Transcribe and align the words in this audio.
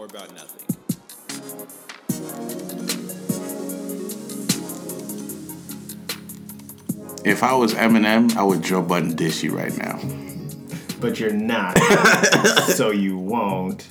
more 0.00 0.06
about 0.06 0.34
nothing. 0.34 0.64
If 7.22 7.42
I 7.42 7.52
was 7.52 7.74
Eminem, 7.74 8.34
I 8.34 8.42
would 8.42 8.62
Joe 8.62 8.80
Budden 8.80 9.14
dish 9.14 9.42
you 9.42 9.54
right 9.54 9.76
now. 9.76 10.00
but 11.00 11.20
you're 11.20 11.32
not, 11.32 11.78
so 12.68 12.90
you 12.90 13.18
won't. 13.18 13.88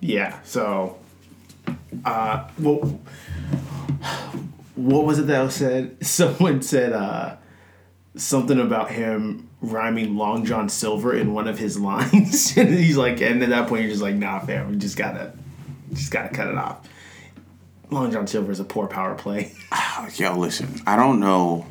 Yeah. 0.00 0.42
So, 0.42 0.98
uh, 2.04 2.46
well, 2.58 3.00
what 4.74 5.04
was 5.06 5.18
it 5.18 5.28
that 5.28 5.42
was 5.42 5.54
said? 5.54 5.96
Someone 6.06 6.60
said 6.60 6.92
uh, 6.92 7.36
something 8.16 8.58
about 8.58 8.90
him 8.90 9.48
rhyming 9.60 10.16
Long 10.16 10.44
John 10.44 10.68
Silver 10.68 11.14
in 11.14 11.32
one 11.32 11.48
of 11.48 11.58
his 11.58 11.78
lines, 11.80 12.54
and 12.56 12.68
he's 12.68 12.96
like, 12.96 13.20
and 13.20 13.42
at 13.42 13.50
that 13.50 13.68
point, 13.68 13.82
you're 13.82 13.90
just 13.90 14.02
like, 14.02 14.14
nah, 14.14 14.40
fam, 14.40 14.70
we 14.70 14.76
just 14.76 14.96
gotta, 14.96 15.32
just 15.92 16.10
gotta 16.10 16.28
cut 16.28 16.48
it 16.48 16.56
off. 16.56 16.88
Long 17.90 18.10
John 18.12 18.26
Silver 18.26 18.52
is 18.52 18.60
a 18.60 18.64
poor 18.64 18.86
power 18.86 19.14
play. 19.14 19.52
Yo, 20.14 20.36
listen, 20.36 20.80
I 20.86 20.96
don't 20.96 21.20
know 21.20 21.66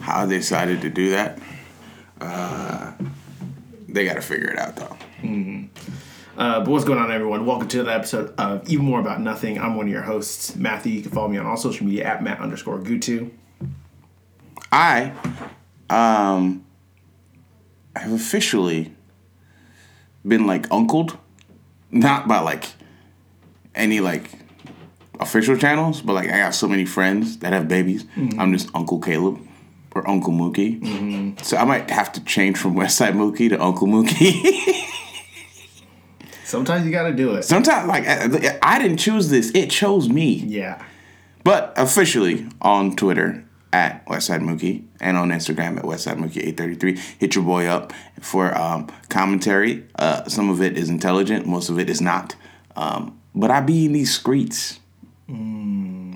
how 0.00 0.26
they 0.26 0.38
decided 0.38 0.82
to 0.82 0.90
do 0.90 1.10
that. 1.10 1.38
Uh, 2.20 2.92
they 3.88 4.04
got 4.04 4.14
to 4.14 4.22
figure 4.22 4.48
it 4.48 4.58
out, 4.58 4.76
though. 4.76 4.96
Uh, 6.38 6.60
but 6.60 6.68
what's 6.68 6.84
going 6.84 6.98
on, 6.98 7.10
everyone? 7.10 7.44
Welcome 7.44 7.68
to 7.68 7.80
another 7.80 7.96
episode 7.96 8.34
of 8.38 8.68
Even 8.68 8.84
More 8.84 9.00
About 9.00 9.20
Nothing. 9.20 9.60
I'm 9.60 9.76
one 9.76 9.86
of 9.86 9.92
your 9.92 10.02
hosts, 10.02 10.54
Matthew. 10.54 10.92
You 10.92 11.02
can 11.02 11.10
follow 11.10 11.28
me 11.28 11.38
on 11.38 11.46
all 11.46 11.56
social 11.56 11.84
media 11.84 12.04
at 12.04 12.22
Matt 12.22 12.40
underscore 12.40 12.78
Gutu. 12.78 13.30
I 14.70 15.12
um 15.92 16.64
I 17.94 18.00
have 18.00 18.12
officially 18.12 18.92
been 20.26 20.46
like 20.46 20.66
uncled, 20.70 21.18
not 21.90 22.26
by 22.26 22.40
like 22.40 22.64
any 23.74 24.00
like 24.00 24.30
official 25.20 25.56
channels, 25.56 26.00
but 26.00 26.14
like 26.14 26.28
I 26.30 26.38
got 26.38 26.54
so 26.54 26.66
many 26.68 26.86
friends 26.86 27.38
that 27.38 27.52
have 27.52 27.68
babies. 27.68 28.06
I'm 28.38 28.52
just 28.52 28.70
Uncle 28.74 28.98
Caleb 28.98 29.40
or 29.94 30.08
Uncle 30.08 30.32
Mookie. 30.32 31.44
So 31.44 31.56
I 31.58 31.64
might 31.64 31.90
have 31.90 32.12
to 32.12 32.24
change 32.24 32.56
from 32.56 32.74
Westside 32.80 33.12
Mookie 33.12 33.50
to 33.50 33.62
Uncle 33.62 33.86
Mookie. 33.86 34.32
Sometimes 36.44 36.84
you 36.84 36.92
got 36.92 37.04
to 37.04 37.14
do 37.14 37.34
it. 37.34 37.44
Sometimes 37.44 37.88
like 37.88 38.06
I, 38.06 38.58
I 38.62 38.78
didn't 38.78 38.98
choose 38.98 39.28
this; 39.28 39.50
it 39.54 39.70
chose 39.70 40.08
me. 40.08 40.34
Yeah. 40.34 40.82
But 41.44 41.72
officially 41.76 42.46
on 42.60 42.94
Twitter 42.94 43.44
at 43.72 44.04
Westside 44.06 44.40
Mookie 44.42 44.84
and 45.00 45.16
on 45.16 45.30
Instagram 45.30 45.78
at 45.78 45.84
Westside 45.84 46.16
Mookie 46.18 46.38
833. 46.46 46.98
Hit 47.18 47.34
your 47.34 47.44
boy 47.44 47.66
up 47.66 47.92
for 48.20 48.56
um, 48.56 48.88
commentary. 49.08 49.84
Uh, 49.96 50.24
some 50.28 50.50
of 50.50 50.60
it 50.60 50.76
is 50.76 50.90
intelligent, 50.90 51.46
most 51.46 51.70
of 51.70 51.78
it 51.78 51.88
is 51.88 52.00
not. 52.00 52.34
Um, 52.76 53.18
but 53.34 53.50
I 53.50 53.60
be 53.60 53.86
in 53.86 53.92
these 53.92 54.14
streets, 54.14 54.78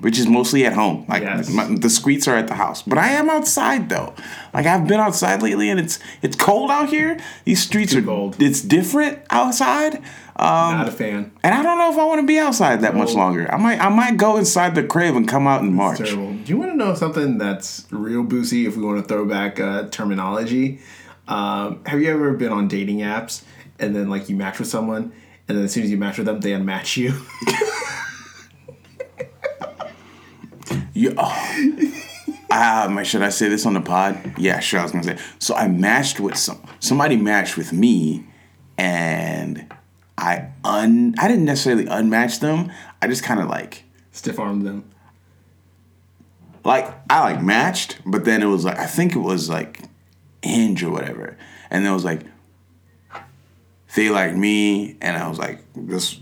which 0.01 0.19
is 0.19 0.27
mostly 0.27 0.65
at 0.65 0.73
home. 0.73 1.05
Like 1.07 1.23
Yes. 1.23 1.49
my, 1.49 1.65
the 1.65 1.89
streets 1.89 2.27
are 2.27 2.35
at 2.35 2.47
the 2.47 2.53
house, 2.53 2.83
but 2.83 2.97
I 2.99 3.09
am 3.09 3.29
outside 3.29 3.89
though. 3.89 4.13
Like 4.53 4.65
I've 4.67 4.87
been 4.87 4.99
outside 4.99 5.41
lately, 5.41 5.69
and 5.69 5.79
it's 5.79 5.99
it's 6.21 6.35
cold 6.35 6.69
out 6.69 6.89
here. 6.89 7.19
These 7.45 7.61
streets 7.63 7.93
Too 7.93 7.99
are 7.99 8.03
cold. 8.03 8.41
It's 8.41 8.61
different 8.61 9.19
outside. 9.31 10.01
Um, 10.39 10.77
Not 10.77 10.87
a 10.87 10.91
fan. 10.91 11.31
and 11.43 11.55
I 11.55 11.63
don't 11.63 11.79
know 11.79 11.91
if 11.91 11.97
I 11.97 12.05
want 12.05 12.21
to 12.21 12.27
be 12.27 12.37
outside 12.37 12.81
that 12.81 12.95
much 12.95 13.13
longer. 13.13 13.51
I 13.51 13.57
might 13.57 13.79
I 13.79 13.89
might 13.89 14.17
go 14.17 14.37
inside 14.37 14.75
the 14.75 14.83
crib 14.83 15.15
and 15.15 15.27
come 15.27 15.47
out 15.47 15.61
in 15.61 15.73
March. 15.73 15.97
Terrible. 15.97 16.33
Do 16.33 16.43
you 16.45 16.57
want 16.57 16.71
to 16.71 16.77
know 16.77 16.93
something 16.93 17.39
that's 17.39 17.87
real 17.89 18.21
boozy 18.21 18.67
if 18.67 18.77
we 18.77 18.83
want 18.83 19.01
to 19.01 19.07
throw 19.07 19.25
back 19.25 19.59
uh, 19.59 19.87
terminology? 19.89 20.79
Um, 21.27 21.83
have 21.85 21.99
you 21.99 22.09
ever 22.11 22.33
been 22.33 22.51
on 22.51 22.67
dating 22.67 22.99
apps 22.99 23.43
and 23.79 23.95
then 23.95 24.09
like 24.11 24.29
you 24.29 24.35
match 24.35 24.59
with 24.59 24.67
someone 24.67 25.11
and 25.47 25.57
then 25.57 25.65
as 25.65 25.73
soon 25.73 25.83
as 25.83 25.89
you 25.89 25.97
match 25.97 26.17
with 26.19 26.27
them, 26.27 26.39
they 26.41 26.51
unmatch 26.51 26.97
you? 26.97 27.13
You, 30.93 31.13
oh. 31.15 31.93
Ah, 32.49 33.01
should 33.03 33.21
I 33.21 33.29
say 33.29 33.49
this 33.49 33.65
on 33.67 33.75
the 33.75 33.81
pod? 33.81 34.33
Yeah, 34.37 34.59
sure. 34.59 34.79
I 34.79 34.83
was 34.83 34.91
gonna 34.91 35.03
say. 35.03 35.17
So 35.37 35.53
I 35.53 35.67
matched 35.67 36.19
with 36.19 36.35
some 36.37 36.59
somebody 36.79 37.15
matched 37.17 37.55
with 37.55 37.71
me, 37.71 38.25
and 38.79 39.71
I 40.17 40.49
un 40.63 41.13
I 41.19 41.27
didn't 41.27 41.45
necessarily 41.45 41.85
unmatch 41.85 42.39
them. 42.39 42.71
I 43.01 43.07
just 43.07 43.23
kind 43.23 43.39
of 43.39 43.47
like 43.47 43.83
Stiff 44.11 44.39
armed 44.39 44.65
them. 44.65 44.83
like 46.63 46.91
I 47.09 47.21
like 47.21 47.41
matched, 47.43 47.97
but 48.05 48.25
then 48.25 48.41
it 48.41 48.47
was 48.47 48.65
like 48.65 48.79
I 48.79 48.85
think 48.87 49.15
it 49.15 49.19
was 49.19 49.49
like 49.49 49.81
Hinge 50.41 50.83
or 50.83 50.91
whatever, 50.91 51.37
and 51.69 51.83
then 51.85 51.91
it 51.91 51.95
was 51.95 52.05
like 52.05 52.21
they 53.95 54.09
like 54.09 54.35
me, 54.35 54.95
and 55.01 55.17
I 55.17 55.27
was 55.27 55.39
like 55.39 55.61
this. 55.75 56.19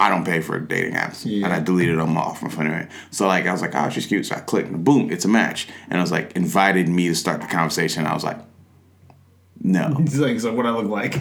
I 0.00 0.08
don't 0.08 0.24
pay 0.24 0.40
for 0.40 0.60
dating 0.60 0.94
apps, 0.94 1.24
Yeah. 1.26 1.44
and 1.44 1.52
I 1.52 1.58
deleted 1.60 1.98
them 1.98 2.16
off 2.16 2.40
my 2.42 2.48
phone. 2.48 2.66
Anyway. 2.66 2.88
So 3.10 3.26
like 3.26 3.46
I 3.46 3.52
was 3.52 3.60
like, 3.60 3.74
oh, 3.74 3.90
she's 3.90 4.06
cute. 4.06 4.26
So 4.26 4.36
I 4.36 4.40
clicked, 4.40 4.68
and 4.68 4.84
boom, 4.84 5.10
it's 5.10 5.24
a 5.24 5.28
match, 5.28 5.68
and 5.90 5.98
I 5.98 6.02
was 6.02 6.12
like 6.12 6.32
invited 6.36 6.88
me 6.88 7.08
to 7.08 7.14
start 7.14 7.40
the 7.40 7.46
conversation. 7.48 8.06
I 8.06 8.14
was 8.14 8.22
like, 8.24 8.38
no, 9.60 9.94
He's 9.98 10.20
like, 10.20 10.38
so 10.40 10.54
what 10.54 10.66
I 10.66 10.70
look 10.70 10.86
like? 10.88 11.16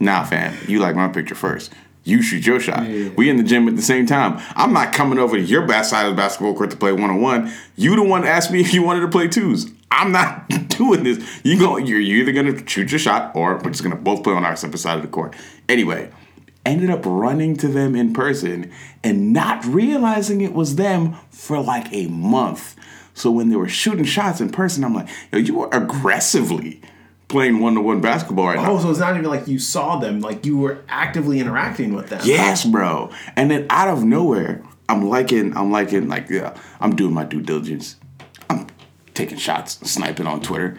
Nah, 0.00 0.24
fam, 0.24 0.56
you 0.66 0.80
like 0.80 0.96
my 0.96 1.08
picture 1.08 1.34
first. 1.34 1.72
You 2.02 2.22
shoot 2.22 2.46
your 2.46 2.58
shot. 2.60 2.88
Yeah. 2.88 3.10
We 3.10 3.28
in 3.28 3.36
the 3.36 3.42
gym 3.42 3.68
at 3.68 3.76
the 3.76 3.82
same 3.82 4.06
time. 4.06 4.40
I'm 4.56 4.72
not 4.72 4.92
coming 4.92 5.18
over 5.18 5.36
to 5.36 5.42
your 5.42 5.66
back 5.66 5.84
side 5.84 6.06
of 6.06 6.12
the 6.12 6.16
basketball 6.16 6.54
court 6.54 6.70
to 6.70 6.76
play 6.76 6.92
one 6.92 7.10
on 7.10 7.20
one. 7.20 7.52
You 7.76 7.94
the 7.94 8.02
one 8.02 8.24
asked 8.24 8.50
me 8.50 8.60
if 8.62 8.72
you 8.72 8.82
wanted 8.82 9.00
to 9.00 9.08
play 9.08 9.28
twos. 9.28 9.70
I'm 9.90 10.12
not 10.12 10.48
doing 10.68 11.04
this. 11.04 11.40
You 11.44 11.58
go. 11.58 11.76
You're, 11.76 12.00
you're 12.00 12.26
either 12.26 12.32
gonna 12.32 12.66
shoot 12.66 12.90
your 12.90 12.98
shot 12.98 13.36
or 13.36 13.56
we're 13.56 13.70
just 13.70 13.82
gonna 13.82 13.96
both 13.96 14.24
play 14.24 14.32
on 14.32 14.44
our 14.44 14.56
separate 14.56 14.78
side 14.78 14.96
of 14.96 15.02
the 15.02 15.08
court. 15.08 15.36
Anyway, 15.68 16.10
ended 16.64 16.90
up 16.90 17.04
running 17.04 17.56
to 17.58 17.68
them 17.68 17.94
in 17.94 18.12
person 18.12 18.70
and 19.04 19.32
not 19.32 19.64
realizing 19.64 20.40
it 20.40 20.54
was 20.54 20.76
them 20.76 21.16
for 21.30 21.60
like 21.60 21.92
a 21.92 22.06
month. 22.06 22.76
So 23.14 23.30
when 23.30 23.50
they 23.50 23.56
were 23.56 23.68
shooting 23.68 24.04
shots 24.04 24.40
in 24.40 24.50
person, 24.50 24.84
I'm 24.84 24.94
like, 24.94 25.08
yo, 25.32 25.38
you 25.38 25.58
were 25.58 25.68
aggressively 25.72 26.80
playing 27.30 27.60
one 27.60 27.74
to 27.74 27.80
one 27.80 28.00
basketball 28.00 28.48
right 28.48 28.56
now. 28.56 28.72
Oh, 28.72 28.78
so 28.78 28.90
it's 28.90 28.98
not 28.98 29.16
even 29.16 29.30
like 29.30 29.48
you 29.48 29.58
saw 29.58 29.96
them, 29.98 30.20
like 30.20 30.44
you 30.44 30.58
were 30.58 30.82
actively 30.88 31.40
interacting 31.40 31.94
with 31.94 32.08
them. 32.08 32.20
Yes, 32.24 32.64
bro. 32.66 33.10
And 33.36 33.50
then 33.50 33.66
out 33.70 33.88
of 33.88 34.04
nowhere, 34.04 34.62
I'm 34.88 35.08
liking, 35.08 35.56
I'm 35.56 35.70
liking, 35.70 36.08
like, 36.08 36.28
yeah, 36.28 36.54
I'm 36.80 36.94
doing 36.96 37.14
my 37.14 37.24
due 37.24 37.40
diligence. 37.40 37.96
I'm 38.50 38.66
taking 39.14 39.38
shots, 39.38 39.78
sniping 39.88 40.26
on 40.26 40.42
Twitter, 40.42 40.78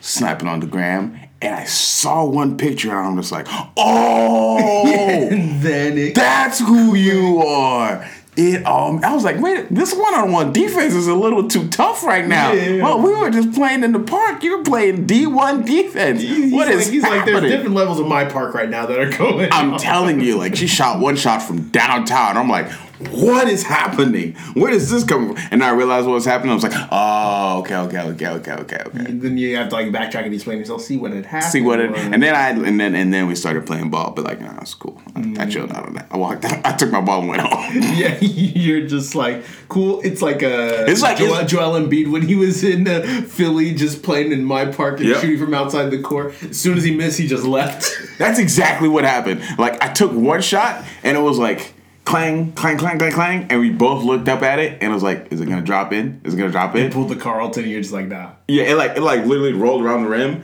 sniping 0.00 0.48
on 0.48 0.60
the 0.60 0.66
gram, 0.66 1.18
and 1.42 1.54
I 1.54 1.64
saw 1.64 2.24
one 2.24 2.56
picture 2.56 2.90
and 2.90 3.06
I'm 3.06 3.16
just 3.16 3.32
like, 3.32 3.46
oh, 3.76 4.86
And 4.86 5.60
then 5.60 5.98
it 5.98 6.14
that's 6.14 6.60
who 6.60 6.94
you 6.94 7.42
are. 7.42 8.08
It 8.36 8.64
um, 8.64 9.04
I 9.04 9.12
was 9.12 9.24
like, 9.24 9.40
wait, 9.40 9.66
this 9.74 9.92
one-on-one 9.92 10.52
defense 10.52 10.94
is 10.94 11.08
a 11.08 11.14
little 11.14 11.48
too 11.48 11.68
tough 11.68 12.04
right 12.04 12.26
now. 12.26 12.52
Yeah. 12.52 12.82
Well, 12.82 13.00
we 13.02 13.12
were 13.12 13.28
just 13.28 13.52
playing 13.52 13.82
in 13.82 13.92
the 13.92 13.98
park. 14.00 14.44
You're 14.44 14.62
playing 14.62 15.06
D1 15.06 15.66
defense. 15.66 16.20
he's 16.22 16.52
What 16.52 16.68
like, 16.68 16.76
is 16.76 16.88
he's 16.88 17.02
like, 17.02 17.24
there's 17.24 17.42
different 17.42 17.74
levels 17.74 17.98
of 17.98 18.06
my 18.06 18.24
park 18.24 18.54
right 18.54 18.68
now 18.70 18.86
that 18.86 18.98
are 18.98 19.10
going. 19.10 19.48
I'm 19.52 19.74
on. 19.74 19.78
telling 19.80 20.20
you, 20.20 20.36
like 20.38 20.54
she 20.54 20.68
shot 20.68 21.00
one 21.00 21.16
shot 21.16 21.42
from 21.42 21.68
downtown. 21.70 22.36
I'm 22.36 22.48
like, 22.48 22.70
what 23.08 23.48
is 23.48 23.62
happening? 23.62 24.34
Where 24.54 24.70
does 24.70 24.90
this 24.90 25.04
come 25.04 25.34
from? 25.34 25.48
And 25.50 25.64
I 25.64 25.70
realized 25.70 26.06
what 26.06 26.12
was 26.14 26.26
happening. 26.26 26.50
I 26.50 26.54
was 26.54 26.62
like, 26.62 26.72
oh, 26.92 27.60
okay, 27.60 27.76
okay, 27.76 28.00
okay, 28.00 28.28
okay, 28.28 28.52
okay, 28.52 28.82
okay. 28.86 29.10
Then 29.12 29.38
you 29.38 29.56
have 29.56 29.70
to 29.70 29.74
like 29.74 29.86
backtrack 29.88 30.24
and 30.26 30.34
explain 30.34 30.58
yourself, 30.58 30.82
see 30.82 30.96
what 30.98 31.12
had 31.12 31.24
happened. 31.24 31.50
See 31.52 31.60
what 31.62 31.80
it, 31.80 31.90
and 31.96 32.22
then 32.22 32.34
I 32.34 32.50
and 32.50 32.78
then 32.78 32.94
and 32.94 33.12
then 33.12 33.26
we 33.26 33.34
started 33.34 33.66
playing 33.66 33.90
ball, 33.90 34.10
but 34.10 34.24
like, 34.24 34.40
nah, 34.40 34.58
it's 34.60 34.74
cool. 34.74 35.00
I, 35.16 35.34
I 35.40 35.46
chilled 35.46 35.72
out 35.72 35.86
on 35.86 35.94
that. 35.94 36.08
I 36.10 36.16
walked 36.18 36.44
out. 36.44 36.64
I 36.66 36.72
took 36.76 36.90
my 36.90 37.00
ball 37.00 37.20
and 37.20 37.28
went 37.28 37.42
home. 37.42 37.82
Yeah, 38.00 38.16
you're 38.20 38.86
just 38.86 39.14
like 39.14 39.44
cool. 39.68 40.00
It's 40.02 40.20
like 40.22 40.42
a 40.42 40.84
It's 40.90 41.02
like- 41.02 41.18
Joel, 41.18 41.28
it's- 41.34 41.50
Joel 41.50 41.80
Embiid 41.80 42.10
when 42.10 42.22
he 42.22 42.34
was 42.36 42.62
in 42.64 42.86
uh, 42.86 43.00
Philly, 43.28 43.74
just 43.74 44.02
playing 44.02 44.32
in 44.32 44.44
my 44.44 44.66
park 44.66 45.00
and 45.00 45.08
Yep. 45.08 45.20
shooting 45.20 45.38
from 45.38 45.54
outside 45.54 45.90
the 45.90 46.00
court. 46.02 46.34
As 46.42 46.60
soon 46.60 46.76
as 46.76 46.84
he 46.84 46.94
missed, 46.94 47.18
he 47.18 47.26
just 47.26 47.44
left. 47.44 47.90
That's 48.18 48.38
exactly 48.38 48.88
what 48.88 49.04
happened. 49.04 49.42
Like 49.58 49.82
I 49.82 49.92
took 49.92 50.12
one 50.12 50.42
shot 50.42 50.84
and 51.02 51.16
it 51.16 51.20
was 51.20 51.38
like 51.38 51.72
clang, 52.10 52.52
clang, 52.52 52.76
clang, 52.78 52.98
clang, 52.98 53.12
clang, 53.12 53.46
and 53.50 53.60
we 53.60 53.70
both 53.70 54.04
looked 54.04 54.28
up 54.28 54.42
at 54.42 54.58
it 54.58 54.72
and 54.82 54.90
it 54.90 54.94
was 54.94 55.02
like, 55.02 55.28
is 55.32 55.40
it 55.40 55.46
gonna 55.46 55.62
drop 55.62 55.92
in? 55.92 56.20
Is 56.24 56.34
it 56.34 56.36
gonna 56.36 56.50
drop 56.50 56.74
in? 56.76 56.90
Pulled 56.90 57.08
the 57.08 57.16
Carlton, 57.16 57.62
and 57.64 57.72
you're 57.72 57.80
just 57.80 57.92
like, 57.92 58.06
nah. 58.08 58.32
Yeah, 58.48 58.64
it 58.64 58.74
like 58.76 58.96
it 58.96 59.00
like 59.02 59.24
literally 59.24 59.52
rolled 59.52 59.82
around 59.84 60.02
the 60.04 60.08
rim, 60.10 60.42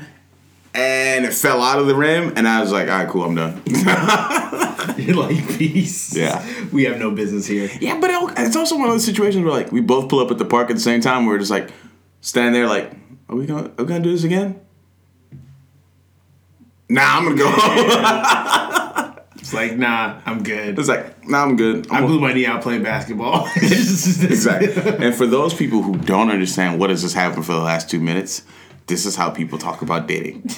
and 0.74 1.24
it 1.24 1.34
fell 1.34 1.62
out 1.62 1.78
of 1.78 1.86
the 1.86 1.94
rim, 1.94 2.32
and 2.36 2.46
I 2.48 2.60
was 2.60 2.72
like, 2.72 2.88
all 2.88 2.98
right, 2.98 3.08
cool, 3.08 3.24
I'm 3.24 3.34
done. 3.34 3.62
You're 4.96 5.16
like, 5.16 5.36
peace. 5.58 6.16
Yeah. 6.16 6.42
we 6.72 6.84
have 6.84 6.98
no 6.98 7.10
business 7.10 7.46
here. 7.46 7.68
yeah, 7.80 7.98
but 8.00 8.10
it- 8.10 8.34
it's 8.38 8.56
also 8.56 8.76
one 8.78 8.86
of 8.88 8.94
those 8.94 9.04
situations 9.04 9.44
where 9.44 9.52
like 9.52 9.70
we 9.72 9.80
both 9.80 10.08
pull 10.08 10.20
up 10.20 10.30
at 10.30 10.38
the 10.38 10.44
park 10.44 10.70
at 10.70 10.76
the 10.76 10.80
same 10.82 11.00
time. 11.00 11.26
We're 11.26 11.38
just 11.38 11.50
like 11.50 11.70
standing 12.20 12.52
there, 12.54 12.66
like, 12.68 12.92
are 13.28 13.36
we 13.36 13.44
gonna 13.46 13.68
are 13.76 13.82
we 13.82 13.84
gonna 13.84 14.00
do 14.04 14.12
this 14.12 14.24
again? 14.24 14.60
Nah, 16.88 17.02
I'm 17.18 17.24
gonna 17.24 17.36
go. 17.36 19.02
It's 19.46 19.54
like, 19.54 19.78
nah, 19.78 20.20
I'm 20.26 20.42
good. 20.42 20.76
it's 20.76 20.88
like, 20.88 21.24
nah, 21.28 21.44
I'm 21.44 21.54
good. 21.54 21.88
I 21.88 21.98
I'm 21.98 22.06
blew 22.06 22.18
my 22.18 22.32
knee 22.32 22.46
out 22.46 22.62
playing 22.62 22.82
basketball. 22.82 23.46
exactly. 23.56 25.06
and 25.06 25.14
for 25.14 25.24
those 25.24 25.54
people 25.54 25.82
who 25.82 25.96
don't 25.98 26.32
understand 26.32 26.80
what 26.80 26.90
has 26.90 27.02
just 27.02 27.14
happened 27.14 27.46
for 27.46 27.52
the 27.52 27.60
last 27.60 27.88
two 27.88 28.00
minutes, 28.00 28.42
this 28.88 29.06
is 29.06 29.14
how 29.14 29.30
people 29.30 29.56
talk 29.56 29.82
about 29.82 30.08
dating. 30.08 30.40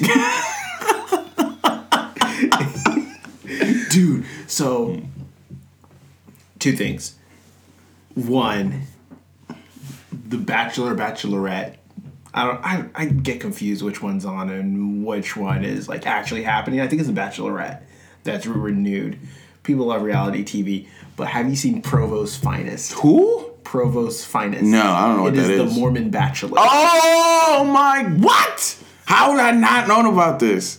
dude. 3.91 4.25
So, 4.47 5.03
two 6.59 6.73
things. 6.73 7.19
One, 8.15 8.85
the 10.11 10.39
Bachelor 10.39 10.95
Bachelorette. 10.95 11.75
I 12.33 12.47
don't. 12.47 12.65
I, 12.65 12.85
I 12.95 13.05
get 13.05 13.39
confused 13.39 13.83
which 13.83 14.01
one's 14.01 14.25
on 14.25 14.49
and 14.49 15.05
which 15.05 15.37
one 15.37 15.63
is 15.63 15.91
like 15.91 16.07
actually 16.07 16.45
happening. 16.45 16.81
I 16.81 16.89
think 16.89 17.01
it's 17.01 17.11
the 17.11 17.21
Bachelorette 17.21 17.83
that's 18.25 18.47
renewed. 18.47 19.19
People 19.63 19.87
love 19.87 20.03
reality 20.03 20.45
TV, 20.45 20.89
but 21.17 21.29
have 21.29 21.49
you 21.49 21.57
seen 21.57 21.83
Provo's 21.83 22.37
Finest? 22.37 22.93
Who? 22.95 23.51
Provo's 23.65 24.25
Finest. 24.25 24.63
No, 24.65 24.81
I 24.83 25.07
don't 25.09 25.17
know 25.19 25.23
what 25.25 25.35
that 25.35 25.43
is. 25.43 25.49
It 25.51 25.61
is 25.61 25.75
the. 25.75 25.81
Mormon 25.81 26.11
Bachelor. 26.11 26.57
Oh 26.59 27.69
my! 27.71 28.05
What? 28.05 28.79
How 29.05 29.31
would 29.33 29.41
I 29.41 29.51
not 29.53 29.89
known 29.89 30.07
about 30.07 30.39
this, 30.39 30.79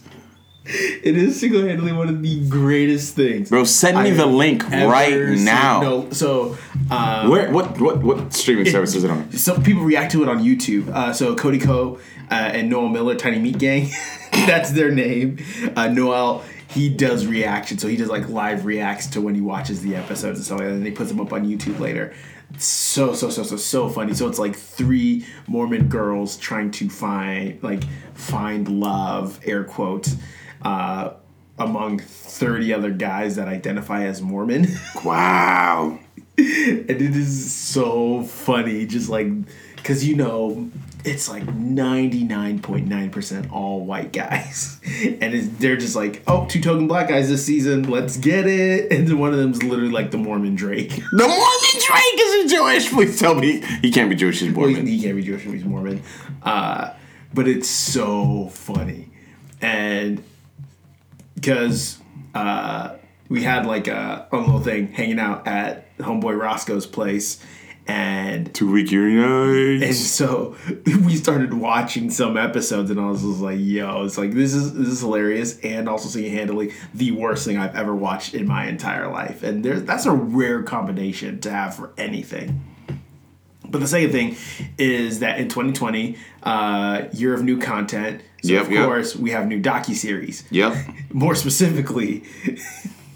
It 0.65 1.17
is 1.17 1.39
single 1.39 1.61
handedly 1.61 1.91
one 1.91 2.09
of 2.09 2.21
the 2.23 2.47
greatest 2.47 3.15
things. 3.15 3.49
bro? 3.49 3.63
Send 3.63 3.97
me 4.03 4.11
I 4.11 4.13
the 4.13 4.25
link 4.25 4.67
right 4.69 5.11
seen. 5.35 5.45
now. 5.45 5.81
No, 5.81 6.11
so 6.11 6.57
um, 6.89 7.29
Where? 7.29 7.51
What? 7.51 7.79
What? 7.79 8.01
What 8.03 8.33
streaming 8.33 8.65
service 8.65 8.95
is 8.95 9.03
it 9.03 9.11
on? 9.11 9.31
some 9.33 9.61
people 9.63 9.83
react 9.83 10.11
to 10.13 10.23
it 10.23 10.29
on 10.29 10.39
YouTube. 10.39 10.89
Uh, 10.89 11.13
so 11.13 11.35
Cody 11.35 11.59
Ko 11.59 11.99
uh, 12.31 12.33
and 12.33 12.69
Noel 12.71 12.89
Miller, 12.89 13.13
Tiny 13.15 13.37
Meat 13.39 13.57
Gang, 13.59 13.89
that's 14.31 14.71
their 14.71 14.91
name. 14.91 15.37
Uh, 15.75 15.87
Noel, 15.89 16.43
he 16.69 16.87
does 16.89 17.25
reaction, 17.25 17.77
so 17.79 17.87
he 17.87 17.97
does 17.97 18.09
like 18.09 18.29
live 18.29 18.65
reacts 18.65 19.07
to 19.07 19.21
when 19.21 19.33
he 19.35 19.41
watches 19.41 19.81
the 19.81 19.95
episodes 19.95 20.37
and 20.37 20.45
stuff 20.45 20.59
like 20.59 20.67
that, 20.67 20.75
and 20.75 20.85
he 20.85 20.91
puts 20.91 21.09
them 21.09 21.19
up 21.19 21.33
on 21.33 21.45
YouTube 21.45 21.79
later. 21.79 22.13
So 22.57 23.13
so 23.13 23.29
so 23.29 23.43
so 23.43 23.57
so 23.57 23.89
funny. 23.89 24.13
So 24.13 24.27
it's 24.27 24.39
like 24.39 24.55
three 24.55 25.25
Mormon 25.47 25.87
girls 25.87 26.37
trying 26.37 26.71
to 26.71 26.89
find 26.89 27.61
like 27.63 27.83
find 28.13 28.67
love, 28.79 29.39
air 29.43 29.63
quotes, 29.63 30.15
uh, 30.61 31.13
among 31.57 31.99
thirty 31.99 32.73
other 32.73 32.91
guys 32.91 33.35
that 33.35 33.47
identify 33.47 34.05
as 34.05 34.21
Mormon. 34.21 34.67
Wow. 35.03 35.99
and 36.37 36.89
it 36.89 37.01
is 37.01 37.51
so 37.53 38.23
funny 38.23 38.85
just 38.85 39.09
like 39.09 39.27
because 39.75 40.05
you 40.07 40.15
know 40.15 40.69
it's 41.05 41.29
like 41.29 41.43
99.9% 41.45 43.51
all 43.51 43.85
white 43.85 44.11
guys 44.11 44.79
and 44.85 45.33
it's, 45.33 45.47
they're 45.57 45.77
just 45.77 45.95
like 45.95 46.21
oh 46.27 46.45
two 46.47 46.59
token 46.61 46.87
black 46.87 47.07
guys 47.07 47.29
this 47.29 47.45
season 47.45 47.83
let's 47.89 48.17
get 48.17 48.45
it 48.47 48.91
and 48.97 49.07
then 49.07 49.17
one 49.17 49.31
of 49.31 49.37
them's 49.37 49.63
literally 49.63 49.91
like 49.91 50.11
the 50.11 50.17
mormon 50.17 50.55
drake 50.55 50.89
The 51.11 51.27
Mormon 51.27 51.87
Drake 51.87 52.19
is 52.19 52.51
a 52.51 52.55
Jewish. 52.55 52.91
Please 52.91 53.19
tell 53.19 53.35
me 53.35 53.61
he 53.81 53.91
can't 53.91 54.09
be 54.09 54.15
Jewish. 54.15 54.39
He's 54.41 54.53
Well, 54.53 54.67
he, 54.67 54.73
Mormon. 54.75 54.91
he 54.91 55.01
can't 55.01 55.15
be 55.15 55.23
jewish 55.23 55.45
if 55.45 55.53
he's 55.53 55.65
mormon 55.65 56.01
uh, 56.43 56.93
but 57.33 57.47
it's 57.47 57.67
so 57.67 58.49
funny 58.49 59.09
and 59.61 60.21
because 61.35 61.99
uh, 62.35 62.95
we 63.29 63.43
had 63.43 63.65
like 63.65 63.87
a, 63.87 64.27
a 64.31 64.37
little 64.37 64.59
thing 64.59 64.91
hanging 64.91 65.19
out 65.19 65.47
at 65.47 65.95
homeboy 65.97 66.39
roscoe's 66.39 66.85
place 66.85 67.43
and 67.89 68.53
Two 68.53 68.71
week 68.71 68.91
nights. 68.91 69.83
And 69.83 69.95
so 69.95 70.55
we 71.05 71.15
started 71.15 71.53
watching 71.53 72.09
some 72.09 72.37
episodes, 72.37 72.91
and 72.91 72.99
I 72.99 73.07
was 73.07 73.21
just 73.21 73.39
like, 73.39 73.57
"Yo, 73.59 74.03
it's 74.05 74.17
like 74.17 74.31
this 74.33 74.53
is 74.53 74.73
this 74.73 74.87
is 74.87 75.01
hilarious," 75.01 75.59
and 75.61 75.89
also 75.89 76.09
single 76.09 76.31
handedly 76.31 76.73
the 76.93 77.11
worst 77.11 77.45
thing 77.45 77.57
I've 77.57 77.75
ever 77.75 77.95
watched 77.95 78.33
in 78.33 78.47
my 78.47 78.67
entire 78.67 79.09
life. 79.11 79.43
And 79.43 79.63
there's 79.63 79.83
that's 79.83 80.05
a 80.05 80.11
rare 80.11 80.63
combination 80.63 81.39
to 81.41 81.51
have 81.51 81.75
for 81.75 81.91
anything. 81.97 82.63
But 83.67 83.81
the 83.81 83.87
second 83.87 84.11
thing 84.11 84.35
is 84.77 85.19
that 85.19 85.39
in 85.39 85.47
2020, 85.47 86.17
uh, 86.43 87.03
year 87.13 87.33
of 87.33 87.43
new 87.43 87.59
content. 87.59 88.21
So 88.41 88.53
Yep, 88.53 88.61
of 88.65 88.71
yep. 88.71 88.85
course 88.85 89.15
we 89.15 89.31
have 89.31 89.47
new 89.47 89.61
docu 89.61 89.93
series. 89.93 90.43
Yep. 90.49 90.75
More 91.13 91.35
specifically, 91.35 92.23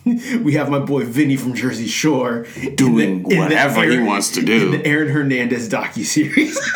we 0.43 0.53
have 0.53 0.69
my 0.69 0.79
boy 0.79 1.05
Vinny 1.05 1.37
from 1.37 1.53
Jersey 1.53 1.87
Shore 1.87 2.45
in 2.61 2.75
Doing 2.75 3.23
whatever 3.23 3.83
he 3.83 3.99
wants 3.99 4.31
to 4.33 4.41
do. 4.43 4.65
in 4.65 4.71
the 4.71 4.85
Aaron 4.85 5.09
Hernandez 5.09 5.69
docu 5.69 6.03
series. 6.03 6.59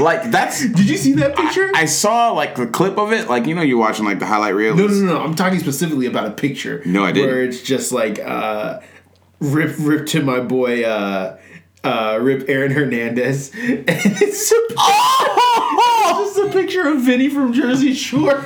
Like 0.00 0.32
that's. 0.32 0.60
Did 0.60 0.88
you 0.90 0.96
see 0.96 1.12
that 1.12 1.36
picture? 1.36 1.70
I 1.72 1.84
saw 1.84 2.32
like 2.32 2.56
the 2.56 2.66
clip 2.66 2.98
of 2.98 3.12
it. 3.12 3.28
Like 3.28 3.46
you 3.46 3.54
know, 3.54 3.62
you're 3.62 3.78
watching 3.78 4.04
like 4.04 4.18
the 4.18 4.26
highlight 4.26 4.56
reel. 4.56 4.74
no, 4.74 4.88
no, 4.88 4.92
no, 4.92 5.14
no. 5.14 5.20
I'm 5.22 5.36
talking 5.36 5.60
specifically 5.60 6.06
about 6.06 6.26
a 6.26 6.32
picture. 6.32 6.82
No, 6.84 7.04
I 7.04 7.12
didn't. 7.12 7.28
Where 7.30 7.44
it's 7.44 7.62
just 7.62 7.92
like 7.92 8.18
uh, 8.18 8.80
rip, 9.38 9.76
rip 9.78 10.06
to 10.06 10.20
my 10.24 10.40
boy, 10.40 10.82
uh, 10.82 11.38
uh, 11.84 12.18
rip 12.20 12.48
Aaron 12.48 12.72
Hernandez, 12.72 13.52
and 13.54 13.84
it's 13.88 14.50
a, 14.50 14.56
Oh! 14.76 16.24
it's 16.26 16.36
just 16.36 16.48
a 16.48 16.52
picture 16.58 16.88
of 16.88 17.02
Vinny 17.02 17.28
from 17.28 17.52
Jersey 17.52 17.94
Shore. 17.94 18.44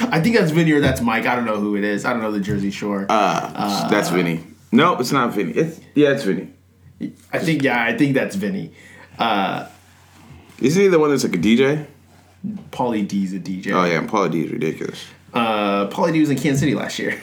I 0.00 0.20
think 0.20 0.36
that's 0.36 0.50
Vinny 0.50 0.72
or 0.72 0.80
that's 0.80 1.00
Mike. 1.00 1.26
I 1.26 1.34
don't 1.36 1.44
know 1.44 1.58
who 1.58 1.76
it 1.76 1.84
is. 1.84 2.04
I 2.04 2.12
don't 2.12 2.22
know 2.22 2.32
the 2.32 2.40
Jersey 2.40 2.70
Shore. 2.70 3.06
Uh, 3.08 3.88
that's 3.88 4.08
Vinny. 4.10 4.44
No, 4.72 4.96
it's 4.98 5.12
not 5.12 5.32
Vinny. 5.34 5.52
It's 5.52 5.80
yeah, 5.94 6.10
it's 6.10 6.22
Vinny. 6.24 6.48
I 7.32 7.38
think 7.38 7.62
yeah, 7.62 7.82
I 7.82 7.96
think 7.96 8.14
that's 8.14 8.36
Vinny. 8.36 8.72
Uh, 9.18 9.66
Isn't 10.60 10.82
he 10.82 10.88
the 10.88 10.98
one 10.98 11.10
that's 11.10 11.24
like 11.24 11.34
a 11.34 11.38
DJ? 11.38 11.86
Paulie 12.70 13.06
D's 13.06 13.32
a 13.34 13.38
DJ. 13.38 13.72
Oh 13.72 13.84
yeah, 13.84 14.04
Pauly 14.06 14.30
D 14.30 14.44
is 14.44 14.50
ridiculous. 14.52 15.04
uh, 15.34 15.88
Pauly 15.88 16.12
D 16.12 16.20
was 16.20 16.30
in 16.30 16.36
Kansas 16.38 16.60
City 16.60 16.74
last 16.74 16.98
year, 16.98 17.20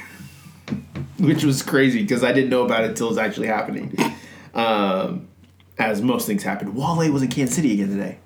which 1.20 1.44
was 1.44 1.64
crazy 1.64 2.02
because 2.02 2.24
I 2.24 2.32
didn't 2.34 2.50
know 2.50 2.64
about 2.66 2.84
it 2.84 2.90
until 2.92 3.08
it 3.08 3.12
was 3.12 3.18
actually 3.18 3.48
happening. 3.48 3.98
Um, 4.54 5.28
as 5.80 6.02
most 6.02 6.26
things 6.28 6.44
happen, 6.44 6.74
Wale 6.76 7.12
was 7.12 7.22
in 7.24 7.30
Kansas 7.30 7.56
City 7.56 7.74
again 7.74 7.90
today. 7.90 8.18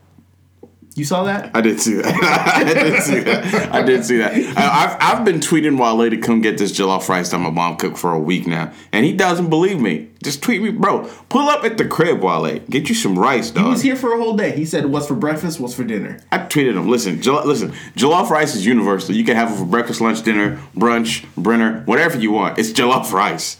You 0.93 1.05
saw 1.05 1.23
that? 1.23 1.51
I 1.55 1.61
did 1.61 1.79
see 1.79 1.93
that. 1.93 2.05
I 2.55 2.63
did 2.65 3.01
see 3.01 3.19
that. 3.21 3.71
I 3.73 3.81
did 3.81 4.03
see 4.03 4.17
that. 4.17 4.33
I, 4.57 4.83
I've, 4.83 4.97
I've 4.99 5.25
been 5.25 5.39
tweeting 5.39 5.79
Wale 5.79 6.09
to 6.09 6.17
come 6.17 6.41
get 6.41 6.57
this 6.57 6.77
jollof 6.77 7.07
rice 7.07 7.29
that 7.29 7.39
my 7.39 7.49
mom 7.49 7.77
cooked 7.77 7.97
for 7.97 8.11
a 8.11 8.19
week 8.19 8.45
now, 8.45 8.73
and 8.91 9.05
he 9.05 9.13
doesn't 9.13 9.49
believe 9.49 9.79
me. 9.79 10.09
Just 10.21 10.43
tweet 10.43 10.61
me, 10.61 10.69
bro. 10.69 11.09
Pull 11.29 11.47
up 11.47 11.63
at 11.63 11.77
the 11.77 11.87
crib, 11.87 12.21
Wale. 12.21 12.59
Get 12.69 12.89
you 12.89 12.95
some 12.95 13.17
rice, 13.17 13.51
dog. 13.51 13.63
He 13.63 13.69
was 13.69 13.81
here 13.81 13.95
for 13.95 14.13
a 14.13 14.17
whole 14.17 14.35
day. 14.35 14.51
He 14.51 14.65
said, 14.65 14.85
"What's 14.87 15.07
for 15.07 15.15
breakfast? 15.15 15.61
What's 15.61 15.73
for 15.73 15.85
dinner?" 15.85 16.19
I 16.29 16.39
tweeted 16.39 16.75
him. 16.75 16.89
Listen, 16.89 17.19
jollof, 17.19 17.45
listen. 17.45 17.71
Jollof 17.95 18.29
rice 18.29 18.53
is 18.53 18.65
universal. 18.65 19.15
You 19.15 19.23
can 19.23 19.37
have 19.37 19.53
it 19.53 19.55
for 19.55 19.65
breakfast, 19.65 20.01
lunch, 20.01 20.23
dinner, 20.23 20.59
brunch, 20.75 21.25
brenner, 21.35 21.83
whatever 21.85 22.19
you 22.19 22.33
want. 22.33 22.59
It's 22.59 22.71
jollof 22.71 23.13
rice. 23.13 23.57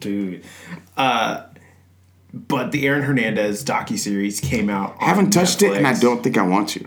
Dude. 0.00 0.44
Uh, 0.98 1.44
but 2.34 2.72
the 2.72 2.86
Aaron 2.86 3.02
Hernandez 3.02 3.64
docu 3.64 3.96
series 3.98 4.40
came 4.40 4.68
out. 4.68 4.96
I 5.00 5.04
haven't 5.06 5.30
touched 5.30 5.62
it, 5.62 5.72
and 5.76 5.86
I 5.86 5.94
don't 5.98 6.22
think 6.22 6.36
I 6.36 6.42
want 6.42 6.68
to. 6.70 6.84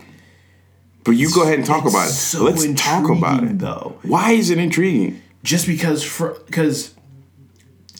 But 1.04 1.12
you 1.12 1.32
go 1.32 1.42
ahead 1.42 1.58
and 1.58 1.66
talk 1.66 1.86
about 1.86 2.08
it. 2.08 2.12
So 2.12 2.44
Let's 2.44 2.66
talk 2.74 3.08
about 3.08 3.42
it. 3.44 3.58
though. 3.58 3.98
Why 4.02 4.32
is 4.32 4.50
it 4.50 4.58
intriguing? 4.58 5.22
just 5.44 5.66
because 5.68 6.02
for 6.02 6.36
because 6.46 6.94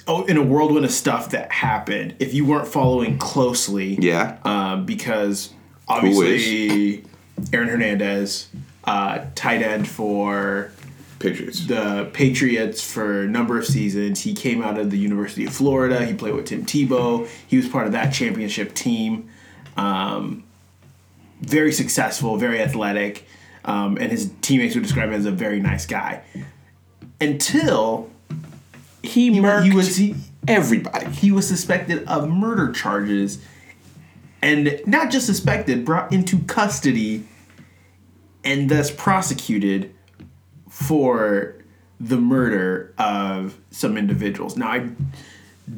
oh 0.09 0.25
in 0.26 0.37
a 0.37 0.43
whirlwind 0.43 0.85
of 0.85 0.90
stuff 0.90 1.31
that 1.31 1.50
happened 1.52 2.14
if 2.19 2.35
you 2.35 2.45
weren't 2.45 2.67
following 2.67 3.17
closely 3.17 3.95
Yeah. 3.95 4.38
um, 4.43 4.85
because 4.85 5.50
obviously 5.87 7.05
aaron 7.52 7.69
hernandez 7.69 8.49
uh, 8.85 9.21
tight 9.37 9.62
end 9.62 9.87
for 9.87 10.73
Patriots. 11.18 11.66
the 11.66 12.08
patriots 12.12 12.82
for 12.82 13.22
a 13.22 13.26
number 13.26 13.58
of 13.58 13.66
seasons. 13.66 14.20
He 14.20 14.34
came 14.34 14.62
out 14.62 14.78
of 14.78 14.90
the 14.90 14.98
university 14.98 15.44
of 15.46 15.52
florida. 15.52 16.04
He 16.04 16.14
played 16.14 16.34
with 16.34 16.46
tim 16.46 16.64
tebow. 16.64 17.28
He 17.46 17.56
was 17.56 17.68
part 17.68 17.87
of 17.87 17.92
that 17.92 18.10
championship 18.10 18.75
team. 18.75 19.28
Um, 19.76 20.44
very 21.40 21.72
successful 21.72 22.37
very 22.37 22.60
athletic 22.60 23.26
um, 23.64 23.98
and 23.98 24.10
his 24.10 24.32
teammates 24.40 24.75
would 24.75 24.82
describe 24.82 25.08
him 25.08 25.14
as 25.14 25.26
a 25.26 25.30
very 25.30 25.60
nice 25.60 25.87
guy. 25.87 26.22
Until 27.20 28.10
he 29.02 29.30
murked 29.30 29.64
he 29.64 29.75
was 29.75 29.96
he, 29.96 30.14
everybody. 30.46 31.10
he 31.10 31.32
was 31.32 31.46
suspected 31.46 32.06
of 32.06 32.28
murder 32.28 32.72
charges 32.72 33.38
and 34.40 34.80
not 34.87 35.10
just 35.10 35.26
suspected 35.26 35.84
brought 35.84 36.12
into 36.12 36.38
custody 36.40 37.26
and 38.44 38.70
thus 38.70 38.90
prosecuted 38.90 39.92
for 40.87 41.54
the 42.00 42.16
murder 42.16 42.94
of 42.99 43.58
some 43.70 43.97
individuals 43.99 44.56
now 44.56 44.70
i 44.70 44.88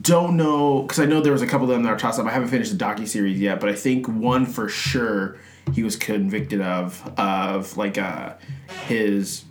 don't 0.03 0.37
know 0.37 0.83
because 0.83 1.01
i 1.01 1.05
know 1.07 1.21
there 1.21 1.33
was 1.33 1.41
a 1.43 1.47
couple 1.47 1.65
of 1.67 1.71
them 1.71 1.83
that 1.83 1.89
are 1.89 1.97
tossed 1.99 2.21
up 2.21 2.27
i 2.27 2.31
haven't 2.31 2.49
finished 2.49 2.77
the 2.77 2.85
docu-series 2.85 3.41
yet 3.41 3.59
but 3.61 3.69
i 3.71 3.75
think 3.75 4.07
one 4.07 4.45
for 4.45 4.69
sure 4.69 5.39
he 5.73 5.83
was 5.83 5.97
convicted 5.97 6.61
of 6.61 7.03
of 7.19 7.77
like 7.79 7.97
uh 7.97 8.35
his 8.87 9.45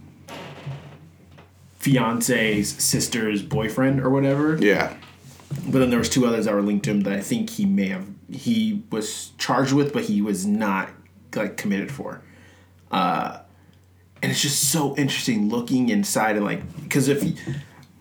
fiance's 1.80 2.70
sister's 2.70 3.42
boyfriend 3.42 4.00
or 4.02 4.10
whatever 4.10 4.58
Yeah. 4.60 4.94
but 5.68 5.80
then 5.80 5.90
there 5.90 6.00
was 6.00 6.10
two 6.10 6.26
others 6.26 6.46
that 6.46 6.54
were 6.54 6.62
linked 6.62 6.86
to 6.86 6.92
him 6.92 7.02
that 7.02 7.14
I 7.14 7.22
think 7.22 7.50
he 7.52 7.66
may 7.66 7.88
have 7.88 8.06
he 8.32 8.84
was 8.92 9.32
charged 9.40 9.74
with, 9.74 9.92
but 9.92 10.04
he 10.04 10.22
was 10.22 10.46
not 10.46 10.90
like 11.36 11.58
committed 11.58 11.92
for. 11.92 12.22
Uh, 12.92 13.40
and 14.22 14.32
it's 14.32 14.42
just 14.42 14.72
so 14.72 14.96
interesting 14.96 15.50
looking 15.50 15.90
inside 15.90 16.36
and 16.36 16.46
like 16.46 16.62
because 16.84 17.08
if 17.08 17.24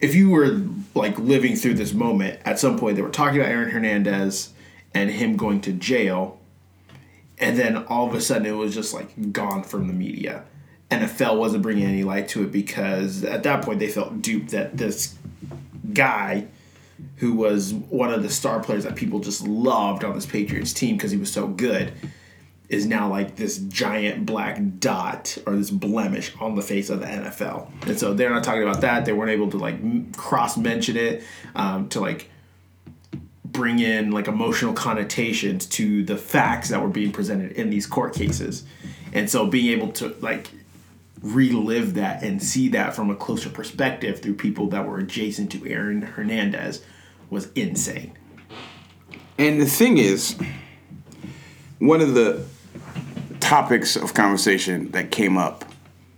if 0.01 0.15
you 0.15 0.31
were 0.31 0.61
like 0.95 1.19
living 1.19 1.57
through 1.57 1.75
this 1.75 1.93
moment, 1.93 2.41
at 2.45 2.59
some 2.59 2.79
point 2.79 2.97
they 2.97 3.03
were 3.03 3.11
talking 3.11 3.41
about 3.41 3.51
Aaron 3.51 3.71
Hernandez 3.71 4.53
and 4.95 5.11
him 5.11 5.37
going 5.37 5.61
to 5.63 5.73
jail, 5.73 6.41
and 7.39 7.59
then 7.59 7.77
all 7.85 8.09
of 8.09 8.15
a 8.15 8.21
sudden 8.21 8.47
it 8.47 8.53
was 8.53 8.75
just 8.75 8.95
like 8.95 9.33
gone 9.33 9.63
from 9.63 9.87
the 9.87 9.93
media. 9.93 10.45
NFL 10.91 11.37
wasn't 11.37 11.63
bringing 11.63 11.85
any 11.85 12.03
light 12.03 12.29
to 12.29 12.43
it 12.43 12.51
because 12.51 13.23
at 13.23 13.43
that 13.43 13.63
point 13.63 13.79
they 13.79 13.89
felt 13.89 14.23
duped 14.23 14.51
that 14.51 14.77
this 14.77 15.17
guy 15.93 16.47
who 17.17 17.35
was 17.35 17.75
one 17.75 18.13
of 18.13 18.23
the 18.23 18.31
star 18.31 18.61
players 18.61 18.85
that 18.85 18.97
people 18.97 19.21
just 19.21 19.47
loved 19.47 20.03
on 20.03 20.15
this 20.15 20.27
Patriots 20.27 20.73
team 20.73 20.97
because 20.97 21.11
he 21.11 21.19
was 21.19 21.31
so 21.31 21.47
good 21.47 21.93
is 22.69 22.85
now 22.85 23.09
like 23.09 23.37
this 23.37 23.59
giant 23.59 24.27
black 24.27 24.61
dot 24.79 25.39
or 25.47 25.57
this 25.57 25.71
blemish 25.71 26.33
on 26.39 26.55
the 26.55 26.63
face 26.63 26.91
of 26.91 27.01
the 27.01 27.07
NFL. 27.07 27.71
And 27.89 27.99
so 27.99 28.13
they're 28.13 28.31
not 28.31 28.45
talking 28.45 28.63
about 28.63 28.83
that. 28.83 29.07
They 29.07 29.13
weren't 29.13 29.31
able 29.31 29.51
to 29.51 29.57
like 29.57 30.17
cross 30.17 30.57
mention 30.57 30.97
it 30.97 31.25
um, 31.55 31.89
to 31.91 32.01
like 32.01 32.31
bring 33.45 33.79
in 33.79 34.11
like 34.11 34.29
emotional 34.29 34.75
connotations 34.75 35.65
to 35.67 36.05
the 36.05 36.17
facts 36.17 36.69
that 36.69 36.83
were 36.83 36.89
being 36.89 37.11
presented 37.11 37.53
in 37.53 37.71
these 37.71 37.87
court 37.87 38.15
cases. 38.15 38.65
And 39.15 39.31
so 39.31 39.47
being 39.47 39.73
able 39.73 39.93
to 39.93 40.15
like 40.21 40.51
relive 41.23 41.95
that 41.95 42.23
and 42.23 42.43
see 42.43 42.69
that 42.69 42.95
from 42.95 43.11
a 43.11 43.17
closer 43.17 43.49
perspective 43.49 44.21
through 44.21 44.35
people 44.35 44.69
that 44.69 44.87
were 44.87 44.99
adjacent 44.99 45.51
to 45.53 45.67
Aaron 45.67 46.03
Hernandez 46.03 46.83
was 47.31 47.51
insane. 47.53 48.13
And 49.39 49.61
the 49.61 49.67
thing 49.67 49.99
is, 49.99 50.37
one 51.79 52.01
of 52.01 52.15
the 52.15 52.45
topics 53.49 53.97
of 53.97 54.12
conversation 54.12 54.90
that 54.90 55.11
came 55.11 55.38
up 55.38 55.64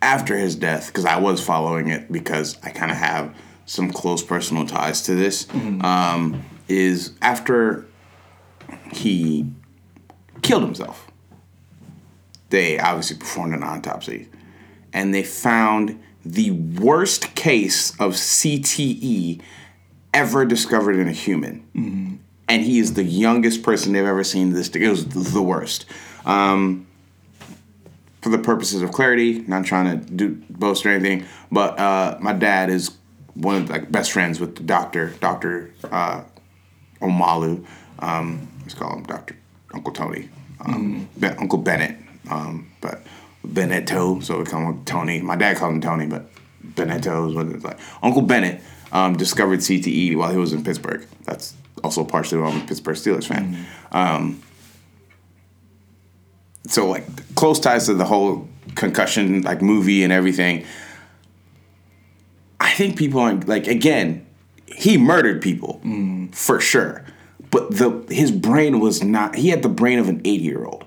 after 0.02 0.37
his 0.37 0.56
death, 0.56 0.88
because 0.88 1.04
I 1.04 1.18
was 1.20 1.40
following 1.40 1.87
it 1.88 2.10
because 2.10 2.58
I 2.64 2.70
kind 2.70 2.90
of 2.90 2.96
have 2.96 3.32
some 3.66 3.92
close 3.92 4.20
personal 4.25 4.66
ties 4.66 5.02
to 5.02 5.14
this, 5.14 5.46
um, 5.84 6.42
is 6.66 7.12
after 7.22 7.87
he 8.92 9.46
killed 10.42 10.64
himself. 10.64 11.06
They 12.49 12.80
obviously 12.80 13.18
performed 13.18 13.54
an 13.54 13.62
autopsy 13.62 14.28
and 14.92 15.14
they 15.14 15.22
found 15.22 16.02
the 16.25 16.50
worst 16.50 17.37
case 17.37 17.92
of 18.00 18.14
CTE 18.14 19.40
ever 20.12 20.44
discovered 20.44 20.96
in 20.96 21.06
a 21.06 21.12
human. 21.12 21.64
And 22.49 22.62
he 22.64 22.80
is 22.80 22.94
the 22.94 23.04
youngest 23.04 23.62
person 23.62 23.92
they've 23.92 24.04
ever 24.04 24.25
seen 24.25 24.52
this. 24.52 24.68
It 24.70 24.88
was 24.88 25.06
the 25.06 25.42
worst. 25.42 25.87
Um, 26.25 26.88
for 28.22 28.28
the 28.28 28.38
purposes 28.38 28.82
of 28.82 28.92
clarity, 28.92 29.40
not 29.46 29.64
trying 29.64 30.00
to 30.00 30.12
do 30.12 30.42
boast 30.50 30.84
or 30.84 30.90
anything, 30.90 31.26
but 31.50 31.78
uh, 31.78 32.18
my 32.20 32.32
dad 32.32 32.70
is 32.70 32.96
one 33.34 33.56
of 33.56 33.70
like 33.70 33.90
best 33.90 34.12
friends 34.12 34.40
with 34.40 34.56
the 34.56 34.62
doctor, 34.62 35.10
Doctor 35.20 35.72
uh, 35.84 36.22
Omalu. 37.00 37.64
Um, 37.98 38.48
let's 38.62 38.74
call 38.74 38.96
him 38.96 39.04
Doctor 39.04 39.36
Uncle 39.72 39.92
Tony, 39.92 40.28
um, 40.64 41.08
Ben- 41.16 41.38
Uncle 41.38 41.58
Bennet, 41.58 41.96
um, 42.30 42.70
but 42.80 43.02
Benetto, 43.46 44.22
so 44.22 44.38
we 44.38 44.44
call 44.44 44.60
him 44.60 44.84
Tony. 44.84 45.20
My 45.20 45.36
dad 45.36 45.56
called 45.56 45.74
him 45.74 45.80
Tony, 45.80 46.06
but 46.06 46.26
Benetto 46.74 47.30
is 47.30 47.34
what 47.34 47.46
it's 47.46 47.64
like. 47.64 47.78
Uncle 48.02 48.22
Bennet 48.22 48.60
um, 48.92 49.16
discovered 49.16 49.60
CTE 49.60 50.16
while 50.16 50.30
he 50.30 50.36
was 50.36 50.52
in 50.52 50.62
Pittsburgh. 50.62 51.06
That's 51.24 51.54
also 51.82 52.04
partially 52.04 52.40
why 52.40 52.50
I'm 52.50 52.62
a 52.62 52.66
Pittsburgh 52.66 52.96
Steelers 52.96 53.26
fan. 53.26 53.66
Um, 53.92 54.42
so 56.67 56.88
like 56.88 57.35
close 57.35 57.59
ties 57.61 57.87
to 57.87 57.95
the 57.95 58.05
whole 58.05 58.49
concussion 58.75 59.43
like 59.43 59.62
movie 59.62 60.02
and 60.02 60.12
everything. 60.12 60.64
I 62.61 62.71
think 62.73 62.97
people 62.97 63.21
aren't 63.21 63.49
like 63.49 63.67
again, 63.67 64.26
he 64.67 64.99
murdered 64.99 65.43
people 65.43 65.81
for 66.33 66.61
sure, 66.61 67.05
but 67.50 67.71
the 67.71 68.05
his 68.11 68.31
brain 68.31 68.81
was 68.81 69.02
not. 69.02 69.35
He 69.37 69.49
had 69.49 69.62
the 69.62 69.69
brain 69.69 69.99
of 69.99 70.09
an 70.09 70.21
eighty 70.25 70.45
year 70.45 70.64
old. 70.64 70.85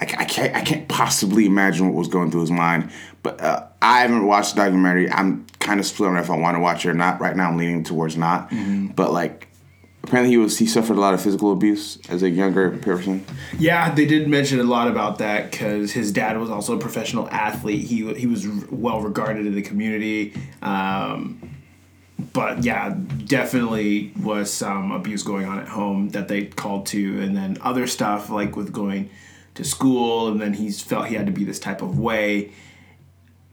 I, 0.00 0.04
I 0.04 0.24
can't 0.24 0.54
I 0.56 0.62
can't 0.62 0.88
possibly 0.88 1.46
imagine 1.46 1.86
what 1.86 1.94
was 1.94 2.08
going 2.08 2.30
through 2.30 2.42
his 2.42 2.50
mind. 2.50 2.90
But 3.22 3.40
uh, 3.40 3.66
I 3.82 4.00
haven't 4.00 4.26
watched 4.26 4.54
the 4.54 4.62
documentary. 4.62 5.10
I'm 5.10 5.46
kind 5.58 5.78
of 5.78 5.84
split 5.86 6.08
on 6.08 6.16
if 6.16 6.30
I 6.30 6.36
want 6.38 6.56
to 6.56 6.60
watch 6.60 6.86
it 6.86 6.88
or 6.88 6.94
not. 6.94 7.20
Right 7.20 7.36
now, 7.36 7.50
I'm 7.50 7.58
leaning 7.58 7.84
towards 7.84 8.16
not. 8.16 8.50
But 8.96 9.12
like, 9.12 9.48
apparently 10.02 10.30
he 10.30 10.38
was 10.38 10.58
he 10.58 10.66
suffered 10.66 10.96
a 10.96 11.00
lot 11.00 11.14
of 11.14 11.20
physical 11.20 11.52
abuse 11.52 11.98
as 12.08 12.22
a 12.22 12.30
younger 12.30 12.70
person. 12.78 13.24
Yeah, 13.58 13.94
they 13.94 14.06
did 14.06 14.28
mention 14.28 14.60
a 14.60 14.64
lot 14.64 14.88
about 14.88 15.18
that 15.18 15.50
because 15.50 15.92
his 15.92 16.12
dad 16.12 16.38
was 16.38 16.50
also 16.50 16.76
a 16.76 16.78
professional 16.78 17.28
athlete. 17.30 17.86
He 17.86 18.12
he 18.14 18.26
was 18.26 18.46
well 18.70 19.00
regarded 19.00 19.46
in 19.46 19.54
the 19.54 19.62
community. 19.62 20.34
Um, 20.62 21.50
but 22.32 22.64
yeah, 22.64 22.94
definitely 23.26 24.12
was 24.20 24.52
some 24.52 24.92
abuse 24.92 25.22
going 25.22 25.46
on 25.46 25.58
at 25.58 25.68
home 25.68 26.10
that 26.10 26.28
they 26.28 26.46
called 26.46 26.86
to, 26.86 27.20
and 27.22 27.36
then 27.36 27.58
other 27.62 27.86
stuff 27.86 28.30
like 28.30 28.56
with 28.56 28.72
going 28.72 29.10
to 29.54 29.64
school, 29.64 30.28
and 30.28 30.40
then 30.40 30.54
he's 30.54 30.82
felt 30.82 31.06
he 31.06 31.14
had 31.14 31.26
to 31.26 31.32
be 31.32 31.44
this 31.44 31.58
type 31.58 31.82
of 31.82 31.98
way. 31.98 32.52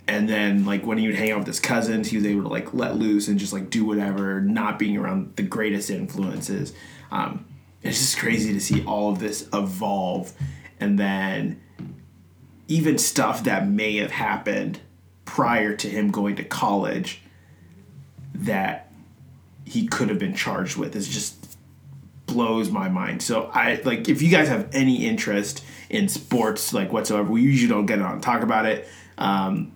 And 0.07 0.29
then 0.29 0.65
like 0.65 0.85
when 0.85 0.97
he 0.97 1.07
would 1.07 1.15
hang 1.15 1.31
out 1.31 1.39
with 1.39 1.47
his 1.47 1.59
cousins, 1.59 2.09
he 2.09 2.15
was 2.17 2.25
able 2.25 2.43
to 2.43 2.47
like 2.47 2.73
let 2.73 2.95
loose 2.95 3.27
and 3.27 3.37
just 3.37 3.51
like 3.51 3.69
do 3.69 3.83
whatever, 3.83 4.39
not 4.39 4.79
being 4.79 4.97
around 4.97 5.35
the 5.35 5.43
greatest 5.43 5.89
influences. 5.89 6.73
Um, 7.11 7.45
it's 7.81 7.99
just 7.99 8.17
crazy 8.17 8.53
to 8.53 8.59
see 8.59 8.83
all 8.85 9.11
of 9.11 9.19
this 9.19 9.47
evolve, 9.53 10.33
and 10.79 10.97
then 10.97 11.61
even 12.67 12.97
stuff 12.97 13.43
that 13.43 13.67
may 13.67 13.97
have 13.97 14.11
happened 14.11 14.79
prior 15.25 15.75
to 15.75 15.89
him 15.89 16.09
going 16.09 16.35
to 16.37 16.43
college 16.43 17.21
that 18.33 18.91
he 19.65 19.87
could 19.87 20.09
have 20.09 20.19
been 20.19 20.35
charged 20.35 20.77
with 20.77 20.95
is 20.95 21.07
just 21.07 21.57
blows 22.25 22.69
my 22.69 22.89
mind. 22.89 23.21
So 23.21 23.49
I 23.53 23.81
like 23.83 24.09
if 24.09 24.21
you 24.21 24.29
guys 24.29 24.47
have 24.47 24.69
any 24.73 25.05
interest 25.05 25.63
in 25.89 26.07
sports 26.07 26.73
like 26.73 26.91
whatsoever, 26.91 27.29
we 27.29 27.41
usually 27.41 27.69
don't 27.69 27.85
get 27.85 28.01
on 28.01 28.13
and 28.13 28.23
talk 28.23 28.41
about 28.41 28.65
it. 28.65 28.87
Um, 29.17 29.71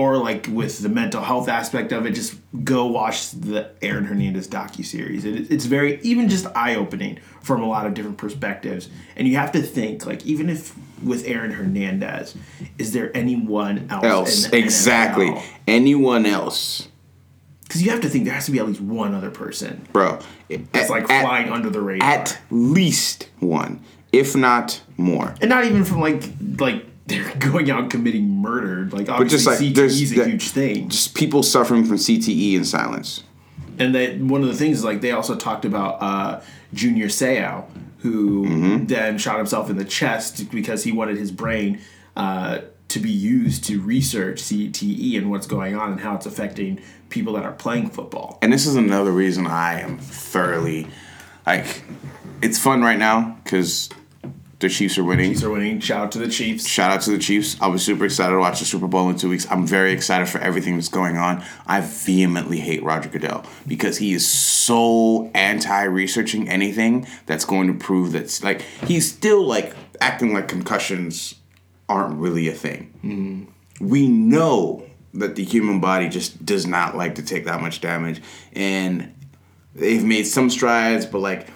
or 0.00 0.16
like 0.16 0.46
with 0.50 0.78
the 0.78 0.88
mental 0.88 1.22
health 1.22 1.46
aspect 1.48 1.92
of 1.92 2.06
it, 2.06 2.12
just 2.12 2.34
go 2.64 2.86
watch 2.86 3.32
the 3.32 3.70
Aaron 3.82 4.06
Hernandez 4.06 4.48
docu 4.48 4.82
series. 4.84 5.24
It, 5.26 5.50
it's 5.50 5.66
very 5.66 6.00
even 6.02 6.28
just 6.30 6.46
eye 6.56 6.74
opening 6.74 7.18
from 7.42 7.62
a 7.62 7.66
lot 7.68 7.86
of 7.86 7.92
different 7.94 8.16
perspectives, 8.16 8.88
and 9.16 9.28
you 9.28 9.36
have 9.36 9.52
to 9.52 9.60
think 9.62 10.06
like 10.06 10.24
even 10.24 10.48
if 10.48 10.74
with 11.02 11.26
Aaron 11.26 11.50
Hernandez, 11.50 12.34
is 12.78 12.92
there 12.92 13.14
anyone 13.14 13.86
else? 13.90 14.04
Else, 14.04 14.48
exactly. 14.52 15.34
Anyone 15.66 16.24
else, 16.26 16.88
Because 17.62 17.82
you 17.82 17.90
have 17.90 18.00
to 18.00 18.08
think 18.08 18.24
there 18.24 18.34
has 18.34 18.46
to 18.46 18.52
be 18.52 18.58
at 18.58 18.66
least 18.66 18.80
one 18.80 19.14
other 19.14 19.30
person 19.30 19.86
bro? 19.92 20.18
that's 20.48 20.74
at, 20.74 20.90
like 20.90 21.10
at- 21.10 21.22
flying 21.22 21.50
under 21.50 21.68
the 21.70 21.80
radar, 21.80 22.08
at 22.08 22.38
least 22.50 23.28
one, 23.38 23.80
if 24.12 24.34
not 24.34 24.80
more. 24.96 25.34
and 25.42 25.48
not 25.50 25.64
even 25.64 25.84
from 25.84 26.00
like 26.00 26.22
like 26.58 26.86
they're 27.10 27.34
going 27.38 27.70
out 27.70 27.90
committing 27.90 28.28
murder. 28.40 28.86
Like 28.96 29.08
obviously, 29.08 29.36
just, 29.36 29.46
like, 29.46 29.58
CTE 29.58 30.02
is 30.02 30.18
a 30.18 30.24
huge 30.24 30.48
thing. 30.50 30.88
Just 30.88 31.14
people 31.14 31.42
suffering 31.42 31.84
from 31.84 31.96
CTE 31.96 32.54
in 32.54 32.64
silence. 32.64 33.24
And 33.78 33.94
that 33.94 34.18
one 34.18 34.42
of 34.42 34.48
the 34.48 34.54
things 34.54 34.78
is 34.78 34.84
like 34.84 35.00
they 35.00 35.12
also 35.12 35.34
talked 35.36 35.64
about 35.64 36.02
uh, 36.02 36.40
Junior 36.72 37.06
Seau, 37.06 37.64
who 37.98 38.44
Mm-hmm. 38.46 38.86
then 38.86 39.18
shot 39.18 39.36
himself 39.38 39.68
in 39.70 39.76
the 39.76 39.84
chest 39.84 40.50
because 40.50 40.84
he 40.84 40.92
wanted 40.92 41.16
his 41.18 41.30
brain 41.30 41.80
uh, 42.16 42.60
to 42.88 42.98
be 42.98 43.10
used 43.10 43.64
to 43.64 43.80
research 43.80 44.40
CTE 44.42 45.16
and 45.18 45.30
what's 45.30 45.46
going 45.46 45.76
on 45.76 45.92
and 45.92 46.00
how 46.00 46.14
it's 46.16 46.26
affecting 46.26 46.80
people 47.08 47.34
that 47.34 47.44
are 47.44 47.52
playing 47.52 47.90
football. 47.90 48.38
And 48.42 48.52
this 48.52 48.66
is 48.66 48.74
another 48.76 49.12
reason 49.12 49.46
I 49.46 49.80
am 49.80 49.98
thoroughly 49.98 50.86
like. 51.46 51.82
It's 52.42 52.58
fun 52.58 52.80
right 52.82 52.98
now 52.98 53.36
because 53.44 53.90
the 54.60 54.68
Chiefs 54.68 54.98
are 54.98 55.04
winning. 55.04 55.30
Chiefs 55.32 55.42
are 55.42 55.50
winning. 55.50 55.80
Shout 55.80 56.02
out 56.02 56.12
to 56.12 56.18
the 56.18 56.28
Chiefs. 56.28 56.68
Shout 56.68 56.90
out 56.90 57.00
to 57.02 57.10
the 57.10 57.18
Chiefs. 57.18 57.56
I 57.62 57.66
was 57.66 57.82
super 57.82 58.04
excited 58.04 58.32
to 58.32 58.38
watch 58.38 58.58
the 58.58 58.66
Super 58.66 58.86
Bowl 58.86 59.08
in 59.08 59.16
two 59.16 59.30
weeks. 59.30 59.46
I'm 59.50 59.66
very 59.66 59.92
excited 59.92 60.28
for 60.28 60.38
everything 60.38 60.76
that's 60.76 60.88
going 60.88 61.16
on. 61.16 61.42
I 61.66 61.80
vehemently 61.80 62.60
hate 62.60 62.82
Roger 62.82 63.08
Goodell 63.08 63.44
because 63.66 63.96
he 63.96 64.12
is 64.12 64.28
so 64.28 65.30
anti 65.34 65.82
researching 65.84 66.48
anything 66.48 67.06
that's 67.24 67.46
going 67.46 67.68
to 67.68 67.74
prove 67.74 68.12
that's 68.12 68.44
like 68.44 68.60
he's 68.86 69.10
still 69.10 69.44
like 69.44 69.74
acting 70.00 70.34
like 70.34 70.46
concussions 70.46 71.36
aren't 71.88 72.18
really 72.18 72.48
a 72.48 72.54
thing. 72.54 72.92
Mm-hmm. 73.02 73.88
We 73.88 74.08
know 74.08 74.86
that 75.14 75.36
the 75.36 75.44
human 75.44 75.80
body 75.80 76.10
just 76.10 76.44
does 76.44 76.66
not 76.66 76.96
like 76.96 77.14
to 77.14 77.22
take 77.22 77.46
that 77.46 77.62
much 77.62 77.80
damage, 77.80 78.20
and 78.52 79.14
they've 79.74 80.04
made 80.04 80.24
some 80.24 80.50
strides, 80.50 81.06
but 81.06 81.20
like 81.20 81.48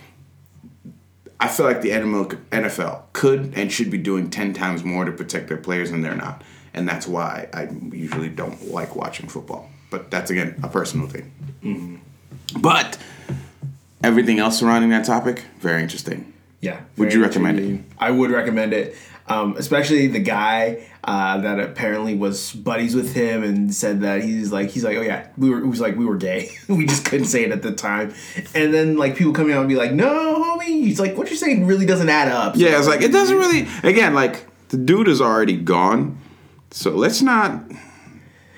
I 1.41 1.49
feel 1.49 1.67
like 1.67 1.83
the 1.83 1.91
NFL 1.91 3.03
could 3.13 3.53
and 3.57 3.71
should 3.71 3.91
be 3.91 3.99
doing 3.99 4.31
10 4.31 4.55
times 4.55 4.85
more 4.85 5.05
to 5.05 5.13
protect 5.13 5.49
their 5.49 5.57
players, 5.57 5.91
and 5.91 6.05
they're 6.05 6.15
not. 6.15 6.43
And 6.73 6.89
that's 6.89 7.07
why 7.07 7.49
I 7.53 7.69
usually 7.93 8.29
don't 8.29 8.71
like 8.71 8.97
watching 8.97 9.29
football. 9.29 9.69
But 9.91 10.11
that's, 10.11 10.31
again, 10.31 10.59
a 10.63 10.69
personal 10.69 11.07
thing. 11.09 12.01
But 12.59 12.99
everything 14.03 14.39
else 14.39 14.59
surrounding 14.59 14.91
that 14.91 15.05
topic, 15.05 15.45
very 15.61 15.83
interesting. 15.83 16.33
Yeah. 16.61 16.81
Would 16.97 17.11
very 17.11 17.15
you 17.15 17.23
recommend 17.23 17.61
it? 17.61 17.81
I 17.99 18.11
would 18.11 18.31
recommend 18.31 18.73
it. 18.73 18.97
Um, 19.27 19.57
especially 19.57 20.07
the 20.09 20.19
guy 20.19 20.87
uh, 21.05 21.39
that 21.39 21.61
apparently 21.61 22.15
was 22.15 22.53
buddies 22.53 22.95
with 22.95 23.15
him 23.15 23.43
and 23.43 23.75
said 23.75 24.01
that 24.01 24.23
he's 24.23 24.51
like 24.51 24.71
he's 24.71 24.85
like 24.85 24.97
oh 24.97 25.03
yeah 25.03 25.29
we 25.37 25.51
were 25.51 25.59
it 25.59 25.67
was 25.67 25.81
like 25.81 25.97
we 25.97 26.05
were 26.05 26.17
gay 26.17 26.51
we 26.69 26.87
just 26.87 27.05
couldn't 27.05 27.27
say 27.27 27.45
it 27.45 27.53
at 27.53 27.63
the 27.63 27.73
time 27.73 28.13
and 28.55 28.73
then 28.73 28.97
like 28.97 29.15
people 29.17 29.33
coming 29.33 29.53
out 29.53 29.61
and 29.61 29.69
be 29.69 29.77
like 29.77 29.93
no 29.93 30.09
homie 30.43 30.65
he's 30.65 30.99
like 30.99 31.17
what 31.17 31.29
you're 31.29 31.37
saying 31.37 31.67
really 31.67 31.87
doesn't 31.87 32.09
add 32.09 32.29
up 32.29 32.57
Yeah, 32.57 32.79
it's 32.79 32.89
like, 32.89 33.03
it 33.03 33.13
doesn't 33.13 33.37
really, 33.37 33.69
again, 33.83 34.15
like, 34.15 34.47
the 34.69 34.77
dude 34.77 35.09
is 35.09 35.21
already 35.21 35.57
gone. 35.57 36.19
So 36.71 36.91
let's 36.93 37.23
not. 37.23 37.63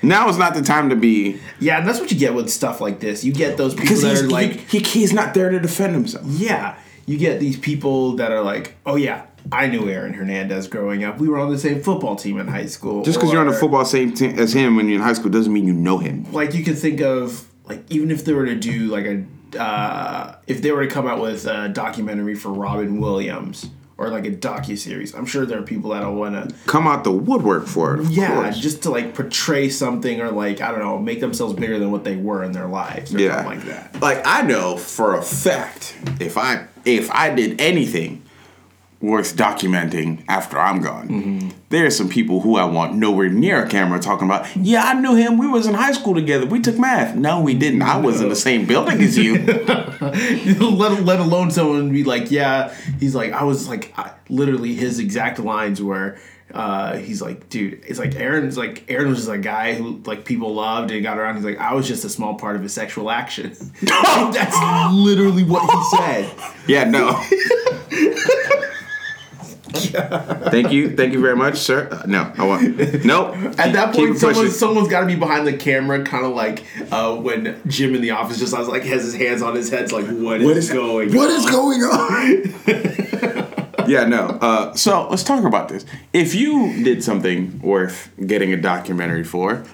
Now 0.03 0.29
is 0.29 0.39
not 0.39 0.55
the 0.55 0.63
time 0.63 0.91
to 0.91 0.97
be 0.97 1.41
Yeah, 1.59 1.79
and 1.79 1.89
that's 1.89 1.99
what 1.99 2.11
you 2.13 2.19
get 2.19 2.35
with 2.35 2.49
stuff 2.49 2.81
like 2.81 3.01
this. 3.01 3.25
You 3.25 3.33
get 3.33 3.57
those 3.57 3.75
people 3.75 3.97
that 3.97 4.23
are 4.23 4.29
like, 4.29 4.53
he, 4.71 4.79
he, 4.79 5.01
he's 5.01 5.13
not 5.13 5.35
there 5.35 5.51
to 5.51 5.59
defend 5.59 5.95
himself. 5.95 6.25
yeah, 6.27 6.79
you 7.07 7.19
get 7.19 7.41
these 7.41 7.59
people 7.59 8.13
that 8.17 8.31
are 8.31 8.43
like, 8.43 8.77
oh 8.87 8.97
yeah, 8.97 9.27
I 9.53 9.67
knew 9.69 9.89
Aaron 9.89 10.15
Hernandez 10.15 10.69
growing 10.69 11.05
up. 11.05 11.19
We 11.19 11.29
were 11.29 11.39
on 11.39 11.51
the 11.51 11.59
same 11.59 11.83
football 11.83 12.17
team 12.17 12.39
in 12.39 12.49
high 12.49 12.67
school. 12.67 13.03
Just 13.05 13.19
because 13.19 13.33
you're 13.33 13.41
on 13.41 13.47
the 13.47 13.53
football 13.53 13.85
same 13.85 14.13
team 14.13 14.39
as 14.39 14.53
him 14.53 14.77
when 14.77 14.89
you're 14.89 14.97
in 14.97 15.03
high 15.03 15.13
school 15.13 15.31
doesn't 15.31 15.53
mean 15.53 15.67
you 15.67 15.73
know 15.73 15.99
him. 15.99 16.31
like 16.33 16.55
you 16.55 16.65
could 16.65 16.79
think 16.79 17.01
of 17.01 17.47
like 17.65 17.83
even 17.91 18.11
if 18.11 18.25
they 18.25 18.33
were 18.33 18.47
to 18.47 18.55
do 18.57 18.87
like 18.89 19.07
a 19.07 19.25
uh, 19.61 20.37
if 20.47 20.61
they 20.63 20.73
were 20.73 20.87
to 20.87 20.93
come 20.93 21.07
out 21.07 21.21
with 21.21 21.47
a 21.47 21.69
documentary 21.69 22.35
for 22.35 22.51
Robin 22.51 23.01
Williams 23.01 23.71
or 23.99 24.09
like 24.09 24.27
a 24.27 24.31
docu 24.31 24.77
series, 24.77 25.15
I'm 25.15 25.25
sure 25.25 25.47
there 25.47 25.59
are 25.59 25.63
people 25.63 25.91
that'll 25.91 26.15
want 26.15 26.35
to 26.51 26.55
Come 26.67 26.87
out 26.87 27.05
the 27.05 27.13
woodwork 27.13 27.67
for 27.67 27.95
it. 27.95 28.01
Of 28.01 28.11
yeah 28.11 28.43
course. 28.43 28.59
just 28.59 28.83
to 28.83 28.91
like 28.91 29.15
portray 29.15 29.71
something 29.71 30.21
or 30.21 30.31
like 30.31 30.61
I 30.61 30.71
don't 30.71 30.81
know 30.81 30.99
make 30.99 31.21
themselves 31.21 31.55
bigger 31.55 31.79
than 31.79 31.91
what 31.91 32.05
they 32.05 32.17
were 32.17 32.43
in 32.43 32.53
their 32.53 32.67
lives 32.67 33.15
or 33.15 33.19
yeah, 33.21 33.43
something 33.43 33.59
like 33.59 33.67
that. 33.69 34.01
Like 34.03 34.23
I 34.27 34.43
know 34.43 34.77
for 34.77 35.15
a 35.15 35.23
fact 35.23 35.97
if 36.21 36.37
I 36.37 36.67
if 36.85 37.11
I 37.11 37.35
did 37.35 37.61
anything 37.61 38.23
worth 39.01 39.37
documenting 39.37 40.25
after 40.29 40.59
I'm 40.59 40.81
gone, 40.81 41.09
Mm-hmm. 41.09 41.49
there 41.69 41.85
are 41.87 41.91
some 41.91 42.09
people 42.09 42.41
who 42.41 42.57
I 42.57 42.65
want 42.65 42.95
nowhere 42.97 43.29
near 43.29 43.63
a 43.65 43.69
camera 43.69 44.01
talking 44.01 44.27
about. 44.27 44.55
Yeah, 44.57 44.85
I 44.85 44.95
knew 44.95 45.15
him. 45.15 45.37
We 45.39 45.47
was 45.47 45.67
in 45.67 45.75
high 45.75 45.93
school 45.93 46.15
together. 46.15 46.47
We 46.47 46.61
took 46.61 46.79
math. 46.79 47.15
No, 47.15 47.41
we 47.41 47.55
didn't. 47.55 47.83
I 47.83 47.99
was 47.99 48.21
in 48.21 48.29
the 48.31 48.37
same 48.37 48.65
building 48.67 49.01
as 49.03 49.17
you. 49.19 49.39
let, 49.45 51.03
let 51.03 51.21
alone 51.21 51.51
someone 51.51 51.93
be 51.93 52.05
like, 52.05 52.31
yeah, 52.31 52.75
he's 52.99 53.15
like, 53.15 53.33
I 53.33 53.45
was 53.45 53.69
like, 53.69 53.93
I, 53.99 54.13
literally 54.29 54.75
his 54.75 54.99
exact 54.99 55.39
lines 55.39 55.83
were, 55.83 56.17
uh, 56.55 56.97
he's 56.97 57.21
like, 57.21 57.49
dude, 57.51 57.83
it's 57.87 57.99
like 57.99 58.15
Aaron's 58.15 58.57
like, 58.57 58.85
Aaron 58.89 59.09
was 59.11 59.19
just 59.19 59.29
a 59.31 59.37
guy 59.37 59.75
who 59.75 60.01
like 60.07 60.25
people 60.25 60.55
loved 60.55 60.91
and 60.91 61.03
got 61.03 61.19
around. 61.19 61.37
He's 61.37 61.45
like, 61.45 61.59
I 61.59 61.75
was 61.75 61.87
just 61.87 62.05
a 62.05 62.09
small 62.09 62.35
part 62.37 62.57
of 62.57 62.63
his 62.63 62.73
sexual 62.73 63.11
action. 63.11 63.51
That's 63.83 64.95
literally 64.95 65.43
what 65.45 65.63
he 65.71 65.97
said. 65.97 66.33
yeah, 66.67 66.85
no. 66.85 67.21
thank 70.51 70.73
you, 70.73 70.97
thank 70.97 71.13
you 71.13 71.21
very 71.21 71.37
much, 71.37 71.59
sir. 71.59 71.89
Uh, 71.91 72.03
no, 72.07 72.33
I 72.37 72.45
want 72.45 73.05
no. 73.05 73.35
At 73.59 73.73
that 73.73 73.95
point, 73.95 74.19
someone, 74.19 74.51
someone's 74.51 74.89
got 74.89 75.01
to 75.01 75.07
be 75.07 75.17
behind 75.17 75.47
the 75.47 75.57
camera, 75.57 76.03
kind 76.05 76.25
of 76.25 76.35
like 76.35 76.65
uh, 76.91 77.17
when 77.17 77.61
Jim 77.67 77.95
in 77.95 78.03
the 78.03 78.13
office 78.13 78.39
just 78.39 78.55
has 78.55 78.69
like 78.69 78.85
has 78.85 79.05
his 79.05 79.15
hands 79.15 79.43
on 79.43 79.55
his 79.55 79.71
head, 79.71 79.85
it's 79.85 79.93
like 79.93 80.07
what 80.07 80.41
is, 80.41 80.47
What 80.47 80.57
is 80.57 80.71
going? 80.71 81.15
What 81.15 81.31
is 81.31 81.51
going 81.51 81.83
on? 81.83 83.87
yeah, 83.89 84.05
no. 84.05 84.39
Uh, 84.41 84.75
so 84.75 85.09
let's 85.09 85.23
talk 85.23 85.45
about 85.45 85.69
this. 85.69 85.85
If 86.13 86.35
you 86.35 86.83
did 86.83 87.03
something 87.03 87.61
worth 87.61 88.11
getting 88.27 88.53
a 88.53 88.57
documentary 88.57 89.25
for, 89.25 89.65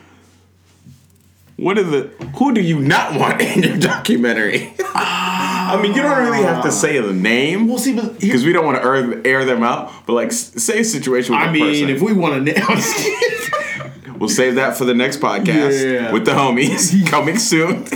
what 1.63 1.79
are 1.79 1.83
the 1.85 2.01
who 2.37 2.53
do 2.55 2.61
you 2.61 2.81
not 2.81 3.19
want 3.19 3.41
in 3.41 3.63
your 3.63 3.79
documentary? 3.79 4.75
I 4.95 5.79
mean, 5.83 5.95
you 5.95 6.03
don't 6.03 6.19
really 6.25 6.43
have 6.43 6.63
to 6.65 6.73
say 6.73 6.99
the 7.01 7.13
name 7.13 7.67
We'll 7.69 7.79
see, 7.79 7.95
because 7.95 8.45
we 8.45 8.53
don't 8.53 8.65
want 8.67 8.77
to 8.83 8.85
air, 8.87 9.27
air 9.27 9.45
them 9.45 9.63
out. 9.63 9.91
But 10.07 10.13
like, 10.15 10.33
say 10.33 10.81
a 10.81 10.85
situation. 10.85 11.35
With 11.35 11.43
I 11.49 11.53
mean, 11.53 11.63
person. 11.87 11.89
if 11.89 12.03
we 12.03 12.13
want 12.13 12.47
to, 12.47 14.13
we'll 14.19 14.29
save 14.29 14.57
that 14.57 14.77
for 14.77 14.85
the 14.85 14.95
next 14.95 15.21
podcast 15.21 15.83
Yeah. 15.83 16.13
with 16.13 16.25
the 16.27 16.33
homies 16.33 17.07
coming 17.11 17.39
soon. 17.39 17.87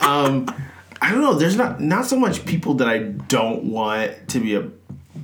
Um, 0.00 0.46
I 1.00 1.10
don't 1.10 1.20
know. 1.20 1.34
There's 1.34 1.56
not 1.56 1.80
not 1.80 2.06
so 2.06 2.18
much 2.18 2.44
people 2.44 2.74
that 2.74 2.88
I 2.88 2.98
don't 2.98 3.64
want 3.64 4.28
to 4.28 4.40
be 4.40 4.54
a 4.54 4.62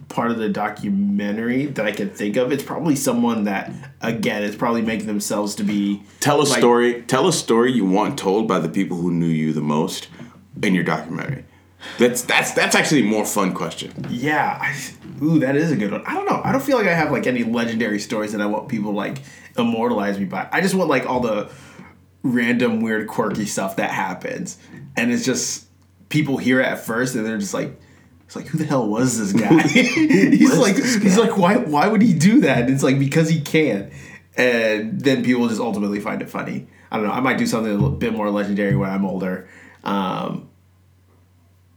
part 0.09 0.31
of 0.31 0.39
the 0.39 0.49
documentary 0.49 1.67
that 1.67 1.85
I 1.87 1.93
can 1.93 2.11
think 2.11 2.37
of. 2.37 2.51
It's 2.53 2.63
probably 2.63 2.97
someone 2.97 3.45
that 3.45 3.71
again 4.01 4.43
is 4.43 4.57
probably 4.57 4.83
making 4.83 5.07
themselves 5.07 5.55
to 5.57 5.65
be 5.65 6.03
Tell 6.21 6.41
a 6.41 6.45
Like- 6.45 6.59
story. 6.59 7.03
Tell 7.03 7.29
a 7.29 7.33
story 7.33 7.73
you 7.73 7.85
want 7.85 8.19
told 8.19 8.49
by 8.49 8.59
the 8.59 8.69
people 8.69 8.97
who 8.97 9.11
knew 9.11 9.27
you 9.27 9.53
the 9.53 9.61
most 9.61 10.09
in 10.63 10.75
your 10.75 10.85
documentary. 10.85 11.45
That's 11.99 12.23
that's 12.23 12.53
that's 12.53 12.75
actually 12.75 13.03
a 13.03 13.05
more 13.05 13.25
fun 13.25 13.53
question. 13.55 13.93
yeah. 14.11 14.59
I, 14.61 14.75
ooh, 15.23 15.39
that 15.41 15.55
is 15.57 15.71
a 15.71 15.77
good 15.77 15.93
one. 15.93 16.03
I 16.07 16.15
don't 16.15 16.25
know. 16.27 16.41
I 16.43 16.51
don't 16.53 16.63
feel 16.63 16.77
like 16.77 16.89
I 16.89 16.95
have 16.95 17.13
like 17.13 17.27
any 17.27 17.45
legendary 17.45 18.01
stories 18.01 18.33
that 18.33 18.41
I 18.41 18.47
want 18.47 18.69
people 18.69 18.93
like 18.93 19.19
immortalize 19.57 20.19
me 20.19 20.25
by. 20.25 20.49
I 20.51 20.61
just 20.61 20.75
want 20.75 20.89
like 20.91 21.07
all 21.07 21.21
the 21.21 21.51
random 22.23 22.81
weird 22.81 23.07
quirky 23.09 23.47
stuff 23.47 23.77
that 23.77 23.91
happens, 23.91 24.59
and 24.97 25.13
it's 25.13 25.25
just 25.25 25.67
people 26.09 26.37
hear 26.39 26.61
it 26.61 26.67
at 26.67 26.81
first 26.81 27.15
and 27.15 27.27
they're 27.27 27.39
just 27.39 27.55
like. 27.55 27.79
It's 28.29 28.37
like 28.37 28.47
who 28.49 28.59
the 28.59 28.67
hell 28.67 28.87
was 28.87 29.19
this 29.19 29.33
guy? 29.43 29.63
he's 29.67 30.55
like 30.59 30.77
this 30.77 30.97
he's 30.97 31.17
like 31.17 31.39
why 31.39 31.57
why 31.57 31.89
would 31.89 32.03
he 32.03 32.13
do 32.13 32.43
that? 32.43 32.59
And 32.65 32.71
it's 32.71 32.83
like 32.83 32.99
because 32.99 33.31
he 33.31 33.41
can, 33.41 33.91
and 34.37 35.01
then 35.01 35.25
people 35.25 35.49
just 35.49 35.63
ultimately 35.63 35.99
find 35.99 36.21
it 36.21 36.29
funny. 36.29 36.67
I 36.91 36.99
don't 36.99 37.07
know. 37.07 37.13
I 37.13 37.21
might 37.21 37.39
do 37.39 37.47
something 37.47 37.71
a 37.71 37.75
little 37.75 37.89
bit 37.89 38.13
more 38.13 38.31
legendary 38.31 38.77
when 38.77 38.91
I'm 38.91 39.07
older. 39.07 39.49
Um, 39.83 40.51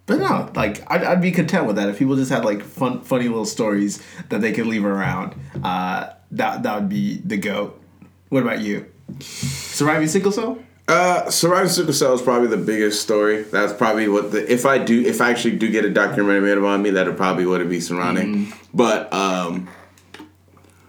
but 0.08 0.20
no, 0.20 0.52
like 0.54 0.84
I'd, 0.92 1.06
I'd 1.06 1.22
be 1.22 1.32
content 1.32 1.68
with 1.68 1.78
that 1.78 1.88
if 1.88 1.98
people 1.98 2.18
just 2.18 2.30
had 2.32 2.44
like 2.44 2.62
fun, 2.64 3.00
funny 3.00 3.30
little 3.30 3.46
stories 3.46 4.04
that 4.28 4.42
they 4.42 4.52
could 4.52 4.68
leave 4.68 4.84
around. 4.84 5.36
Uh, 5.64 6.10
that 6.32 6.64
that 6.64 6.76
would 6.76 6.90
be 6.90 7.20
the 7.24 7.38
goat. 7.38 7.82
What 8.28 8.44
about 8.44 8.60
you? 8.60 8.92
Surviving 9.22 10.10
sickle 10.10 10.34
cell? 10.34 10.60
Uh, 10.92 11.30
surviving 11.32 11.70
sickle 11.70 11.94
cell 11.94 12.14
is 12.14 12.22
probably 12.22 12.50
the 12.50 12.58
biggest 12.58 13.02
story. 13.02 13.44
That's 13.44 13.72
probably 13.72 14.10
what 14.10 14.32
the 14.34 14.52
if 14.52 14.66
I 14.66 14.78
do 14.78 15.02
if 15.06 15.22
I 15.22 15.30
actually 15.30 15.56
do 15.58 15.70
get 15.72 15.86
a 15.86 15.90
documentary 15.90 16.42
made 16.42 16.58
about 16.58 16.82
me, 16.82 16.90
that'll 16.90 17.14
probably 17.14 17.46
what 17.46 17.62
it 17.62 17.70
be 17.70 17.80
surrounding. 17.80 18.52
But 18.74 19.12
um, 19.14 19.70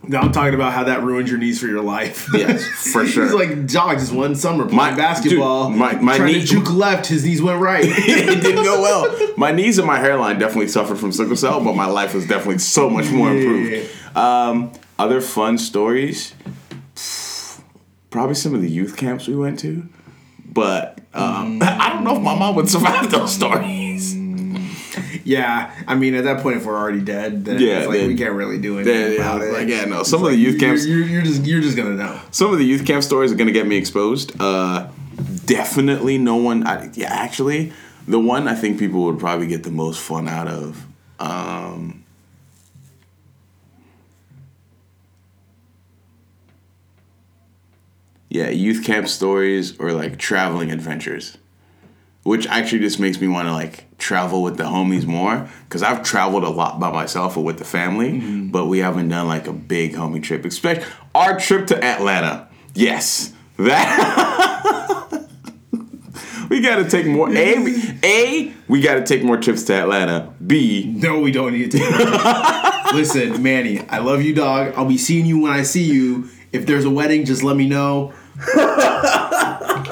No, 0.03 0.19
I'm 0.19 0.33
talking 0.33 0.55
about 0.55 0.73
how 0.73 0.83
that 0.85 1.05
ruined 1.05 1.29
your 1.29 1.39
knees 1.39 1.61
for 1.61 1.69
your 1.69 1.83
life. 1.83 2.29
yes, 2.35 2.65
for 2.93 3.07
sure. 3.07 3.25
He's 3.27 3.33
like 3.35 3.67
jogged 3.67 4.01
just 4.01 4.13
one 4.13 4.35
summer 4.35 4.65
playing 4.65 4.77
My- 4.77 4.95
basketball. 4.97 5.69
dude, 5.71 5.79
my- 5.79 5.95
my 6.01 6.19
knee- 6.19 6.43
juke 6.43 6.73
left, 6.73 7.07
his 7.07 7.25
knees 7.25 7.41
went 7.41 7.61
right. 7.61 7.85
it 7.87 8.41
didn't 8.43 8.65
go 8.65 8.83
well. 8.87 9.35
My 9.37 9.53
knees 9.53 9.79
and 9.79 9.87
my 9.87 9.99
hairline 10.01 10.41
definitely 10.41 10.67
suffered 10.69 10.99
from 10.99 11.13
sickle 11.13 11.37
cell, 11.37 11.63
but 11.63 11.77
my 11.77 11.87
life 11.87 12.13
was 12.13 12.27
definitely 12.27 12.59
so 12.59 12.91
much 12.91 13.09
more 13.11 13.31
improved. 13.33 13.89
Um, 14.17 14.73
other 14.99 15.21
fun 15.21 15.59
stories, 15.59 16.35
probably 18.13 18.35
some 18.37 18.55
of 18.55 18.63
the 18.63 18.71
youth 18.71 18.97
camps 18.97 19.27
we 19.27 19.35
went 19.35 19.59
to, 19.61 19.89
but 20.47 21.01
um, 21.15 21.61
I 21.63 21.91
don't 21.93 22.05
know 22.05 22.17
if 22.17 22.23
my 22.23 22.39
mom 22.39 22.55
would 22.57 22.69
survive 22.69 23.11
those 23.11 23.35
stories. 23.35 24.15
yeah, 25.25 25.73
I 25.89 25.95
mean 25.97 26.15
at 26.15 26.25
that 26.25 26.43
point, 26.43 26.59
if 26.59 26.67
we're 26.67 26.77
already 26.77 27.01
dead, 27.01 27.45
then 27.45 27.59
Yeah, 27.61 27.79
it's 27.79 27.89
like 27.89 27.99
then- 27.99 28.09
we 28.09 28.15
can't 28.17 28.35
really 28.35 28.59
do 28.59 28.79
anything 28.79 28.95
Yeah, 28.95 29.09
yeah, 29.09 29.15
about 29.35 29.43
it. 29.43 29.53
like, 29.53 29.69
yeah, 29.69 29.85
no. 29.87 30.03
Some 30.03 30.21
It's 30.21 30.27
of 30.29 30.31
the 30.33 30.37
youth 30.37 30.61
camps, 30.61 30.87
you're, 30.87 31.03
you're 31.05 31.23
just 31.23 31.45
you're 31.45 31.61
just 31.61 31.77
gonna 31.77 31.97
know. 31.97 32.21
some 32.31 32.53
of 32.53 32.59
the 32.59 32.65
youth 32.65 32.87
camp 32.87 33.03
stories 33.03 33.33
are 33.33 33.37
gonna 33.37 33.51
get 33.53 33.67
me 33.67 33.77
exposed. 33.77 34.33
Uh, 34.41 34.89
definitely, 35.47 36.19
no 36.19 36.37
one. 36.37 36.67
I, 36.67 36.91
yeah, 36.95 37.13
actually, 37.13 37.73
the 38.07 38.19
one 38.19 38.47
I 38.49 38.55
think 38.55 38.79
people 38.79 39.05
would 39.05 39.19
probably 39.19 39.47
get 39.47 39.63
the 39.65 39.71
most 39.71 40.01
fun 40.01 40.29
out 40.29 40.49
of. 40.49 40.87
Um, 41.19 42.02
yeah, 48.33 48.49
youth 48.49 48.83
camp 48.83 49.09
stories 49.09 49.79
or 49.79 49.93
like 49.93 50.19
traveling 50.19 50.73
adventures, 50.73 51.37
which 52.23 52.47
actually 52.47 52.79
just 52.79 52.99
makes 52.99 53.21
me 53.21 53.29
want 53.29 53.47
to 53.47 53.53
like 53.53 53.99
travel 53.99 54.43
with 54.43 54.57
the 54.57 54.65
homies 54.65 55.05
more 55.05 55.47
because 55.65 55.83
I've 55.83 56.03
traveled 56.03 56.43
a 56.43 56.49
lot 56.49 56.81
by 56.81 56.91
myself 56.91 57.37
or 57.37 57.45
with 57.45 57.59
the 57.59 57.67
family, 57.67 58.13
mm-hmm. 58.13 58.51
but 58.51 58.67
we 58.67 58.79
haven't 58.79 59.11
done 59.11 59.29
like 59.29 59.49
a 59.49 59.53
big 59.53 59.93
homie 59.93 60.23
trip. 60.23 60.47
Especially 60.47 60.83
our 61.15 61.39
trip 61.39 61.67
to 61.67 61.85
Atlanta. 61.85 62.49
Yes, 62.75 63.35
that. 63.59 65.29
we 66.49 66.63
got 66.63 66.77
to 66.77 66.89
take 66.89 67.05
more. 67.05 67.29
A, 67.29 67.59
we- 67.63 67.99
a, 68.03 68.55
we 68.67 68.81
got 68.81 68.95
to 68.95 69.05
take 69.05 69.23
more 69.23 69.37
trips 69.37 69.65
to 69.65 69.75
Atlanta. 69.75 70.33
B, 70.45 70.91
No, 70.97 71.21
we 71.21 71.33
don't 71.33 71.53
need 71.53 71.71
to. 71.73 72.81
Listen, 72.95 73.43
Manny, 73.43 73.87
I 73.91 73.99
love 73.99 74.23
you, 74.23 74.35
dog. 74.35 74.73
I'll 74.75 74.89
be 74.89 74.97
seeing 74.97 75.27
you 75.27 75.43
when 75.43 75.53
I 75.53 75.65
see 75.65 75.83
you. 75.85 76.31
If 76.51 76.65
there's 76.65 76.87
a 76.87 76.91
wedding, 76.91 77.27
just 77.27 77.43
let 77.43 77.57
me 77.57 77.69
know. 77.69 78.15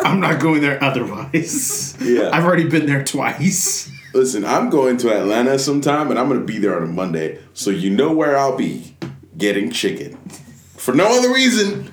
I'm 0.05 0.21
not 0.21 0.41
going 0.41 0.61
there 0.61 0.83
otherwise. 0.83 1.97
Yeah. 2.01 2.31
I've 2.33 2.45
already 2.45 2.69
been 2.69 2.87
there 2.87 3.05
twice. 3.05 3.91
Listen, 4.13 4.45
I'm 4.45 4.71
going 4.71 4.97
to 4.99 5.17
Atlanta 5.17 5.59
sometime 5.59 6.11
and 6.11 6.19
I'm 6.19 6.29
going 6.29 6.41
to 6.41 6.47
be 6.47 6.59
there 6.59 6.77
on 6.77 6.83
a 6.83 6.87
Monday. 6.87 7.39
So 7.55 7.71
you 7.71 7.91
know 7.91 8.13
where 8.13 8.37
I'll 8.37 8.57
be 8.57 8.97
getting 9.37 9.71
chicken. 9.71 10.17
For 10.77 10.95
no 10.95 11.07
other 11.07 11.33
reason 11.33 11.93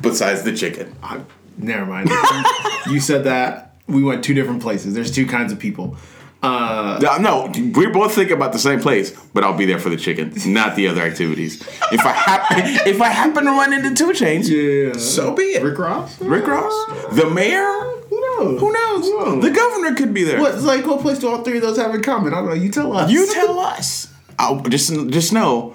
besides 0.00 0.42
the 0.42 0.54
chicken. 0.54 0.94
I, 1.02 1.20
never 1.56 1.86
mind. 1.86 2.10
you 2.90 3.00
said 3.00 3.24
that. 3.24 3.76
We 3.86 4.02
went 4.02 4.22
two 4.22 4.34
different 4.34 4.62
places. 4.62 4.94
There's 4.94 5.10
two 5.10 5.26
kinds 5.26 5.52
of 5.52 5.58
people. 5.58 5.96
Uh, 6.42 6.98
No, 7.02 7.16
no, 7.18 7.52
we're 7.74 7.92
both 7.92 8.14
thinking 8.14 8.36
about 8.36 8.52
the 8.52 8.58
same 8.60 8.80
place, 8.80 9.10
but 9.34 9.42
I'll 9.42 9.56
be 9.56 9.64
there 9.66 9.78
for 9.80 9.88
the 9.88 9.96
chicken, 9.96 10.32
not 10.46 10.76
the 10.76 10.86
other 10.88 11.02
activities. 11.02 11.60
If 11.90 12.04
I 12.06 12.12
happen 12.12 12.58
if 12.86 13.00
I 13.00 13.08
happen 13.08 13.44
to 13.44 13.50
run 13.50 13.72
into 13.72 13.94
2 13.94 14.12
Chainz, 14.12 14.48
yeah. 14.48 14.92
so 14.98 15.34
be 15.34 15.42
it. 15.42 15.62
Rick 15.62 15.78
Ross? 15.78 16.20
Rick 16.20 16.46
Ross, 16.46 16.72
the 17.12 17.28
mayor, 17.28 17.66
Who 18.08 18.20
knows? 18.20 18.60
who 18.60 18.72
knows? 18.72 19.42
The 19.42 19.50
governor 19.50 19.94
could 19.96 20.14
be 20.14 20.22
there. 20.22 20.40
What, 20.40 20.54
it's 20.54 20.64
like, 20.64 20.86
what 20.86 21.00
place 21.00 21.18
do 21.18 21.28
all 21.28 21.42
three 21.42 21.56
of 21.56 21.62
those 21.62 21.76
have 21.76 21.92
in 21.94 22.02
common? 22.02 22.32
I 22.32 22.36
don't 22.36 22.46
know. 22.50 22.54
You 22.54 22.70
tell 22.70 22.96
us. 22.96 23.10
You 23.10 23.26
tell 23.32 23.58
us. 23.58 24.12
I'll 24.38 24.60
just 24.60 24.92
just 25.08 25.32
know 25.32 25.74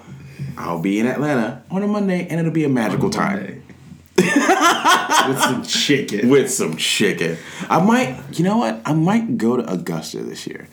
I'll 0.56 0.80
be 0.80 0.98
in 0.98 1.06
Atlanta 1.06 1.62
on 1.70 1.82
a 1.82 1.86
Monday 1.86 2.26
and 2.30 2.40
it'll 2.40 2.52
be 2.52 2.64
a 2.64 2.68
magical 2.70 3.10
time. 3.10 3.63
With 5.28 5.38
some 5.38 5.62
chicken. 5.64 6.28
with 6.28 6.50
some 6.50 6.76
chicken. 6.76 7.36
I 7.68 7.82
might, 7.82 8.20
you 8.38 8.44
know 8.44 8.58
what? 8.58 8.80
I 8.84 8.92
might 8.92 9.38
go 9.38 9.56
to 9.56 9.72
Augusta 9.72 10.18
this 10.22 10.46
year. 10.46 10.68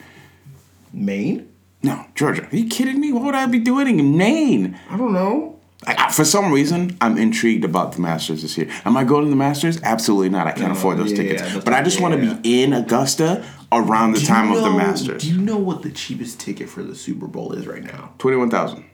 Maine? 0.92 1.48
No, 1.82 2.04
Georgia. 2.14 2.46
Are 2.52 2.56
you 2.56 2.68
kidding 2.68 3.00
me? 3.00 3.12
What 3.12 3.24
would 3.24 3.34
I 3.34 3.46
be 3.46 3.58
doing 3.58 3.98
in 3.98 4.16
Maine? 4.16 4.78
I 4.90 4.96
don't 4.96 5.12
know. 5.12 5.58
I, 5.86 5.96
I- 5.98 6.12
for 6.12 6.24
some 6.24 6.52
reason, 6.52 6.96
I'm 7.00 7.16
intrigued 7.18 7.64
about 7.64 7.92
the 7.94 8.00
Masters 8.02 8.42
this 8.42 8.56
year. 8.58 8.68
Am 8.84 8.96
I 8.96 9.04
going 9.04 9.24
to 9.24 9.30
the 9.30 9.36
Masters? 9.36 9.80
Absolutely 9.82 10.28
not. 10.28 10.46
I 10.46 10.52
can't 10.52 10.66
No, 10.66 10.72
afford 10.72 10.98
those 10.98 11.10
yeah, 11.10 11.16
tickets. 11.16 11.42
yeah, 11.42 11.60
but 11.64 11.72
I 11.72 11.82
just 11.82 12.00
want 12.00 12.14
to 12.14 12.20
be 12.36 12.62
in 12.62 12.72
Augusta 12.74 13.44
around 13.72 14.12
the 14.12 14.18
Do 14.18 14.22
you 14.24 14.28
time 14.28 14.52
of 14.52 14.62
the 14.62 14.70
Masters. 14.70 15.22
Do 15.22 15.30
you 15.30 15.40
know 15.40 15.56
what 15.56 15.82
the 15.82 15.90
cheapest 15.90 16.38
ticket 16.38 16.68
for 16.68 16.82
the 16.82 16.94
Super 16.94 17.26
Bowl 17.26 17.52
is 17.54 17.66
right 17.66 17.82
now? 17.82 18.12
Twenty-one 18.18 18.50
thousand. 18.50 18.84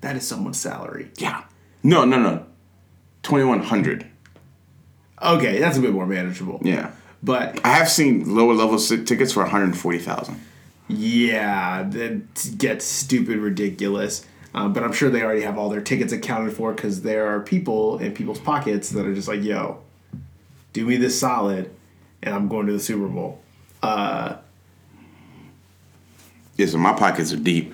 That 0.00 0.16
is 0.16 0.26
someone's 0.26 0.58
salary. 0.58 1.10
Yeah. 1.18 1.44
No, 1.82 2.04
no, 2.04 2.18
no. 2.18 2.46
Twenty-one 3.22 3.60
hundred. 3.62 4.06
Okay, 5.20 5.58
that's 5.60 5.78
a 5.78 5.80
bit 5.80 5.92
more 5.92 6.06
manageable. 6.06 6.60
Yeah. 6.64 6.90
But 7.22 7.60
I 7.64 7.74
have 7.74 7.88
seen 7.88 8.34
lower 8.34 8.54
level 8.54 8.78
tickets 8.78 9.32
for 9.32 9.42
one 9.42 9.50
hundred 9.50 9.76
forty 9.76 9.98
thousand. 9.98 10.40
yeah, 10.88 11.82
that 11.84 12.54
gets 12.58 12.84
stupid 12.84 13.38
ridiculous. 13.38 14.26
Um, 14.54 14.72
but 14.74 14.82
I'm 14.82 14.92
sure 14.92 15.08
they 15.08 15.22
already 15.22 15.42
have 15.42 15.56
all 15.56 15.70
their 15.70 15.80
tickets 15.80 16.12
accounted 16.12 16.52
for 16.54 16.72
because 16.74 17.02
there 17.02 17.26
are 17.28 17.40
people 17.40 17.98
in 18.00 18.12
people's 18.12 18.40
pockets 18.40 18.90
that 18.90 19.06
are 19.06 19.14
just 19.14 19.26
like, 19.28 19.42
yo, 19.42 19.80
do 20.74 20.84
me 20.84 20.96
this 20.96 21.18
solid, 21.18 21.74
and 22.22 22.34
I'm 22.34 22.48
going 22.48 22.66
to 22.66 22.72
the 22.74 22.80
Super 22.80 23.08
Bowl. 23.08 23.40
Uh, 23.82 24.36
Yeah, 26.56 26.66
so 26.66 26.76
my 26.78 26.92
pockets 26.92 27.32
are 27.32 27.36
deep. 27.38 27.72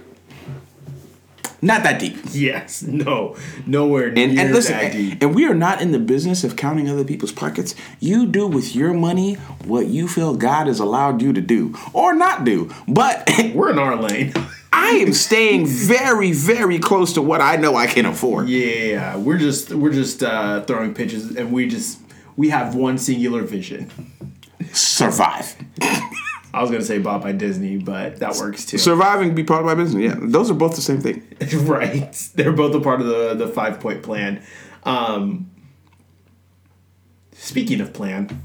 Not 1.60 1.82
that 1.82 1.98
deep. 1.98 2.16
yes, 2.30 2.82
no, 2.82 3.36
nowhere 3.66 4.10
near 4.12 4.28
And, 4.28 4.38
and 4.38 4.52
listen, 4.52 4.72
that 4.76 4.92
deep. 4.92 5.20
and 5.22 5.34
we 5.34 5.44
are 5.46 5.54
not 5.54 5.80
in 5.82 5.90
the 5.92 5.98
business 5.98 6.44
of 6.44 6.54
counting 6.56 6.88
other 6.88 7.04
people's 7.04 7.32
pockets. 7.32 7.74
You 7.98 8.26
do 8.26 8.46
with 8.46 8.76
your 8.76 8.94
money 8.94 9.34
what 9.64 9.86
you 9.86 10.06
feel 10.06 10.34
God 10.36 10.68
has 10.68 10.78
allowed 10.78 11.20
you 11.20 11.32
to 11.32 11.40
do 11.40 11.74
or 11.92 12.14
not 12.14 12.44
do. 12.44 12.70
But 12.86 13.28
We're 13.54 13.70
in 13.70 13.78
our 13.78 13.96
lane. 13.96 14.32
I 14.72 14.90
am 14.90 15.12
staying 15.12 15.66
very, 15.66 16.30
very 16.32 16.78
close 16.78 17.14
to 17.14 17.22
what 17.22 17.40
I 17.40 17.56
know 17.56 17.74
I 17.74 17.86
can 17.86 18.06
afford. 18.06 18.48
yeah, 18.48 19.16
we're 19.16 19.38
just 19.38 19.70
we're 19.72 19.92
just 19.92 20.22
uh, 20.22 20.62
throwing 20.64 20.94
pitches, 20.94 21.34
and 21.36 21.50
we 21.52 21.66
just 21.68 21.98
we 22.36 22.50
have 22.50 22.74
one 22.76 22.98
singular 22.98 23.42
vision. 23.42 23.90
Survive. 24.72 25.56
I 26.52 26.62
was 26.62 26.70
gonna 26.70 26.84
say 26.84 26.98
bought 26.98 27.22
by 27.22 27.32
Disney, 27.32 27.76
but 27.76 28.16
that 28.20 28.36
works 28.36 28.64
too. 28.64 28.78
Surviving 28.78 29.34
be 29.34 29.44
part 29.44 29.60
of 29.60 29.66
my 29.66 29.74
business. 29.74 30.02
Yeah, 30.02 30.16
those 30.18 30.50
are 30.50 30.54
both 30.54 30.76
the 30.76 30.82
same 30.82 31.00
thing. 31.00 31.26
right. 31.66 32.12
They're 32.34 32.52
both 32.52 32.74
a 32.74 32.80
part 32.80 33.00
of 33.00 33.06
the, 33.06 33.34
the 33.34 33.48
five 33.48 33.80
point 33.80 34.02
plan. 34.02 34.42
Um, 34.84 35.50
speaking 37.32 37.80
of 37.80 37.92
plan, 37.92 38.44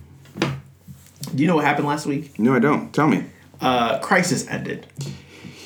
do 1.34 1.42
you 1.42 1.48
know 1.48 1.56
what 1.56 1.66
happened 1.66 1.88
last 1.88 2.06
week? 2.06 2.38
No, 2.40 2.54
I 2.54 2.60
don't. 2.60 2.94
Tell 2.94 3.08
me. 3.08 3.26
Uh, 3.62 4.00
Crisis 4.00 4.48
ended. 4.48 4.86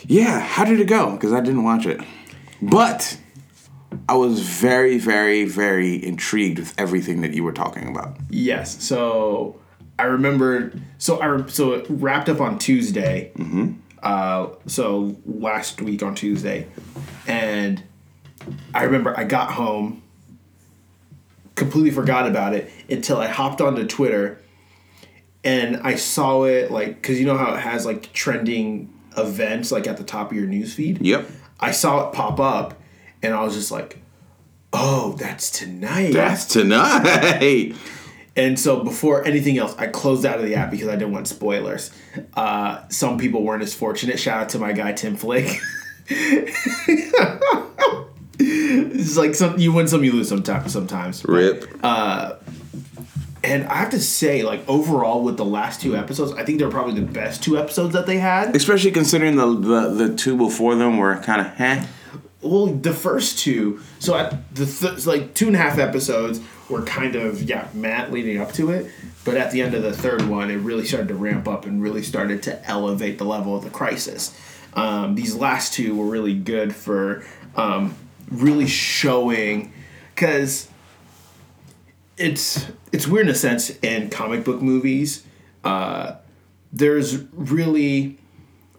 Yeah, 0.06 0.40
how 0.40 0.64
did 0.64 0.80
it 0.80 0.88
go? 0.88 1.12
Because 1.12 1.34
I 1.34 1.42
didn't 1.42 1.64
watch 1.64 1.86
it. 1.86 2.00
But 2.62 3.18
I 4.08 4.16
was 4.16 4.40
very, 4.42 4.98
very, 4.98 5.46
very 5.46 6.04
intrigued 6.04 6.60
with 6.60 6.74
everything 6.78 7.22
that 7.22 7.34
you 7.34 7.44
were 7.44 7.52
talking 7.52 7.88
about. 7.88 8.18
Yes. 8.30 8.84
So 8.84 9.60
I 10.00 10.04
remember. 10.04 10.72
So 10.98 11.20
I 11.22 11.48
so 11.48 11.74
it 11.74 11.86
wrapped 11.90 12.30
up 12.30 12.40
on 12.40 12.60
Tuesday. 12.60 13.32
Mm-hmm. 13.36 13.74
Uh, 14.02 14.50
so 14.68 15.18
last 15.26 15.82
week 15.82 16.04
on 16.04 16.16
Tuesday, 16.16 16.68
and 17.26 17.84
I 18.74 18.84
remember 18.84 19.18
I 19.18 19.24
got 19.24 19.52
home, 19.52 20.04
completely 21.56 21.92
forgot 21.92 22.28
about 22.28 22.54
it 22.54 22.72
until 22.90 23.18
I 23.18 23.28
hopped 23.28 23.60
onto 23.60 23.86
Twitter, 23.88 24.40
and 25.44 25.78
I 25.78 25.96
saw 25.96 26.44
it 26.44 26.72
like 26.72 27.02
because 27.02 27.20
you 27.20 27.26
know 27.26 27.38
how 27.38 27.54
it 27.56 27.60
has 27.60 27.86
like 27.86 28.14
trending 28.14 28.94
events 29.18 29.72
like 29.72 29.88
at 29.88 29.98
the 29.98 30.04
top 30.04 30.32
of 30.32 30.38
your 30.38 30.48
newsfeed. 30.48 31.00
Yep. 31.02 31.28
I 31.60 31.72
saw 31.72 32.08
it 32.08 32.14
pop 32.14 32.40
up, 32.40 32.80
and 33.24 33.34
I 33.34 33.44
was 33.44 33.56
just 33.56 33.72
like, 33.72 34.00
"Oh, 34.72 35.16
that's 35.18 35.50
tonight." 35.50 36.14
That's 36.14 36.46
tonight. 36.46 37.76
And 38.38 38.58
so 38.60 38.84
before 38.84 39.26
anything 39.26 39.58
else, 39.58 39.76
I 39.80 39.88
closed 39.88 40.24
out 40.24 40.38
of 40.38 40.46
the 40.46 40.54
app 40.54 40.70
because 40.70 40.88
I 40.88 40.96
didn't 40.96 41.12
want 41.12 41.28
spoilers. 41.28 41.90
Uh, 42.36 42.88
some 42.90 43.18
people 43.18 43.42
weren't 43.44 43.64
as 43.64 43.74
fortunate. 43.74 44.20
Shout 44.20 44.44
out 44.44 44.50
to 44.50 44.60
my 44.60 44.74
guy 44.74 44.94
Tim 44.94 45.16
Flick. 45.16 45.60
it's 48.40 49.18
like 49.18 49.34
some 49.34 49.58
you 49.58 49.74
win 49.74 49.88
some, 49.88 50.04
you 50.04 50.12
lose 50.12 50.30
sometimes. 50.30 50.72
Sometimes, 50.72 51.26
Rip. 51.26 51.64
and 51.84 53.66
I 53.66 53.76
have 53.76 53.90
to 53.90 54.00
say, 54.00 54.44
like 54.44 54.68
overall, 54.70 55.24
with 55.24 55.38
the 55.38 55.46
last 55.46 55.82
two 55.82 55.98
episodes, 55.98 56.32
I 56.34 56.46
think 56.46 56.60
they're 56.60 56.70
probably 56.70 56.94
the 57.00 57.08
best 57.12 57.44
two 57.44 57.58
episodes 57.58 57.94
that 57.94 58.06
they 58.06 58.20
had. 58.20 58.56
Especially 58.56 58.92
considering 58.92 59.36
the, 59.36 59.48
the 59.48 59.90
the 60.08 60.16
two 60.16 60.38
before 60.38 60.76
them 60.76 60.98
were 60.98 61.18
kind 61.18 61.42
of 61.42 61.60
eh. 61.60 61.86
Well, 62.42 62.68
the 62.68 62.94
first 62.94 63.40
two, 63.40 63.82
so 63.98 64.16
at 64.16 64.54
the 64.54 64.68
th- 64.68 65.08
like 65.08 65.34
two 65.34 65.48
and 65.48 65.56
a 65.56 65.60
half 65.60 65.80
episodes 65.80 66.40
were 66.70 66.84
kind 66.84 67.16
of 67.16 67.44
yeah, 67.44 67.68
Matt 67.74 68.12
leading 68.12 68.40
up 68.40 68.52
to 68.54 68.72
it, 68.72 68.92
but 69.24 69.38
at 69.38 69.52
the 69.52 69.62
end 69.62 69.74
of 69.74 69.84
the 69.84 69.94
third 69.94 70.28
one, 70.28 70.52
it 70.52 70.58
really 70.58 70.86
started 70.86 71.08
to 71.10 71.16
ramp 71.16 71.48
up 71.48 71.66
and 71.66 71.82
really 71.82 72.04
started 72.04 72.44
to 72.44 72.68
elevate 72.68 73.18
the 73.18 73.26
level 73.26 73.56
of 73.56 73.64
the 73.64 73.70
crisis. 73.70 74.38
Um, 74.74 75.16
these 75.16 75.36
last 75.36 75.74
two 75.74 75.96
were 75.96 76.06
really 76.06 76.36
good 76.36 76.76
for 76.76 77.26
um, 77.56 77.96
really 78.30 78.68
showing, 78.68 79.74
because 80.14 80.70
it's 82.18 82.68
it's 82.92 83.08
weird 83.08 83.28
in 83.28 83.32
a 83.32 83.36
sense 83.36 83.70
in 83.82 84.10
comic 84.10 84.44
book 84.44 84.62
movies. 84.62 85.24
Uh, 85.64 86.16
there's 86.72 87.24
really 87.34 88.18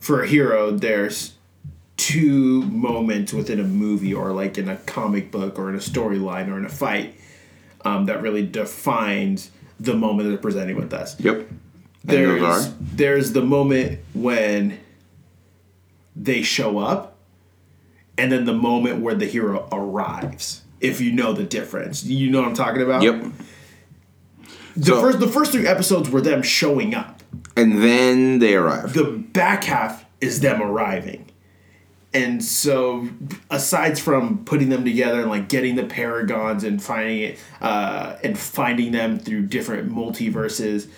for 0.01 0.23
a 0.23 0.29
hero 0.29 0.71
there's 0.71 1.35
two 1.97 2.63
moments 2.63 3.33
within 3.33 3.59
a 3.59 3.65
movie 3.65 4.15
or 4.15 4.33
like 4.33 4.57
in 4.57 4.69
a 4.69 4.77
comic 4.77 5.31
book 5.33 5.59
or 5.59 5.69
in 5.69 5.75
a 5.75 5.81
storyline 5.81 6.49
or 6.49 6.57
in 6.57 6.65
a 6.65 6.69
fight 6.69 7.18
um, 7.89 8.07
that 8.07 8.23
really 8.23 8.47
defines 8.47 9.51
the 9.81 9.95
moment 9.95 10.29
they're 10.29 10.39
presenting 10.39 10.77
with 10.77 10.93
us. 10.93 11.19
Yep. 11.21 11.37
And 11.39 11.51
There's 12.05 12.73
there's 12.81 13.33
the 13.33 13.43
moment 13.43 14.01
when 14.15 14.79
they 16.17 16.43
show 16.43 16.79
up, 16.79 17.17
and 18.17 18.33
then 18.33 18.45
the 18.45 18.55
moment 18.55 19.01
where 19.01 19.15
the 19.15 19.27
hero 19.27 19.69
arrives. 19.73 20.63
If 20.81 21.01
you 21.01 21.13
know 21.13 21.33
the 21.33 21.45
difference, 21.45 22.05
you 22.05 22.31
know 22.31 22.41
what 22.41 22.49
I'm 22.49 22.55
talking 22.55 22.83
about. 22.83 23.03
Yep. 23.03 23.25
The 24.77 24.85
So- 24.87 25.01
first 25.01 25.21
the 25.21 25.29
first 25.29 25.53
three 25.53 25.67
episodes 25.67 26.09
were 26.09 26.21
them 26.21 26.43
showing 26.43 26.95
up. 26.95 27.23
And 27.57 27.83
then 27.83 28.39
they 28.39 28.55
arrive. 28.55 28.95
the 28.95 29.05
back 29.05 29.65
half 29.65 30.05
is 30.21 30.41
them 30.41 30.63
arriving. 30.63 31.28
And 32.15 32.43
so, 32.43 33.07
aside 33.51 33.99
from 33.99 34.45
putting 34.47 34.71
them 34.71 34.85
together 34.85 35.21
and 35.21 35.29
like 35.29 35.49
getting 35.49 35.77
the 35.77 35.85
paragons 35.85 36.65
and 36.65 36.83
finding 36.83 37.21
it, 37.21 37.39
uh, 37.61 38.17
and 38.25 38.39
finding 38.39 38.93
them 38.93 39.19
through 39.19 39.47
different 39.47 39.93
multiverses, 39.93 40.89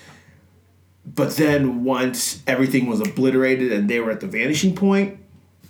but 1.05 1.37
then 1.37 1.83
once 1.83 2.43
everything 2.47 2.87
was 2.87 3.01
obliterated 3.01 3.73
and 3.73 3.91
they 3.91 3.99
were 3.99 4.13
at 4.13 4.21
the 4.21 4.29
vanishing 4.29 4.77
point, 4.77 5.19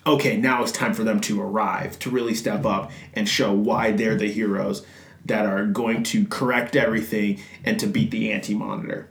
okay, 0.06 0.36
now 0.36 0.62
it's 0.62 0.72
time 0.72 0.92
for 0.92 1.04
them 1.04 1.20
to 1.22 1.40
arrive 1.40 1.98
to 2.00 2.10
really 2.10 2.34
step 2.34 2.66
up 2.66 2.90
and 3.14 3.28
show 3.28 3.52
why 3.52 3.92
they're 3.92 4.16
the 4.16 4.30
heroes 4.30 4.84
that 5.24 5.46
are 5.46 5.64
going 5.64 6.02
to 6.02 6.26
correct 6.26 6.76
everything 6.76 7.40
and 7.64 7.78
to 7.80 7.86
beat 7.86 8.10
the 8.10 8.30
anti 8.30 8.54
monitor. 8.54 9.08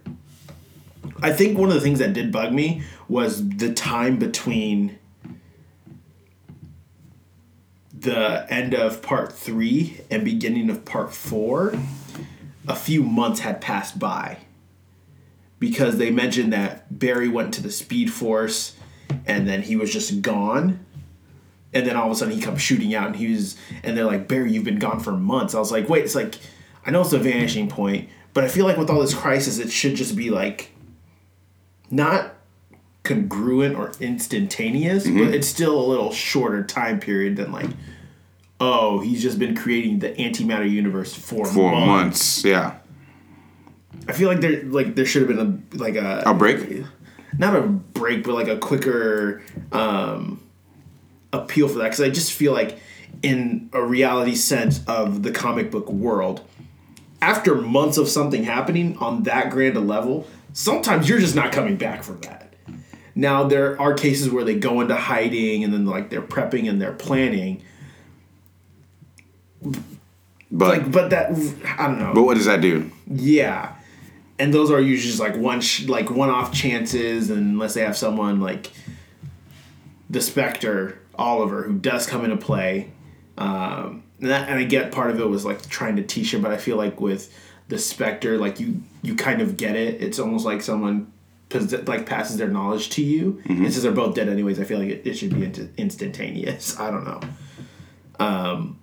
I 1.22 1.32
think 1.32 1.58
one 1.58 1.70
of 1.70 1.76
the 1.76 1.82
things 1.82 2.00
that 2.00 2.14
did 2.14 2.32
bug 2.32 2.54
me 2.54 2.84
was 3.08 3.48
the 3.50 3.74
time 3.74 4.18
between 4.18 4.99
the 8.00 8.46
end 8.50 8.74
of 8.74 9.02
part 9.02 9.34
three 9.34 10.02
and 10.10 10.24
beginning 10.24 10.70
of 10.70 10.86
part 10.86 11.14
four. 11.14 11.74
A 12.68 12.76
few 12.76 13.04
months 13.04 13.40
had 13.40 13.62
passed 13.62 13.98
by 13.98 14.38
because 15.58 15.98
they 15.98 16.12
mentioned 16.12 16.54
that 16.54 17.00
Barry 17.00 17.28
went 17.28 17.54
to 17.56 17.64
the 17.64 17.72
Speed 17.72 18.14
Force 18.14 18.76
and 19.26 19.48
then 19.48 19.64
he 19.64 19.76
was 19.76 19.92
just 19.92 20.22
gone. 20.22 20.86
And 21.74 21.86
then 21.86 21.96
all 21.96 22.08
of 22.08 22.12
a 22.12 22.16
sudden 22.16 22.34
he 22.34 22.42
comes 22.42 22.62
shooting 22.62 22.96
out 22.96 23.08
and 23.08 23.16
he 23.16 23.32
was, 23.32 23.58
and 23.84 23.98
they're 23.98 24.06
like, 24.06 24.28
Barry, 24.28 24.52
you've 24.52 24.64
been 24.64 24.80
gone 24.80 25.00
for 25.00 25.12
months. 25.12 25.54
I 25.54 25.60
was 25.60 25.72
like, 25.72 25.90
wait, 25.90 26.04
it's 26.04 26.16
like, 26.16 26.36
I 26.86 26.92
know 26.92 27.02
it's 27.02 27.14
a 27.14 27.20
vanishing 27.20 27.68
point, 27.68 28.10
but 28.34 28.44
I 28.44 28.48
feel 28.48 28.66
like 28.66 28.78
with 28.78 28.90
all 28.90 29.02
this 29.02 29.14
crisis, 29.14 29.60
it 29.60 29.72
should 29.72 29.96
just 29.96 30.16
be 30.16 30.30
like, 30.30 30.72
not 31.92 32.36
congruent 33.10 33.76
or 33.76 33.92
instantaneous, 34.00 35.04
but 35.06 35.34
it's 35.34 35.48
still 35.48 35.80
a 35.80 35.86
little 35.88 36.12
shorter 36.12 36.64
time 36.64 37.00
period 37.00 37.36
than 37.36 37.52
like, 37.52 37.70
oh, 38.60 39.00
he's 39.00 39.22
just 39.22 39.40
been 39.40 39.56
creating 39.56 40.00
the 40.00 40.10
antimatter 40.14 40.70
universe 40.70 41.14
for, 41.14 41.46
For 41.46 41.72
months. 41.72 41.88
months. 41.88 42.44
Yeah. 42.46 42.76
I 44.08 44.14
feel 44.14 44.30
like 44.30 44.42
there 44.42 44.64
like 44.64 44.96
there 44.96 45.06
should 45.06 45.28
have 45.28 45.36
been 45.36 45.64
a 45.74 45.78
like 45.78 45.96
a 45.96 46.24
A 46.26 46.34
break? 46.34 46.84
not 47.38 47.56
a 47.56 47.62
break, 47.62 48.24
but 48.24 48.34
like 48.34 48.48
a 48.48 48.58
quicker 48.58 49.42
um, 49.72 50.42
appeal 51.34 51.68
for 51.68 51.80
that 51.80 51.86
because 51.86 52.02
I 52.02 52.10
just 52.10 52.34
feel 52.34 52.54
like 52.54 52.80
in 53.22 53.70
a 53.74 53.82
reality 53.84 54.36
sense 54.36 54.84
of 54.86 55.24
the 55.24 55.32
comic 55.32 55.70
book 55.72 55.90
world, 55.90 56.42
after 57.22 57.56
months 57.56 57.98
of 57.98 58.08
something 58.08 58.44
happening 58.44 58.98
on 58.98 59.24
that 59.24 59.50
grand 59.52 59.76
a 59.78 59.80
level, 59.82 60.26
sometimes 60.54 61.08
you're 61.10 61.20
just 61.20 61.36
not 61.36 61.52
coming 61.52 61.76
back 61.76 62.04
from 62.04 62.20
that. 62.22 62.49
Now 63.20 63.44
there 63.44 63.80
are 63.82 63.94
cases 63.94 64.30
where 64.30 64.46
they 64.46 64.56
go 64.56 64.80
into 64.80 64.96
hiding 64.96 65.66
and 65.66 65.74
then 65.74 65.86
like 65.86 66.10
they're 66.10 66.22
prepping 66.22 66.70
and 66.70 66.82
they're 66.82 66.94
planning. 66.94 67.62
But 70.52 70.80
Like, 70.80 70.92
but 70.92 71.10
that 71.10 71.32
I 71.78 71.88
don't 71.88 72.00
know. 72.00 72.14
but 72.14 72.24
what 72.24 72.36
does 72.36 72.46
that 72.46 72.62
do? 72.62 72.90
Yeah, 73.08 73.76
and 74.40 74.54
those 74.54 74.72
are 74.72 74.80
usually 74.80 75.10
just 75.10 75.20
like 75.20 75.36
one 75.36 75.62
sh- 75.62 75.88
like 75.88 76.10
one 76.10 76.30
off 76.30 76.54
chances, 76.54 77.30
unless 77.30 77.74
they 77.74 77.82
have 77.82 77.98
someone 77.98 78.40
like 78.40 78.72
the 80.10 80.22
Spectre 80.22 80.98
Oliver 81.16 81.64
who 81.64 81.78
does 81.78 82.08
come 82.08 82.24
into 82.24 82.38
play. 82.38 82.90
Um, 83.38 84.04
and, 84.22 84.30
that, 84.32 84.50
and 84.50 84.58
I 84.60 84.64
get 84.64 84.92
part 84.92 85.12
of 85.12 85.20
it 85.20 85.26
was 85.30 85.46
like 85.46 85.68
trying 85.70 85.98
to 85.98 86.04
teach 86.04 86.34
him, 86.34 86.42
but 86.42 86.52
I 86.52 86.58
feel 86.58 86.78
like 86.78 87.00
with 87.00 87.32
the 87.68 87.78
Spectre, 87.78 88.38
like 88.38 88.60
you 88.60 88.82
you 89.04 89.16
kind 89.16 89.42
of 89.42 89.56
get 89.58 89.76
it. 89.76 90.02
It's 90.02 90.20
almost 90.20 90.46
like 90.46 90.62
someone 90.62 91.12
like 91.88 92.06
passes 92.06 92.38
their 92.38 92.48
knowledge 92.48 92.90
to 92.92 93.04
you. 93.04 93.42
And 93.46 93.72
since 93.72 93.82
they're 93.82 93.92
both 93.92 94.16
dead 94.16 94.30
anyways, 94.30 94.60
I 94.60 94.64
feel 94.64 94.80
like 94.80 94.90
it, 94.90 95.08
it 95.08 95.14
should 95.16 95.34
be 95.34 95.70
instantaneous. 95.78 96.80
I 96.80 96.92
don't 96.92 97.04
know. 97.04 97.22
Um, 98.20 98.80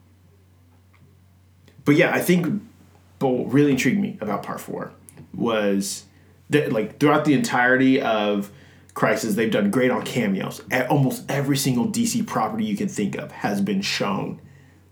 but 1.84 1.94
yeah, 1.94 2.12
I 2.12 2.20
think 2.20 2.62
what 3.20 3.52
really 3.52 3.70
intrigued 3.70 4.00
me 4.00 4.18
about 4.20 4.42
part 4.42 4.60
four 4.60 4.92
was 5.32 6.04
that 6.50 6.72
like 6.72 6.98
throughout 6.98 7.24
the 7.24 7.34
entirety 7.34 8.00
of 8.00 8.50
Crisis, 8.94 9.34
they've 9.34 9.50
done 9.50 9.70
great 9.70 9.90
on 9.90 10.02
cameos. 10.04 10.62
Almost 10.88 11.30
every 11.30 11.56
single 11.58 11.86
DC 11.86 12.26
property 12.26 12.64
you 12.64 12.76
can 12.76 12.88
think 12.88 13.16
of 13.16 13.30
has 13.30 13.60
been 13.60 13.82
shown 13.82 14.40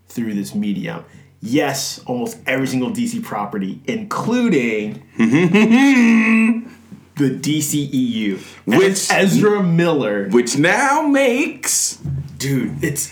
through 0.07 0.35
this 0.35 0.53
medium. 0.53 1.03
Yes, 1.41 1.99
almost 2.05 2.37
every 2.45 2.67
single 2.67 2.91
DC 2.91 3.23
property, 3.23 3.81
including 3.85 5.03
the 7.17 7.29
DCEU, 7.29 8.39
Which- 8.65 8.77
which 8.77 9.11
Ezra 9.11 9.63
Miller. 9.63 10.27
Which 10.29 10.57
now 10.57 11.07
makes 11.07 11.99
dude 12.37 12.83
it's 12.83 13.11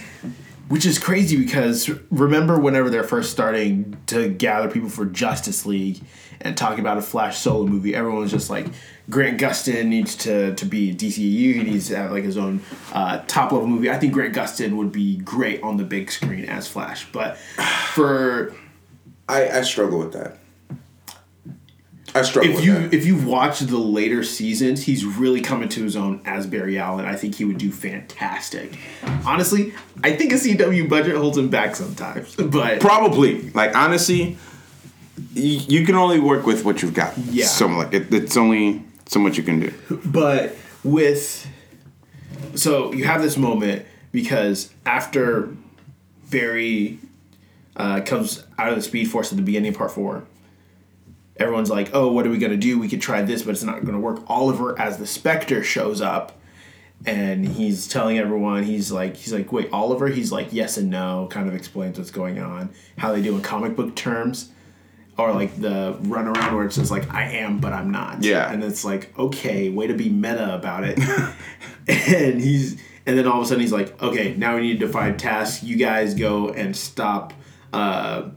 which 0.67 0.85
is 0.85 0.99
crazy 0.99 1.37
because 1.37 1.89
remember 2.11 2.59
whenever 2.59 2.89
they're 2.89 3.03
first 3.03 3.31
starting 3.31 3.95
to 4.07 4.27
gather 4.29 4.69
people 4.69 4.89
for 4.89 5.05
justice 5.05 5.65
league 5.65 6.01
and 6.41 6.57
talking 6.57 6.79
about 6.81 6.97
a 6.97 7.01
flash 7.01 7.37
solo 7.37 7.65
movie 7.65 7.95
everyone 7.95 8.19
was 8.19 8.31
just 8.31 8.49
like 8.49 8.65
grant 9.09 9.39
gustin 9.39 9.85
needs 9.87 10.15
to, 10.15 10.53
to 10.55 10.65
be 10.65 10.93
dcu 10.93 11.15
he 11.15 11.63
needs 11.63 11.87
to 11.87 11.95
have 11.95 12.11
like 12.11 12.23
his 12.23 12.37
own 12.37 12.59
uh, 12.91 13.19
top 13.27 13.51
level 13.53 13.67
movie. 13.67 13.89
I 13.89 13.97
think 13.97 14.13
grant 14.13 14.35
gustin 14.35 14.75
would 14.77 14.91
be 14.91 15.17
great 15.17 15.63
on 15.63 15.77
the 15.77 15.83
big 15.83 16.11
screen 16.11 16.45
as 16.45 16.67
flash 16.67 17.07
but 17.11 17.37
for 17.93 18.53
I, 19.29 19.59
I 19.59 19.61
struggle 19.61 19.99
with 19.99 20.11
that. 20.13 20.37
I 22.15 22.21
struggle 22.21 22.51
if 22.53 22.63
you 22.63 22.73
that. 22.73 22.93
if 22.93 23.05
you've 23.05 23.25
watched 23.25 23.67
the 23.67 23.77
later 23.77 24.23
seasons, 24.23 24.83
he's 24.83 25.05
really 25.05 25.41
coming 25.41 25.69
to 25.69 25.83
his 25.83 25.95
own 25.95 26.21
as 26.25 26.45
Barry 26.47 26.77
Allen. 26.77 27.05
I 27.05 27.15
think 27.15 27.35
he 27.35 27.45
would 27.45 27.57
do 27.57 27.71
fantastic. 27.71 28.77
Honestly, 29.25 29.73
I 30.03 30.15
think 30.15 30.31
a 30.31 30.35
CW 30.35 30.87
budget 30.89 31.15
holds 31.15 31.37
him 31.37 31.49
back 31.49 31.75
sometimes, 31.75 32.35
but 32.35 32.79
Probably. 32.79 33.49
Like 33.51 33.75
honestly, 33.75 34.37
you, 35.33 35.59
you 35.79 35.85
can 35.85 35.95
only 35.95 36.19
work 36.19 36.45
with 36.45 36.65
what 36.65 36.81
you've 36.81 36.93
got. 36.93 37.17
Yeah. 37.17 37.45
So 37.45 37.67
like 37.67 37.93
it, 37.93 38.13
it's 38.13 38.37
only 38.37 38.83
so 39.05 39.19
much 39.19 39.37
you 39.37 39.43
can 39.43 39.59
do. 39.59 39.73
but 40.05 40.55
with 40.83 41.47
so 42.55 42.93
you 42.93 43.05
have 43.05 43.21
this 43.21 43.37
moment 43.37 43.85
because 44.11 44.71
after 44.85 45.49
Barry 46.29 46.99
uh, 47.75 48.01
comes 48.01 48.43
out 48.57 48.69
of 48.69 48.75
the 48.75 48.81
Speed 48.81 49.05
Force 49.05 49.31
at 49.31 49.37
the 49.37 49.43
beginning 49.43 49.71
of 49.71 49.77
Part 49.77 49.91
Four. 49.91 50.25
Everyone's 51.37 51.69
like, 51.69 51.89
"Oh, 51.93 52.11
what 52.11 52.25
are 52.27 52.29
we 52.29 52.37
gonna 52.37 52.57
do? 52.57 52.77
We 52.79 52.87
could 52.87 53.01
try 53.01 53.21
this, 53.21 53.41
but 53.43 53.51
it's 53.51 53.63
not 53.63 53.83
gonna 53.85 53.99
work." 53.99 54.21
Oliver, 54.27 54.79
as 54.79 54.97
the 54.97 55.07
Spectre, 55.07 55.63
shows 55.63 55.99
up, 56.01 56.39
and 57.05 57.47
he's 57.47 57.87
telling 57.87 58.17
everyone 58.17 58.63
he's 58.63 58.89
like 58.91 59.17
he's 59.17 59.33
like 59.33 59.51
wait 59.51 59.67
oliver 59.73 60.07
he's 60.07 60.31
like 60.31 60.47
yes 60.53 60.77
and 60.77 60.89
no 60.89 61.27
kind 61.29 61.49
of 61.49 61.53
explains 61.55 61.97
what's 61.97 62.11
going 62.11 62.39
on 62.39 62.69
how 62.97 63.11
they 63.11 63.21
do 63.21 63.35
in 63.35 63.41
comic 63.41 63.75
book 63.75 63.93
terms 63.93 64.49
or 65.17 65.33
like 65.33 65.53
the 65.59 65.97
runaround 66.03 66.53
where 66.55 66.63
it's 66.65 66.77
just 66.77 66.91
like 66.91 67.13
i 67.13 67.23
am 67.29 67.59
but 67.59 67.73
i'm 67.73 67.91
not 67.91 68.23
Yeah. 68.23 68.49
and 68.49 68.63
it's 68.63 68.85
like 68.85 69.11
okay 69.19 69.67
way 69.67 69.87
to 69.87 69.93
be 69.93 70.07
meta 70.07 70.55
about 70.55 70.85
it 70.85 70.97
and 71.89 72.39
he's 72.39 72.79
and 73.05 73.17
then 73.17 73.27
all 73.27 73.39
of 73.41 73.43
a 73.43 73.47
sudden 73.49 73.59
he's 73.59 73.73
like 73.73 74.01
okay 74.01 74.33
now 74.37 74.55
we 74.55 74.61
need 74.61 74.79
to 74.79 74.85
define 74.87 75.17
tasks 75.17 75.61
you 75.61 75.75
guys 75.75 76.13
go 76.13 76.49
and 76.51 76.73
stop 76.73 77.33
uh 77.73 78.29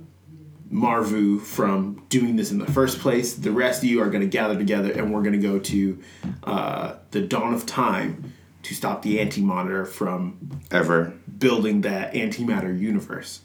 Mar 0.70 1.02
Novu 1.02 1.40
from 1.40 2.02
doing 2.08 2.36
this 2.36 2.50
in 2.50 2.58
the 2.58 2.70
first 2.70 2.98
place. 2.98 3.34
The 3.34 3.52
rest 3.52 3.82
of 3.82 3.88
you 3.88 4.00
are 4.02 4.10
going 4.10 4.22
to 4.22 4.28
gather 4.28 4.56
together, 4.56 4.92
and 4.92 5.12
we're 5.12 5.22
going 5.22 5.40
to 5.40 5.46
go 5.46 5.58
to 5.58 6.02
uh, 6.44 6.94
the 7.10 7.22
dawn 7.22 7.54
of 7.54 7.66
time 7.66 8.32
to 8.62 8.74
stop 8.74 9.02
the 9.02 9.20
anti 9.20 9.40
monitor 9.40 9.84
from 9.84 10.60
Ever. 10.70 11.12
building 11.38 11.82
that 11.82 12.14
antimatter 12.14 12.76
universe. 12.78 13.40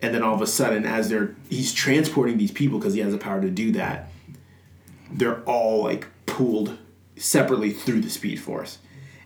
And 0.00 0.12
then 0.12 0.22
all 0.22 0.34
of 0.34 0.42
a 0.42 0.48
sudden, 0.48 0.84
as 0.84 1.08
they're 1.08 1.36
he's 1.48 1.72
transporting 1.72 2.38
these 2.38 2.50
people 2.50 2.78
because 2.78 2.94
he 2.94 3.00
has 3.00 3.12
the 3.12 3.18
power 3.18 3.40
to 3.40 3.50
do 3.50 3.70
that, 3.72 4.10
they're 5.12 5.42
all 5.42 5.84
like 5.84 6.08
pulled 6.26 6.76
separately 7.16 7.70
through 7.70 8.00
the 8.00 8.10
Speed 8.10 8.40
Force, 8.40 8.78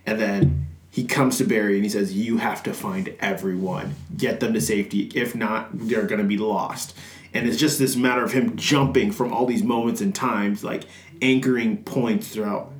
and 0.04 0.20
then 0.20 0.65
he 0.96 1.04
comes 1.04 1.36
to 1.36 1.44
Barry 1.44 1.74
and 1.74 1.84
he 1.84 1.90
says, 1.90 2.14
"You 2.14 2.38
have 2.38 2.62
to 2.62 2.72
find 2.72 3.12
everyone, 3.20 3.94
get 4.16 4.40
them 4.40 4.54
to 4.54 4.62
safety. 4.62 5.10
If 5.14 5.34
not, 5.34 5.68
they're 5.74 6.06
gonna 6.06 6.24
be 6.24 6.38
lost." 6.38 6.96
And 7.34 7.46
it's 7.46 7.58
just 7.58 7.78
this 7.78 7.96
matter 7.96 8.24
of 8.24 8.32
him 8.32 8.56
jumping 8.56 9.12
from 9.12 9.30
all 9.30 9.44
these 9.44 9.62
moments 9.62 10.00
and 10.00 10.14
times, 10.14 10.64
like 10.64 10.84
anchoring 11.20 11.82
points 11.82 12.28
throughout 12.28 12.72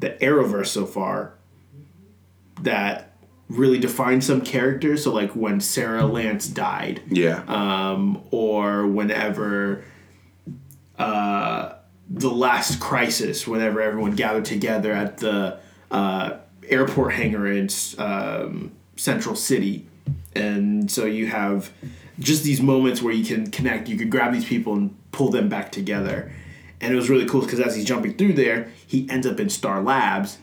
the 0.00 0.10
Arrowverse 0.22 0.68
so 0.68 0.86
far 0.86 1.34
that 2.62 3.12
really 3.50 3.78
define 3.78 4.22
some 4.22 4.40
characters. 4.40 5.04
So 5.04 5.12
like 5.12 5.32
when 5.36 5.60
Sara 5.60 6.06
Lance 6.06 6.46
died, 6.46 7.02
Yeah. 7.10 7.42
um, 7.46 8.22
or 8.30 8.86
whenever 8.86 9.84
uh, 10.98 11.74
the 12.08 12.30
last 12.30 12.80
crisis, 12.80 13.46
whenever 13.46 13.82
everyone 13.82 14.12
gathered 14.12 14.46
together 14.46 14.92
at 14.92 15.18
the 15.18 15.58
uh, 15.90 16.38
airport 16.68 17.14
hangar 17.14 17.46
in 17.46 17.68
um, 17.98 18.72
Central 18.96 19.36
City, 19.36 19.86
and 20.34 20.90
so 20.90 21.04
you 21.04 21.26
have 21.26 21.72
just 22.18 22.44
these 22.44 22.60
moments 22.60 23.02
where 23.02 23.12
you 23.12 23.24
can 23.24 23.50
connect. 23.50 23.88
You 23.88 23.96
could 23.96 24.10
grab 24.10 24.32
these 24.32 24.44
people 24.44 24.74
and 24.74 24.96
pull 25.12 25.30
them 25.30 25.48
back 25.48 25.72
together. 25.72 26.32
And 26.80 26.92
it 26.92 26.96
was 26.96 27.08
really 27.08 27.26
cool 27.26 27.40
because 27.40 27.60
as 27.60 27.74
he's 27.76 27.84
jumping 27.84 28.14
through 28.14 28.34
there, 28.34 28.70
he 28.86 29.08
ends 29.08 29.26
up 29.26 29.40
in 29.40 29.48
Star 29.48 29.82
Labs, 29.82 30.38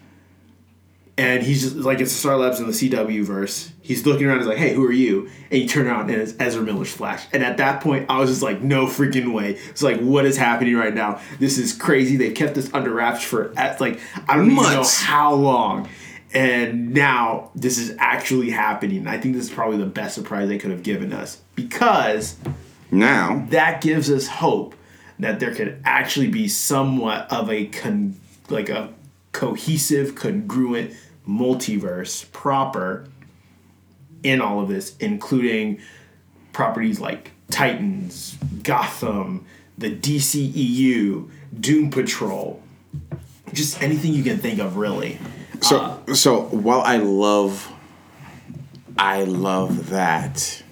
and 1.17 1.43
he's 1.43 1.61
just 1.61 1.75
like 1.75 1.99
it's 1.99 2.11
Star 2.11 2.37
Labs 2.37 2.59
in 2.59 2.65
the 2.65 2.73
CW 2.73 3.23
verse. 3.23 3.71
He's 3.81 4.05
looking 4.05 4.25
around, 4.25 4.39
he's 4.39 4.47
like, 4.47 4.57
"Hey, 4.57 4.73
who 4.73 4.83
are 4.85 4.91
you?" 4.91 5.29
And 5.51 5.61
you 5.61 5.67
turn 5.67 5.85
around, 5.85 6.09
and 6.09 6.19
it's 6.19 6.33
Ezra 6.39 6.63
Miller's 6.63 6.91
Flash. 6.91 7.27
And 7.31 7.43
at 7.43 7.57
that 7.57 7.81
point, 7.81 8.07
I 8.09 8.19
was 8.19 8.29
just 8.29 8.41
like, 8.41 8.61
"No 8.61 8.85
freaking 8.87 9.33
way!" 9.33 9.59
It's 9.69 9.83
like, 9.83 9.99
what 9.99 10.25
is 10.25 10.37
happening 10.37 10.75
right 10.75 10.93
now? 10.93 11.19
This 11.39 11.57
is 11.57 11.73
crazy. 11.73 12.15
They've 12.15 12.33
kept 12.33 12.55
this 12.55 12.73
under 12.73 12.91
wraps 12.91 13.23
for 13.23 13.53
like 13.79 13.99
I 14.27 14.35
don't 14.35 14.51
even 14.51 14.63
know 14.63 14.83
how 14.83 15.33
long, 15.33 15.89
and 16.33 16.93
now 16.93 17.51
this 17.55 17.77
is 17.77 17.95
actually 17.99 18.51
happening. 18.51 19.07
I 19.07 19.17
think 19.17 19.35
this 19.35 19.45
is 19.45 19.51
probably 19.51 19.77
the 19.77 19.85
best 19.85 20.15
surprise 20.15 20.47
they 20.47 20.57
could 20.57 20.71
have 20.71 20.83
given 20.83 21.11
us 21.13 21.41
because 21.55 22.37
now, 22.89 23.45
that 23.49 23.81
gives 23.81 24.09
us 24.09 24.27
hope 24.27 24.75
that 25.19 25.39
there 25.39 25.53
could 25.53 25.81
actually 25.85 26.27
be 26.27 26.47
somewhat 26.47 27.31
of 27.31 27.49
a 27.49 27.65
con- 27.67 28.19
like 28.49 28.69
a 28.69 28.89
cohesive, 29.31 30.15
congruent 30.15 30.93
multiverse 31.27 32.29
proper 32.31 33.07
in 34.23 34.41
all 34.41 34.59
of 34.59 34.67
this, 34.67 34.97
including 34.97 35.79
properties 36.53 36.99
like 36.99 37.31
Titans, 37.49 38.37
Gotham, 38.63 39.45
the 39.77 39.95
DCEU, 39.95 41.29
Doom 41.59 41.89
Patrol, 41.89 42.61
just 43.53 43.81
anything 43.81 44.13
you 44.13 44.23
can 44.23 44.37
think 44.37 44.59
of, 44.59 44.77
really. 44.77 45.17
So 45.61 45.77
uh. 46.07 46.13
so 46.13 46.41
while 46.47 46.81
I 46.81 46.97
love, 46.97 47.71
I 48.97 49.23
love 49.23 49.89
that. 49.89 50.63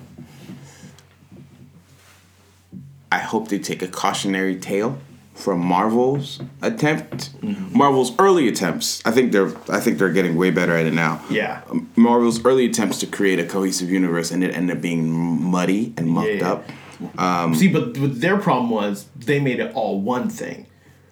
I 3.12 3.19
hope 3.19 3.47
they 3.47 3.60
take 3.60 3.82
a 3.82 3.88
cautionary 3.88 4.56
tale 4.56 4.99
from 5.34 5.62
Marvel's 5.65 6.39
attempt. 6.62 7.36
Mm-hmm. 7.41 7.75
Marvel's 7.78 8.12
early 8.19 8.47
attempts. 8.47 9.02
I 9.06 9.12
think 9.12 9.32
they're. 9.32 9.52
I 9.69 9.80
think 9.80 9.97
they're 9.97 10.12
getting 10.12 10.36
way 10.36 10.52
better 10.52 10.75
at 10.75 10.86
it 10.86 10.93
now. 10.93 11.23
Yeah. 11.30 11.62
Um, 11.69 11.89
Marvel's 11.95 12.43
early 12.45 12.65
attempts 12.65 12.99
to 12.99 13.08
create 13.08 13.39
a 13.39 13.45
cohesive 13.45 13.89
universe 13.89 14.32
and 14.32 14.43
it 14.43 14.54
ended 14.54 14.78
up 14.78 14.82
being 14.82 15.10
muddy 15.10 15.93
and 15.97 16.08
mucked 16.10 16.30
Yeah. 16.30 16.52
up. 16.52 16.69
Um, 17.17 17.56
See, 17.56 17.69
but, 17.69 17.93
but 17.93 18.19
their 18.19 18.38
problem 18.38 18.69
was 18.69 19.08
they 19.15 19.39
made 19.39 19.60
it 19.62 19.73
all 19.73 20.02
one 20.02 20.30
thing. 20.30 20.65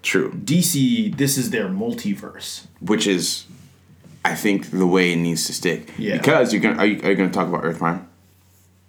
True. 0.04 0.32
DC, 0.32 1.16
this 1.16 1.38
is 1.38 1.50
their 1.52 1.70
multiverse. 1.70 2.68
which 2.82 3.08
is, 3.08 3.46
I 4.28 4.36
think, 4.36 4.72
the 4.72 4.86
way 4.86 5.14
it 5.14 5.16
needs 5.16 5.46
to 5.48 5.54
stick. 5.54 5.94
Yeah. 5.98 6.18
Because 6.18 6.54
you 6.54 6.60
can. 6.60 6.80
Are 6.80 6.86
you, 6.86 7.02
are 7.02 7.12
you 7.12 7.16
going 7.16 7.30
to 7.30 7.34
talk 7.34 7.48
about 7.48 7.64
Earth 7.64 7.80
Prime? 7.80 8.08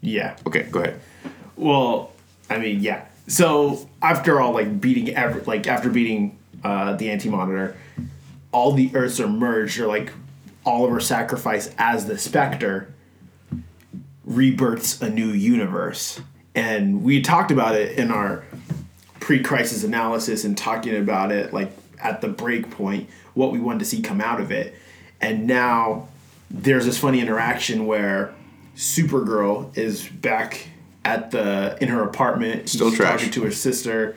Yeah. 0.00 0.36
Okay, 0.46 0.64
go 0.64 0.80
ahead. 0.80 1.00
Well, 1.56 2.12
I 2.50 2.58
mean, 2.58 2.80
yeah. 2.80 3.04
So 3.28 3.88
after 4.02 4.40
all, 4.40 4.52
like 4.52 4.80
beating 4.80 5.14
every, 5.14 5.42
like 5.42 5.66
after 5.66 5.90
beating 5.90 6.38
uh, 6.64 6.94
the 6.94 7.10
Anti 7.10 7.28
Monitor, 7.28 7.76
all 8.52 8.72
the 8.72 8.90
Earths 8.94 9.20
are 9.20 9.28
merged. 9.28 9.78
Or 9.78 9.86
like 9.86 10.12
Oliver 10.66 11.00
sacrifice 11.00 11.72
as 11.78 12.06
the 12.06 12.18
Spectre 12.18 12.92
rebirths 14.24 15.00
a 15.00 15.08
new 15.08 15.28
universe, 15.28 16.20
and 16.54 17.02
we 17.02 17.22
talked 17.22 17.50
about 17.50 17.74
it 17.74 17.96
in 17.96 18.10
our 18.10 18.44
pre-crisis 19.20 19.84
analysis 19.84 20.44
and 20.44 20.56
talking 20.56 20.96
about 20.96 21.30
it 21.30 21.52
like 21.52 21.70
at 22.00 22.20
the 22.20 22.28
break 22.28 22.70
point 22.70 23.08
what 23.34 23.52
we 23.52 23.58
wanted 23.58 23.80
to 23.80 23.84
see 23.84 24.00
come 24.02 24.20
out 24.20 24.40
of 24.40 24.50
it, 24.50 24.74
and 25.20 25.46
now 25.46 26.08
there's 26.50 26.84
this 26.86 26.98
funny 26.98 27.20
interaction 27.20 27.86
where 27.86 28.34
Supergirl 28.76 29.76
is 29.76 30.08
back 30.08 30.68
at 31.04 31.30
the 31.30 31.76
in 31.80 31.88
her 31.88 32.02
apartment, 32.02 32.68
Still 32.68 32.90
she's 32.90 32.98
trash. 32.98 33.20
talking 33.20 33.32
to 33.32 33.42
her 33.44 33.50
sister, 33.50 34.16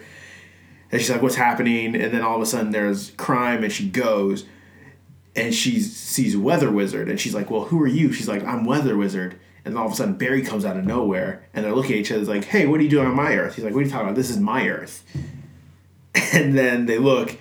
and 0.92 1.02
she's 1.02 1.10
like, 1.10 1.22
"What's 1.22 1.36
happening?" 1.36 1.96
And 1.96 2.14
then 2.14 2.22
all 2.22 2.36
of 2.36 2.42
a 2.42 2.46
sudden, 2.46 2.72
there's 2.72 3.12
crime, 3.12 3.64
and 3.64 3.72
she 3.72 3.88
goes, 3.90 4.46
and 5.36 5.54
she 5.54 5.80
sees 5.80 6.36
Weather 6.36 6.70
Wizard, 6.70 7.10
and 7.10 7.20
she's 7.20 7.34
like, 7.34 7.50
"Well, 7.50 7.66
who 7.66 7.82
are 7.82 7.88
you?" 7.88 8.12
She's 8.12 8.28
like, 8.28 8.44
"I'm 8.44 8.66
Weather 8.66 8.98
Wizard." 8.98 9.36
And 9.64 9.76
then 9.76 9.80
all 9.80 9.88
of 9.88 9.94
a 9.94 9.96
sudden, 9.96 10.16
Barry 10.16 10.42
comes 10.42 10.66
out 10.66 10.76
of 10.76 10.86
nowhere, 10.86 11.44
and 11.54 11.64
they're 11.64 11.74
looking 11.76 11.94
at 11.94 12.00
each 12.00 12.12
other 12.12 12.24
like, 12.24 12.46
"Hey, 12.46 12.66
what 12.66 12.80
are 12.80 12.84
you 12.84 12.90
doing 12.90 13.08
on 13.08 13.16
my 13.16 13.36
Earth?" 13.36 13.56
He's 13.56 13.64
like, 13.64 13.74
"What 13.74 13.82
are 13.82 13.84
you 13.84 13.90
talking 13.92 14.08
about? 14.08 14.16
This 14.16 14.30
is 14.30 14.40
my 14.40 14.68
Earth." 14.68 15.04
And 16.34 16.58
then 16.58 16.86
they 16.86 16.98
look, 16.98 17.38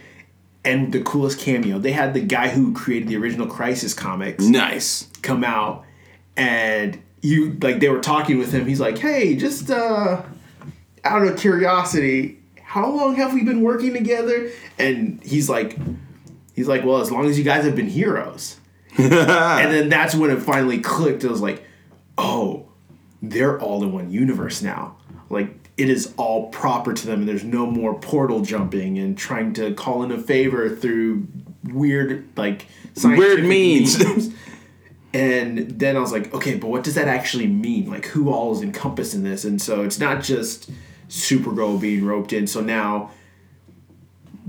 and 0.65 0.93
the 0.93 1.01
coolest 1.03 1.39
cameo. 1.39 1.79
They 1.79 1.93
had 1.93 2.13
the 2.15 2.21
guy 2.21 2.49
who 2.49 2.73
created 2.75 3.09
the 3.09 3.17
original 3.17 3.47
Crisis 3.47 3.95
comics 3.95 4.45
Nice. 4.45 5.09
come 5.23 5.43
out 5.45 5.85
and 6.37 7.01
you 7.23 7.57
like 7.61 7.81
they 7.81 7.89
were 7.89 8.01
talking 8.01 8.39
with 8.39 8.53
him. 8.53 8.67
He's 8.67 8.81
like 8.81 8.99
hey 8.99 9.37
just 9.37 9.71
uh 9.71 10.23
out 11.05 11.23
of 11.27 11.39
curiosity 11.39 12.39
how 12.63 12.89
long 12.89 13.17
have 13.17 13.33
we 13.35 13.43
been 13.43 13.63
working 13.63 13.93
together? 13.93 14.51
And 14.79 15.21
he's 15.25 15.49
like 15.49 15.77
he's 16.55 16.69
like 16.69 16.85
well 16.85 16.99
as 17.01 17.11
long 17.11 17.27
as 17.27 17.37
you 17.39 17.45
guys 17.45 17.65
have 17.65 17.77
been 17.77 17.89
heroes. 17.89 18.57
And 18.99 19.73
then 19.73 19.89
that's 19.89 20.15
when 20.15 20.31
it 20.31 20.41
finally 20.43 20.79
clicked. 20.81 21.25
It 21.25 21.31
was 21.31 21.41
like 21.41 21.65
oh 22.19 22.67
they're 23.23 23.61
all 23.61 23.83
in 23.83 23.93
one 23.93 24.11
universe 24.11 24.63
now. 24.63 24.97
Like 25.29 25.60
it 25.81 25.89
is 25.89 26.13
all 26.19 26.49
proper 26.49 26.93
to 26.93 27.07
them 27.07 27.21
and 27.21 27.29
there's 27.29 27.45
no 27.45 27.67
more 27.67 27.99
portal 27.99 28.43
jumping 28.43 28.99
and 28.99 29.17
trying 29.17 29.55
to 29.55 29.73
call 29.75 30.03
in 30.03 30.13
a 30.13 30.19
favor 30.19 30.69
through 30.69 31.27
weird 31.65 32.29
like 32.37 32.67
Weird 33.03 33.45
means. 33.45 34.35
and 35.15 35.59
then 35.79 35.97
I 35.97 36.01
was 36.01 36.13
like, 36.13 36.35
okay, 36.35 36.57
but 36.57 36.69
what 36.69 36.85
does 36.85 36.95
that 36.97 37.09
actually 37.09 37.47
mean? 37.47 37.89
Like, 37.89 38.07
who 38.07 38.31
all 38.31 38.53
is 38.53 38.63
encompassed 38.63 39.15
in 39.15 39.23
this? 39.23 39.45
And 39.45 39.61
so 39.61 39.83
it's 39.83 39.99
not 39.99 40.23
just 40.23 40.71
Supergirl 41.09 41.81
being 41.81 42.05
roped 42.05 42.33
in. 42.33 42.47
So 42.47 42.61
now 42.61 43.11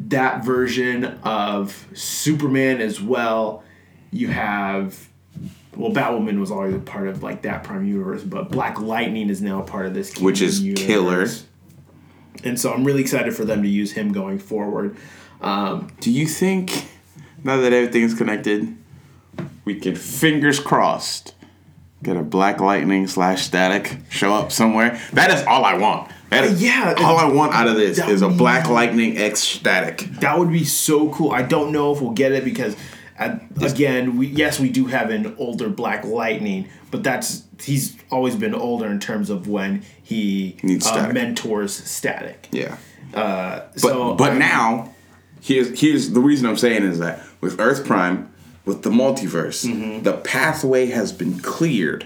that 0.08 0.44
version 0.44 1.06
of 1.24 1.88
Superman 1.94 2.82
as 2.82 3.02
well, 3.02 3.64
you 4.12 4.28
have. 4.28 5.08
Well, 5.76 5.92
Batwoman 5.92 6.40
was 6.40 6.52
always 6.52 6.76
a 6.76 6.80
part 6.80 7.08
of 7.08 7.24
like 7.24 7.44
that 7.44 7.64
Prime 7.64 7.86
universe, 7.86 8.24
but 8.24 8.50
Black 8.52 8.80
Lightning 8.80 9.30
is 9.30 9.42
now 9.42 9.62
part 9.62 9.86
of 9.86 9.94
this, 9.94 10.18
Which 10.18 10.42
is 10.42 10.60
Kingdom 10.60 10.86
killer. 10.86 11.28
And 12.44 12.60
so 12.60 12.74
I'm 12.74 12.84
really 12.84 13.02
excited 13.02 13.36
for 13.36 13.46
them 13.46 13.62
to 13.64 13.70
use 13.70 13.92
him 13.94 14.12
going 14.12 14.40
forward. 14.40 14.98
Um, 15.42 15.92
Do 16.00 16.12
you 16.12 16.26
think 16.28 16.88
now 17.44 17.58
that 17.58 17.72
everything's 17.74 18.14
connected, 18.14 18.76
we 19.66 19.76
can 19.80 19.96
fingers 19.96 20.60
crossed 20.60 21.36
get 22.04 22.18
a 22.18 22.24
Black 22.24 22.60
Lightning 22.60 23.08
slash 23.08 23.44
Static 23.44 23.98
show 24.10 24.34
up 24.34 24.52
somewhere? 24.52 25.00
That 25.14 25.32
is 25.32 25.46
all 25.46 25.64
I 25.64 25.76
want. 25.78 26.12
That 26.32 26.46
is 26.46 26.64
Yeah, 26.64 26.96
all 26.98 27.18
I 27.18 27.26
want 27.26 27.54
out 27.54 27.68
of 27.68 27.76
this 27.76 28.00
is 28.00 28.22
a 28.22 28.30
Black 28.30 28.70
Lightning 28.70 29.18
X 29.18 29.40
Static. 29.40 30.00
That 30.22 30.40
would 30.40 30.52
be 30.52 30.64
so 30.64 31.12
cool. 31.12 31.32
I 31.32 31.42
don't 31.42 31.72
know 31.72 31.92
if 31.94 32.02
we'll 32.02 32.12
get 32.12 32.32
it 32.32 32.46
because, 32.46 32.76
again, 33.20 34.18
we 34.18 34.28
yes 34.28 34.60
we 34.60 34.70
do 34.70 34.86
have 34.86 35.10
an 35.10 35.36
older 35.38 35.70
Black 35.70 36.04
Lightning, 36.06 36.70
but 36.92 37.04
that's 37.04 37.44
he's 37.62 37.96
always 38.10 38.36
been 38.36 38.54
older 38.56 38.88
in 38.88 39.00
terms 39.00 39.30
of 39.30 39.48
when 39.48 39.84
he 40.02 40.58
Needs 40.64 40.86
uh, 40.88 40.92
static. 40.92 41.14
mentors 41.14 41.74
Static. 41.74 42.48
Yeah. 42.52 42.78
But 43.14 43.72
But 43.82 44.16
but 44.16 44.34
now, 44.38 44.94
here's 45.42 45.80
here's 45.80 46.12
the 46.12 46.20
reason 46.22 46.46
I'm 46.48 46.58
saying 46.58 46.84
is 46.84 47.00
that 47.00 47.22
with 47.42 47.60
Earth 47.60 47.86
Prime, 47.86 48.32
with 48.66 48.84
the 48.84 48.90
multiverse, 48.90 49.66
Mm-hmm. 49.66 50.04
the 50.04 50.14
pathway 50.14 50.88
has 50.88 51.12
been 51.12 51.40
cleared 51.40 52.06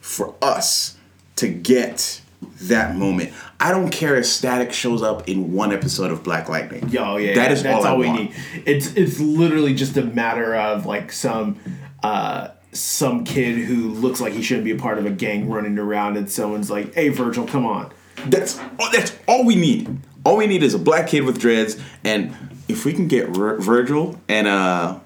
for 0.00 0.34
us 0.42 0.96
to 1.36 1.48
get 1.48 2.20
that 2.62 2.96
moment. 2.96 3.32
I 3.60 3.70
don't 3.70 3.90
care 3.90 4.16
if 4.16 4.26
Static 4.26 4.72
shows 4.72 5.02
up 5.02 5.28
in 5.28 5.52
one 5.52 5.72
episode 5.72 6.10
of 6.10 6.22
Black 6.22 6.48
Lightning. 6.48 6.88
Yo, 6.88 7.16
yeah, 7.16 7.34
that 7.34 7.52
is 7.52 7.62
that's 7.62 7.84
all, 7.84 7.86
all, 7.90 7.94
I 7.94 7.98
we 7.98 8.06
want. 8.06 8.20
need. 8.20 8.34
It's 8.66 8.94
it's 8.94 9.20
literally 9.20 9.74
just 9.74 9.96
a 9.96 10.02
matter 10.02 10.54
of 10.54 10.86
like 10.86 11.12
some 11.12 11.58
uh 12.02 12.48
some 12.72 13.24
kid 13.24 13.56
who 13.56 13.90
looks 13.90 14.20
like 14.20 14.32
he 14.32 14.42
shouldn't 14.42 14.64
be 14.64 14.72
a 14.72 14.76
part 14.76 14.98
of 14.98 15.06
a 15.06 15.10
gang 15.10 15.48
running 15.48 15.78
around, 15.78 16.16
and 16.16 16.30
someone's 16.30 16.70
like, 16.70 16.94
"Hey, 16.94 17.08
Virgil, 17.08 17.46
come 17.46 17.64
on." 17.66 17.92
That's 18.26 18.58
all, 18.78 18.90
that's 18.92 19.16
all 19.28 19.44
we 19.44 19.54
need. 19.56 19.98
All 20.24 20.36
we 20.36 20.46
need 20.46 20.62
is 20.62 20.74
a 20.74 20.78
black 20.78 21.06
kid 21.08 21.22
with 21.24 21.38
dreads, 21.38 21.76
and 22.02 22.34
if 22.68 22.84
we 22.84 22.92
can 22.92 23.08
get 23.08 23.28
Vir- 23.28 23.58
Virgil 23.60 24.18
and 24.28 24.46
uh 24.46 24.98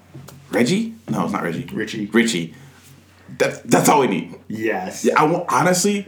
Reggie, 0.51 0.95
no, 1.09 1.23
it's 1.25 1.33
not 1.33 1.43
Reggie, 1.43 1.65
Richie. 1.73 2.07
Richie. 2.07 2.53
That's 3.37 3.59
that's 3.61 3.89
all 3.89 4.01
we 4.01 4.07
need. 4.07 4.35
Yes. 4.47 5.07
I 5.15 5.23
want 5.23 5.45
honestly, 5.49 6.05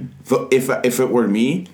if 0.52 0.70
if 0.84 1.00
it 1.00 1.10
were 1.10 1.28
me, 1.28 1.68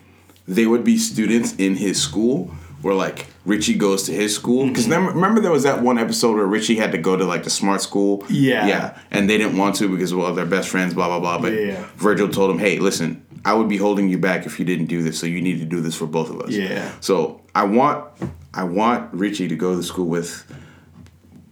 they 0.48 0.66
would 0.66 0.84
be 0.84 0.98
students 0.98 1.56
in 1.56 1.76
his 1.76 2.02
school 2.02 2.52
where 2.82 2.94
like 2.94 3.28
Richie 3.46 3.76
goes 3.76 4.04
to 4.04 4.14
his 4.14 4.36
school 4.36 4.68
because 4.68 4.88
mm-hmm. 4.88 5.08
remember 5.08 5.42
there 5.42 5.52
was 5.52 5.64
that 5.64 5.82
one 5.82 5.98
episode 5.98 6.36
where 6.36 6.46
Richie 6.46 6.76
had 6.76 6.92
to 6.92 6.98
go 6.98 7.16
to 7.16 7.26
like 7.26 7.44
the 7.44 7.50
smart 7.50 7.82
school. 7.82 8.24
Yeah. 8.30 8.68
yeah, 8.68 9.00
and 9.12 9.30
they 9.30 9.38
didn't 9.38 9.58
want 9.58 9.76
to 9.78 9.90
because 9.90 10.14
well 10.14 10.34
they're 10.34 10.46
best 10.46 10.70
friends, 10.70 10.94
blah 10.94 11.08
blah 11.08 11.20
blah. 11.20 11.40
But 11.40 11.54
Yeah. 11.54 11.86
Virgil 11.96 12.30
told 12.30 12.52
him, 12.52 12.60
hey, 12.60 12.80
listen, 12.80 13.26
I 13.46 13.54
would 13.54 13.70
be 13.70 13.78
holding 13.78 14.10
you 14.10 14.18
back 14.18 14.46
if 14.46 14.60
you 14.60 14.66
didn't 14.66 14.88
do 14.88 15.02
this, 15.02 15.20
so 15.20 15.26
you 15.26 15.42
need 15.42 15.60
to 15.60 15.66
do 15.66 15.82
this 15.82 15.96
for 15.96 16.06
both 16.06 16.30
of 16.30 16.42
us. 16.42 16.52
Yeah. 16.52 16.92
So 17.00 17.42
I 17.56 17.64
want 17.64 18.06
I 18.54 18.64
want 18.64 19.14
Richie 19.14 19.48
to 19.48 19.56
go 19.56 19.76
to 19.76 19.84
school 19.84 20.08
with 20.08 20.46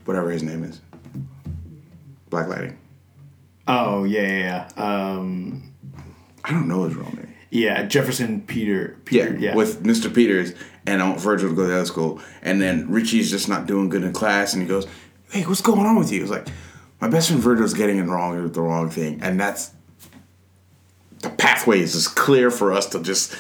whatever 0.05 0.29
his 0.29 0.43
name 0.43 0.63
is, 0.63 0.79
Black 2.29 2.47
Lightning. 2.47 2.77
Oh 3.67 4.03
yeah, 4.03 4.21
yeah. 4.21 4.69
yeah. 4.77 5.13
Um, 5.15 5.73
I 6.43 6.51
don't 6.51 6.67
know 6.67 6.83
his 6.85 6.95
real 6.95 7.05
name. 7.05 7.33
yeah, 7.49 7.83
Jefferson 7.83 8.41
Peter. 8.41 8.97
Yeah, 9.09 9.25
Peter. 9.25 9.37
Yeah. 9.39 9.55
with 9.55 9.83
Mr. 9.83 10.13
Peters, 10.13 10.53
and 10.85 11.01
I 11.01 11.07
want 11.09 11.19
Virgil 11.21 11.49
to 11.49 11.55
go 11.55 11.63
to 11.63 11.67
the 11.69 11.75
other 11.75 11.85
school. 11.85 12.21
And 12.41 12.61
then 12.61 12.89
Richie's 12.91 13.31
just 13.31 13.49
not 13.49 13.65
doing 13.65 13.89
good 13.89 14.03
in 14.03 14.13
class, 14.13 14.53
and 14.53 14.61
he 14.61 14.67
goes, 14.67 14.85
"Hey, 15.31 15.41
what's 15.43 15.61
going 15.61 15.85
on 15.85 15.97
with 15.97 16.11
you?" 16.11 16.21
It's 16.21 16.31
like, 16.31 16.47
my 17.01 17.07
best 17.09 17.29
friend 17.29 17.41
Virgil's 17.41 17.73
getting 17.73 17.97
it 17.97 18.03
wrong 18.03 18.41
with 18.41 18.53
the 18.53 18.61
wrong 18.61 18.89
thing, 18.89 19.19
and 19.21 19.39
that's 19.39 19.71
the 21.21 21.29
pathway 21.31 21.79
is 21.79 21.93
just 21.93 22.15
clear 22.15 22.51
for 22.51 22.71
us 22.71 22.85
to 22.87 23.01
just. 23.01 23.35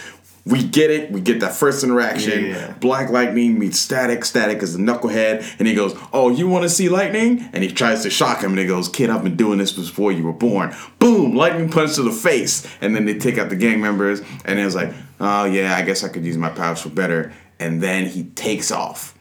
We 0.47 0.61
get 0.63 0.91
it. 0.91 1.11
We 1.11 1.21
get 1.21 1.39
that 1.39 1.55
first 1.55 1.83
interaction. 1.83 2.45
Yeah. 2.45 2.73
Black 2.79 3.09
Lightning 3.09 3.57
meets 3.57 3.79
Static. 3.79 4.23
Static 4.23 4.61
is 4.61 4.77
the 4.77 4.79
knucklehead, 4.83 5.55
and 5.57 5.67
he 5.67 5.73
goes, 5.73 5.97
"Oh, 6.13 6.29
you 6.29 6.47
want 6.47 6.63
to 6.63 6.69
see 6.69 6.87
Lightning?" 6.87 7.49
And 7.51 7.63
he 7.63 7.71
tries 7.71 8.03
to 8.03 8.11
shock 8.11 8.41
him, 8.41 8.51
and 8.51 8.59
he 8.59 8.67
goes, 8.67 8.87
"Kid, 8.87 9.09
I've 9.09 9.23
been 9.23 9.35
doing 9.35 9.57
this 9.57 9.71
before 9.71 10.11
you 10.11 10.23
were 10.23 10.33
born." 10.33 10.75
Boom! 10.99 11.35
Lightning 11.35 11.69
punch 11.69 11.95
to 11.95 12.03
the 12.03 12.11
face, 12.11 12.67
and 12.79 12.95
then 12.95 13.05
they 13.05 13.15
take 13.15 13.39
out 13.39 13.49
the 13.49 13.55
gang 13.55 13.81
members, 13.81 14.21
and 14.45 14.59
it 14.59 14.65
was 14.65 14.75
like, 14.75 14.93
"Oh 15.19 15.45
yeah, 15.45 15.75
I 15.75 15.81
guess 15.81 16.03
I 16.03 16.09
could 16.09 16.23
use 16.23 16.37
my 16.37 16.49
powers 16.49 16.81
for 16.81 16.89
better." 16.89 17.33
And 17.59 17.81
then 17.81 18.05
he 18.05 18.25
takes 18.25 18.69
off, 18.69 19.15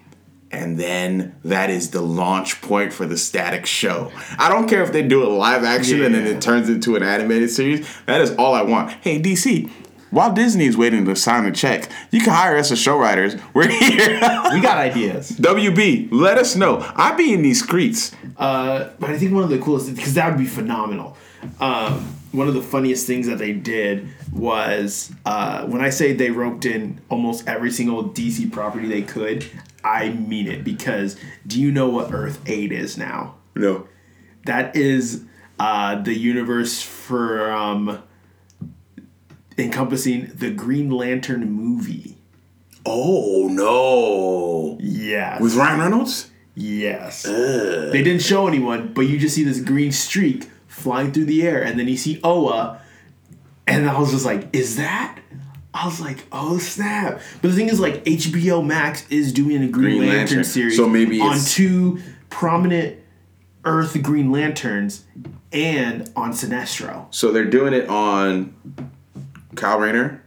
and 0.51 0.79
then 0.79 1.37
that 1.45 1.71
is 1.71 1.91
the 1.91 2.03
launch 2.03 2.61
point 2.61 2.93
for 2.93 3.07
the 3.07 3.17
Static 3.17 3.65
show. 3.65 4.13
I 4.39 4.51
don't 4.51 4.69
care 4.69 4.83
if 4.83 4.93
they 4.93 5.03
do 5.03 5.23
it 5.23 5.29
live 5.29 5.65
action 5.65 6.03
and 6.03 6.15
then 6.15 6.27
it 6.27 6.43
turns 6.43 6.69
into 6.69 6.97
an 6.97 7.03
animated 7.03 7.51
series. 7.51 7.89
That 8.07 8.21
is 8.21 8.33
all 8.33 8.53
I 8.53 8.63
want. 8.63 8.91
Hey 9.01 9.21
DC. 9.21 9.71
While 10.15 10.33
Disney 10.33 10.67
is 10.67 10.77
waiting 10.77 11.05
to 11.07 11.17
sign 11.17 11.45
the 11.45 11.51
check, 11.51 11.91
you 12.13 12.21
can 12.21 12.33
hire 12.33 12.57
us 12.57 12.71
as 12.71 12.79
show 12.79 12.97
writers. 12.97 13.35
We're 13.53 13.67
here. 13.67 14.11
we 14.53 14.61
got 14.61 14.79
ideas. 14.79 15.33
WB, 15.33 16.11
let 16.13 16.39
us 16.39 16.55
know. 16.55 16.89
I'd 16.95 17.17
be 17.17 17.35
in 17.35 17.43
these 17.43 17.65
streets. 17.65 18.15
Uh, 18.37 18.91
but 19.01 19.11
I 19.11 19.19
think 19.19 19.33
one 19.33 19.43
of 19.43 19.51
the 19.51 19.59
coolest 19.59 19.93
because 19.93 20.15
that 20.15 20.29
would 20.29 20.39
be 20.39 20.47
phenomenal. 20.47 21.17
Um, 21.59 22.15
one 22.31 22.47
of 22.47 22.55
the 22.55 22.63
funniest 22.63 23.09
things 23.09 23.27
that 23.27 23.39
they 23.39 23.53
did 23.53 24.07
was 24.33 25.13
uh, 25.27 25.67
when 25.67 25.81
I 25.81 25.91
say 25.91 26.13
they 26.13 26.31
roped 26.31 26.65
in 26.65 27.01
almost 27.09 27.49
every 27.49 27.73
single 27.73 28.05
DC 28.05 28.53
property 28.53 28.87
they 28.87 29.03
could. 29.03 29.45
I 29.83 30.11
mean 30.11 30.47
it 30.47 30.63
because 30.63 31.17
do 31.45 31.61
you 31.61 31.73
know 31.73 31.89
what 31.89 32.15
Earth 32.15 32.41
Eight 32.47 32.71
is 32.71 32.97
now? 32.97 33.35
No. 33.57 33.89
That 34.47 34.77
is 34.77 35.25
uh, 35.59 36.01
the 36.03 36.15
universe 36.15 36.83
from 36.83 37.89
um, 37.89 38.03
encompassing 39.59 40.31
the 40.35 40.51
Green 40.51 40.91
Lantern 40.91 41.51
movie. 41.51 42.17
Oh 42.87 43.49
no. 43.51 44.79
Yes. 44.81 45.41
With 45.41 45.55
Ryan 45.55 45.81
Reynolds? 45.81 46.31
Yes. 46.55 47.23
They 47.25 48.03
didn't 48.03 48.23
show 48.23 48.47
anyone, 48.47 48.93
but 48.93 49.03
you 49.03 49.19
just 49.19 49.35
see 49.35 49.43
this 49.45 49.61
green 49.61 49.91
streak 49.91 50.49
flying 50.69 51.13
through 51.13 51.25
the 51.25 51.43
air, 51.47 51.63
and 51.63 51.79
then 51.79 51.89
you 51.89 51.97
see 51.97 52.21
Oa 52.23 52.81
and 53.67 53.89
I 53.89 53.99
was 53.99 54.11
just 54.11 54.25
like, 54.25 54.49
is 54.55 54.77
that? 54.77 55.19
I 55.73 55.87
was 55.87 56.01
like, 56.01 56.25
oh 56.31 56.59
snap! 56.59 57.21
But 57.43 57.49
the 57.49 57.57
thing 57.57 57.69
is, 57.69 57.81
like 57.81 58.05
HBO 58.05 58.65
Max 58.65 59.09
is 59.11 59.33
doing 59.33 59.63
a 59.63 59.69
Green, 59.69 59.99
Green 59.99 60.01
Lantern, 60.01 60.17
Lantern. 60.19 60.45
series, 60.45 60.77
So 60.77 60.89
maybe 60.89 61.21
on 61.21 61.39
two 61.41 62.01
prominent 62.31 62.99
Earth 63.65 64.01
Green 64.03 64.31
Lanterns 64.31 65.05
and 65.53 66.11
on 66.15 66.33
Sinestro. 66.33 67.07
So 67.13 67.33
they're 67.33 67.45
doing 67.45 67.73
it 67.75 67.89
on 67.89 68.55
Kyle 69.57 69.79
Rayner. 69.79 70.23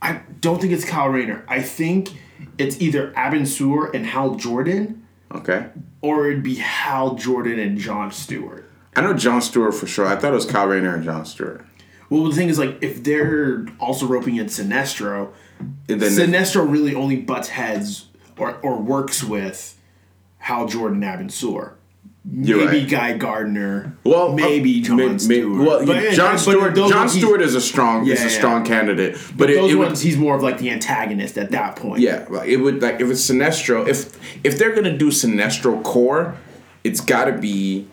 I 0.00 0.20
don't 0.40 0.60
think 0.60 0.72
it's 0.72 0.84
Kyle 0.84 1.08
Rayner. 1.08 1.44
I 1.48 1.60
think 1.62 2.10
it's 2.56 2.80
either 2.80 3.10
Abin 3.12 3.46
Sur 3.46 3.90
and 3.90 4.06
Hal 4.06 4.36
Jordan, 4.36 5.06
Okay. 5.34 5.66
or 6.00 6.30
it'd 6.30 6.42
be 6.42 6.56
Hal 6.56 7.14
Jordan 7.16 7.58
and 7.58 7.76
John 7.78 8.10
Stewart. 8.12 8.64
I 8.94 9.00
know 9.00 9.12
John 9.14 9.40
Stewart 9.42 9.74
for 9.74 9.86
sure. 9.86 10.06
I 10.06 10.16
thought 10.16 10.32
it 10.32 10.36
was 10.36 10.46
Kyle 10.46 10.66
Rayner 10.66 10.94
and 10.94 11.04
John 11.04 11.24
Stewart. 11.26 11.64
Well, 12.10 12.24
the 12.24 12.34
thing 12.34 12.48
is, 12.48 12.58
like, 12.58 12.78
if 12.82 13.02
they're 13.04 13.66
also 13.78 14.06
roping 14.06 14.36
in 14.36 14.46
Sinestro, 14.46 15.30
then 15.86 15.98
Sinestro 15.98 16.68
really 16.70 16.94
only 16.94 17.16
butts 17.16 17.48
heads 17.50 18.06
or, 18.38 18.54
or 18.62 18.78
works 18.80 19.22
with 19.22 19.76
Hal 20.38 20.66
Jordan, 20.68 21.00
Abin 21.02 21.30
Sur. 21.30 21.74
You're 22.30 22.64
maybe 22.66 22.80
right. 22.80 22.88
Guy 22.90 23.16
Gardner. 23.16 23.96
Well, 24.04 24.32
maybe 24.34 24.80
uh, 24.80 24.84
John 24.84 24.96
may- 24.96 25.06
may- 25.08 25.18
Stewart. 25.18 25.66
well, 25.66 25.86
But- 25.86 26.12
John 26.12 26.34
but 26.34 26.38
Stewart. 26.38 26.74
those 26.74 26.90
John 26.90 26.98
ones, 27.00 27.12
Stewart 27.12 27.40
is 27.40 27.54
a 27.54 27.60
strong. 27.60 28.02
is 28.02 28.08
Yeah, 28.20 28.26
a 28.26 28.30
yeah. 28.30 28.36
strong 28.36 28.64
candidate, 28.64 29.16
but 29.36 29.48
it, 29.50 29.54
those 29.56 29.72
it 29.72 29.76
would, 29.76 29.86
ones, 29.88 30.00
he's 30.02 30.16
more 30.18 30.34
of 30.36 30.42
like 30.42 30.58
the 30.58 30.68
antagonist 30.70 31.38
at 31.38 31.50
that 31.52 31.76
point. 31.76 32.00
yeah, 32.00 32.26
like 32.28 32.48
it 32.48 32.58
would 32.58 32.82
like 32.82 33.00
if 33.00 33.08
it's 33.10 33.28
Sinestro. 33.30 33.88
If 33.88 34.18
if 34.44 34.58
they're 34.58 34.74
gonna 34.74 34.96
do 34.96 35.08
Sinestro 35.10 35.82
Corps, 35.82 36.34
it's 36.84 37.00
got 37.00 37.26
to 37.26 37.32
be. 37.32 37.86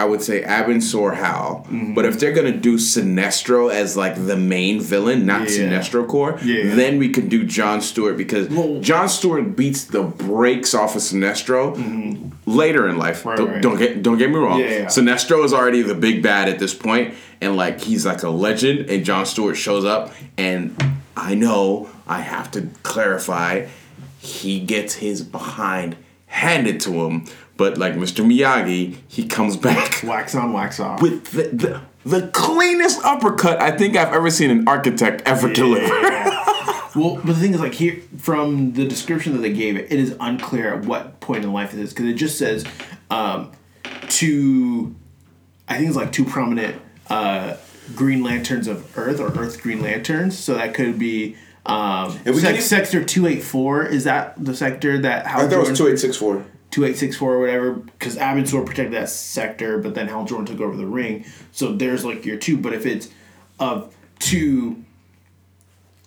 I 0.00 0.04
would 0.04 0.22
say 0.22 0.42
Abin 0.42 0.82
Sur 0.82 1.10
Hal, 1.12 1.66
Mm-hmm. 1.68 1.94
but 1.94 2.04
if 2.06 2.18
they're 2.18 2.32
gonna 2.32 2.56
do 2.56 2.76
Sinestro 2.78 3.70
as 3.70 3.96
like 3.96 4.14
the 4.26 4.36
main 4.36 4.80
villain, 4.80 5.26
not 5.26 5.42
Yeah. 5.42 5.48
Sinestro 5.68 6.06
Corps, 6.08 6.38
Yeah. 6.42 6.74
then 6.74 6.98
we 6.98 7.10
could 7.10 7.28
do 7.28 7.44
John 7.44 7.80
Stewart 7.82 8.16
because 8.16 8.48
Well- 8.48 8.78
John 8.80 9.08
Stewart 9.10 9.54
beats 9.56 9.84
the 9.84 10.02
brakes 10.02 10.72
off 10.74 10.96
of 10.96 11.02
Sinestro 11.02 11.62
later 12.46 12.88
in 12.88 12.96
life. 12.96 13.18
Mm-hmm. 13.20 13.28
Right, 13.28 13.36
don't, 13.38 13.48
right. 13.50 13.62
don't 13.62 13.78
get 13.78 14.02
don't 14.02 14.18
get 14.18 14.30
me 14.30 14.36
wrong. 14.36 14.60
Yeah. 14.60 14.86
Sinestro 14.86 15.44
is 15.44 15.52
already 15.52 15.82
the 15.82 15.94
big 15.94 16.22
bad 16.22 16.48
at 16.48 16.58
this 16.58 16.72
point, 16.74 17.14
and 17.42 17.56
like 17.56 17.80
he's 17.82 18.06
like 18.06 18.22
a 18.22 18.30
legend. 18.30 18.88
And 18.90 19.04
John 19.04 19.26
Stewart 19.26 19.56
shows 19.58 19.84
up, 19.84 20.12
and 20.38 20.74
I 21.16 21.34
know 21.34 21.90
I 22.08 22.20
have 22.22 22.50
to 22.52 22.68
clarify, 22.82 23.66
he 24.18 24.60
gets 24.60 24.94
his 24.94 25.22
behind 25.22 25.96
handed 26.26 26.80
to 26.80 26.92
him. 27.04 27.26
But 27.60 27.76
like 27.76 27.92
Mr. 27.92 28.24
Miyagi, 28.24 28.96
he 29.06 29.26
comes 29.26 29.58
back. 29.58 30.02
Wax 30.04 30.34
on, 30.34 30.54
wax 30.54 30.80
off. 30.80 31.02
With 31.02 31.26
the, 31.26 31.42
the, 31.54 31.82
the 32.08 32.28
cleanest 32.28 33.04
uppercut 33.04 33.60
I 33.60 33.70
think 33.70 33.98
I've 33.98 34.14
ever 34.14 34.30
seen 34.30 34.50
an 34.50 34.66
architect 34.66 35.20
ever 35.26 35.48
yeah. 35.48 35.52
deliver. 35.52 35.86
well, 36.96 37.16
but 37.16 37.26
the 37.26 37.34
thing 37.34 37.52
is, 37.52 37.60
like 37.60 37.74
here 37.74 38.00
from 38.16 38.72
the 38.72 38.86
description 38.88 39.34
that 39.34 39.40
they 39.40 39.52
gave 39.52 39.76
it, 39.76 39.92
it 39.92 39.98
is 40.00 40.16
unclear 40.20 40.72
at 40.72 40.86
what 40.86 41.20
point 41.20 41.44
in 41.44 41.52
life 41.52 41.74
it 41.74 41.80
is 41.80 41.90
because 41.90 42.06
it 42.06 42.14
just 42.14 42.38
says 42.38 42.64
um, 43.10 43.52
two. 44.08 44.94
I 45.68 45.76
think 45.76 45.88
it's 45.88 45.98
like 45.98 46.12
two 46.12 46.24
prominent 46.24 46.80
uh, 47.10 47.58
Green 47.94 48.22
Lanterns 48.22 48.68
of 48.68 48.96
Earth 48.96 49.20
or 49.20 49.38
Earth 49.38 49.60
Green 49.60 49.82
Lanterns. 49.82 50.38
So 50.38 50.54
that 50.54 50.72
could 50.72 50.98
be 50.98 51.36
um, 51.66 52.18
like 52.24 52.26
even, 52.26 52.60
Sector 52.62 53.04
284. 53.04 53.84
Is 53.84 54.04
that 54.04 54.42
the 54.42 54.56
sector 54.56 54.96
that 55.00 55.26
How 55.26 55.40
I 55.40 55.42
thought 55.42 55.66
it 55.66 55.68
was 55.68 55.78
2864. 55.78 56.46
2864 56.70 57.34
or 57.34 57.40
whatever 57.40 57.72
because 57.72 58.16
Abin 58.16 58.48
protected 58.66 58.92
that 58.92 59.08
sector 59.08 59.78
but 59.78 59.94
then 59.94 60.08
Hal 60.08 60.24
Jordan 60.24 60.46
took 60.46 60.60
over 60.60 60.76
the 60.76 60.86
ring. 60.86 61.24
So 61.52 61.72
there's 61.72 62.04
like 62.04 62.24
your 62.24 62.36
two 62.36 62.56
but 62.56 62.72
if 62.72 62.86
it's 62.86 63.08
of 63.58 63.94
two 64.18 64.84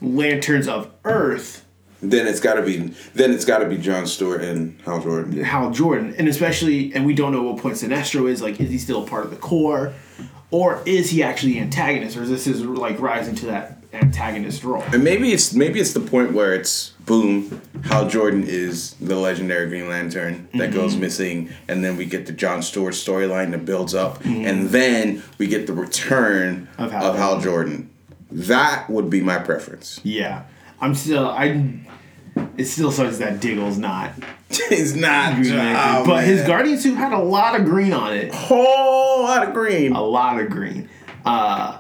lanterns 0.02 0.68
of 0.68 0.92
earth 1.06 1.66
Then 2.02 2.28
it's 2.28 2.40
got 2.40 2.56
to 2.56 2.62
be 2.62 2.94
then 3.14 3.32
it's 3.32 3.46
got 3.46 3.60
to 3.60 3.66
be 3.68 3.78
John 3.78 4.08
Stewart 4.08 4.42
and 4.42 4.80
Hal 4.82 5.02
Jordan. 5.02 5.44
Hal 5.44 5.72
Jordan. 5.72 6.16
And 6.18 6.28
especially 6.28 6.94
and 6.94 7.06
we 7.06 7.14
don't 7.14 7.32
know 7.32 7.44
what 7.44 7.62
point 7.62 7.76
Sinestro 7.76 8.30
is 8.30 8.42
like 8.42 8.60
is 8.60 8.70
he 8.70 8.78
still 8.78 9.04
a 9.04 9.08
part 9.08 9.26
of 9.26 9.32
the 9.32 9.38
Corps? 9.38 9.94
Or 10.52 10.84
is 10.86 11.10
he 11.10 11.24
actually 11.24 11.54
the 11.54 11.62
antagonist? 11.62 12.16
Or 12.16 12.22
is 12.24 12.30
this 12.30 12.46
his 12.46 12.62
like 12.62 13.00
rising 13.00 13.36
to 13.36 13.48
that 13.48 13.83
antagonist 13.94 14.64
role 14.64 14.84
And 14.92 15.04
maybe 15.04 15.32
it's 15.34 15.54
maybe 15.54 15.80
it's 15.80 15.94
the 15.94 16.00
point 16.00 16.34
where 16.34 16.54
it's 16.54 16.90
boom, 17.06 17.62
Hal 17.86 18.08
Jordan 18.10 18.44
is 18.48 18.94
the 18.96 19.16
legendary 19.16 19.68
Green 19.68 19.88
Lantern 19.90 20.48
that 20.54 20.70
Mm-hmm. 20.70 20.74
goes 20.76 20.96
missing, 20.96 21.50
and 21.68 21.84
then 21.84 21.98
we 21.98 22.06
get 22.06 22.26
the 22.26 22.32
John 22.34 22.62
Stewart 22.62 22.94
storyline 22.94 23.52
that 23.52 23.66
builds 23.66 23.94
up, 23.94 24.24
Mm-hmm. 24.24 24.46
and 24.46 24.70
then 24.70 25.24
we 25.38 25.48
get 25.48 25.68
the 25.68 25.74
return 25.74 26.68
Of 26.78 26.86
of 26.86 26.92
Hal 26.92 27.14
Hal, 27.14 27.42
Jordan. 27.42 27.90
That 28.32 28.90
would 28.90 29.10
be 29.10 29.22
my 29.22 29.38
preference. 29.38 30.00
yeah 30.04 30.44
I'm 30.82 30.96
still 30.96 31.28
I 31.28 31.80
it 32.58 32.66
still 32.66 32.92
sucks 32.92 33.20
that 33.20 33.40
Diggle's 33.40 33.78
not 33.78 34.12
He's 34.70 34.96
not, 34.96 35.36
Green 35.36 35.56
Lantern, 35.56 36.06
but 36.08 36.24
his 36.24 36.42
guardian 36.48 36.78
suit 36.80 36.96
had 36.96 37.12
a 37.14 37.20
lot 37.20 37.60
of 37.60 37.66
green 37.66 37.94
on 37.94 38.14
it 38.14 38.34
whole 38.34 39.24
lot 39.24 39.48
of 39.48 39.54
green. 39.54 39.94
a 39.96 40.02
lot 40.02 40.40
of 40.40 40.50
green. 40.50 40.90
Uh, 41.26 41.80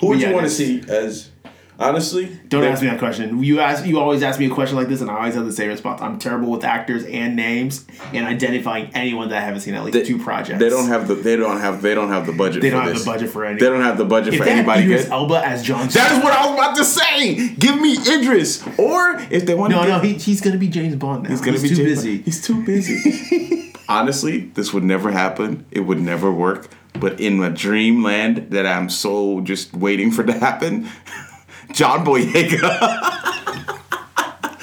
Who 0.00 0.08
would 0.08 0.20
yeah, 0.20 0.28
you 0.28 0.34
want 0.34 0.46
to 0.46 0.50
see 0.52 0.82
as? 0.88 1.30
Honestly, 1.78 2.38
don't 2.48 2.62
ask 2.62 2.82
me 2.82 2.88
that 2.88 2.98
question. 2.98 3.42
You 3.42 3.60
ask, 3.60 3.86
you 3.86 3.98
always 3.98 4.22
ask 4.22 4.38
me 4.38 4.44
a 4.44 4.50
question 4.50 4.76
like 4.76 4.88
this, 4.88 5.00
and 5.00 5.10
I 5.10 5.16
always 5.16 5.34
have 5.34 5.46
the 5.46 5.52
same 5.52 5.70
response. 5.70 6.02
I'm 6.02 6.18
terrible 6.18 6.50
with 6.50 6.62
actors 6.62 7.04
and 7.06 7.34
names 7.36 7.86
and 8.12 8.26
identifying 8.26 8.90
anyone 8.92 9.30
that 9.30 9.38
I 9.38 9.40
haven't 9.40 9.60
seen 9.62 9.72
at 9.72 9.82
least 9.84 9.94
They- 9.94 10.04
two 10.04 10.18
projects. 10.18 10.58
They 10.58 10.68
don't 10.68 10.88
have 10.88 11.08
the. 11.08 11.14
They 11.14 11.36
don't 11.36 11.58
have. 11.58 11.80
They 11.80 11.94
don't 11.94 12.10
have 12.10 12.26
the 12.26 12.34
budget. 12.34 12.60
They 12.60 12.68
for 12.68 12.76
don't 12.76 12.84
have 12.84 12.92
this. 12.92 13.04
the 13.04 13.10
budget 13.10 13.30
for 13.30 13.46
any. 13.46 13.58
They 13.60 13.66
don't 13.66 13.80
have 13.80 13.96
the 13.96 14.04
budget 14.04 14.34
If 14.34 14.40
for 14.40 14.44
they 14.44 14.50
had 14.50 14.58
anybody 14.58 14.82
Idris 14.82 15.04
good. 15.04 15.12
Elba 15.12 15.46
as 15.46 15.62
John. 15.62 15.88
That 15.88 16.12
is 16.18 16.22
what 16.22 16.34
I 16.34 16.46
was 16.50 16.54
about 16.58 16.76
to 16.76 16.84
say. 16.84 17.48
Give 17.54 17.80
me 17.80 17.94
Idris, 17.96 18.62
or 18.78 19.18
if 19.30 19.46
they 19.46 19.54
want 19.54 19.70
No, 19.72 19.80
to, 19.82 19.88
no, 19.88 19.98
he, 20.00 20.12
he's 20.14 20.42
gonna 20.42 20.58
be 20.58 20.68
James 20.68 20.96
Bond 20.96 21.22
now. 21.22 21.30
he's 21.30 21.40
gonna 21.40 21.58
be 21.58 21.70
too 21.70 21.76
James 21.76 21.88
busy. 21.88 22.14
Bond. 22.16 22.24
He's 22.26 22.46
too 22.46 22.62
busy. 22.62 23.72
Honestly, 23.88 24.50
this 24.52 24.74
would 24.74 24.84
never 24.84 25.10
happen. 25.12 25.64
It 25.70 25.80
would 25.80 25.98
never 26.00 26.30
work. 26.30 26.68
But 26.98 27.20
in 27.20 27.42
a 27.42 27.50
dreamland 27.50 28.50
that 28.50 28.66
I'm 28.66 28.90
so 28.90 29.40
just 29.40 29.72
waiting 29.72 30.10
for 30.10 30.24
to 30.24 30.32
happen, 30.32 30.88
John 31.72 32.04
Boyega. 32.04 32.58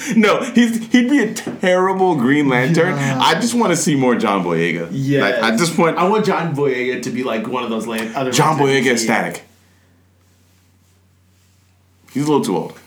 no, 0.16 0.42
he's 0.42 0.92
he'd 0.92 1.10
be 1.10 1.20
a 1.20 1.34
terrible 1.34 2.16
Green 2.16 2.50
Lantern. 2.50 2.96
Yeah. 2.96 3.20
I 3.20 3.36
just 3.36 3.54
want 3.54 3.72
to 3.72 3.78
see 3.78 3.96
more 3.96 4.16
John 4.16 4.44
Boyega. 4.44 4.90
Yeah, 4.92 5.22
like, 5.22 5.36
at 5.36 5.58
this 5.58 5.74
point, 5.76 5.98
I 5.98 6.08
want 6.08 6.26
John 6.26 6.56
Boyega 6.56 7.02
to 7.04 7.10
be 7.10 7.24
like 7.24 7.48
one 7.48 7.64
of 7.64 7.70
those 7.70 7.88
land, 7.88 8.16
other 8.16 8.32
John 8.32 8.58
Boyega 8.58 8.88
is 8.88 9.04
static. 9.04 9.44
He's 12.14 12.24
a 12.24 12.28
little 12.28 12.44
too 12.44 12.58
old. 12.58 12.80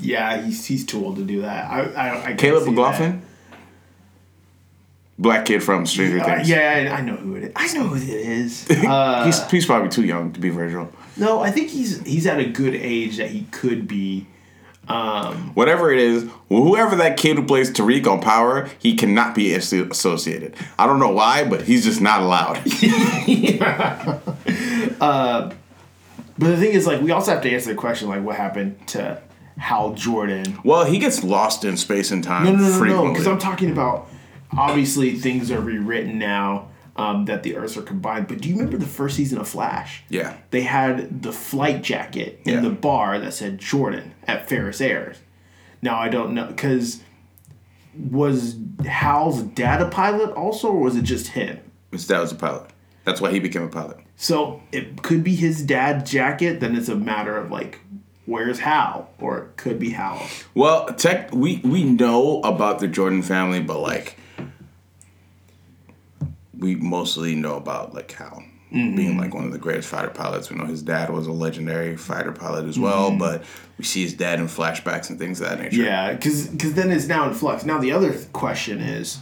Yeah, 0.00 0.42
he's 0.42 0.64
he's 0.64 0.86
too 0.86 1.04
old 1.04 1.16
to 1.16 1.24
do 1.24 1.42
that. 1.42 1.70
I, 1.70 1.80
I, 1.80 2.26
I 2.30 2.34
Caleb 2.34 2.66
McLaughlin, 2.68 3.22
black 5.18 5.44
kid 5.46 5.62
from 5.62 5.84
Stranger. 5.86 6.20
Uh, 6.20 6.36
Things. 6.36 6.48
yeah, 6.48 6.94
I 6.96 7.00
know 7.02 7.16
who 7.16 7.36
it 7.36 7.44
is. 7.44 7.52
I 7.56 7.72
know 7.74 7.84
who 7.88 7.96
it 7.96 8.08
is. 8.08 8.66
Uh, 8.88 9.24
he's 9.26 9.50
he's 9.50 9.66
probably 9.66 9.88
too 9.90 10.04
young 10.04 10.32
to 10.32 10.40
be 10.40 10.48
Virgil. 10.50 10.90
no, 11.16 11.40
I 11.40 11.50
think 11.50 11.68
he's 11.70 12.00
he's 12.06 12.26
at 12.26 12.38
a 12.38 12.44
good 12.46 12.74
age 12.74 13.16
that 13.18 13.30
he 13.30 13.42
could 13.50 13.86
be. 13.88 14.26
Um, 14.88 15.52
Whatever 15.54 15.92
it 15.92 15.98
is, 15.98 16.26
whoever 16.48 16.96
that 16.96 17.18
kid 17.18 17.36
who 17.36 17.44
plays 17.44 17.70
Tariq 17.70 18.06
on 18.06 18.22
Power, 18.22 18.70
he 18.78 18.94
cannot 18.94 19.34
be 19.34 19.52
associated. 19.52 20.54
I 20.78 20.86
don't 20.86 20.98
know 20.98 21.10
why, 21.10 21.44
but 21.44 21.62
he's 21.62 21.84
just 21.84 22.00
not 22.00 22.22
allowed. 22.22 22.62
But 26.38 26.50
the 26.50 26.56
thing 26.56 26.72
is, 26.72 26.86
like, 26.86 27.00
we 27.00 27.10
also 27.10 27.32
have 27.32 27.42
to 27.42 27.50
answer 27.50 27.70
the 27.70 27.74
question, 27.74 28.08
like, 28.08 28.22
what 28.22 28.36
happened 28.36 28.86
to 28.88 29.20
Hal 29.58 29.94
Jordan? 29.94 30.58
well, 30.64 30.84
he 30.84 30.98
gets 30.98 31.24
lost 31.24 31.64
in 31.64 31.76
space 31.76 32.12
and 32.12 32.22
time 32.22 32.44
No, 32.44 32.52
no, 32.52 32.78
no, 32.78 32.84
no, 32.84 33.08
because 33.10 33.26
I'm 33.26 33.38
talking 33.40 33.72
about 33.72 34.08
obviously 34.56 35.14
things 35.16 35.50
are 35.50 35.60
rewritten 35.60 36.18
now 36.18 36.68
um, 36.96 37.26
that 37.26 37.42
the 37.42 37.56
Earths 37.56 37.76
are 37.76 37.82
combined. 37.82 38.26
But 38.28 38.40
do 38.40 38.48
you 38.48 38.56
remember 38.56 38.76
the 38.76 38.86
first 38.86 39.16
season 39.16 39.38
of 39.38 39.48
Flash? 39.48 40.02
yeah, 40.08 40.36
They 40.50 40.62
had 40.62 41.22
the 41.22 41.32
flight 41.32 41.82
jacket 41.82 42.40
in 42.44 42.54
Yeah. 42.54 42.60
the 42.60 42.70
bar 42.70 43.18
that 43.20 43.34
said 43.34 43.58
Jordan 43.58 44.14
at 44.26 44.48
Ferris 44.48 44.80
Airs. 44.80 45.18
Now 45.80 45.96
I 45.98 46.08
don't 46.08 46.34
know 46.34 46.46
because 46.46 47.02
was 48.10 48.56
Hal's 48.86 49.42
dad 49.42 49.80
a 49.80 49.88
pilot 49.88 50.30
also, 50.32 50.68
or 50.68 50.80
was 50.80 50.96
it 50.96 51.02
just 51.02 51.28
him? 51.28 51.60
his 51.90 52.06
dad 52.06 52.20
was 52.20 52.32
a 52.32 52.36
pilot. 52.36 52.70
That's 53.04 53.20
why 53.20 53.30
he 53.30 53.38
became 53.40 53.62
a 53.62 53.68
pilot. 53.68 53.96
So 54.16 54.60
it 54.72 55.02
could 55.02 55.24
be 55.24 55.34
his 55.34 55.62
dad's 55.62 56.10
jacket. 56.10 56.60
Then 56.60 56.76
it's 56.76 56.88
a 56.90 56.94
matter 56.96 57.36
of 57.36 57.50
like, 57.50 57.78
where's 58.26 58.58
Hal, 58.58 59.08
or 59.18 59.38
it 59.38 59.56
could 59.56 59.78
be 59.78 59.90
Hal. 59.90 60.20
Well, 60.54 60.86
tech 60.94 61.32
we 61.32 61.58
we 61.64 61.84
know 61.84 62.40
about 62.42 62.80
the 62.80 62.88
Jordan 62.88 63.22
family, 63.22 63.60
but 63.60 63.80
like 63.80 64.16
we 66.58 66.74
mostly 66.74 67.34
know 67.34 67.56
about 67.56 67.94
like 67.94 68.10
Hal 68.12 68.42
mm-hmm. 68.72 68.96
being 68.96 69.18
like 69.18 69.34
one 69.34 69.44
of 69.44 69.52
the 69.52 69.58
greatest 69.58 69.88
fighter 69.88 70.10
pilots. 70.10 70.50
We 70.50 70.56
know 70.56 70.66
his 70.66 70.82
dad 70.82 71.10
was 71.10 71.26
a 71.26 71.32
legendary 71.32 71.96
fighter 71.96 72.32
pilot 72.32 72.66
as 72.66 72.78
well, 72.78 73.10
mm-hmm. 73.10 73.18
but 73.18 73.44
we 73.76 73.84
see 73.84 74.02
his 74.02 74.14
dad 74.14 74.40
in 74.40 74.46
flashbacks 74.46 75.10
and 75.10 75.18
things 75.18 75.40
of 75.40 75.48
that 75.48 75.60
nature. 75.60 75.82
Yeah, 75.82 76.12
because 76.12 76.50
then 76.74 76.90
it's 76.90 77.06
now 77.06 77.28
in 77.28 77.34
flux. 77.34 77.64
Now 77.64 77.78
the 77.78 77.92
other 77.92 78.12
question 78.32 78.80
is 78.80 79.18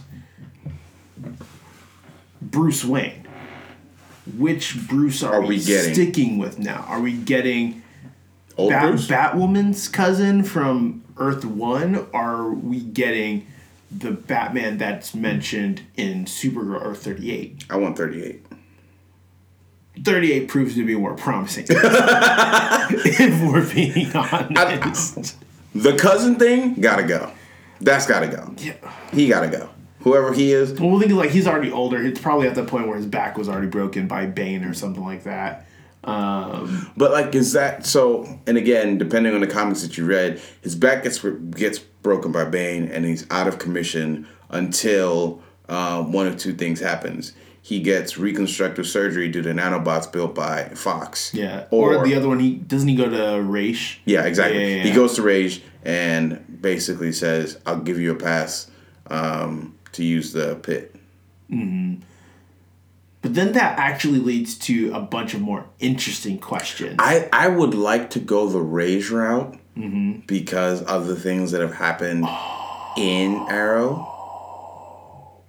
Bruce 2.41 2.83
Wayne. 2.83 3.23
Which 4.37 4.75
Bruce 4.89 5.23
are, 5.23 5.35
Are 5.35 5.41
we, 5.41 5.47
we 5.57 5.63
getting? 5.63 5.93
sticking 5.93 6.37
with 6.37 6.59
now? 6.59 6.85
Are 6.89 6.99
we 6.99 7.13
getting 7.13 7.81
Old 8.57 8.71
Bat-? 8.71 8.95
Batwoman's 8.95 9.87
cousin 9.87 10.43
from 10.43 11.05
Earth 11.15 11.45
One? 11.45 12.07
Are 12.13 12.51
we 12.51 12.81
getting 12.81 13.47
the 13.89 14.11
Batman 14.11 14.77
that's 14.77 15.13
mentioned 15.15 15.81
in 15.95 16.25
Supergirl 16.25 16.83
Earth 16.83 17.03
Thirty 17.03 17.31
Eight? 17.31 17.65
I 17.69 17.77
want 17.77 17.97
38. 17.97 18.43
38 20.03 20.47
proves 20.47 20.75
to 20.75 20.85
be 20.85 20.95
more 20.95 21.15
promising. 21.15 21.65
if 21.69 23.41
we're 23.41 23.73
being 23.73 24.15
honest. 24.15 25.37
The 25.73 25.95
cousin 25.97 26.35
thing 26.35 26.75
gotta 26.75 27.03
go. 27.03 27.31
That's 27.81 28.05
gotta 28.05 28.27
go. 28.27 28.53
yeah. 28.57 28.73
He 29.11 29.27
gotta 29.27 29.47
go. 29.47 29.69
Whoever 30.01 30.33
he 30.33 30.53
is, 30.53 30.79
Well, 30.79 30.99
think 30.99 31.11
like 31.13 31.31
he's 31.31 31.47
already 31.47 31.71
older. 31.71 32.01
It's 32.01 32.19
probably 32.21 32.47
at 32.47 32.55
the 32.55 32.63
point 32.63 32.87
where 32.87 32.97
his 32.97 33.07
back 33.07 33.37
was 33.37 33.49
already 33.49 33.67
broken 33.67 34.07
by 34.07 34.25
Bane 34.27 34.63
or 34.63 34.73
something 34.73 35.03
like 35.03 35.23
that. 35.23 35.65
Um, 36.07 36.91
But 36.97 37.11
like, 37.11 37.35
is 37.35 37.53
that 37.53 37.85
so? 37.85 38.25
And 38.47 38.57
again, 38.57 38.97
depending 38.97 39.33
on 39.33 39.41
the 39.41 39.47
comics 39.47 39.81
that 39.81 39.97
you 39.97 40.05
read, 40.05 40.41
his 40.61 40.75
back 40.75 41.03
gets 41.03 41.19
gets 41.51 41.79
broken 41.79 42.31
by 42.31 42.45
Bane, 42.45 42.87
and 42.87 43.05
he's 43.05 43.25
out 43.29 43.47
of 43.47 43.59
commission 43.59 44.27
until 44.49 45.41
um, 45.69 46.11
one 46.13 46.25
of 46.27 46.37
two 46.37 46.53
things 46.53 46.79
happens. 46.79 47.33
He 47.61 47.81
gets 47.81 48.17
reconstructive 48.17 48.87
surgery 48.87 49.27
due 49.27 49.41
to 49.41 49.49
nanobots 49.49 50.09
built 50.09 50.33
by 50.33 50.69
Fox. 50.69 51.33
yeah. 51.33 51.65
Or, 51.69 52.01
the 52.05 52.15
other 52.15 52.29
one, 52.29 52.39
he 52.39 52.55
doesn't 52.55 52.87
he 52.87 52.95
go 52.95 53.09
to 53.09 53.41
Ra's? 53.41 53.97
Yeah, 54.05 54.23
exactly. 54.23 54.61
Yeah, 54.61 54.75
yeah, 54.77 54.83
He 54.83 54.91
goes 54.93 55.15
to 55.15 55.21
Ra's 55.21 55.59
and 55.83 56.61
basically 56.61 57.11
says, 57.11 57.59
"I'll 57.65 57.81
give 57.81 57.99
you 57.99 58.11
a 58.11 58.15
pass 58.15 58.71
um, 59.07 59.75
to 59.91 60.03
use 60.05 60.31
the 60.31 60.55
pit." 60.55 60.95
But 63.27 63.35
then 63.35 63.51
that 63.51 63.77
actually 63.77 64.19
leads 64.19 64.57
to 64.59 64.93
a 64.93 65.01
bunch 65.01 65.33
of 65.33 65.41
more 65.41 65.65
interesting 65.79 66.39
questions. 66.39 66.95
I 66.97 67.27
I 67.33 67.49
would 67.49 67.73
like 67.73 68.11
to 68.11 68.21
go 68.21 68.47
the 68.47 68.61
Ra's 68.61 69.11
route 69.11 69.57
mm-hmm. 69.75 70.21
because 70.25 70.81
of 70.83 71.07
the 71.07 71.17
things 71.17 71.51
that 71.51 71.59
have 71.59 71.73
happened 71.73 72.25
in 72.97 73.35
Arrow. 73.49 75.43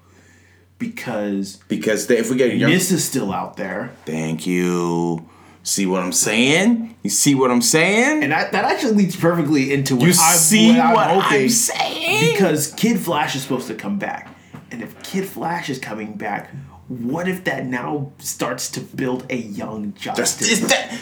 because 0.81 1.59
Because 1.68 2.09
they, 2.09 2.18
if 2.18 2.31
we 2.31 2.37
get 2.37 2.57
young, 2.57 2.68
Nyssa 2.68 2.95
is 2.95 3.05
still 3.05 3.33
out 3.33 3.57
there. 3.57 3.93
thank 4.05 4.45
you. 4.45 5.24
See 5.62 5.87
what 5.87 6.03
I'm 6.03 6.11
saying? 6.11 6.97
You 7.05 7.11
see 7.11 7.37
what 7.37 7.53
I'm 7.53 7.62
saying? 7.62 8.24
And 8.24 8.33
that, 8.33 8.51
that 8.51 8.64
actually 8.64 8.95
leads 8.95 9.14
perfectly 9.14 9.72
into 9.72 9.95
what 9.95 10.05
you 10.07 10.14
I'm, 10.20 10.37
see 10.37 10.72
what 10.72 10.81
I'm 10.81 10.95
what 10.95 11.09
I'm 11.11 11.49
saying? 11.49 12.33
because 12.33 12.74
Kid 12.74 12.99
Flash 12.99 13.37
is 13.37 13.43
supposed 13.43 13.68
to 13.68 13.76
come 13.76 14.01
back. 14.01 14.35
And 14.72 14.83
if 14.83 15.01
Kid 15.05 15.26
Flash 15.26 15.70
is 15.70 15.79
coming 15.79 16.14
back, 16.14 16.51
what 16.89 17.28
if 17.28 17.45
that 17.45 17.66
now 17.66 18.12
starts 18.18 18.70
to 18.70 18.80
build 18.80 19.26
a 19.30 19.36
young 19.36 19.93
Just 19.95 20.16
Justice? 20.16 20.49
is 20.51 20.68
that 20.68 20.99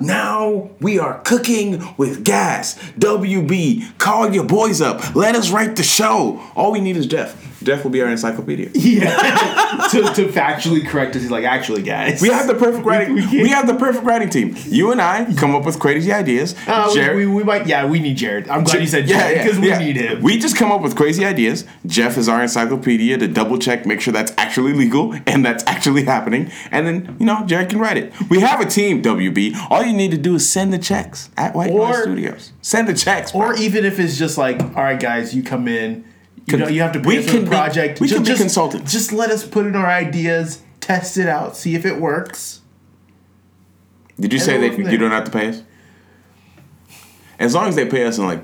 now 0.00 0.70
we 0.80 0.98
are 0.98 1.20
cooking 1.20 1.82
with 1.98 2.24
gas. 2.24 2.74
WB, 2.98 3.98
call 3.98 4.32
your 4.32 4.44
boys 4.44 4.80
up. 4.80 5.14
Let 5.14 5.34
us 5.34 5.50
write 5.50 5.76
the 5.76 5.82
show. 5.82 6.40
All 6.56 6.72
we 6.72 6.80
need 6.80 6.96
is 6.96 7.06
Jeff. 7.06 7.36
Jeff 7.62 7.84
will 7.84 7.90
be 7.90 8.00
our 8.02 8.08
encyclopedia. 8.08 8.70
yeah, 8.74 9.88
to, 9.90 10.02
to 10.14 10.26
factually 10.28 10.86
correct 10.86 11.14
us. 11.16 11.22
He's 11.22 11.30
like, 11.30 11.44
actually, 11.44 11.82
guys, 11.82 12.20
We 12.22 12.28
have 12.28 12.46
the 12.46 12.54
perfect 12.54 12.84
writing. 12.86 13.14
we 13.14 13.20
We, 13.22 13.26
can't- 13.28 13.48
have 13.50 13.66
the 13.66 13.74
perfect 13.74 14.04
writing 14.04 14.30
team. 14.30 14.56
You 14.66 14.92
and 14.92 15.00
I 15.00 15.32
come 15.34 15.54
up 15.54 15.64
with 15.64 15.78
crazy 15.78 16.12
ideas. 16.12 16.54
Uh, 16.66 16.86
we- 16.88 16.94
Jared- 16.94 17.16
we, 17.16 17.26
we 17.26 17.44
might, 17.44 17.66
yeah, 17.66 17.84
we 17.86 17.98
need 18.00 18.16
Jared. 18.16 18.48
I'm 18.48 18.64
glad 18.64 18.80
you 18.80 18.86
said 18.86 19.08
Yeah, 19.08 19.18
Jared 19.20 19.36
yeah, 19.36 19.44
because 19.44 19.58
we 19.58 19.68
yeah. 19.68 19.78
need 19.78 19.96
him. 19.96 20.22
We 20.22 20.38
just 20.38 20.56
come 20.56 20.72
up 20.72 20.80
with 20.80 20.96
crazy 20.96 21.24
ideas. 21.24 21.64
Jeff 21.86 22.16
is 22.16 22.28
our 22.28 22.42
encyclopedia 22.42 23.18
to 23.18 23.28
double 23.28 23.58
check, 23.58 23.84
make 23.86 24.00
sure 24.00 24.12
that's 24.12 24.32
actually 24.38 24.72
legal 24.72 25.14
and 25.26 25.44
that's 25.44 25.64
actually 25.66 26.04
happening. 26.04 26.50
And 26.70 26.86
then, 26.86 27.16
you 27.20 27.26
know, 27.26 27.44
Jared 27.46 27.68
can 27.70 27.78
write 27.78 27.96
it. 27.98 28.12
We 28.30 28.40
have 28.40 28.60
a 28.60 28.66
team, 28.66 29.02
WB. 29.02 29.54
All 29.70 29.82
you 29.82 29.92
need 29.92 30.10
to 30.12 30.18
do 30.18 30.34
is 30.36 30.48
send 30.48 30.72
the 30.72 30.78
checks 30.78 31.30
at 31.36 31.54
White 31.54 31.72
Noise 31.72 32.02
Studios. 32.02 32.52
Send 32.62 32.88
the 32.88 32.94
checks. 32.94 33.32
bro. 33.32 33.40
or 33.48 33.54
even 33.56 33.84
if 33.84 33.98
it's 33.98 34.16
just 34.16 34.38
like, 34.38 34.60
all 34.60 34.82
right, 34.82 34.98
guys, 35.00 35.34
you 35.34 35.42
come 35.42 35.68
in. 35.68 36.04
You 36.52 36.58
know, 36.58 36.68
you 36.68 36.80
have 36.82 36.92
to 36.92 36.98
we 37.00 37.16
pay 37.16 37.18
us 37.20 37.24
for 37.26 37.30
can 37.32 37.40
the 37.44 37.50
be- 37.50 37.56
project. 37.56 38.00
we 38.00 38.08
Ju- 38.08 38.14
can 38.16 38.22
be 38.24 38.28
just, 38.28 38.40
consultants. 38.40 38.92
Just 38.92 39.12
let 39.12 39.30
us 39.30 39.46
put 39.46 39.66
in 39.66 39.74
our 39.76 39.86
ideas, 39.86 40.62
test 40.80 41.16
it 41.18 41.28
out, 41.28 41.56
see 41.56 41.74
if 41.74 41.84
it 41.86 42.00
works. 42.00 42.60
Did 44.18 44.32
you 44.32 44.38
say 44.38 44.54
And 44.56 44.62
that 44.64 44.68
we'll 44.68 44.74
from 44.76 44.82
you 44.84 44.90
there. 44.90 44.98
don't 44.98 45.10
have 45.12 45.24
to 45.24 45.30
pay 45.30 45.48
us? 45.48 45.62
As 47.38 47.54
long 47.54 47.68
as 47.68 47.76
they 47.76 47.86
pay 47.86 48.04
us 48.04 48.18
in 48.18 48.24
like 48.26 48.42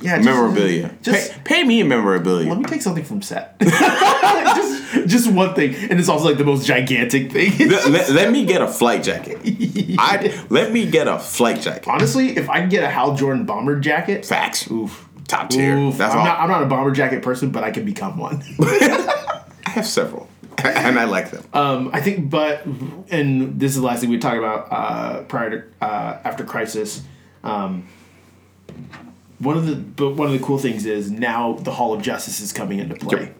Yeah, 0.00 0.16
just- 0.16 0.24
memorabilia. 0.24 0.86
Uh, 0.86 0.90
just 1.02 1.32
pay, 1.32 1.40
pay 1.44 1.64
me 1.64 1.80
in 1.80 1.88
memorabilia. 1.88 2.48
let 2.48 2.58
me 2.58 2.64
take 2.64 2.80
something 2.82 3.04
from 3.04 3.20
set. 3.22 3.58
just, 3.60 5.06
just 5.06 5.30
one 5.30 5.54
thing, 5.54 5.74
and 5.90 5.98
it's 6.00 6.08
also 6.08 6.24
like 6.26 6.38
the 6.38 6.44
most 6.44 6.66
gigantic 6.66 7.30
thing. 7.32 7.52
let, 7.68 7.88
let- 7.90 8.10
let 8.10 8.30
me 8.32 8.44
get 8.46 8.62
a 8.62 8.68
flight 8.68 9.02
jacket. 9.02 9.38
I 9.98 10.32
let 10.48 10.72
me 10.72 10.86
get 10.90 11.08
a 11.08 11.18
flight 11.18 11.60
jacket. 11.60 11.86
Honestly, 11.88 12.36
if 12.36 12.48
I 12.48 12.60
can 12.60 12.68
get 12.70 12.82
a 12.84 12.88
Hal 12.88 13.14
Jordan 13.16 13.44
bomber 13.44 13.78
jacket, 13.80 14.24
Facts. 14.24 14.70
oof. 14.70 15.02
Top 15.26 15.50
tier. 15.50 15.76
Oof. 15.76 15.96
That's 15.98 16.12
I'm 16.12 16.20
all. 16.20 16.24
not. 16.24 16.40
I'm 16.40 16.48
not 16.48 16.62
a 16.62 16.66
bomber 16.66 16.92
jacket 16.92 17.22
person, 17.22 17.50
but 17.50 17.64
I 17.64 17.70
can 17.70 17.84
become 17.84 18.16
one. 18.18 18.42
I 18.60 19.70
have 19.70 19.86
several, 19.86 20.28
and 20.64 20.98
I 20.98 21.04
like 21.04 21.30
them. 21.30 21.44
um, 21.52 21.90
I 21.92 22.00
think, 22.00 22.30
but 22.30 22.64
and 23.10 23.58
this 23.58 23.72
is 23.72 23.80
the 23.80 23.86
last 23.86 24.00
thing 24.00 24.10
we 24.10 24.18
talk 24.18 24.36
about 24.38 24.68
uh, 24.70 25.22
prior 25.24 25.50
to 25.50 25.84
uh, 25.84 26.18
after 26.24 26.44
Crisis. 26.44 27.02
Um, 27.44 27.86
one 29.38 29.56
of 29.56 29.66
the 29.66 29.76
but 29.76 30.10
one 30.14 30.28
of 30.28 30.32
the 30.32 30.44
cool 30.44 30.58
things 30.58 30.86
is 30.86 31.10
now 31.10 31.54
the 31.54 31.72
Hall 31.72 31.92
of 31.92 32.02
Justice 32.02 32.40
is 32.40 32.52
coming 32.52 32.78
into 32.78 32.94
play. 32.94 33.20
Yep. 33.20 33.32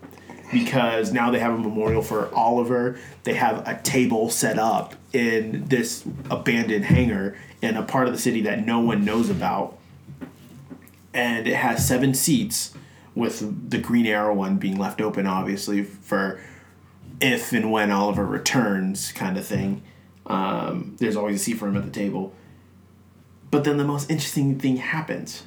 Because 0.53 1.13
now 1.13 1.33
they 1.33 1.41
have 1.41 1.55
a 1.55 1.59
memorial 1.59 2.03
for 2.03 2.33
Oliver. 2.33 2.99
They 3.25 3.35
have 3.35 3.67
a 3.67 3.81
table 3.83 4.31
set 4.31 4.59
up 4.61 4.95
in 5.13 5.67
this 5.67 6.05
abandoned 6.31 6.85
hangar 6.85 7.37
in 7.63 7.77
a 7.77 7.83
part 7.83 8.07
of 8.07 8.13
the 8.13 8.19
city 8.21 8.43
that 8.43 8.65
no 8.65 8.79
one 8.79 9.05
knows 9.05 9.29
about. 9.29 9.77
And 11.17 11.49
it 11.49 11.57
has 11.57 11.89
seven 11.89 12.15
seats, 12.15 12.75
with 13.15 13.71
the 13.71 13.79
Green 13.79 14.05
Arrow 14.05 14.35
one 14.35 14.59
being 14.59 14.79
left 14.79 15.01
open, 15.01 15.27
obviously, 15.27 15.83
for 15.83 16.39
if 17.21 17.53
and 17.53 17.73
when 17.73 17.91
Oliver 17.91 18.27
returns, 18.27 19.11
kind 19.13 19.39
of 19.39 19.47
thing. 19.47 19.83
Um, 20.27 20.97
there's 20.99 21.17
always 21.17 21.37
a 21.37 21.39
seat 21.39 21.55
for 21.55 21.67
him 21.67 21.77
at 21.79 21.85
the 21.85 21.91
table. 21.91 22.35
But 23.51 23.65
then 23.65 23.79
the 23.79 23.85
most 23.85 24.11
interesting 24.11 24.59
thing 24.59 24.77
happens 24.77 25.45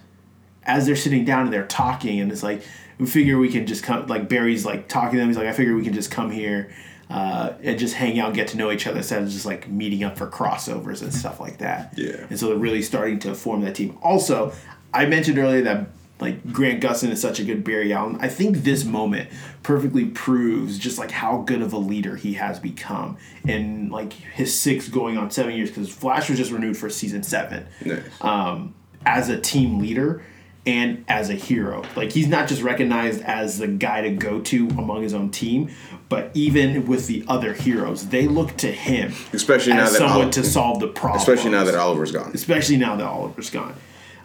as 0.63 0.88
they're 0.88 0.95
sitting 0.95 1.26
down 1.26 1.43
and 1.43 1.53
they're 1.53 1.67
talking, 1.67 2.20
and 2.20 2.32
it's 2.32 2.41
like 2.41 2.63
we 2.97 3.05
figure 3.05 3.38
we 3.38 3.49
can 3.49 3.67
just 3.67 3.84
come. 3.84 4.07
Like 4.07 4.28
Barry's 4.28 4.65
like 4.65 4.88
talking 4.88 5.11
to 5.11 5.17
them. 5.17 5.28
He's 5.28 5.38
like, 5.38 5.47
I 5.47 5.53
figure 5.53 5.76
we 5.76 5.84
can 5.84 5.93
just 5.93 6.09
come 6.09 6.32
here 6.32 6.72
uh, 7.11 7.53
and 7.61 7.78
just 7.78 7.93
hang 7.93 8.20
out, 8.20 8.28
and 8.28 8.36
get 8.36 8.47
to 8.47 8.57
know 8.57 8.72
each 8.72 8.88
other 8.88 8.97
instead 8.97 9.22
of 9.22 9.30
just 9.30 9.45
like 9.45 9.67
meeting 9.67 10.03
up 10.03 10.17
for 10.17 10.26
crossovers 10.26 11.03
and 11.03 11.13
stuff 11.13 11.39
like 11.39 11.59
that. 11.59 11.93
Yeah. 11.95 12.26
And 12.32 12.39
so 12.39 12.47
they're 12.47 12.57
really 12.57 12.82
starting 12.82 13.20
to 13.20 13.36
form 13.36 13.61
that 13.61 13.76
team. 13.76 13.95
Also, 14.01 14.53
I 14.94 15.06
mentioned 15.06 15.38
earlier 15.38 15.62
that 15.64 15.88
like 16.20 16.52
Grant 16.52 16.84
Gustin 16.84 17.10
is 17.12 17.22
such 17.22 17.40
a 17.40 17.46
good 17.46 17.64
Barry 17.64 17.94
Allen. 17.94 18.18
I 18.20 18.28
think 18.28 18.58
this 18.58 18.84
moment 18.84 19.30
perfectly 19.64 20.06
proves 20.06 20.78
just 20.78 20.98
like 20.98 21.12
how 21.12 21.38
good 21.44 21.62
of 21.62 21.72
a 21.72 21.78
leader 21.78 22.16
he 22.18 22.34
has 22.34 22.60
become 22.60 23.18
in 23.48 23.90
like 23.90 24.12
his 24.14 24.58
six 24.60 24.90
going 24.90 25.18
on 25.18 25.32
seven 25.32 25.54
years 25.56 25.70
because 25.70 25.90
Flash 25.90 26.30
was 26.30 26.38
just 26.38 26.52
renewed 26.52 26.76
for 26.76 26.90
season 26.90 27.24
seven 27.24 27.66
Nice. 27.86 28.02
um, 28.22 28.74
as 29.06 29.30
a 29.30 29.40
team 29.40 29.80
leader 29.80 30.22
and 30.66 31.06
as 31.08 31.30
a 31.30 31.36
hero. 31.36 31.84
Like 31.96 32.12
he's 32.12 32.28
not 32.28 32.50
just 32.50 32.62
recognized 32.64 33.22
as 33.22 33.58
the 33.58 33.68
guy 33.68 34.02
to 34.02 34.10
go 34.12 34.42
to 34.42 34.68
among 34.72 35.04
his 35.04 35.14
own 35.14 35.32
team, 35.32 35.72
but 36.10 36.32
even 36.34 36.86
with 36.86 37.08
the 37.08 37.24
other 37.30 37.54
heroes, 37.54 38.10
they 38.10 38.28
look 38.28 38.58
to 38.58 38.70
him 38.70 39.14
Especially 39.32 39.72
now 39.72 39.86
that 39.90 39.94
someone 39.98 40.32
to 40.32 40.44
solve 40.44 40.82
the 40.82 40.88
problem. 40.90 41.20
Especially 41.22 41.52
now 41.52 41.64
that 41.64 41.76
Oliver's 41.76 42.12
gone. 42.12 42.32
especially 42.34 42.76
now 42.76 42.98
that 42.98 43.08
Oliver's 43.08 43.50
gone. 43.50 43.74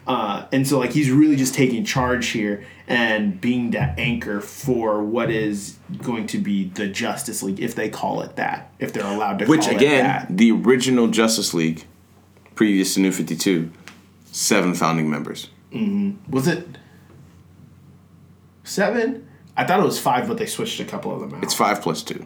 Uh, 0.07 0.45
and 0.51 0.67
so 0.67 0.77
like 0.79 0.91
he's 0.91 1.09
really 1.09 1.35
just 1.35 1.53
taking 1.55 1.83
charge 1.83 2.27
here 2.27 2.63
and 2.87 3.41
being 3.41 3.71
that 3.71 3.97
anchor 3.97 4.39
for 4.39 5.01
what 5.03 5.31
is 5.31 5.77
going 6.03 6.27
to 6.27 6.37
be 6.37 6.65
the 6.65 6.87
Justice 6.87 7.41
League, 7.41 7.59
if 7.59 7.73
they 7.73 7.89
call 7.89 8.21
it 8.21 8.35
that, 8.35 8.71
if 8.77 8.93
they're 8.93 9.03
allowed 9.05 9.39
to 9.39 9.45
Which 9.47 9.61
call 9.61 9.71
it 9.71 9.75
again, 9.77 10.27
the 10.29 10.51
original 10.51 11.07
Justice 11.07 11.53
League, 11.55 11.85
previous 12.53 12.93
to 12.93 12.99
New 12.99 13.11
Fifty 13.11 13.35
Two, 13.35 13.71
seven 14.31 14.75
founding 14.75 15.09
members. 15.09 15.49
Was 16.29 16.47
it 16.47 16.67
seven? 18.63 19.27
I 19.57 19.63
thought 19.63 19.79
it 19.79 19.85
was 19.85 19.99
five, 19.99 20.27
but 20.27 20.37
they 20.37 20.45
switched 20.45 20.79
a 20.79 20.85
couple 20.85 21.13
of 21.13 21.21
them 21.21 21.33
out. 21.33 21.43
It's 21.43 21.53
five 21.53 21.81
plus 21.81 22.03
two. 22.03 22.25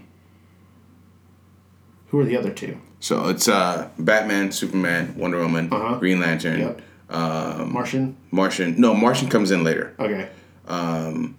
Who 2.07 2.19
are 2.19 2.25
the 2.25 2.35
other 2.37 2.51
two? 2.51 2.79
So 2.99 3.29
it's 3.29 3.47
uh, 3.47 3.89
Batman, 3.97 4.51
Superman, 4.51 5.15
Wonder 5.15 5.37
Woman, 5.37 5.71
Uh-huh. 5.71 5.95
Green 5.99 6.19
Lantern, 6.19 6.59
Yep. 6.59 6.81
Um, 7.09 7.73
Martian. 7.73 8.17
Martian. 8.31 8.79
No, 8.79 8.93
Martian 8.93 9.29
comes 9.29 9.51
in 9.51 9.63
later. 9.63 9.95
Okay. 9.99 10.29
Um, 10.67 11.37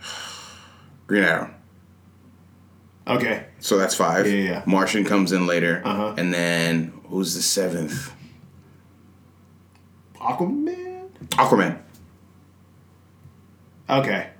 Green 1.06 1.24
Arrow. 1.24 1.54
Okay. 3.06 3.46
So 3.60 3.76
that's 3.78 3.94
five. 3.94 4.26
Yeah, 4.26 4.32
yeah, 4.32 4.50
yeah. 4.50 4.62
Martian 4.66 5.04
comes 5.04 5.32
in 5.32 5.46
later. 5.46 5.82
Uh-huh. 5.84 6.14
And 6.16 6.32
then 6.32 6.92
who's 7.06 7.34
the 7.34 7.42
seventh? 7.42 8.12
Aquaman. 10.16 11.08
Aquaman. 11.30 11.78
Okay. 13.88 14.30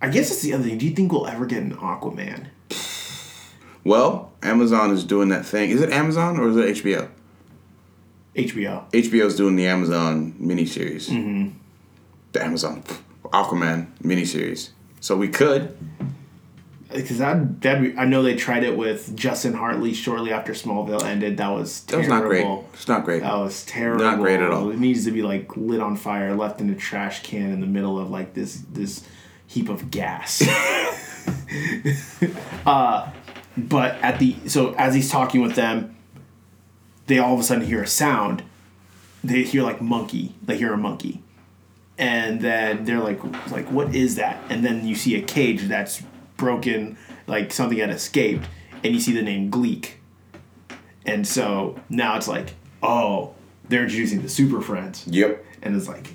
I 0.00 0.08
guess 0.08 0.28
that's 0.28 0.42
the 0.42 0.52
other 0.54 0.64
thing. 0.64 0.78
Do 0.78 0.86
you 0.86 0.94
think 0.94 1.12
we'll 1.12 1.26
ever 1.26 1.46
get 1.46 1.62
an 1.62 1.74
Aquaman? 1.76 2.46
Well, 3.84 4.32
Amazon 4.42 4.90
is 4.90 5.04
doing 5.04 5.28
that 5.28 5.46
thing. 5.46 5.70
Is 5.70 5.80
it 5.80 5.90
Amazon 5.90 6.38
or 6.38 6.48
is 6.48 6.56
it 6.56 6.84
HBO? 6.84 7.08
HBO. 8.36 8.90
HBO's 8.90 9.36
doing 9.36 9.56
the 9.56 9.66
Amazon 9.66 10.32
miniseries. 10.40 11.08
Mm-hmm. 11.08 11.56
The 12.32 12.44
Amazon 12.44 12.82
Aquaman 13.24 13.88
miniseries. 14.02 14.70
So 15.00 15.16
we 15.16 15.28
could. 15.28 15.76
Because 16.92 17.18
that 17.18 17.60
that 17.62 17.78
I 17.98 18.04
know 18.04 18.22
they 18.22 18.36
tried 18.36 18.62
it 18.62 18.76
with 18.76 19.16
Justin 19.16 19.54
Hartley 19.54 19.92
shortly 19.92 20.32
after 20.32 20.52
Smallville 20.52 21.02
ended. 21.02 21.36
That 21.38 21.48
was 21.48 21.82
That 21.84 21.98
was 21.98 22.06
terrible. 22.06 22.22
not 22.22 22.28
great. 22.28 22.64
It's 22.74 22.88
not 22.88 23.04
great. 23.04 23.22
That 23.22 23.36
was 23.36 23.64
terrible. 23.64 24.04
Not 24.04 24.18
great 24.18 24.40
at 24.40 24.50
all. 24.50 24.70
It 24.70 24.78
needs 24.78 25.04
to 25.04 25.10
be 25.10 25.22
like 25.22 25.56
lit 25.56 25.80
on 25.80 25.96
fire, 25.96 26.34
left 26.34 26.60
in 26.60 26.70
a 26.70 26.76
trash 26.76 27.22
can 27.22 27.50
in 27.52 27.60
the 27.60 27.66
middle 27.66 27.98
of 27.98 28.10
like 28.10 28.34
this 28.34 28.62
this 28.72 29.02
heap 29.46 29.68
of 29.68 29.90
gas. 29.90 30.42
uh, 32.66 33.10
but 33.56 33.94
at 33.96 34.18
the 34.18 34.36
so 34.46 34.74
as 34.74 34.94
he's 34.94 35.10
talking 35.10 35.40
with 35.40 35.54
them, 35.56 35.95
they 37.06 37.18
all 37.18 37.34
of 37.34 37.40
a 37.40 37.42
sudden 37.42 37.66
hear 37.66 37.82
a 37.82 37.86
sound. 37.86 38.42
They 39.22 39.42
hear 39.42 39.62
like 39.62 39.80
monkey. 39.80 40.34
They 40.42 40.56
hear 40.56 40.72
a 40.72 40.76
monkey, 40.76 41.22
and 41.98 42.40
then 42.40 42.84
they're 42.84 43.00
like 43.00 43.22
like 43.50 43.70
what 43.70 43.94
is 43.94 44.16
that? 44.16 44.42
And 44.50 44.64
then 44.64 44.86
you 44.86 44.94
see 44.94 45.16
a 45.16 45.22
cage 45.22 45.62
that's 45.62 46.02
broken, 46.36 46.96
like 47.26 47.52
something 47.52 47.78
had 47.78 47.90
escaped, 47.90 48.46
and 48.84 48.94
you 48.94 49.00
see 49.00 49.12
the 49.12 49.22
name 49.22 49.50
Gleek. 49.50 49.94
And 51.04 51.26
so 51.26 51.78
now 51.88 52.16
it's 52.16 52.28
like, 52.28 52.54
oh, 52.82 53.34
they're 53.68 53.84
introducing 53.84 54.22
the 54.22 54.28
Super 54.28 54.60
Friends. 54.60 55.06
Yep. 55.06 55.44
And 55.62 55.76
it's 55.76 55.88
like, 55.88 56.14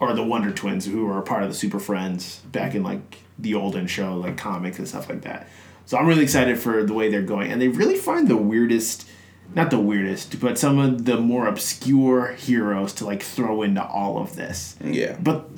or 0.00 0.12
the 0.12 0.24
Wonder 0.24 0.50
Twins, 0.50 0.86
who 0.86 1.06
were 1.06 1.18
a 1.18 1.22
part 1.22 1.42
of 1.42 1.48
the 1.48 1.54
Super 1.54 1.78
Friends 1.78 2.40
back 2.50 2.74
in 2.74 2.82
like 2.82 3.18
the 3.38 3.54
olden 3.54 3.86
show, 3.86 4.16
like 4.16 4.36
comics 4.36 4.78
and 4.78 4.88
stuff 4.88 5.08
like 5.08 5.22
that. 5.22 5.48
So 5.86 5.96
I'm 5.98 6.06
really 6.06 6.22
excited 6.22 6.58
for 6.58 6.84
the 6.84 6.92
way 6.92 7.10
they're 7.10 7.22
going. 7.22 7.50
And 7.50 7.60
they 7.60 7.68
really 7.68 7.96
find 7.96 8.28
the 8.28 8.36
weirdest, 8.36 9.08
not 9.54 9.70
the 9.70 9.78
weirdest, 9.78 10.40
but 10.40 10.58
some 10.58 10.78
of 10.78 11.04
the 11.04 11.18
more 11.18 11.46
obscure 11.46 12.32
heroes 12.32 12.92
to 12.94 13.04
like 13.04 13.22
throw 13.22 13.62
into 13.62 13.84
all 13.84 14.18
of 14.18 14.34
this. 14.36 14.76
Yeah. 14.82 15.16
But 15.20 15.48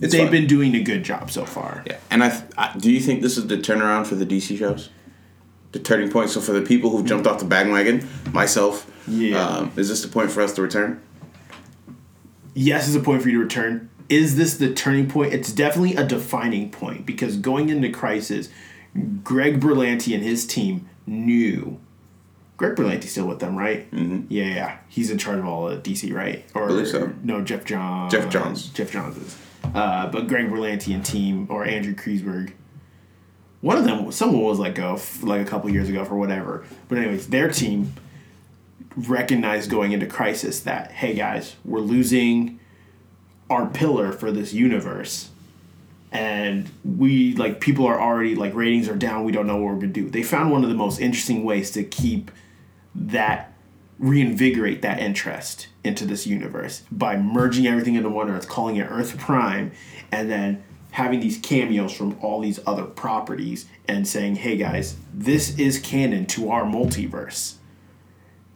It's 0.00 0.12
they've 0.12 0.22
fun. 0.24 0.30
been 0.30 0.46
doing 0.46 0.74
a 0.74 0.82
good 0.82 1.02
job 1.04 1.30
so 1.30 1.44
far. 1.44 1.82
Yeah. 1.86 1.98
And 2.10 2.22
I, 2.24 2.30
th- 2.30 2.42
I 2.58 2.76
do 2.78 2.90
you 2.90 3.00
think 3.00 3.22
this 3.22 3.36
is 3.38 3.46
the 3.46 3.56
turnaround 3.56 4.06
for 4.06 4.14
the 4.14 4.26
DC 4.26 4.58
shows? 4.58 4.90
The 5.72 5.78
turning 5.78 6.10
point. 6.10 6.30
So 6.30 6.40
for 6.40 6.52
the 6.52 6.62
people 6.62 6.90
who've 6.90 7.06
jumped 7.06 7.26
off 7.26 7.38
the 7.38 7.44
bandwagon, 7.44 8.06
myself, 8.32 8.90
Yeah. 9.06 9.42
um, 9.46 9.72
is 9.76 9.88
this 9.88 10.02
the 10.02 10.08
point 10.08 10.30
for 10.32 10.42
us 10.42 10.52
to 10.54 10.62
return? 10.62 11.00
yes, 12.54 12.88
is 12.88 12.96
a 12.96 13.00
point 13.00 13.22
for 13.22 13.28
you 13.28 13.38
to 13.38 13.44
return. 13.44 13.88
Is 14.08 14.36
this 14.36 14.56
the 14.56 14.74
turning 14.74 15.08
point? 15.08 15.32
It's 15.32 15.52
definitely 15.52 15.94
a 15.96 16.04
defining 16.04 16.70
point 16.70 17.06
because 17.06 17.36
going 17.36 17.68
into 17.68 17.88
Crisis, 17.90 18.48
Greg 19.22 19.60
Berlanti 19.60 20.14
and 20.14 20.22
his 20.24 20.44
team 20.46 20.88
knew. 21.06 21.78
Greg 22.60 22.76
Berlanti's 22.76 23.12
still 23.12 23.26
with 23.26 23.38
them, 23.38 23.56
right? 23.56 23.90
Mm-hmm. 23.90 24.26
Yeah, 24.28 24.44
yeah. 24.44 24.78
He's 24.86 25.10
in 25.10 25.16
charge 25.16 25.38
of 25.38 25.46
all 25.46 25.70
of 25.70 25.82
DC, 25.82 26.12
right? 26.12 26.44
Or 26.52 26.66
Believe 26.66 26.88
so. 26.88 27.10
No, 27.22 27.40
Geoff 27.40 27.64
Johns. 27.64 28.12
Geoff 28.12 28.28
Johns. 28.28 28.68
Geoff 28.68 28.92
Johns 28.92 29.16
is. 29.16 29.38
Uh, 29.74 30.08
but 30.08 30.28
Greg 30.28 30.50
Berlanti 30.50 30.94
and 30.94 31.02
team, 31.02 31.46
or 31.48 31.64
Andrew 31.64 31.94
Kreisberg. 31.94 32.52
One 33.62 33.78
of 33.78 33.84
them, 33.84 34.12
someone 34.12 34.42
was 34.42 34.58
let 34.58 34.74
go 34.74 34.96
f- 34.96 35.22
like 35.22 35.40
a 35.40 35.46
couple 35.46 35.70
years 35.70 35.88
ago 35.88 36.04
for 36.04 36.16
whatever. 36.16 36.66
But 36.88 36.98
anyways, 36.98 37.28
their 37.28 37.50
team 37.50 37.94
recognized 38.94 39.70
going 39.70 39.92
into 39.92 40.04
crisis 40.04 40.60
that 40.60 40.90
hey 40.90 41.14
guys 41.14 41.54
we're 41.64 41.78
losing 41.78 42.58
our 43.48 43.66
pillar 43.66 44.10
for 44.10 44.32
this 44.32 44.52
universe 44.52 45.30
and 46.10 46.68
we 46.84 47.34
like 47.36 47.60
people 47.60 47.86
are 47.86 48.00
already 48.00 48.34
like 48.34 48.52
ratings 48.52 48.88
are 48.88 48.96
down 48.96 49.22
we 49.24 49.30
don't 49.30 49.46
know 49.46 49.56
what 49.56 49.72
we're 49.72 49.80
gonna 49.80 49.86
do 49.86 50.10
they 50.10 50.24
found 50.24 50.50
one 50.50 50.64
of 50.64 50.68
the 50.68 50.74
most 50.74 50.98
interesting 50.98 51.44
ways 51.44 51.70
to 51.70 51.84
keep 51.84 52.32
that 52.94 53.52
reinvigorate 53.98 54.80
that 54.80 54.98
interest 54.98 55.68
into 55.84 56.06
this 56.06 56.26
universe 56.26 56.82
by 56.90 57.16
merging 57.16 57.66
everything 57.66 57.94
into 57.94 58.08
one 58.08 58.30
earth 58.30 58.48
calling 58.48 58.76
it 58.76 58.84
earth 58.84 59.18
prime 59.18 59.70
and 60.10 60.30
then 60.30 60.62
having 60.92 61.20
these 61.20 61.38
cameos 61.38 61.92
from 61.92 62.18
all 62.20 62.40
these 62.40 62.58
other 62.66 62.84
properties 62.84 63.66
and 63.86 64.08
saying 64.08 64.36
hey 64.36 64.56
guys 64.56 64.96
this 65.12 65.58
is 65.58 65.78
canon 65.78 66.24
to 66.26 66.50
our 66.50 66.64
multiverse. 66.64 67.56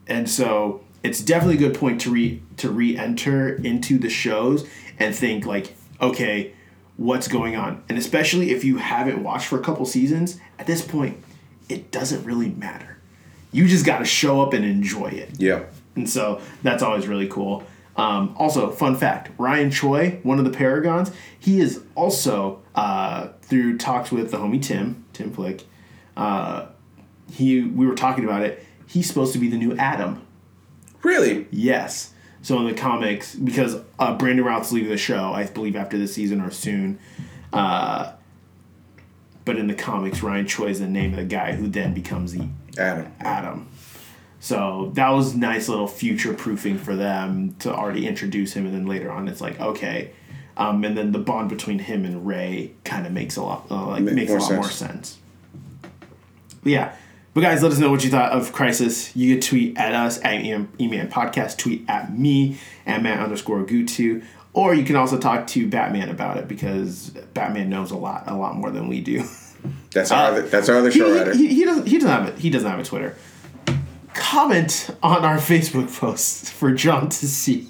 And 0.06 0.28
so 0.28 0.82
it's 1.02 1.20
definitely 1.20 1.56
a 1.56 1.68
good 1.68 1.78
point 1.78 2.00
to 2.02 2.10
re 2.10 2.42
to 2.56 2.70
re-enter 2.70 3.54
into 3.54 3.98
the 3.98 4.10
shows 4.10 4.66
and 4.98 5.14
think 5.14 5.44
like 5.44 5.76
okay 6.00 6.54
what's 6.96 7.28
going 7.28 7.56
on? 7.56 7.82
And 7.88 7.98
especially 7.98 8.52
if 8.52 8.64
you 8.64 8.76
haven't 8.78 9.22
watched 9.22 9.48
for 9.48 9.58
a 9.58 9.62
couple 9.62 9.84
seasons 9.84 10.40
at 10.58 10.66
this 10.66 10.80
point 10.80 11.22
it 11.68 11.90
doesn't 11.90 12.24
really 12.24 12.48
matter 12.50 12.98
you 13.54 13.66
just 13.68 13.86
got 13.86 14.00
to 14.00 14.04
show 14.04 14.42
up 14.42 14.52
and 14.52 14.64
enjoy 14.64 15.06
it 15.06 15.30
Yeah. 15.38 15.62
and 15.96 16.08
so 16.10 16.40
that's 16.62 16.82
always 16.82 17.06
really 17.08 17.28
cool. 17.28 17.64
Um, 17.96 18.34
also, 18.36 18.70
fun 18.72 18.96
fact: 18.96 19.30
Ryan 19.38 19.70
Choi, 19.70 20.18
one 20.24 20.38
of 20.40 20.44
the 20.44 20.50
Paragons, 20.50 21.12
he 21.38 21.60
is 21.60 21.80
also 21.94 22.60
uh, 22.74 23.28
through 23.42 23.78
talks 23.78 24.10
with 24.10 24.30
the 24.32 24.36
homie 24.38 24.60
Tim 24.60 25.04
Tim 25.12 25.30
Flick. 25.32 25.62
Uh, 26.16 26.66
he 27.30 27.62
we 27.62 27.86
were 27.86 27.94
talking 27.94 28.24
about 28.24 28.42
it. 28.42 28.66
He's 28.88 29.06
supposed 29.06 29.32
to 29.34 29.38
be 29.38 29.48
the 29.48 29.56
new 29.56 29.76
Atom. 29.76 30.20
Really? 31.04 31.46
Yes. 31.52 32.12
So 32.42 32.58
in 32.58 32.66
the 32.66 32.74
comics, 32.74 33.34
because 33.36 33.76
uh, 33.98 34.16
Brandon 34.18 34.44
Routh's 34.44 34.72
leaving 34.72 34.90
the 34.90 34.96
show, 34.98 35.32
I 35.32 35.46
believe 35.46 35.76
after 35.76 35.96
this 35.96 36.12
season 36.14 36.40
or 36.40 36.50
soon. 36.50 36.98
Uh, 37.52 38.12
but 39.44 39.56
in 39.56 39.66
the 39.68 39.74
comics, 39.74 40.22
Ryan 40.22 40.46
Choi 40.46 40.66
is 40.68 40.80
the 40.80 40.86
name 40.88 41.12
of 41.12 41.16
the 41.18 41.24
guy 41.24 41.52
who 41.52 41.68
then 41.68 41.94
becomes 41.94 42.32
the 42.32 42.48
Atom. 42.78 43.12
Atom. 43.20 43.68
So 44.40 44.90
that 44.94 45.08
was 45.10 45.34
nice 45.34 45.68
little 45.68 45.88
future 45.88 46.34
proofing 46.34 46.76
for 46.78 46.94
them 46.94 47.54
to 47.60 47.74
already 47.74 48.06
introduce 48.06 48.52
him, 48.52 48.66
and 48.66 48.74
then 48.74 48.86
later 48.86 49.10
on 49.10 49.26
it's 49.26 49.40
like 49.40 49.58
okay, 49.60 50.10
um, 50.56 50.84
and 50.84 50.96
then 50.96 51.12
the 51.12 51.18
bond 51.18 51.48
between 51.48 51.78
him 51.78 52.04
and 52.04 52.26
Ray 52.26 52.72
kind 52.84 53.06
of 53.06 53.12
makes 53.12 53.36
a 53.36 53.42
lot 53.42 53.66
uh, 53.70 53.86
like 53.86 54.02
Make 54.02 54.14
makes 54.14 54.30
a 54.30 54.34
lot 54.34 54.42
sense. 54.42 54.56
more 54.56 54.70
sense. 54.70 55.18
But 56.62 56.72
yeah, 56.72 56.96
but 57.32 57.40
guys, 57.40 57.62
let 57.62 57.72
us 57.72 57.78
know 57.78 57.90
what 57.90 58.04
you 58.04 58.10
thought 58.10 58.32
of 58.32 58.52
Crisis. 58.52 59.14
You 59.16 59.34
can 59.34 59.40
tweet 59.40 59.76
at 59.78 59.94
us 59.94 60.18
at 60.18 60.42
Eman 60.42 60.66
Eman 60.78 61.10
Podcast, 61.10 61.56
tweet 61.56 61.84
at 61.88 62.16
me 62.16 62.58
at 62.86 63.02
Matt 63.02 63.20
underscore 63.20 63.64
Gutu, 63.64 64.22
or 64.52 64.74
you 64.74 64.84
can 64.84 64.94
also 64.94 65.18
talk 65.18 65.46
to 65.48 65.66
Batman 65.68 66.10
about 66.10 66.36
it 66.36 66.48
because 66.48 67.10
Batman 67.34 67.70
knows 67.70 67.90
a 67.90 67.96
lot, 67.96 68.24
a 68.26 68.36
lot 68.36 68.56
more 68.56 68.70
than 68.70 68.88
we 68.88 69.00
do. 69.00 69.24
That's 69.94 70.10
our 70.10 70.26
other, 70.32 70.42
that's 70.42 70.68
our 70.68 70.76
other 70.76 70.88
Uh, 70.88 70.92
He, 70.92 70.98
show 70.98 71.14
writer. 71.16 71.34
he, 71.34 71.46
he 71.48 71.64
doesn't. 71.64 71.86
He 71.86 71.96
doesn't 71.98 72.10
have 72.10 72.28
it. 72.28 72.38
He 72.38 72.50
doesn't 72.50 72.70
have 72.70 72.80
a 72.80 72.84
Twitter. 72.84 73.16
Comment 74.12 74.90
on 75.02 75.24
our 75.24 75.38
Facebook 75.38 75.96
post 75.98 76.52
for 76.52 76.72
John 76.72 77.08
to 77.08 77.26
see. 77.26 77.68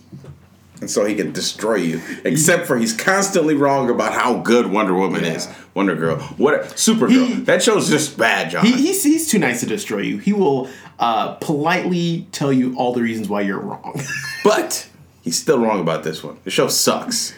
and 0.81 0.91
so 0.91 1.05
he 1.07 1.15
can 1.15 1.33
destroy 1.33 1.77
you. 1.77 2.03
Except 2.25 2.67
for 2.67 2.77
he's 2.77 2.93
constantly 2.95 3.55
wrong 3.55 3.89
about 3.89 4.13
how 4.13 4.35
good 4.41 4.67
Wonder 4.67 4.93
Woman 4.95 5.25
is. 5.25 5.49
Wonder 5.73 5.95
Girl. 5.97 6.19
What 6.37 6.63
Supergirl. 6.77 7.27
He- 7.29 7.35
that 7.45 7.63
show's 7.63 7.89
just 7.89 8.19
bad, 8.19 8.51
John. 8.51 8.67
He, 8.67 8.73
he's 8.73 9.03
he's 9.03 9.31
too 9.31 9.39
nice 9.39 9.61
to 9.61 9.67
destroy 9.67 10.01
you. 10.01 10.19
He 10.19 10.33
will 10.35 10.69
uh, 10.99 11.35
politely 11.37 12.27
tell 12.33 12.53
you 12.53 12.75
all 12.77 12.93
the 12.93 13.03
reasons 13.03 13.29
why 13.29 13.41
you're 13.41 13.59
wrong. 13.61 13.99
but 14.45 14.87
he's 15.23 15.39
still 15.41 15.59
wrong 15.59 15.81
about 15.81 16.05
this 16.05 16.23
one. 16.23 16.39
The 16.45 16.51
show 16.51 16.69
sucks. 16.69 17.35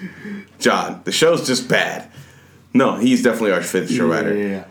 John, 0.58 1.02
the 1.04 1.12
show's 1.12 1.46
just 1.46 1.68
bad. 1.68 2.10
No, 2.74 2.96
he's 2.96 3.22
definitely 3.22 3.52
our 3.52 3.62
fifth 3.62 3.90
show 3.92 4.06
writer. 4.08 4.34
yeah. 4.36 4.64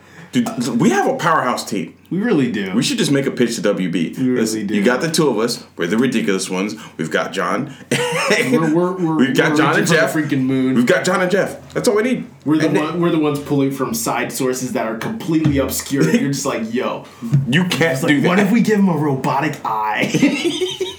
Dude, 0.44 0.80
we 0.80 0.90
have 0.90 1.06
a 1.08 1.16
powerhouse 1.16 1.68
team. 1.68 1.96
We 2.10 2.18
really 2.18 2.52
do. 2.52 2.72
We 2.74 2.82
should 2.82 2.98
just 2.98 3.10
make 3.10 3.26
a 3.26 3.30
pitch 3.30 3.56
to 3.56 3.62
WB. 3.62 4.16
really 4.18 4.30
Listen, 4.40 4.66
do. 4.66 4.74
You 4.74 4.84
got 4.84 5.00
the 5.00 5.10
two 5.10 5.28
of 5.28 5.38
us. 5.38 5.66
We're 5.76 5.86
the 5.88 5.98
ridiculous 5.98 6.48
ones. 6.48 6.74
We've 6.96 7.10
got 7.10 7.32
John. 7.32 7.74
We're, 7.90 8.74
we're, 8.74 8.92
we're, 8.92 9.16
We've 9.18 9.36
got 9.36 9.56
John 9.56 9.76
and 9.76 9.86
Jeff. 9.86 10.12
freaking 10.12 10.42
moon. 10.44 10.74
We've 10.76 10.86
got 10.86 11.04
John 11.04 11.20
and 11.22 11.30
Jeff. 11.30 11.72
That's 11.72 11.88
all 11.88 11.96
we 11.96 12.02
need. 12.02 12.26
we're 12.44 12.58
the 12.58 12.68
And 12.68 12.76
one, 12.78 13.00
we're 13.00 13.10
the 13.10 13.18
ones 13.18 13.40
pulling 13.40 13.72
from 13.72 13.92
side 13.94 14.30
sources 14.32 14.72
that 14.74 14.86
are 14.86 14.98
completely 14.98 15.58
obscure. 15.58 16.04
You're 16.08 16.32
just 16.32 16.46
like, 16.46 16.72
yo, 16.72 17.06
You 17.48 17.64
can't 17.64 18.00
do 18.00 18.06
like, 18.06 18.22
that. 18.22 18.28
what 18.28 18.38
if 18.38 18.52
we 18.52 18.60
give 18.62 18.78
him 18.78 18.88
a 18.88 18.96
robotic 18.96 19.58
eye? 19.64 20.12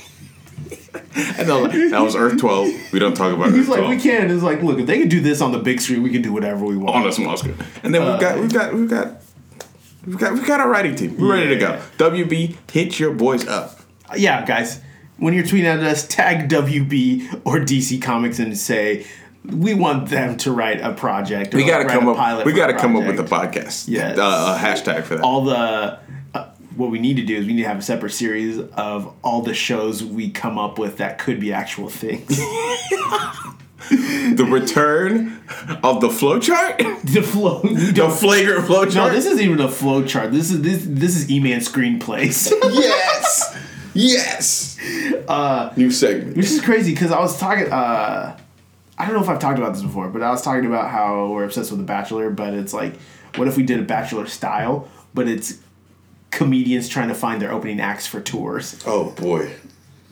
And 1.38 1.48
they're 1.48 1.56
like, 1.60 1.72
that 1.72 2.02
was 2.02 2.16
Earth 2.16 2.40
12. 2.40 2.92
We 2.94 3.00
don't 3.00 3.16
talk 3.16 3.34
about 3.34 3.50
it. 3.50 3.56
He's 3.56 3.62
Earth 3.64 3.70
like, 3.70 3.80
12 3.80 3.90
we 3.96 4.02
can. 4.02 4.32
It's 4.32 4.44
like, 4.44 4.62
look, 4.62 4.80
if 4.80 4.86
they 4.86 5.00
could 5.00 5.10
do 5.10 5.20
this 5.20 5.42
on 5.42 5.52
the 5.52 5.58
big 5.60 5.82
screen, 5.82 6.04
we 6.04 6.12
can 6.12 6.22
do 6.22 6.32
whatever 6.32 6.64
we 6.66 6.78
want. 6.78 6.96
on 6.96 7.08
a 7.08 7.12
small 7.12 7.36
screen. 7.38 7.56
And 7.84 7.94
then 7.94 8.02
we've 8.04 8.12
uh, 8.12 8.20
got 8.20 8.40
we've 8.40 8.54
got 8.54 8.74
we've 8.74 8.90
got 8.90 9.22
we've 10.08 10.18
got 10.18 10.34
we've 10.34 10.48
got 10.48 10.60
our 10.60 10.70
writing 10.70 10.96
team. 10.96 11.18
We're 11.18 11.34
ready 11.34 11.50
to 11.50 11.58
go. 11.58 11.82
WB, 11.98 12.56
hit 12.72 13.00
your 13.00 13.14
boys 13.14 13.46
up. 13.48 13.80
yeah, 14.16 14.46
guys, 14.46 14.82
when 15.18 15.34
you're 15.34 15.44
tweeting 15.44 15.66
at 15.66 15.80
us, 15.84 16.08
tag 16.08 16.50
WB 16.50 17.42
or 17.46 17.60
DC 17.60 18.02
Comics 18.02 18.40
and 18.40 18.58
say 18.58 19.06
we 19.44 19.74
want 19.74 20.10
them 20.10 20.36
to 20.38 20.52
write 20.52 20.82
a 20.82 20.94
project. 20.94 21.54
Or 21.54 21.58
We 21.58 21.66
gotta 21.66 21.86
come 21.86 22.08
a 22.08 22.12
up. 22.12 22.18
pilot 22.18 22.46
We 22.46 22.54
gotta 22.54 22.74
come 22.78 22.96
up 22.96 23.06
with 23.06 23.20
a 23.20 23.24
podcast. 23.24 23.86
Yes. 23.88 24.18
Uh, 24.18 24.58
a 24.58 24.60
hashtag 24.60 25.04
for 25.04 25.16
that. 25.16 25.24
all 25.24 25.44
the. 25.44 25.56
Uh, 25.56 26.00
what 26.76 26.92
we 26.92 27.00
need 27.00 27.16
to 27.18 27.24
do 27.24 27.36
is 27.36 27.48
we 27.48 27.54
need 27.54 27.64
to 27.64 27.68
have 27.68 27.80
a 27.80 27.82
separate 27.82 28.12
series 28.12 28.60
of 28.60 29.12
all 29.24 29.42
the 29.42 29.54
shows 29.56 30.04
we 30.04 30.30
come 30.30 30.60
up 30.60 30.78
with 30.78 30.98
that 30.98 31.18
could 31.18 31.40
be 31.40 31.52
actual 31.52 31.90
things. 31.90 32.40
the 33.90 34.48
return 34.50 35.42
of 35.84 36.02
the 36.02 36.08
flowchart. 36.10 36.78
the 37.14 37.22
flow. 37.22 37.62
the 37.62 38.10
flagrant 38.10 38.66
flowchart. 38.66 38.96
no, 38.96 39.10
this 39.10 39.26
isn't 39.26 39.44
even 39.44 39.60
a 39.62 39.70
flow 39.70 40.04
chart. 40.04 40.32
This 40.32 40.52
is 40.52 40.62
this 40.62 40.86
this 40.88 41.16
is 41.16 41.30
E-Man 41.32 41.60
screenplays. 41.60 42.52
yes. 42.74 43.58
Yes. 43.94 44.78
uh, 45.28 45.74
New 45.76 45.90
segment. 45.92 46.38
which 46.38 46.48
is 46.48 46.62
crazy 46.62 46.94
because 46.94 47.12
I 47.12 47.20
was 47.20 47.38
talking. 47.40 47.72
Uh, 47.72 48.38
I 49.00 49.06
don't 49.06 49.16
know 49.16 49.22
if 49.22 49.30
I've 49.30 49.40
talked 49.40 49.60
about 49.60 49.74
this 49.74 49.84
before, 49.84 50.10
but 50.10 50.22
I 50.24 50.32
was 50.32 50.42
talking 50.42 50.66
about 50.66 50.90
how 50.90 51.32
we're 51.32 51.44
obsessed 51.46 51.70
with 51.72 51.80
The 51.80 51.86
Bachelor. 51.86 52.30
But 52.30 52.54
it's 52.56 52.74
like, 52.74 52.96
what 53.36 53.48
if 53.48 53.58
we 53.58 53.64
did 53.64 53.80
a 53.80 53.84
Bachelor 53.84 54.26
style, 54.28 54.88
but 55.14 55.28
it's 55.28 55.60
comedians 56.32 56.90
trying 56.90 57.08
to 57.08 57.16
find 57.16 57.42
their 57.42 57.52
opening 57.52 57.80
acts 57.80 58.06
for 58.08 58.20
tours? 58.22 58.80
Oh 58.86 59.12
boy, 59.12 59.52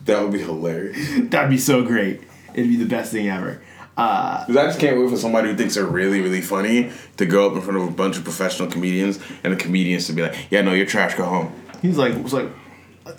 that 0.04 0.22
would 0.22 0.32
be 0.32 0.40
hilarious. 0.40 0.98
That'd 1.30 1.50
be 1.50 1.58
so 1.58 1.82
great. 1.84 2.22
It'd 2.56 2.68
be 2.70 2.76
the 2.76 2.86
best 2.86 3.12
thing 3.12 3.28
ever. 3.28 3.60
Uh, 3.96 4.44
'Cause 4.44 4.56
I 4.56 4.64
just 4.66 4.78
can't 4.80 4.98
wait 5.00 5.08
for 5.08 5.16
somebody 5.16 5.48
who 5.50 5.56
thinks 5.56 5.74
they're 5.76 5.84
really, 5.86 6.20
really 6.20 6.40
funny 6.42 6.90
to 7.16 7.24
go 7.26 7.48
up 7.48 7.54
in 7.54 7.62
front 7.62 7.80
of 7.80 7.88
a 7.88 7.90
bunch 7.90 8.18
of 8.18 8.24
professional 8.24 8.68
comedians 8.68 9.18
and 9.44 9.52
the 9.52 9.56
comedians 9.56 10.06
to 10.08 10.12
be 10.12 10.22
like, 10.22 10.34
"Yeah, 10.50 10.60
no, 10.62 10.72
you're 10.74 10.84
trash. 10.86 11.14
Go 11.14 11.24
home." 11.24 11.52
he's 11.82 11.96
like, 11.96 12.20
was 12.22 12.32
like, 12.32 12.48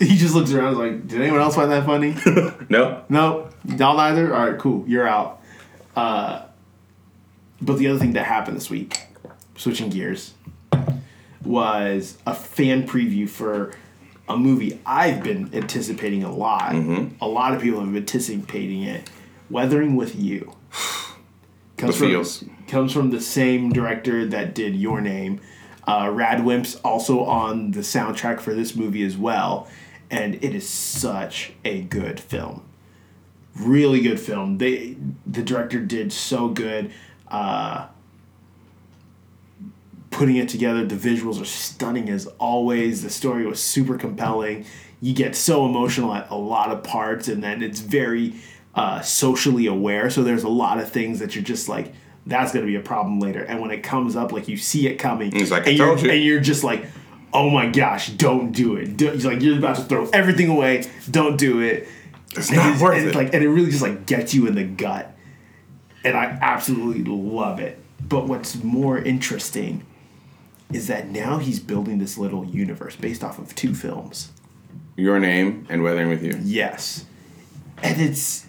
he 0.00 0.16
just 0.16 0.34
looks 0.34 0.52
around. 0.52 0.76
Like, 0.78 1.06
did 1.08 1.20
anyone 1.20 1.40
else 1.40 1.54
find 1.54 1.70
that 1.72 1.86
funny? 1.86 2.14
No. 2.68 3.02
No, 3.08 3.48
y'all 3.76 3.96
neither. 3.96 4.34
All 4.34 4.50
right, 4.50 4.58
cool. 4.58 4.84
You're 4.86 5.08
out. 5.08 5.40
Uh, 5.96 6.42
but 7.62 7.78
the 7.78 7.88
other 7.88 7.98
thing 7.98 8.12
that 8.12 8.24
happened 8.24 8.56
this 8.56 8.68
week, 8.70 8.98
switching 9.56 9.88
gears, 9.90 10.34
was 11.44 12.18
a 12.26 12.34
fan 12.34 12.86
preview 12.86 13.28
for 13.28 13.72
a 14.28 14.36
movie 14.36 14.78
I've 14.84 15.22
been 15.22 15.50
anticipating 15.54 16.22
a 16.24 16.32
lot. 16.32 16.74
A 17.20 17.26
lot 17.26 17.54
of 17.54 17.62
people 17.62 17.80
have 17.80 17.88
been 17.88 18.02
anticipating 18.02 18.82
it. 18.82 19.08
Weathering 19.50 19.96
with 19.96 20.14
You. 20.16 20.54
Comes 21.76 21.94
The 21.94 21.98
from, 21.98 22.08
feels. 22.08 22.44
comes 22.66 22.92
from 22.92 23.10
the 23.10 23.20
same 23.20 23.70
director 23.72 24.26
that 24.26 24.54
did 24.54 24.74
Your 24.74 25.00
Name. 25.00 25.40
Uh, 25.86 26.10
RADWIMPS 26.12 26.80
also 26.84 27.20
on 27.24 27.70
the 27.70 27.80
soundtrack 27.80 28.40
for 28.40 28.52
this 28.52 28.74
movie 28.74 29.02
as 29.04 29.16
well, 29.16 29.68
and 30.10 30.34
it 30.44 30.54
is 30.54 30.68
such 30.68 31.52
a 31.64 31.82
good 31.82 32.18
film. 32.20 32.62
Really 33.56 34.00
good 34.00 34.18
film. 34.20 34.58
They 34.58 34.96
the 35.24 35.42
director 35.42 35.80
did 35.80 36.12
so 36.12 36.48
good. 36.48 36.92
Uh, 37.28 37.86
putting 40.10 40.36
it 40.36 40.48
together, 40.48 40.84
the 40.84 40.96
visuals 40.96 41.40
are 41.40 41.44
stunning 41.46 42.10
as 42.10 42.26
always. 42.38 43.02
The 43.02 43.10
story 43.10 43.46
was 43.46 43.62
super 43.62 43.96
compelling. 43.96 44.64
You 45.00 45.14
get 45.14 45.36
so 45.36 45.64
emotional 45.64 46.12
at 46.12 46.28
a 46.28 46.34
lot 46.36 46.70
of 46.70 46.82
parts, 46.82 47.28
and 47.28 47.42
then 47.42 47.62
it's 47.62 47.80
very 47.80 48.34
uh, 48.74 49.00
socially 49.00 49.66
aware. 49.66 50.10
So 50.10 50.22
there's 50.22 50.44
a 50.44 50.48
lot 50.48 50.78
of 50.78 50.90
things 50.90 51.18
that 51.20 51.34
you're 51.34 51.44
just 51.44 51.68
like, 51.68 51.92
that's 52.26 52.52
going 52.52 52.64
to 52.64 52.70
be 52.70 52.76
a 52.76 52.80
problem 52.80 53.20
later. 53.20 53.42
And 53.42 53.60
when 53.60 53.70
it 53.70 53.82
comes 53.82 54.14
up, 54.16 54.32
like 54.32 54.48
you 54.48 54.56
see 54.56 54.86
it 54.86 54.96
coming, 54.96 55.32
He's 55.32 55.50
like, 55.50 55.66
"I 55.66 55.70
and, 55.70 55.78
you're, 55.78 55.98
you." 55.98 56.10
and 56.10 56.22
you're 56.22 56.40
just 56.40 56.62
like, 56.64 56.84
oh 57.32 57.50
my 57.50 57.68
gosh, 57.68 58.10
don't 58.10 58.52
do 58.52 58.76
it. 58.76 58.96
Do, 58.96 59.10
he's 59.10 59.24
like, 59.26 59.40
you're 59.42 59.58
about 59.58 59.76
to 59.76 59.82
throw 59.82 60.08
everything 60.12 60.48
away. 60.48 60.88
Don't 61.10 61.36
do 61.38 61.60
it. 61.60 61.88
It's 62.36 62.48
And 62.48 62.56
not 62.58 62.66
it's- 62.66 62.82
worth 62.82 62.98
it. 62.98 63.14
Like, 63.14 63.32
and 63.34 63.42
it 63.42 63.48
really 63.48 63.70
just 63.70 63.82
like 63.82 64.06
gets 64.06 64.34
you 64.34 64.46
in 64.46 64.54
the 64.54 64.64
gut, 64.64 65.14
and 66.04 66.16
I 66.16 66.24
absolutely 66.40 67.04
love 67.04 67.60
it. 67.60 67.78
But 68.06 68.26
what's 68.28 68.62
more 68.62 68.98
interesting 68.98 69.84
is 70.72 70.86
that 70.86 71.08
now 71.08 71.38
he's 71.38 71.58
building 71.60 71.98
this 71.98 72.18
little 72.18 72.44
universe 72.44 72.94
based 72.94 73.24
off 73.24 73.38
of 73.38 73.54
two 73.54 73.74
films. 73.74 74.30
Your 74.96 75.18
name 75.18 75.66
and 75.70 75.82
weathering 75.82 76.08
with 76.10 76.22
you. 76.22 76.38
Yes. 76.42 77.06
And 77.82 78.00
it's 78.00 78.44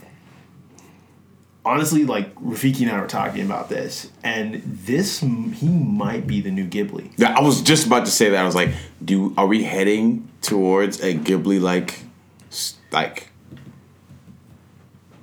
honestly 1.66 2.05
like 2.05 2.34
Rafiki 2.36 2.82
and 2.82 2.91
I 2.91 2.99
were 2.99 3.07
talking 3.07 3.45
about 3.45 3.70
this, 3.70 4.10
and 4.24 4.62
this 4.64 5.20
he 5.20 5.68
might 5.68 6.28
be 6.28 6.41
the 6.41 6.51
new 6.51 6.68
Ghibli. 6.68 7.12
Yeah, 7.18 7.38
I 7.38 7.41
was 7.41 7.62
just 7.62 7.88
about 7.88 8.05
to 8.05 8.12
say 8.12 8.30
that. 8.30 8.41
I 8.41 8.45
was 8.45 8.55
like, 8.55 8.70
"Do 9.03 9.34
are 9.38 9.47
we 9.47 9.64
heading 9.64 10.30
towards 10.41 10.99
a 11.01 11.14
Ghibli 11.14 11.62
like, 11.62 12.01
like 12.91 13.30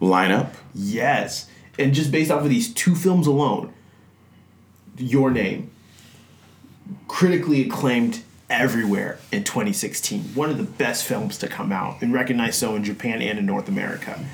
lineup?" 0.00 0.52
Yes. 0.74 1.48
And 1.78 1.92
just 1.92 2.10
based 2.10 2.30
off 2.30 2.42
of 2.42 2.48
these 2.48 2.72
two 2.72 2.94
films 2.94 3.26
alone, 3.26 3.72
Your 4.96 5.30
Name, 5.30 5.70
critically 7.06 7.62
acclaimed 7.66 8.22
everywhere 8.48 9.18
in 9.30 9.44
2016. 9.44 10.22
One 10.34 10.48
of 10.48 10.56
the 10.56 10.64
best 10.64 11.04
films 11.04 11.36
to 11.38 11.48
come 11.48 11.72
out, 11.72 12.00
and 12.00 12.14
recognized 12.14 12.54
so 12.54 12.74
in 12.76 12.84
Japan 12.84 13.20
and 13.20 13.38
in 13.38 13.44
North 13.44 13.68
America. 13.68 14.24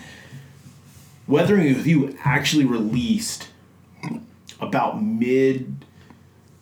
Weathering 1.33 1.75
with 1.75 1.87
You 1.87 2.17
actually 2.25 2.65
released 2.65 3.49
about 4.61 5.03
mid 5.03 5.85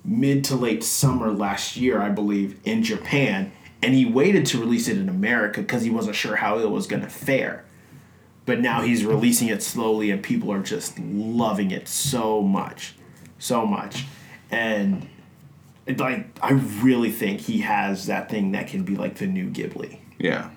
mid 0.05 0.45
to 0.45 0.57
late 0.57 0.83
summer 0.83 1.31
last 1.31 1.77
year, 1.77 2.01
I 2.01 2.09
believe, 2.09 2.59
in 2.65 2.83
Japan, 2.83 3.53
and 3.83 3.95
he 3.95 4.07
waited 4.07 4.47
to 4.47 4.59
release 4.59 4.89
it 4.89 4.97
in 4.97 5.09
America 5.09 5.61
because 5.61 5.83
he 5.83 5.91
wasn't 5.91 6.17
sure 6.17 6.37
how 6.37 6.59
it 6.59 6.71
was 6.71 6.87
going 6.87 7.03
to 7.03 7.09
fare. 7.09 7.65
But 8.47 8.61
now 8.61 8.81
he's 8.81 9.05
releasing 9.05 9.49
it 9.49 9.63
slowly 9.63 10.11
and 10.11 10.23
people 10.23 10.51
are 10.51 10.63
just 10.63 10.99
loving 10.99 11.71
it 11.71 11.87
so 11.87 12.41
much 12.41 12.95
so 13.41 13.67
much. 13.67 14.05
And 14.51 15.09
like 15.97 16.39
i 16.41 16.53
really 16.53 17.11
think 17.11 17.41
he 17.41 17.63
has 17.63 18.07
that 18.07 18.31
thing 18.31 18.53
that 18.53 18.69
can 18.69 18.85
be 18.85 18.95
like 18.95 19.17
the 19.17 19.27
new 19.27 19.51
ghibli. 19.51 19.99
Yeah. 20.19 20.51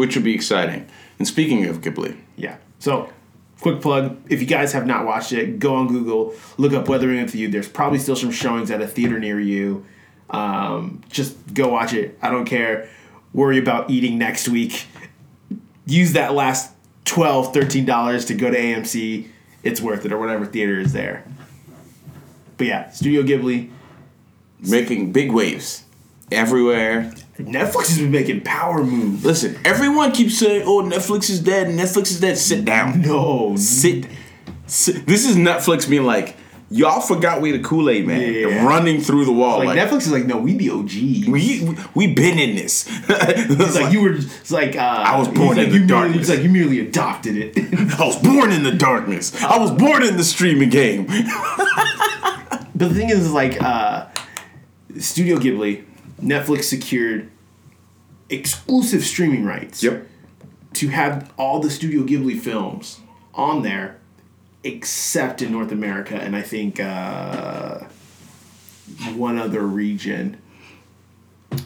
Which 0.00 0.14
would 0.16 0.24
be 0.24 0.34
exciting. 0.34 0.88
And 1.18 1.28
speaking 1.28 1.66
of 1.66 1.82
Ghibli, 1.82 2.16
yeah. 2.36 2.56
So 2.78 3.12
quick 3.60 3.82
plug 3.82 4.16
if 4.30 4.40
you 4.40 4.46
guys 4.46 4.72
have 4.72 4.86
not 4.86 5.04
watched 5.04 5.32
it 5.32 5.58
go 5.58 5.74
on 5.74 5.86
google 5.86 6.34
look 6.56 6.72
up 6.72 6.88
weathering 6.88 7.22
with 7.22 7.34
you. 7.34 7.48
There's 7.48 7.68
probably 7.68 7.98
still 7.98 8.16
some 8.16 8.30
showings 8.30 8.70
at 8.70 8.80
a 8.80 8.86
theater 8.86 9.18
near 9.18 9.38
you. 9.38 9.84
Um, 10.30 11.02
just 11.10 11.36
go 11.52 11.68
watch 11.68 11.92
it. 11.92 12.18
I 12.22 12.30
don't 12.30 12.46
care. 12.46 12.88
Worry 13.34 13.58
about 13.58 13.90
eating 13.90 14.16
next 14.16 14.48
week. 14.48 14.86
Use 15.84 16.14
that 16.14 16.32
last 16.32 16.72
12 17.04 17.52
13 17.52 17.84
dollars 17.84 18.24
to 18.26 18.34
go 18.34 18.50
to 18.50 18.58
amc 18.58 19.28
it's 19.62 19.80
worth 19.80 20.06
it 20.06 20.12
or 20.12 20.18
whatever 20.18 20.46
theater 20.46 20.78
is 20.78 20.94
there. 20.94 21.24
But 22.56 22.66
yeah 22.66 22.90
studio 22.90 23.22
ghibli. 23.22 23.70
Making 24.60 25.12
big 25.12 25.32
waves 25.32 25.84
everywhere. 26.32 27.12
Netflix 27.46 27.88
has 27.88 27.98
been 27.98 28.10
making 28.10 28.40
power 28.42 28.82
moves 28.84 29.24
Listen, 29.24 29.56
everyone 29.64 30.12
keeps 30.12 30.38
saying, 30.38 30.62
"Oh, 30.66 30.82
Netflix 30.82 31.30
is 31.30 31.40
dead. 31.40 31.68
Netflix 31.68 32.10
is 32.10 32.20
dead." 32.20 32.36
Sit 32.38 32.64
down. 32.64 33.00
no 33.10 33.54
Sit. 33.56 34.06
sit. 34.66 35.06
This 35.06 35.26
is 35.28 35.36
Netflix 35.36 35.88
being 35.88 36.04
like, 36.04 36.36
"Y'all 36.70 37.00
forgot 37.00 37.40
we 37.40 37.50
the 37.52 37.58
Kool 37.60 37.90
Aid 37.90 38.06
man, 38.06 38.32
Yeah. 38.32 38.64
running 38.66 39.00
through 39.00 39.24
the 39.24 39.32
wall." 39.32 39.58
like, 39.58 39.68
Like, 39.68 39.78
netflix 39.78 40.02
is 40.02 40.12
like 40.12 40.26
no 40.26 40.36
we 40.38 40.54
the 40.56 40.70
OG. 40.70 41.28
we 41.30 41.76
we 41.94 42.14
been 42.14 42.38
in 42.38 42.56
this. 42.56 42.88
It's 43.08 43.74
like 43.76 43.92
you 43.92 44.02
were. 44.02 44.12
It's 44.14 44.50
like 44.50 44.76
uh, 44.76 44.80
I 44.80 45.18
was 45.18 45.28
born 45.28 45.58
in 45.58 45.70
the 45.70 45.70
like 45.70 45.72
merely, 45.72 45.86
darkness. 45.86 46.20
It's 46.20 46.30
like 46.30 46.42
you 46.42 46.50
merely 46.50 46.80
adopted 46.80 47.36
it. 47.36 47.56
I 48.00 48.04
was 48.06 48.16
born 48.16 48.52
in 48.52 48.62
the 48.62 48.72
darkness. 48.72 49.34
I 49.42 49.58
was 49.58 49.70
born 49.70 50.02
in 50.02 50.16
the 50.16 50.24
streaming 50.24 50.70
game. 50.70 51.06
but 51.06 52.74
the 52.74 52.88
thing 52.94 53.10
is, 53.10 53.30
like, 53.32 53.60
uh, 53.62 54.06
Studio 54.98 55.36
Ghibli, 55.38 55.84
Netflix 56.20 56.64
secured 56.64 57.30
exclusive 58.28 59.04
streaming 59.04 59.44
rights 59.44 59.84
to 60.74 60.88
have 60.88 61.32
all 61.36 61.60
the 61.60 61.70
Studio 61.70 62.02
Ghibli 62.02 62.38
films 62.38 63.00
on 63.34 63.62
there, 63.62 63.98
except 64.62 65.42
in 65.42 65.52
North 65.52 65.72
America 65.72 66.14
and 66.14 66.36
I 66.36 66.42
think 66.42 66.78
uh, 66.78 67.80
one 69.14 69.38
other 69.38 69.62
region. 69.62 70.40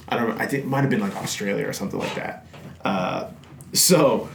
I 0.09 0.17
don't 0.17 0.31
know. 0.31 0.37
I 0.37 0.47
think 0.47 0.65
it 0.65 0.67
might 0.67 0.81
have 0.81 0.91
been 0.91 1.01
like 1.01 1.17
Australia 1.17 1.69
or 1.69 1.73
something 1.73 1.99
like 1.99 2.15
that. 2.15 2.47
Uh, 2.85 3.31
so 3.73 4.29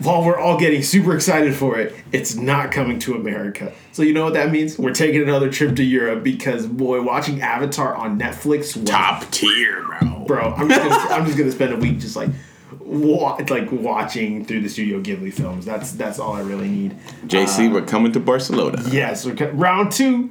while 0.00 0.24
we're 0.24 0.38
all 0.38 0.56
getting 0.58 0.82
super 0.82 1.14
excited 1.14 1.54
for 1.54 1.78
it, 1.78 1.94
it's 2.12 2.34
not 2.36 2.70
coming 2.72 2.98
to 3.00 3.14
America. 3.14 3.72
So 3.92 4.02
you 4.02 4.12
know 4.12 4.24
what 4.24 4.34
that 4.34 4.50
means? 4.52 4.78
We're 4.78 4.92
taking 4.94 5.22
another 5.22 5.50
trip 5.50 5.74
to 5.76 5.82
Europe 5.82 6.22
because 6.22 6.66
boy, 6.66 7.02
watching 7.02 7.40
Avatar 7.42 7.94
on 7.94 8.18
Netflix 8.18 8.76
was 8.76 8.84
Top 8.88 9.28
tier, 9.30 9.84
bro. 10.00 10.24
bro. 10.26 10.54
I'm 10.56 10.68
just 10.68 10.82
gonna, 10.82 11.14
I'm 11.14 11.24
just 11.26 11.36
gonna 11.38 11.50
spend 11.52 11.72
a 11.72 11.76
week 11.76 11.98
just 11.98 12.14
like 12.16 12.30
wa- 12.78 13.38
like 13.48 13.72
watching 13.72 14.44
through 14.44 14.60
the 14.60 14.68
Studio 14.68 15.00
Ghibli 15.00 15.32
films. 15.32 15.64
That's 15.64 15.92
that's 15.92 16.18
all 16.18 16.32
I 16.34 16.40
really 16.42 16.68
need. 16.68 16.96
JC, 17.26 17.68
uh, 17.68 17.72
we're 17.74 17.82
coming 17.86 18.12
to 18.12 18.20
Barcelona. 18.20 18.82
Yes, 18.90 19.26
okay, 19.26 19.50
round 19.50 19.90
two. 19.92 20.30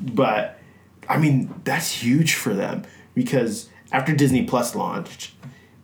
But 0.00 0.58
I 1.08 1.18
mean, 1.18 1.52
that's 1.64 1.90
huge 1.90 2.34
for 2.34 2.54
them 2.54 2.84
because 3.14 3.68
after 3.92 4.14
Disney 4.14 4.44
Plus 4.44 4.74
launched, 4.74 5.32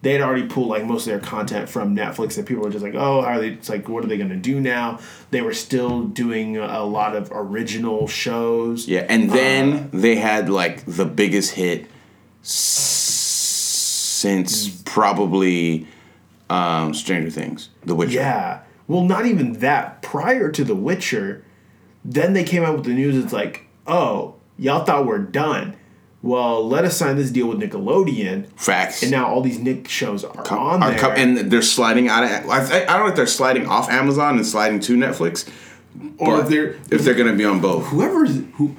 they 0.04 0.12
had 0.12 0.20
already 0.20 0.46
pulled 0.46 0.68
like 0.68 0.84
most 0.84 1.06
of 1.06 1.12
their 1.12 1.18
content 1.18 1.66
from 1.68 1.96
Netflix, 1.96 2.36
and 2.36 2.46
people 2.46 2.62
were 2.62 2.70
just 2.70 2.84
like, 2.84 2.94
"Oh, 2.94 3.22
how 3.22 3.28
are 3.28 3.40
they?" 3.40 3.48
It's 3.48 3.70
like, 3.70 3.88
what 3.88 4.04
are 4.04 4.06
they 4.06 4.18
going 4.18 4.28
to 4.28 4.36
do 4.36 4.60
now? 4.60 5.00
They 5.30 5.40
were 5.40 5.54
still 5.54 6.02
doing 6.02 6.58
a 6.58 6.84
lot 6.84 7.16
of 7.16 7.30
original 7.32 8.06
shows. 8.06 8.86
Yeah, 8.86 9.06
and 9.08 9.30
then 9.30 9.88
they 9.92 10.16
had 10.16 10.50
like 10.50 10.84
the 10.84 11.06
biggest 11.06 11.52
hit 11.52 11.86
since 12.42 14.68
probably 14.84 15.86
um, 16.50 16.92
Stranger 16.92 17.30
Things, 17.30 17.70
The 17.84 17.94
Witcher. 17.94 18.12
Yeah. 18.12 18.60
Well, 18.86 19.04
not 19.04 19.24
even 19.24 19.54
that. 19.54 20.02
Prior 20.02 20.52
to 20.52 20.64
The 20.64 20.74
Witcher, 20.74 21.42
then 22.04 22.34
they 22.34 22.44
came 22.44 22.62
out 22.62 22.76
with 22.76 22.84
the 22.84 22.92
news. 22.92 23.16
It's 23.16 23.32
like, 23.32 23.64
oh, 23.86 24.34
y'all 24.58 24.84
thought 24.84 25.06
we're 25.06 25.16
done. 25.18 25.76
Well, 26.24 26.66
let 26.66 26.84
us 26.84 26.96
sign 26.96 27.16
this 27.16 27.30
deal 27.30 27.46
with 27.48 27.60
Nickelodeon, 27.60 28.46
Facts. 28.56 29.02
and 29.02 29.10
now 29.12 29.26
all 29.28 29.42
these 29.42 29.58
Nick 29.58 29.88
shows 29.88 30.24
are 30.24 30.48
on 30.52 30.82
Are 30.82 30.90
there. 30.90 30.98
co- 30.98 31.10
and 31.10 31.36
they're 31.36 31.60
sliding 31.62 32.08
out 32.08 32.24
of. 32.24 32.30
I, 32.48 32.82
I 32.84 32.84
don't 32.86 33.00
know 33.00 33.06
if 33.08 33.16
they're 33.16 33.26
sliding 33.26 33.66
off 33.68 33.90
Amazon 33.90 34.36
and 34.36 34.46
sliding 34.46 34.80
to 34.80 34.96
Netflix, 34.96 35.46
or 36.18 36.40
if 36.40 36.48
they're 36.48 36.76
if 36.90 37.02
they're 37.04 37.14
gonna 37.14 37.34
be 37.34 37.44
on 37.44 37.60
both. 37.60 37.86
whoever 37.88 38.24
who 38.26 38.74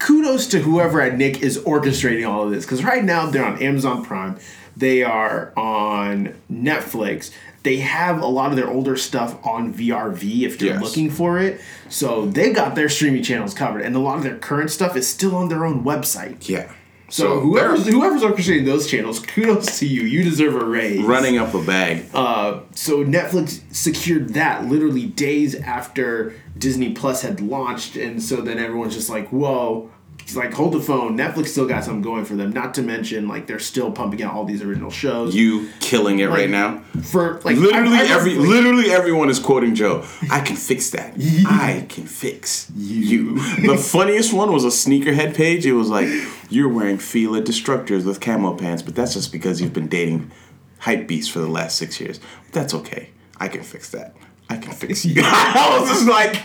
kudos 0.00 0.46
to 0.48 0.58
whoever 0.60 1.00
at 1.00 1.16
Nick 1.16 1.40
is 1.42 1.58
orchestrating 1.60 2.28
all 2.28 2.44
of 2.44 2.50
this 2.50 2.64
because 2.64 2.82
right 2.84 3.04
now 3.04 3.26
they're 3.30 3.44
on 3.44 3.62
Amazon 3.62 4.04
Prime, 4.04 4.36
they 4.76 5.02
are 5.04 5.52
on 5.56 6.34
Netflix. 6.52 7.30
They 7.64 7.78
have 7.78 8.22
a 8.22 8.26
lot 8.26 8.50
of 8.50 8.56
their 8.56 8.68
older 8.70 8.96
stuff 8.96 9.36
on 9.44 9.74
VRV 9.74 10.42
if 10.44 10.60
you're 10.62 10.74
Yes. 10.74 10.82
looking 10.82 11.10
for 11.10 11.38
it. 11.40 11.60
So 11.88 12.26
they 12.26 12.52
got 12.52 12.76
their 12.76 12.88
streaming 12.88 13.22
channels 13.24 13.52
covered, 13.52 13.82
and 13.82 13.94
a 13.96 13.98
lot 13.98 14.16
of 14.16 14.22
their 14.22 14.36
current 14.36 14.70
stuff 14.70 14.96
is 14.96 15.08
still 15.08 15.34
on 15.34 15.48
their 15.48 15.64
own 15.66 15.82
website. 15.84 16.48
Yeah. 16.48 16.70
So, 17.10 17.40
whoever's 17.40 17.86
whoever's 17.86 18.22
orchestrating 18.22 18.66
those 18.66 18.86
channels, 18.86 19.18
kudos 19.20 19.78
to 19.78 19.86
you. 19.86 20.02
You 20.02 20.22
deserve 20.22 20.54
a 20.54 20.64
raise. 20.64 21.00
running 21.02 21.38
up 21.38 21.54
a 21.54 21.62
bag. 21.62 22.04
Uh, 22.12 22.60
so 22.74 23.02
Netflix 23.04 23.62
secured 23.74 24.34
that 24.34 24.66
literally 24.66 25.06
days 25.06 25.54
after 25.54 26.34
Disney 26.56 26.92
Plus 26.92 27.22
had 27.22 27.40
launched, 27.40 27.96
and 27.96 28.22
so 28.22 28.36
then 28.42 28.58
everyone's 28.58 28.94
just 28.94 29.08
like, 29.08 29.28
"Whoa!" 29.30 29.90
It's 30.28 30.36
like, 30.36 30.52
hold 30.52 30.74
the 30.74 30.80
phone. 30.80 31.16
Netflix 31.16 31.48
still 31.48 31.66
got 31.66 31.84
something 31.84 32.02
going 32.02 32.26
for 32.26 32.34
them. 32.34 32.50
Not 32.52 32.74
to 32.74 32.82
mention, 32.82 33.28
like, 33.28 33.46
they're 33.46 33.58
still 33.58 33.90
pumping 33.90 34.22
out 34.22 34.34
all 34.34 34.44
these 34.44 34.60
original 34.62 34.90
shows. 34.90 35.34
you 35.34 35.70
killing 35.80 36.18
it 36.18 36.26
right 36.28 36.50
now. 36.50 36.82
for 37.02 37.40
like 37.44 37.56
Literally 37.56 37.96
I- 37.96 38.02
I 38.02 38.06
every 38.08 38.34
like- 38.34 38.46
literally 38.46 38.90
everyone 38.90 39.30
is 39.30 39.38
quoting 39.38 39.74
Joe. 39.74 40.04
I 40.30 40.40
can 40.40 40.56
fix 40.56 40.90
that. 40.90 41.14
I 41.46 41.86
can 41.88 42.04
fix 42.04 42.70
you. 42.76 43.36
the 43.66 43.78
funniest 43.78 44.34
one 44.34 44.52
was 44.52 44.64
a 44.64 44.68
sneakerhead 44.68 45.34
page. 45.34 45.64
It 45.64 45.72
was 45.72 45.88
like 45.88 46.08
you're 46.50 46.68
wearing 46.68 46.98
Fila 46.98 47.40
Destructors 47.40 48.04
with 48.04 48.20
camo 48.20 48.52
pants, 48.54 48.82
but 48.82 48.94
that's 48.94 49.14
just 49.14 49.32
because 49.32 49.62
you've 49.62 49.72
been 49.72 49.88
dating 49.88 50.30
hype 50.80 51.08
beasts 51.08 51.32
for 51.32 51.38
the 51.38 51.48
last 51.48 51.78
six 51.78 52.00
years. 52.02 52.20
That's 52.52 52.74
okay. 52.74 53.08
I 53.40 53.48
can 53.48 53.62
fix 53.62 53.88
that. 53.92 54.14
I 54.50 54.56
can 54.56 54.72
fix 54.72 55.04
you. 55.04 55.20
I 55.24 55.78
was 55.78 55.90
just 55.90 56.08
like, 56.08 56.42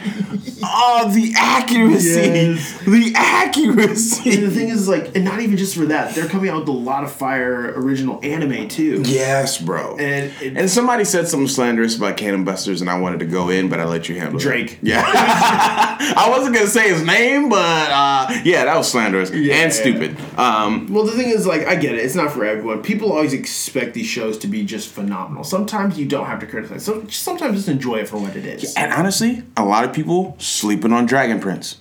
oh, 0.62 1.10
the 1.14 1.34
accuracy, 1.38 2.10
Yes. 2.10 2.80
the 2.86 3.14
accuracy. 3.16 4.34
And 4.34 4.43
the 4.43 4.51
thing 4.51 4.68
is, 4.70 4.89
like, 4.89 5.16
and 5.16 5.24
not 5.24 5.39
even 5.39 5.56
just 5.56 5.74
for 5.76 5.86
that, 5.86 6.14
they're 6.14 6.28
coming 6.28 6.49
out 6.49 6.60
with 6.60 6.68
a 6.68 6.72
lot 6.74 7.06
of 7.06 7.12
fire 7.14 7.72
original 7.78 8.20
anime 8.22 8.68
too. 8.68 9.04
Yes, 9.06 9.58
bro. 9.62 9.95
And 9.97 10.32
it- 10.41 10.58
and 10.58 10.70
somebody 10.70 11.06
said 11.06 11.30
something 11.30 11.47
slanderous 11.47 11.95
about 11.95 12.18
Cannon 12.18 12.43
Busters, 12.43 12.82
and 12.82 12.89
I 12.89 12.99
wanted 12.99 13.20
to 13.20 13.26
go 13.26 13.49
in, 13.49 13.70
but 13.70 13.80
I 13.80 13.86
let 13.86 14.10
you 14.10 14.20
handle 14.20 14.38
it. 14.38 14.43
Drake. 14.43 14.80
Yeah. 14.82 15.01
I 15.08 16.28
wasn't 16.30 16.56
gonna 16.56 16.68
say 16.68 16.89
his 16.89 17.04
name, 17.06 17.47
but 17.47 17.89
uh, 17.89 18.28
yeah, 18.43 18.66
that 18.66 18.76
was 18.78 18.91
slanderous 18.91 19.32
Yeah. 19.32 19.56
and 19.56 19.72
stupid. 19.74 20.18
Um, 20.38 20.91
Well, 20.91 21.06
the 21.06 21.14
thing 21.14 21.30
is, 21.30 21.45
like, 21.47 21.66
I 21.68 21.76
get 21.76 21.93
it. 21.95 21.99
It's 22.04 22.16
not 22.16 22.32
for 22.34 22.43
everyone. 22.43 22.82
People 22.82 23.14
always 23.14 23.32
expect 23.34 23.93
these 23.93 24.08
shows 24.08 24.38
to 24.39 24.47
be 24.47 24.64
just 24.66 24.89
phenomenal. 24.89 25.45
Sometimes 25.45 25.97
you 25.97 26.06
don't 26.06 26.26
have 26.26 26.39
to 26.41 26.45
criticize. 26.47 26.84
So 26.84 27.06
sometimes 27.10 27.56
just 27.56 27.70
enjoy 27.70 27.93
it 27.96 28.08
for 28.08 28.18
what 28.18 28.36
it 28.36 28.46
is. 28.46 28.74
and 28.76 28.91
honestly, 28.94 29.44
a 29.58 29.64
lot 29.66 29.84
of 29.84 29.94
people 29.94 30.36
sleeping 30.39 30.91
on 30.94 31.06
Dragon 31.06 31.39
Prince. 31.39 31.78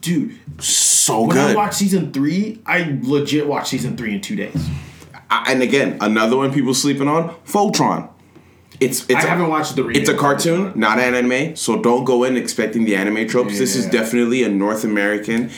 Dude, 0.00 0.38
So 0.58 1.22
when 1.22 1.38
I 1.38 1.46
good. 1.48 1.56
watched 1.56 1.74
season 1.74 2.12
three, 2.12 2.60
I 2.66 2.98
legit 3.02 3.46
watched 3.46 3.68
season 3.68 3.96
three 3.96 4.14
in 4.14 4.20
two 4.20 4.36
days. 4.36 4.54
I- 5.30 5.50
and 5.52 5.62
again, 5.62 5.96
another 6.00 6.36
one 6.36 6.52
people 6.52 6.74
sleeping 6.74 7.08
on, 7.08 7.34
Voltron. 7.46 8.08
It's 8.80 9.04
it's 9.08 9.14
I 9.24 9.28
a- 9.28 9.30
haven't 9.30 9.48
watched 9.48 9.76
the 9.76 9.86
It's 9.88 10.08
a 10.10 10.14
cartoon, 10.14 10.72
not 10.74 10.98
an 10.98 11.14
anime, 11.14 11.56
so 11.56 11.80
don't 11.80 12.04
go 12.04 12.24
in 12.24 12.36
expecting 12.36 12.84
the 12.84 12.96
anime 12.96 13.26
tropes. 13.28 13.56
This 13.58 13.76
is 13.76 13.86
definitely 13.86 14.42
a 14.42 14.48
North 14.48 14.84
American. 14.84 15.50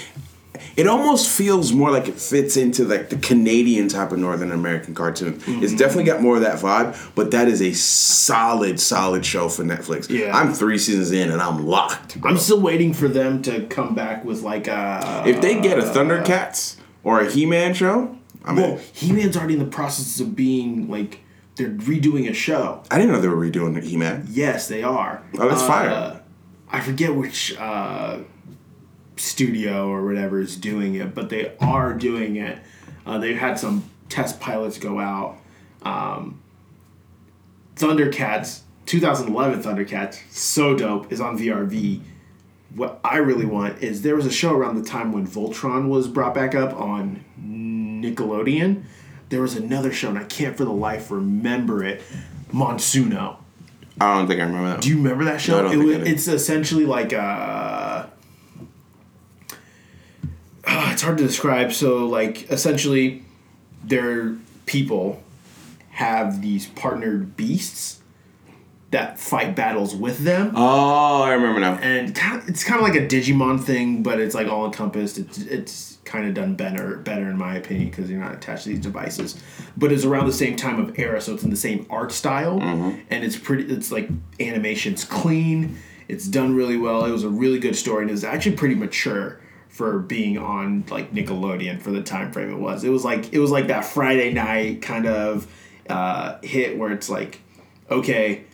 It 0.76 0.86
almost 0.86 1.28
feels 1.28 1.72
more 1.72 1.90
like 1.90 2.08
it 2.08 2.18
fits 2.18 2.56
into 2.56 2.84
like 2.84 3.10
the 3.10 3.16
Canadian 3.16 3.88
type 3.88 4.12
of 4.12 4.18
Northern 4.18 4.52
American 4.52 4.94
cartoon. 4.94 5.34
It's 5.34 5.44
Mm-hmm. 5.46 5.76
definitely 5.76 6.04
got 6.04 6.20
more 6.22 6.36
of 6.36 6.42
that 6.42 6.58
vibe, 6.60 6.96
but 7.14 7.30
that 7.32 7.48
is 7.48 7.60
a 7.62 7.72
solid, 7.72 8.80
solid 8.80 9.24
show 9.24 9.48
for 9.48 9.64
Netflix. 9.64 10.08
Yeah. 10.08 10.36
I'm 10.36 10.52
three 10.52 10.78
seasons 10.78 11.12
in 11.12 11.30
and 11.30 11.40
I'm 11.40 11.66
locked. 11.66 12.20
bro. 12.20 12.30
I'm 12.30 12.38
still 12.38 12.60
waiting 12.60 12.92
for 12.92 13.08
them 13.08 13.42
to 13.42 13.66
come 13.66 13.94
back 13.94 14.24
with 14.24 14.42
like 14.42 14.66
a. 14.68 15.22
if 15.26 15.40
they 15.40 15.60
get 15.60 15.78
a 15.78 15.82
Thundercats 15.82 16.76
or 17.04 17.20
a 17.20 17.30
He-Man 17.30 17.74
show, 17.74 18.16
I'm 18.44 18.56
well, 18.56 18.72
in. 18.74 18.80
He 18.92 19.12
Man's 19.12 19.36
already 19.36 19.54
in 19.54 19.60
the 19.60 19.66
process 19.66 20.20
of 20.20 20.34
being 20.36 20.88
like 20.88 21.20
they're 21.56 21.70
redoing 21.70 22.28
a 22.28 22.34
show. 22.34 22.82
I 22.90 22.98
didn't 22.98 23.12
know 23.12 23.20
they 23.20 23.28
were 23.28 23.36
redoing 23.36 23.82
He-Man. 23.82 24.26
Yes, 24.30 24.68
they 24.68 24.82
are. 24.82 25.22
Oh, 25.38 25.48
that's 25.48 25.62
Uh, 25.62 25.66
fire. 25.66 26.22
I 26.70 26.80
forget 26.80 27.14
which 27.14 27.56
uh, 27.58 28.18
studio 29.16 29.88
or 29.88 30.04
whatever 30.04 30.40
is 30.40 30.56
doing 30.56 30.94
it, 30.94 31.14
but 31.14 31.28
they 31.30 31.54
are 31.60 31.92
doing 31.94 32.36
it. 32.36 32.58
Uh, 33.04 33.18
they've 33.18 33.38
had 33.38 33.58
some 33.58 33.88
test 34.08 34.40
pilots 34.40 34.78
go 34.78 34.98
out. 34.98 35.38
Um, 35.82 36.40
Thundercats, 37.76 38.60
2011 38.86 39.62
Thundercats, 39.62 40.20
so 40.30 40.76
dope, 40.76 41.12
is 41.12 41.20
on 41.20 41.38
VRV. 41.38 42.00
What 42.74 43.00
I 43.04 43.18
really 43.18 43.46
want 43.46 43.82
is 43.82 44.02
there 44.02 44.16
was 44.16 44.26
a 44.26 44.30
show 44.30 44.54
around 44.54 44.76
the 44.76 44.88
time 44.88 45.12
when 45.12 45.26
Voltron 45.26 45.88
was 45.88 46.08
brought 46.08 46.34
back 46.34 46.54
up 46.54 46.74
on 46.74 47.24
Nickelodeon. 47.40 48.84
There 49.28 49.40
was 49.40 49.56
another 49.56 49.92
show, 49.92 50.08
and 50.08 50.18
I 50.18 50.24
can't 50.24 50.56
for 50.56 50.64
the 50.64 50.72
life 50.72 51.10
remember 51.10 51.82
it. 51.84 52.02
Monsuno. 52.52 53.38
I 54.00 54.18
don't 54.18 54.28
think 54.28 54.40
I 54.40 54.44
remember 54.44 54.68
that. 54.70 54.82
Do 54.82 54.90
you 54.90 54.96
remember 54.96 55.24
that 55.24 55.40
show? 55.40 55.52
No, 55.52 55.58
I 55.58 55.62
don't 55.62 55.72
it 55.72 55.88
think 55.88 56.00
was, 56.00 56.08
it's 56.12 56.28
essentially 56.28 56.84
like 56.84 57.12
uh 57.12 58.06
ah, 60.66 60.85
it's 60.96 61.02
hard 61.02 61.18
to 61.18 61.24
describe. 61.24 61.72
So 61.72 62.06
like 62.06 62.50
essentially 62.50 63.22
their 63.84 64.34
people 64.64 65.22
have 65.90 66.40
these 66.40 66.68
partnered 66.68 67.36
beasts 67.36 68.00
that 68.92 69.20
fight 69.20 69.54
battles 69.54 69.94
with 69.94 70.20
them. 70.20 70.52
oh, 70.56 71.22
I 71.22 71.34
remember 71.34 71.60
now. 71.60 71.74
and 71.74 72.14
kind 72.14 72.40
of, 72.40 72.48
it's 72.48 72.64
kind 72.64 72.80
of 72.80 72.88
like 72.88 72.94
a 72.94 73.06
Digimon 73.06 73.62
thing, 73.62 74.02
but 74.02 74.18
it's 74.18 74.34
like 74.34 74.48
all 74.48 74.64
encompassed. 74.64 75.18
It's 75.18 75.36
it's 75.36 75.98
kind 76.06 76.26
of 76.26 76.32
done 76.32 76.54
better, 76.54 76.96
better 76.96 77.28
in 77.28 77.36
my 77.36 77.56
opinion, 77.56 77.90
because 77.90 78.08
you're 78.08 78.20
not 78.20 78.32
attached 78.32 78.62
to 78.62 78.70
these 78.70 78.80
devices. 78.80 79.38
But 79.76 79.92
it's 79.92 80.04
around 80.04 80.26
the 80.28 80.32
same 80.32 80.56
time 80.56 80.80
of 80.80 80.98
era, 80.98 81.20
so 81.20 81.34
it's 81.34 81.42
in 81.42 81.50
the 81.50 81.56
same 81.56 81.84
art 81.90 82.10
style, 82.10 82.58
mm-hmm. 82.58 83.00
and 83.10 83.22
it's 83.22 83.36
pretty. 83.36 83.70
It's 83.70 83.92
like 83.92 84.08
animation's 84.40 85.04
clean. 85.04 85.76
It's 86.08 86.26
done 86.26 86.54
really 86.54 86.78
well. 86.78 87.04
It 87.04 87.10
was 87.10 87.24
a 87.24 87.28
really 87.28 87.58
good 87.58 87.76
story, 87.76 88.02
and 88.02 88.10
it 88.10 88.14
was 88.14 88.24
actually 88.24 88.56
pretty 88.56 88.76
mature 88.76 89.40
for 89.76 89.98
being 89.98 90.38
on 90.38 90.82
like 90.88 91.12
Nickelodeon 91.12 91.82
for 91.82 91.90
the 91.90 92.02
time 92.02 92.32
frame 92.32 92.50
it 92.50 92.58
was. 92.58 92.82
It 92.82 92.88
was 92.88 93.04
like 93.04 93.30
it 93.34 93.38
was 93.38 93.50
like 93.50 93.66
that 93.66 93.84
Friday 93.84 94.32
night 94.32 94.80
kind 94.80 95.06
of 95.06 95.46
uh, 95.90 96.38
hit 96.42 96.78
where 96.78 96.90
it's 96.92 97.10
like, 97.10 97.40
okay, 97.90 98.44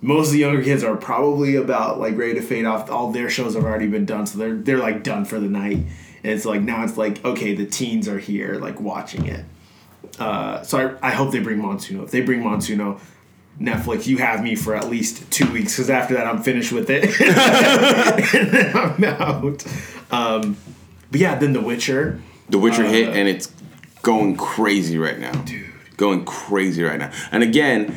most 0.00 0.26
of 0.28 0.32
the 0.32 0.40
younger 0.40 0.60
kids 0.60 0.82
are 0.82 0.96
probably 0.96 1.54
about 1.54 2.00
like 2.00 2.16
ready 2.16 2.34
to 2.34 2.42
fade 2.42 2.64
off. 2.64 2.90
All 2.90 3.12
their 3.12 3.30
shows 3.30 3.54
have 3.54 3.64
already 3.64 3.86
been 3.86 4.04
done, 4.04 4.26
so 4.26 4.38
they're 4.38 4.56
they're 4.56 4.80
like 4.80 5.04
done 5.04 5.24
for 5.24 5.38
the 5.38 5.46
night. 5.48 5.76
And 6.24 6.32
it's 6.32 6.44
like 6.44 6.62
now 6.62 6.82
it's 6.82 6.96
like 6.96 7.24
okay, 7.24 7.54
the 7.54 7.66
teens 7.66 8.08
are 8.08 8.18
here 8.18 8.54
like 8.54 8.80
watching 8.80 9.26
it. 9.26 9.44
Uh, 10.18 10.62
so 10.62 10.98
I, 11.00 11.10
I 11.10 11.10
hope 11.12 11.30
they 11.30 11.38
bring 11.38 11.60
Monsuno. 11.60 12.02
If 12.02 12.10
they 12.10 12.22
bring 12.22 12.42
Monsuno, 12.42 12.98
Netflix, 13.60 14.08
you 14.08 14.18
have 14.18 14.42
me 14.42 14.56
for 14.56 14.74
at 14.74 14.88
least 14.88 15.30
two 15.30 15.50
weeks 15.52 15.76
because 15.76 15.90
after 15.90 16.14
that 16.14 16.26
I'm 16.26 16.42
finished 16.42 16.72
with 16.72 16.90
it. 16.90 17.04
I'm 18.74 19.04
out. 19.04 19.64
Um, 20.10 20.56
but 21.12 21.20
yeah, 21.20 21.36
then 21.36 21.52
The 21.52 21.60
Witcher. 21.60 22.20
The 22.48 22.58
Witcher 22.58 22.84
hit, 22.84 23.08
Uh, 23.08 23.12
and 23.12 23.28
it's 23.28 23.52
going 24.02 24.34
crazy 24.36 24.98
right 24.98 25.18
now. 25.18 25.30
Dude. 25.42 25.66
Going 25.96 26.24
crazy 26.24 26.82
right 26.82 26.98
now. 26.98 27.12
And 27.30 27.42
again, 27.44 27.96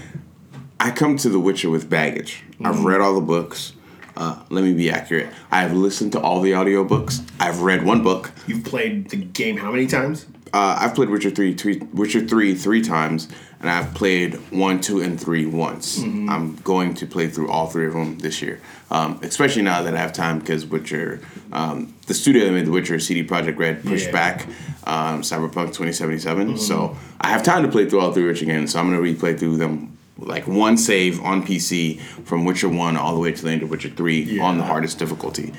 I 0.79 0.91
come 0.91 1.17
to 1.17 1.29
The 1.29 1.39
Witcher 1.39 1.69
with 1.71 1.89
baggage. 1.89 2.43
I've 2.63 2.75
Mm-hmm. 2.75 2.85
read 2.85 3.01
all 3.01 3.15
the 3.15 3.21
books. 3.21 3.73
Uh, 4.15 4.43
let 4.49 4.63
me 4.63 4.73
be 4.73 4.89
accurate. 4.91 5.27
I've 5.51 5.73
listened 5.73 6.11
to 6.13 6.19
all 6.21 6.39
the 6.41 6.51
audiobooks. 6.51 7.27
I've 7.39 7.61
read 7.61 7.83
one 7.83 8.01
book. 8.03 8.31
You've 8.47 8.63
played 8.63 9.09
the 9.09 9.17
game 9.17 9.57
how 9.57 9.71
many 9.71 9.87
times? 9.87 10.25
Uh, 10.53 10.77
I've 10.79 10.95
played 10.95 11.09
Witcher 11.09 11.31
3, 11.31 11.53
three, 11.55 11.79
Witcher 11.93 12.25
3 12.25 12.53
three 12.55 12.81
times, 12.81 13.27
and 13.65 13.73
I've 13.73 13.95
played 13.95 14.35
1, 14.51 14.81
2, 14.81 15.01
and 15.01 15.19
3 15.19 15.47
once. 15.47 15.97
Mm-hmm. 15.97 16.29
I'm 16.29 16.55
going 16.57 16.93
to 16.93 17.07
play 17.07 17.27
through 17.27 17.49
all 17.49 17.65
three 17.65 17.87
of 17.87 17.93
them 17.93 18.19
this 18.19 18.39
year, 18.39 18.61
um, 18.91 19.19
especially 19.23 19.63
now 19.63 19.81
that 19.81 19.95
I 19.95 19.97
have 19.97 20.13
time 20.13 20.37
because 20.37 20.67
Witcher, 20.67 21.19
um, 21.51 21.91
the 22.05 22.13
studio 22.13 22.45
that 22.45 22.51
made 22.51 22.67
The 22.67 22.71
Witcher, 22.71 22.99
CD 22.99 23.23
Projekt 23.27 23.57
Red, 23.57 23.83
pushed 23.83 24.05
Yeah. 24.07 24.11
back 24.11 24.45
um, 24.83 25.21
Cyberpunk 25.23 25.73
2077. 25.73 26.47
Mm-hmm. 26.47 26.57
So 26.57 26.95
I 27.19 27.29
have 27.29 27.41
time 27.41 27.63
to 27.63 27.69
play 27.69 27.89
through 27.89 28.01
all 28.01 28.13
three 28.13 28.25
Witcher 28.27 28.45
games, 28.45 28.73
so 28.73 28.79
I'm 28.79 28.91
going 28.91 29.03
to 29.03 29.13
replay 29.25 29.35
through 29.37 29.57
them 29.57 29.97
like 30.19 30.45
one 30.47 30.77
save 30.77 31.19
on 31.23 31.43
PC 31.43 31.99
from 32.23 32.45
Witcher 32.45 32.69
1 32.69 32.95
all 32.97 33.15
the 33.15 33.19
way 33.19 33.31
to 33.31 33.43
the 33.43 33.49
end 33.49 33.63
of 33.63 33.71
Witcher 33.71 33.89
3 33.89 34.39
on 34.41 34.59
the 34.59 34.63
hardest 34.63 34.99
difficulty. 34.99 35.53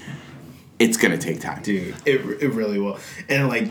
It's 0.79 0.97
going 0.97 1.11
to 1.11 1.19
take 1.19 1.41
time. 1.41 1.61
dude 1.65 1.97
it, 2.07 2.21
it 2.41 2.53
really 2.53 2.79
will 2.79 2.99
and 3.29 3.49
like 3.49 3.69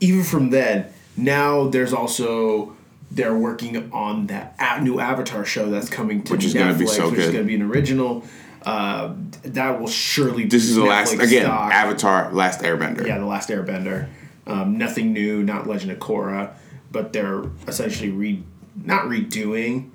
even 0.00 0.22
from 0.24 0.48
then 0.50 0.86
now 1.16 1.68
there's 1.68 1.92
also 1.92 2.74
they're 3.10 3.36
working 3.36 3.90
on 3.92 4.26
that 4.28 4.56
new 4.82 5.00
avatar 5.00 5.44
show 5.44 5.68
that's 5.70 5.88
coming 5.88 6.22
to 6.24 6.32
Which 6.32 6.44
is 6.44 6.54
Netflix, 6.54 6.58
gonna 6.58 6.78
be 6.78 6.86
so 6.86 7.10
which 7.10 7.18
is 7.20 7.26
going 7.32 7.44
to 7.44 7.48
be 7.48 7.54
an 7.56 7.62
original 7.62 8.24
uh, 8.62 9.14
that 9.42 9.80
will 9.80 9.88
surely 9.88 10.44
This 10.44 10.64
is 10.64 10.76
the 10.76 10.84
last, 10.84 11.14
again, 11.14 11.44
stock. 11.44 11.72
Avatar 11.72 12.32
Last 12.32 12.60
Airbender. 12.60 13.06
yeah 13.06 13.18
the 13.18 13.24
last 13.26 13.48
airbender 13.48 14.08
Um, 14.46 14.78
nothing 14.78 15.12
new, 15.12 15.42
not 15.42 15.66
Legend 15.66 15.92
of 15.92 15.98
Korra, 15.98 16.50
but 16.92 17.12
they're 17.12 17.42
essentially 17.68 18.10
re 18.10 18.42
not 18.84 19.04
redoing, 19.04 19.90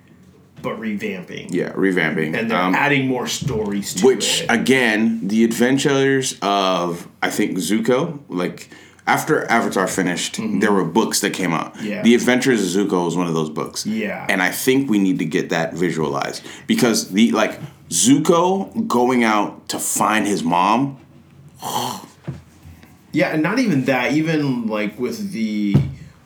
but 0.62 0.80
revamping. 0.80 1.48
Yeah, 1.52 1.72
revamping. 1.74 2.38
And 2.38 2.50
they're 2.52 2.58
Um, 2.58 2.76
adding 2.76 3.08
more 3.08 3.28
stories 3.28 3.94
to 3.96 4.06
which 4.06 4.42
it. 4.42 4.48
again, 4.50 5.28
the 5.28 5.44
adventures 5.44 6.38
of 6.42 7.08
I 7.22 7.30
think 7.30 7.58
Zuko, 7.58 8.20
like 8.30 8.70
after 9.08 9.46
Avatar 9.52 9.88
finished, 9.88 10.40
there 10.42 10.72
were 10.72 10.84
books 10.84 11.20
that 11.22 11.32
came 11.34 11.54
out. 11.54 11.76
Mm-hmm. 11.76 11.86
Yeah. 11.86 12.02
The 12.02 12.16
Adventures 12.16 12.76
of 12.76 12.88
Zuko 12.88 13.06
was 13.06 13.16
one 13.16 13.28
of 13.28 13.34
those 13.34 13.50
books. 13.50 13.86
Yeah. 13.86 14.26
And 14.30 14.42
I 14.42 14.52
think 14.52 14.90
we 14.90 14.98
need 15.00 15.20
to 15.20 15.26
get 15.26 15.50
that 15.50 15.74
visualized 15.74 16.44
because 16.68 17.10
the 17.12 17.32
like 17.32 17.60
Zuko 17.90 18.88
going 18.88 19.24
out 19.24 19.70
to 19.70 19.80
find 19.80 20.26
his 20.28 20.44
mom. 20.44 20.98
Yeah, 23.12 23.30
and 23.30 23.42
not 23.42 23.60
even 23.60 23.86
that. 23.86 24.12
Even 24.12 24.68
like 24.68 25.00
with 25.00 25.32
the 25.32 25.74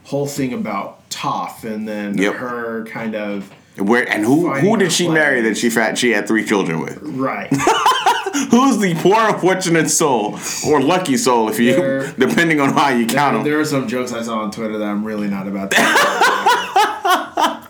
whole 0.06 0.26
thing 0.26 0.54
about 0.54 1.08
Toph, 1.12 1.64
and 1.64 1.88
then 1.88 2.18
Yep. 2.18 2.34
her 2.34 2.86
kind 2.86 3.14
of 3.16 3.52
Where 3.78 4.12
and 4.12 4.26
who 4.26 4.52
who 4.56 4.76
did 4.76 4.92
she 4.92 5.06
place. 5.06 5.14
marry 5.14 5.42
that 5.42 5.56
she 5.56 5.70
fat 5.70 6.00
she 6.00 6.10
had 6.14 6.28
three 6.28 6.44
children 6.44 6.80
with? 6.80 6.98
right. 7.04 7.52
Who's 8.52 8.78
the 8.78 8.96
poor 9.02 9.16
unfortunate 9.20 9.90
soul 9.90 10.38
or 10.68 10.82
lucky 10.82 11.18
soul 11.18 11.50
if 11.50 11.60
you 11.60 11.74
There- 11.76 12.12
depending 12.20 12.60
on 12.60 12.74
how 12.74 12.90
you 12.90 13.06
count 13.08 13.36
them. 13.36 13.44
there 13.44 13.60
are 13.60 13.66
some 13.66 13.88
jokes 13.88 14.12
I 14.12 14.22
saw 14.22 14.40
on 14.40 14.52
Twitter 14.52 14.78
that 14.78 14.86
I'm 14.88 15.04
really 15.04 15.28
not 15.28 15.48
about. 15.48 15.72
To 15.72 15.78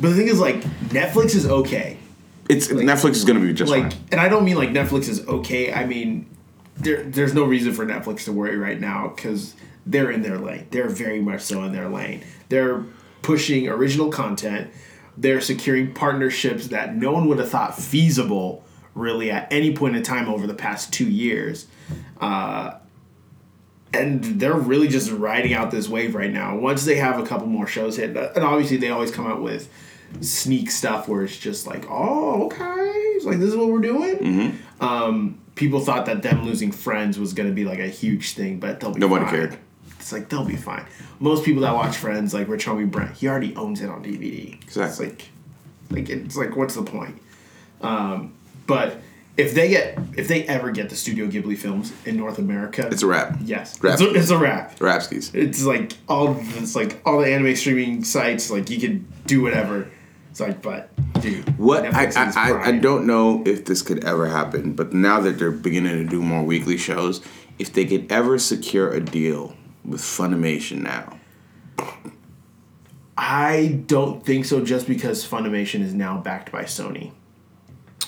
but 0.00 0.08
the 0.10 0.14
thing 0.14 0.28
is, 0.28 0.38
like, 0.40 0.62
Netflix 0.90 1.34
is 1.34 1.46
okay. 1.46 1.98
It's 2.48 2.68
Netflix 2.68 3.12
is 3.12 3.24
gonna 3.24 3.40
be 3.40 3.52
just 3.52 3.70
Like, 3.70 3.92
fine. 3.92 4.00
and 4.12 4.20
I 4.20 4.28
don't 4.28 4.44
mean 4.44 4.54
like 4.56 4.68
Netflix 4.70 5.08
is 5.08 5.26
okay. 5.26 5.72
I 5.72 5.84
mean, 5.84 6.26
there 6.76 7.02
there's 7.02 7.34
no 7.34 7.42
reason 7.44 7.72
for 7.72 7.84
Netflix 7.84 8.24
to 8.26 8.32
worry 8.32 8.56
right 8.56 8.78
now 8.80 9.08
because 9.14 9.54
they're 9.84 10.12
in 10.12 10.22
their 10.22 10.38
lane. 10.38 10.66
They're 10.70 10.88
very 10.88 11.20
much 11.20 11.40
so 11.40 11.64
in 11.64 11.72
their 11.72 11.88
lane. 11.88 12.22
They're 12.48 12.84
pushing 13.22 13.66
original 13.68 14.10
content. 14.10 14.70
They're 15.16 15.40
securing 15.40 15.94
partnerships 15.94 16.68
that 16.68 16.94
no 16.96 17.12
one 17.12 17.28
would 17.28 17.38
have 17.38 17.48
thought 17.50 17.78
feasible 17.78 18.64
really 18.94 19.30
at 19.30 19.50
any 19.52 19.74
point 19.74 19.96
in 19.96 20.02
time 20.02 20.28
over 20.28 20.46
the 20.46 20.54
past 20.54 20.92
two 20.92 21.08
years. 21.08 21.66
Uh, 22.20 22.72
and 23.92 24.22
they're 24.40 24.54
really 24.54 24.88
just 24.88 25.10
riding 25.10 25.54
out 25.54 25.70
this 25.70 25.88
wave 25.88 26.14
right 26.14 26.32
now. 26.32 26.56
Once 26.58 26.84
they 26.84 26.96
have 26.96 27.18
a 27.18 27.24
couple 27.26 27.46
more 27.46 27.66
shows 27.66 27.96
hit, 27.96 28.16
and 28.16 28.44
obviously 28.44 28.76
they 28.76 28.90
always 28.90 29.10
come 29.10 29.26
out 29.26 29.40
with 29.42 29.68
sneak 30.20 30.70
stuff 30.70 31.08
where 31.08 31.22
it's 31.24 31.36
just 31.36 31.66
like, 31.66 31.84
oh, 31.90 32.44
okay, 32.46 32.64
it's 33.16 33.24
like 33.24 33.38
this 33.38 33.50
is 33.50 33.56
what 33.56 33.68
we're 33.68 33.80
doing. 33.80 34.58
Um, 34.80 35.40
people 35.54 35.80
thought 35.80 36.06
that 36.06 36.22
them 36.22 36.44
losing 36.44 36.72
Friends 36.72 37.18
was 37.18 37.32
going 37.32 37.48
to 37.48 37.54
be 37.54 37.64
like 37.64 37.78
a 37.78 37.88
huge 37.88 38.32
thing, 38.34 38.60
but 38.60 38.80
they'll 38.80 38.92
be 38.92 39.00
Nobody 39.00 39.24
fine. 39.24 39.34
cared. 39.34 39.58
It's 40.06 40.12
like 40.12 40.28
they'll 40.28 40.44
be 40.44 40.54
fine. 40.54 40.86
Most 41.18 41.44
people 41.44 41.62
that 41.62 41.74
watch 41.74 41.96
Friends, 41.96 42.32
like 42.32 42.46
Rich 42.46 42.64
Homie 42.64 42.88
Brent, 42.88 43.16
he 43.16 43.26
already 43.26 43.56
owns 43.56 43.80
it 43.80 43.90
on 43.90 44.04
DVD. 44.04 44.54
Exactly. 44.62 45.08
It's 45.08 45.20
like, 45.20 45.30
like 45.90 46.08
it's 46.08 46.36
like, 46.36 46.54
what's 46.54 46.76
the 46.76 46.84
point? 46.84 47.20
Um, 47.80 48.32
but 48.68 48.98
if 49.36 49.52
they 49.52 49.68
get, 49.68 49.98
if 50.16 50.28
they 50.28 50.44
ever 50.44 50.70
get 50.70 50.90
the 50.90 50.94
Studio 50.94 51.26
Ghibli 51.26 51.58
films 51.58 51.92
in 52.04 52.16
North 52.16 52.38
America, 52.38 52.86
It's 52.92 53.02
a 53.02 53.06
wrap. 53.08 53.36
yes, 53.42 53.82
Wrap. 53.82 53.94
it's 53.94 54.02
a, 54.02 54.14
it's 54.14 54.30
a 54.30 54.38
wrap. 54.38 54.78
Rapskis. 54.78 55.34
It's 55.34 55.64
like 55.64 55.94
all 56.08 56.36
it's 56.40 56.76
like 56.76 57.02
all 57.04 57.18
the 57.18 57.26
anime 57.26 57.56
streaming 57.56 58.04
sites, 58.04 58.48
like 58.48 58.70
you 58.70 58.78
can 58.78 59.12
do 59.26 59.42
whatever. 59.42 59.90
It's 60.30 60.38
like, 60.38 60.62
but 60.62 60.88
dude, 61.20 61.58
What 61.58 61.84
I, 61.84 62.06
Netflix 62.06 62.28
is 62.28 62.36
I, 62.36 62.50
I, 62.52 62.64
I 62.66 62.72
don't 62.78 63.08
know 63.08 63.42
if 63.44 63.64
this 63.64 63.82
could 63.82 64.04
ever 64.04 64.28
happen, 64.28 64.74
but 64.74 64.92
now 64.92 65.18
that 65.22 65.36
they're 65.40 65.50
beginning 65.50 65.96
to 65.96 66.08
do 66.08 66.22
more 66.22 66.44
weekly 66.44 66.76
shows, 66.76 67.22
if 67.58 67.72
they 67.72 67.86
could 67.86 68.12
ever 68.12 68.38
secure 68.38 68.92
a 68.92 69.00
deal 69.00 69.56
with 69.86 70.00
Funimation 70.00 70.82
now, 70.82 71.18
I 73.16 73.82
don't 73.86 74.24
think 74.24 74.44
so. 74.44 74.64
Just 74.64 74.86
because 74.86 75.26
Funimation 75.26 75.80
is 75.80 75.94
now 75.94 76.18
backed 76.18 76.52
by 76.52 76.64
Sony, 76.64 77.12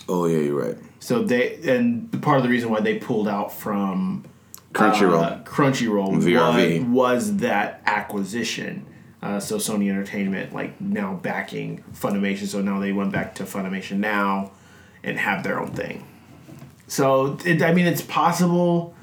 oh 0.08 0.26
yeah, 0.26 0.38
you're 0.38 0.60
right. 0.60 0.76
so 0.98 1.22
they 1.22 1.56
and 1.66 2.22
part 2.22 2.38
of 2.38 2.42
the 2.42 2.50
reason 2.50 2.70
why 2.70 2.80
they 2.80 2.98
pulled 2.98 3.28
out 3.28 3.52
from 3.52 4.24
Crunchyroll. 4.72 5.22
uh, 5.22 5.42
Crunchyroll 5.44 6.22
VRV. 6.22 6.88
Was, 6.88 6.90
was 6.90 7.36
that 7.38 7.82
acquisition. 7.86 8.86
Uh, 9.20 9.40
so 9.40 9.56
Sony 9.56 9.90
Entertainment 9.90 10.52
like 10.52 10.80
now 10.80 11.14
backing 11.14 11.82
Funimation. 11.92 12.46
So 12.46 12.60
now 12.60 12.78
they 12.78 12.92
went 12.92 13.12
back 13.12 13.34
to 13.36 13.44
Funimation 13.44 13.98
now 13.98 14.52
and 15.02 15.18
have 15.18 15.42
their 15.42 15.60
own 15.60 15.72
thing. 15.72 16.06
So 16.86 17.38
it, 17.44 17.62
I 17.62 17.72
mean, 17.74 17.86
it's 17.86 18.02
possible, 18.02 18.94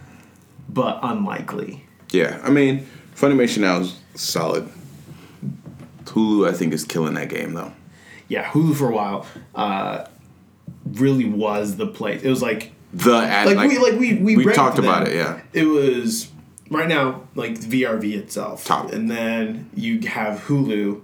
but 0.69 0.99
unlikely. 1.03 1.84
Yeah, 2.15 2.39
I 2.43 2.49
mean 2.49 2.87
Funimation 3.15 3.59
now 3.59 3.79
is 3.79 3.95
solid. 4.15 4.69
Hulu, 6.05 6.47
I 6.47 6.53
think, 6.53 6.73
is 6.73 6.85
killing 6.85 7.15
that 7.15 7.29
game 7.29 7.53
though. 7.53 7.73
Yeah, 8.27 8.45
Hulu 8.45 8.75
for 8.75 8.89
a 8.89 8.93
while 8.93 9.27
uh, 9.53 10.05
really 10.85 11.25
was 11.25 11.75
the 11.75 11.87
place. 11.87 12.23
It 12.23 12.29
was 12.29 12.41
like 12.41 12.71
The 12.93 13.15
ad, 13.17 13.55
like, 13.55 13.69
we 13.69 13.77
like 13.77 13.99
we 13.99 14.15
we, 14.15 14.37
we 14.37 14.53
talked 14.53 14.79
about 14.79 15.07
it, 15.07 15.15
yeah. 15.15 15.41
It 15.53 15.65
was 15.65 16.31
right 16.71 16.87
now 16.87 17.23
like 17.35 17.53
VRV 17.59 18.13
itself, 18.13 18.65
Top. 18.65 18.91
and 18.93 19.11
then 19.11 19.69
you 19.75 19.99
have 20.07 20.41
Hulu, 20.45 21.01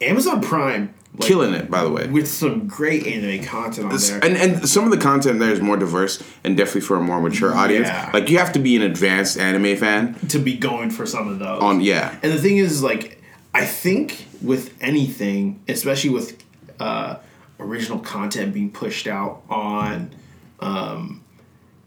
Amazon 0.00 0.40
Prime, 0.40 0.92
like, 1.16 1.28
killing 1.28 1.52
it. 1.52 1.70
By 1.70 1.84
the 1.84 1.90
way, 1.90 2.06
with 2.06 2.26
some 2.26 2.66
great 2.66 3.06
anime 3.06 3.44
content 3.44 3.92
on 3.92 3.98
there. 3.98 4.24
and 4.24 4.36
and 4.36 4.68
some 4.68 4.84
of 4.84 4.90
the 4.90 4.96
content 4.96 5.38
there 5.38 5.50
is 5.50 5.60
more 5.60 5.76
diverse 5.76 6.22
and 6.42 6.56
definitely 6.56 6.80
for 6.82 6.96
a 6.96 7.02
more 7.02 7.20
mature 7.20 7.54
audience. 7.54 7.88
Yeah. 7.88 8.10
Like 8.14 8.30
you 8.30 8.38
have 8.38 8.52
to 8.54 8.58
be 8.58 8.76
an 8.76 8.82
advanced 8.82 9.38
anime 9.38 9.76
fan 9.76 10.14
to 10.28 10.38
be 10.38 10.56
going 10.56 10.90
for 10.90 11.04
some 11.04 11.28
of 11.28 11.38
those. 11.38 11.62
on 11.62 11.80
yeah. 11.80 12.18
And 12.22 12.32
the 12.32 12.38
thing 12.38 12.56
is, 12.56 12.82
like, 12.82 13.22
I 13.54 13.66
think 13.66 14.26
with 14.40 14.74
anything, 14.80 15.62
especially 15.68 16.10
with 16.10 16.42
uh, 16.80 17.16
original 17.60 17.98
content 17.98 18.54
being 18.54 18.70
pushed 18.70 19.06
out 19.06 19.42
on 19.50 20.14
um, 20.60 21.22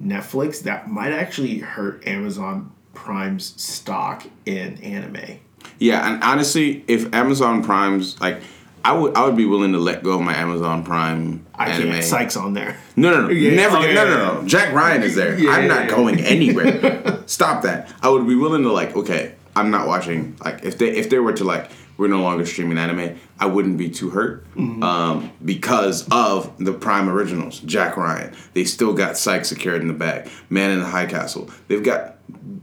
Netflix, 0.02 0.62
that 0.64 0.90
might 0.90 1.12
actually 1.12 1.60
hurt 1.60 2.06
Amazon 2.08 2.72
Prime's 2.94 3.60
stock 3.62 4.26
in 4.46 4.78
anime. 4.84 5.40
Yeah, 5.80 6.08
and 6.08 6.24
honestly, 6.24 6.86
if 6.88 7.14
Amazon 7.14 7.64
Prime's 7.64 8.20
like, 8.22 8.42
I 8.86 8.94
would 8.94 9.16
I 9.18 9.26
would 9.26 9.36
be 9.36 9.46
willing 9.46 9.72
to 9.74 9.80
let 9.80 10.04
go 10.04 10.12
of 10.14 10.22
my 10.22 10.36
Amazon 10.36 10.84
Prime 10.84 11.46
I 11.56 11.70
anime. 11.72 11.92
can't. 11.94 12.04
Sykes 12.04 12.38
on 12.38 12.54
there. 12.54 12.78
No, 12.96 13.10
no, 13.12 13.22
no, 13.24 13.30
Yeah, 13.34 13.56
never. 13.56 13.78
oh, 13.78 13.82
yeah, 13.82 13.94
no, 13.96 14.06
no, 14.06 14.42
no. 14.42 14.48
Jack 14.48 14.74
Ryan 14.74 15.02
is 15.04 15.16
there. 15.16 15.38
Yeah, 15.40 15.50
I'm 15.52 15.68
not 15.68 15.90
going 15.90 16.20
anywhere. 16.36 17.24
Stop 17.26 17.64
that. 17.64 17.92
I 18.04 18.10
would 18.10 18.28
be 18.28 18.36
willing 18.36 18.62
to 18.64 18.72
like. 18.72 18.96
Okay, 18.96 19.34
I'm 19.56 19.72
not 19.72 19.88
watching. 19.88 20.38
Like, 20.46 20.64
if 20.64 20.78
they 20.78 20.90
if 20.92 21.10
they 21.10 21.18
were 21.18 21.34
to 21.34 21.44
like, 21.44 21.72
we're 21.98 22.10
no 22.10 22.22
longer 22.22 22.46
streaming 22.46 22.78
anime. 22.78 23.18
I 23.40 23.48
wouldn't 23.48 23.78
be 23.78 23.90
too 23.90 24.12
hurt, 24.12 24.46
Mm-hmm. 24.56 24.84
um, 24.84 25.32
because 25.44 26.08
of 26.12 26.56
the 26.64 26.72
Prime 26.72 27.10
originals. 27.10 27.60
Jack 27.62 27.98
Ryan. 27.98 28.34
They 28.54 28.66
still 28.66 28.94
got 28.94 29.18
Sykes 29.18 29.50
secured 29.50 29.82
in 29.82 29.88
the 29.88 29.94
bag. 29.96 30.30
Man 30.50 30.70
in 30.72 30.80
the 30.80 30.86
High 30.86 31.08
Castle. 31.08 31.50
They've 31.68 31.84
got 31.84 32.18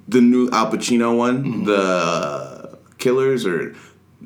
the 0.08 0.20
new 0.20 0.48
Al 0.50 0.70
Pacino 0.70 1.16
one. 1.16 1.44
Mm-hmm. 1.44 1.64
The 1.64 2.78
Killers 2.98 3.44
or. 3.44 3.74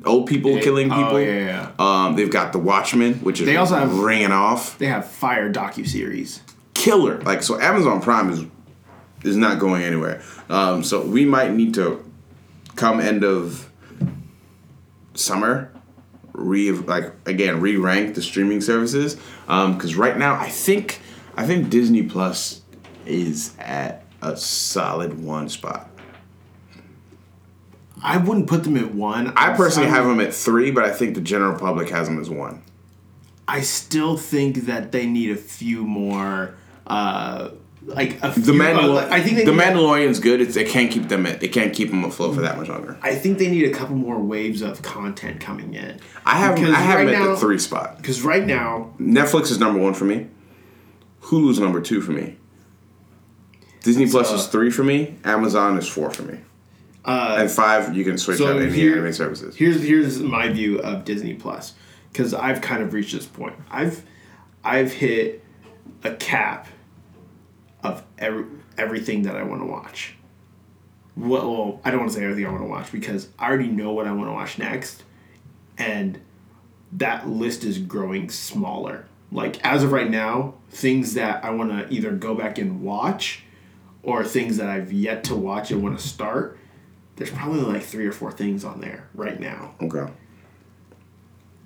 Old 0.05 0.27
people 0.27 0.59
killing 0.59 0.89
people. 0.89 1.03
oh, 1.03 1.07
people. 1.19 1.21
yeah, 1.21 1.71
Um, 1.79 2.15
they've 2.15 2.29
got 2.31 2.51
The 2.53 2.59
Watchmen, 2.59 3.15
which 3.15 3.39
is 3.39 3.45
They 3.45 3.57
also 3.57 3.75
have- 3.75 3.97
ringing 3.97 4.31
off 4.31 4.77
They 4.77 4.85
have 4.87 5.07
Fire 5.09 5.51
docu 5.51 5.87
series. 5.87 6.41
killer. 6.73 7.19
Like 7.21 7.41
so, 7.43 7.59
Amazon 7.59 8.01
Prime 8.01 8.29
is 8.29 8.45
is 9.23 9.35
not 9.35 9.57
going 9.59 9.81
anywhere. 9.81 10.21
Um, 10.49 10.83
so 10.83 11.01
we 11.01 11.25
might 11.25 11.51
need 11.51 11.73
to 11.73 12.03
come 12.75 12.99
end 12.99 13.23
of 13.23 13.67
summer 15.15 15.71
re 16.33 16.71
like 16.71 17.11
again 17.25 17.59
re 17.59 17.75
rank 17.75 18.13
the 18.13 18.21
streaming 18.21 18.61
services 18.61 19.17
because 19.47 19.95
right 19.95 20.17
now 20.17 20.35
I 20.35 20.49
think 20.49 21.01
I 21.35 21.45
think 21.47 21.69
Disney 21.69 22.03
Plus 22.03 22.61
is 23.05 23.53
at 23.59 24.05
a 24.21 24.37
solid 24.37 25.23
one 25.23 25.49
spot. 25.49 25.89
I 28.03 28.17
wouldn't 28.17 28.47
put 28.47 28.63
them 28.63 28.77
at 28.77 28.93
one. 28.93 29.33
I 29.35 29.53
personally 29.53 29.87
outside- 29.87 29.97
have 29.97 30.07
them 30.07 30.19
at 30.19 30.33
three, 30.33 30.71
but 30.71 30.83
I 30.83 30.91
think 30.91 31.15
the 31.15 31.21
general 31.21 31.57
public 31.57 31.89
has 31.89 32.07
them 32.07 32.19
as 32.19 32.29
one. 32.29 32.61
I 33.47 33.61
still 33.61 34.17
think 34.17 34.65
that 34.65 34.91
they 34.91 35.05
need 35.05 35.31
a 35.31 35.35
few 35.37 35.85
more. 35.85 36.55
Uh, 36.85 37.49
like 37.85 38.21
a 38.21 38.33
few, 38.33 38.43
The 38.43 38.51
Mandalorian, 38.51 39.09
uh, 39.09 39.13
I 39.13 39.21
think 39.21 39.37
they 39.37 39.45
the 39.45 39.51
Mandalorian's 39.51 40.19
good. 40.19 40.41
It's, 40.41 40.57
it 40.57 40.67
can't 40.67 40.91
keep 40.91 41.07
them. 41.07 41.25
At, 41.25 41.41
it 41.41 41.49
can't 41.49 41.73
keep 41.73 41.89
them 41.89 42.03
afloat 42.03 42.35
for 42.35 42.41
that 42.41 42.57
much 42.57 42.67
longer. 42.67 42.97
I 43.01 43.15
think 43.15 43.37
they 43.37 43.49
need 43.49 43.63
a 43.63 43.71
couple 43.71 43.95
more 43.95 44.19
waves 44.19 44.61
of 44.61 44.81
content 44.81 45.39
coming 45.39 45.73
in. 45.73 45.99
I 46.25 46.37
have 46.37 46.57
I 46.57 46.71
have 46.79 46.99
right 46.99 47.05
them 47.11 47.21
at 47.21 47.27
the 47.27 47.37
three 47.37 47.57
spot. 47.57 47.97
Because 47.97 48.21
right 48.21 48.45
now, 48.45 48.93
Netflix 48.99 49.51
is 49.51 49.59
number 49.59 49.79
one 49.79 49.93
for 49.93 50.03
me. 50.03 50.27
Hulu's 51.21 51.59
number 51.59 51.79
two 51.79 52.01
for 52.01 52.11
me. 52.11 52.35
Disney 53.83 54.07
Plus 54.09 54.31
uh, 54.31 54.35
is 54.35 54.47
three 54.47 54.69
for 54.69 54.83
me. 54.83 55.15
Amazon 55.23 55.77
is 55.77 55.87
four 55.87 56.11
for 56.11 56.23
me. 56.23 56.39
Uh, 57.07 57.37
and 57.39 57.49
five, 57.49 57.95
you 57.95 58.03
can 58.03 58.17
switch 58.17 58.37
so 58.37 58.53
out 58.55 58.61
any 58.61 58.71
here- 58.71 58.97
anime 58.97 59.13
services. 59.13 59.55
here's 59.55 59.81
here's 59.81 60.19
my 60.19 60.49
view 60.49 60.79
of 60.79 61.05
Disney 61.05 61.33
Plus 61.33 61.73
because 62.11 62.33
I've 62.33 62.61
kind 62.61 62.83
of 62.83 62.93
reached 62.93 63.13
this 63.13 63.25
point. 63.25 63.55
I've 63.71 64.03
I've 64.63 64.91
hit 64.91 65.43
a 66.03 66.13
cap 66.15 66.67
of 67.83 68.03
every 68.17 68.45
everything 68.77 69.23
that 69.23 69.35
I 69.35 69.43
want 69.43 69.61
to 69.61 69.65
watch. 69.65 70.15
Well, 71.15 71.51
well, 71.51 71.81
I 71.83 71.89
don't 71.89 72.01
want 72.01 72.11
to 72.11 72.17
say 72.17 72.23
everything 72.23 72.45
I 72.45 72.51
want 72.51 72.61
to 72.63 72.67
watch 72.69 72.91
because 72.91 73.29
I 73.39 73.47
already 73.47 73.69
know 73.69 73.91
what 73.93 74.05
I 74.05 74.11
want 74.11 74.27
to 74.27 74.33
watch 74.33 74.59
next, 74.59 75.03
and 75.77 76.19
that 76.91 77.27
list 77.27 77.63
is 77.63 77.79
growing 77.79 78.29
smaller. 78.29 79.05
Like 79.31 79.63
as 79.65 79.83
of 79.83 79.91
right 79.91 80.09
now, 80.09 80.53
things 80.69 81.15
that 81.15 81.43
I 81.43 81.49
want 81.51 81.71
to 81.71 81.93
either 81.93 82.11
go 82.11 82.35
back 82.35 82.57
and 82.59 82.81
watch, 82.81 83.43
or 84.03 84.23
things 84.23 84.57
that 84.57 84.69
I've 84.69 84.91
yet 84.91 85.23
to 85.25 85.35
watch 85.35 85.71
and 85.71 85.81
want 85.81 85.97
to 85.99 86.07
start. 86.07 86.57
There's 87.17 87.31
probably 87.31 87.61
like 87.61 87.83
three 87.83 88.05
or 88.05 88.11
four 88.13 88.31
things 88.31 88.63
on 88.63 88.79
there 88.79 89.09
right 89.13 89.39
now. 89.39 89.73
Okay. 89.81 90.05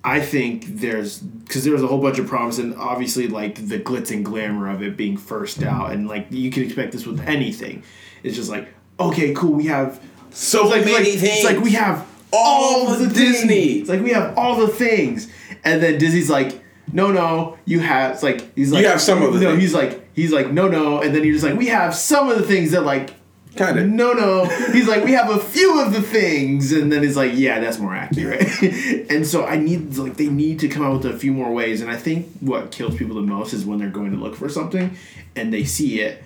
I 0.04 0.20
think 0.20 0.64
there's 0.66 1.20
because 1.20 1.62
there 1.62 1.72
was 1.72 1.82
a 1.82 1.86
whole 1.86 2.00
bunch 2.00 2.18
of 2.18 2.26
problems, 2.26 2.58
and 2.58 2.74
obviously 2.74 3.28
like 3.28 3.54
the 3.68 3.78
glitz 3.78 4.10
and 4.10 4.24
glamour 4.24 4.68
of 4.68 4.82
it 4.82 4.96
being 4.96 5.16
first 5.16 5.62
out, 5.62 5.92
and 5.92 6.08
like 6.08 6.26
you 6.30 6.50
can 6.50 6.64
expect 6.64 6.92
this 6.92 7.06
with 7.06 7.20
anything. 7.20 7.84
It's 8.24 8.34
just 8.34 8.50
like 8.50 8.68
okay, 8.98 9.32
cool, 9.34 9.52
we 9.52 9.66
have 9.66 10.00
So 10.30 10.66
like, 10.66 10.84
many 10.84 10.94
like- 10.94 11.04
things. 11.20 11.22
It's 11.22 11.44
like 11.44 11.60
we 11.60 11.72
have 11.72 12.06
All 12.32 12.86
all, 12.88 12.94
the. 12.96 13.06
Disney. 13.06 13.78
It's 13.80 13.88
like 13.88 14.00
we 14.00 14.10
have 14.10 14.36
all 14.36 14.56
the 14.56 14.68
things, 14.68 15.28
and 15.64 15.80
then 15.80 15.98
Disney's 15.98 16.30
like, 16.30 16.60
no, 16.92 17.12
no, 17.12 17.56
you 17.64 17.78
have. 17.78 18.12
It's 18.14 18.22
like 18.24 18.54
he's 18.56 18.72
like 18.72 18.82
you 18.82 18.88
have 18.88 19.00
some 19.00 19.22
of 19.22 19.34
the 19.34 19.38
No, 19.40 19.50
things. 19.50 19.62
he's 19.62 19.74
like 19.74 20.08
he's 20.16 20.32
like 20.32 20.50
no, 20.50 20.66
no, 20.66 21.00
and 21.00 21.14
then 21.14 21.22
you're 21.22 21.34
just 21.34 21.44
like 21.44 21.56
we 21.56 21.68
have 21.68 21.94
some 21.94 22.28
of 22.28 22.38
the 22.38 22.44
things 22.44 22.72
that 22.72 22.82
like. 22.82 23.14
Kinda. 23.56 23.86
No, 23.86 24.12
no. 24.14 24.44
He's 24.72 24.88
like, 24.88 25.04
we 25.04 25.12
have 25.12 25.30
a 25.30 25.38
few 25.38 25.80
of 25.80 25.92
the 25.92 26.00
things, 26.00 26.72
and 26.72 26.90
then 26.90 27.02
he's 27.02 27.16
like, 27.16 27.32
yeah, 27.34 27.60
that's 27.60 27.78
more 27.78 27.94
accurate. 27.94 28.46
and 29.10 29.26
so 29.26 29.44
I 29.44 29.56
need, 29.56 29.96
like, 29.98 30.16
they 30.16 30.28
need 30.28 30.58
to 30.60 30.68
come 30.68 30.82
out 30.84 31.02
with 31.02 31.14
a 31.14 31.18
few 31.18 31.32
more 31.32 31.52
ways. 31.52 31.82
And 31.82 31.90
I 31.90 31.96
think 31.96 32.28
what 32.40 32.70
kills 32.72 32.96
people 32.96 33.16
the 33.16 33.22
most 33.22 33.52
is 33.52 33.66
when 33.66 33.78
they're 33.78 33.90
going 33.90 34.12
to 34.12 34.16
look 34.16 34.36
for 34.36 34.48
something, 34.48 34.96
and 35.36 35.52
they 35.52 35.64
see 35.64 36.00
it, 36.00 36.22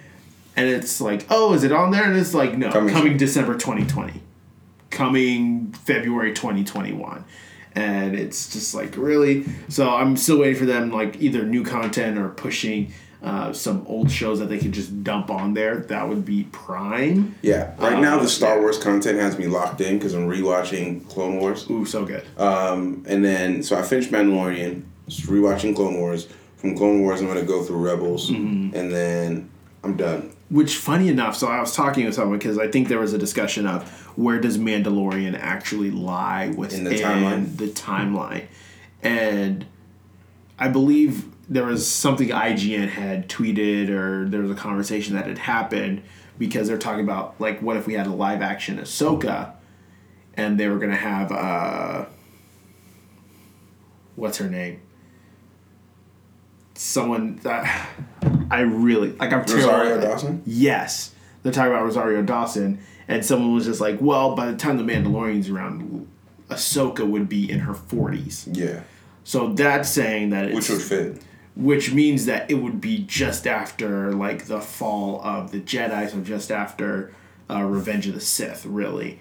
and 0.56 0.68
it's 0.68 1.00
like, 1.00 1.26
oh, 1.28 1.52
is 1.52 1.64
it 1.64 1.72
on 1.72 1.90
there? 1.90 2.04
And 2.04 2.16
it's 2.16 2.32
like, 2.32 2.56
no, 2.56 2.70
Coming- 2.70 2.94
coming, 2.94 3.16
December 3.16 3.54
2020, 3.54 4.20
coming 4.90 5.72
February 5.84 6.32
2021. 6.32 7.24
And 7.74 8.14
it's 8.14 8.50
just 8.50 8.74
like 8.74 8.96
really. 8.96 9.44
So 9.68 9.90
I'm 9.90 10.16
still 10.16 10.38
waiting 10.38 10.58
for 10.58 10.64
them, 10.64 10.90
like 10.90 11.20
either 11.20 11.44
new 11.44 11.62
content 11.62 12.16
or 12.16 12.30
pushing 12.30 12.90
uh, 13.26 13.52
some 13.52 13.84
old 13.88 14.10
shows 14.10 14.38
that 14.38 14.46
they 14.48 14.56
could 14.58 14.72
just 14.72 15.02
dump 15.04 15.30
on 15.30 15.52
there. 15.52 15.78
That 15.80 16.08
would 16.08 16.24
be 16.24 16.44
prime. 16.52 17.34
Yeah. 17.42 17.74
Right 17.78 17.94
Uh, 17.94 18.00
now, 18.00 18.18
the 18.20 18.28
Star 18.28 18.54
yeah. 18.54 18.60
Wars 18.62 18.78
content 18.78 19.18
has 19.18 19.36
me 19.38 19.46
locked 19.48 19.80
in 19.80 19.98
because 19.98 20.14
I'm 20.14 20.28
rewatching 20.28 21.06
Clone 21.08 21.38
Wars. 21.40 21.68
Ooh, 21.70 21.84
so 21.84 22.04
good. 22.04 22.24
Um, 22.38 23.04
and 23.08 23.24
then, 23.24 23.62
so 23.62 23.76
I 23.76 23.82
finished 23.82 24.10
Mandalorian, 24.12 24.84
just 25.08 25.26
rewatching 25.26 25.74
Clone 25.74 25.96
Wars. 25.98 26.28
From 26.56 26.76
Clone 26.76 27.02
Wars, 27.02 27.20
I'm 27.20 27.26
going 27.26 27.38
to 27.38 27.44
go 27.44 27.62
through 27.62 27.78
Rebels, 27.84 28.30
Mm-hmm. 28.30 28.74
and 28.76 28.90
then 28.92 29.50
I'm 29.84 29.96
done. 29.96 30.30
Which, 30.48 30.76
funny 30.76 31.08
enough, 31.08 31.36
so 31.36 31.48
I 31.48 31.60
was 31.60 31.74
talking 31.74 32.04
with 32.06 32.14
someone 32.14 32.38
because 32.38 32.58
I 32.58 32.68
think 32.68 32.86
there 32.88 33.00
was 33.00 33.12
a 33.12 33.18
discussion 33.18 33.66
of 33.66 33.82
where 34.16 34.40
does 34.40 34.56
Mandalorian 34.56 35.36
actually 35.38 35.90
lie 35.90 36.48
within 36.56 36.84
the 36.84 36.90
timeline? 36.92 37.56
the 37.56 37.66
timeline, 37.66 38.46
and 39.02 39.66
I 40.58 40.68
believe 40.68 41.24
there 41.48 41.64
was 41.64 41.86
something 41.86 42.28
IGN 42.28 42.88
had 42.88 43.28
tweeted 43.28 43.88
or 43.88 44.28
there 44.28 44.40
was 44.40 44.50
a 44.50 44.54
conversation 44.54 45.14
that 45.14 45.26
had 45.26 45.38
happened 45.38 46.02
because 46.38 46.68
they're 46.68 46.78
talking 46.78 47.04
about 47.04 47.34
like 47.40 47.62
what 47.62 47.76
if 47.76 47.86
we 47.86 47.94
had 47.94 48.06
a 48.06 48.12
live 48.12 48.42
action 48.42 48.78
Ahsoka, 48.78 49.52
and 50.34 50.58
they 50.58 50.68
were 50.68 50.78
gonna 50.78 50.96
have 50.96 51.32
uh, 51.32 52.04
what's 54.16 54.38
her 54.38 54.48
name? 54.48 54.80
Someone 56.74 57.36
that 57.36 57.88
I 58.50 58.60
really 58.60 59.12
like. 59.12 59.32
I'm 59.32 59.40
Rosario 59.40 59.68
terrible- 59.68 60.08
Dawson? 60.08 60.42
Yes, 60.44 61.14
they're 61.42 61.52
talking 61.52 61.72
about 61.72 61.84
Rosario 61.84 62.22
Dawson, 62.22 62.80
and 63.08 63.24
someone 63.24 63.54
was 63.54 63.64
just 63.64 63.80
like, 63.80 63.98
"Well, 64.00 64.34
by 64.34 64.50
the 64.50 64.56
time 64.58 64.76
the 64.76 64.82
Mandalorian's 64.82 65.48
around, 65.48 66.06
Ahsoka 66.50 67.08
would 67.08 67.28
be 67.30 67.50
in 67.50 67.60
her 67.60 67.72
40s." 67.72 68.48
Yeah. 68.52 68.80
So 69.24 69.54
that's 69.54 69.88
saying 69.88 70.30
that 70.30 70.46
it's 70.46 70.54
Which 70.54 70.70
would 70.70 70.82
fit. 70.82 71.22
Which 71.56 71.92
means 71.92 72.26
that 72.26 72.50
it 72.50 72.54
would 72.54 72.80
be 72.80 72.98
just 72.98 73.46
after 73.46 74.12
like 74.12 74.44
the 74.44 74.60
fall 74.60 75.20
of 75.22 75.50
the 75.50 75.60
Jedi, 75.60 76.10
so 76.10 76.20
just 76.20 76.52
after 76.52 77.12
uh, 77.50 77.62
Revenge 77.62 78.06
of 78.06 78.14
the 78.14 78.20
Sith, 78.20 78.66
really. 78.66 79.18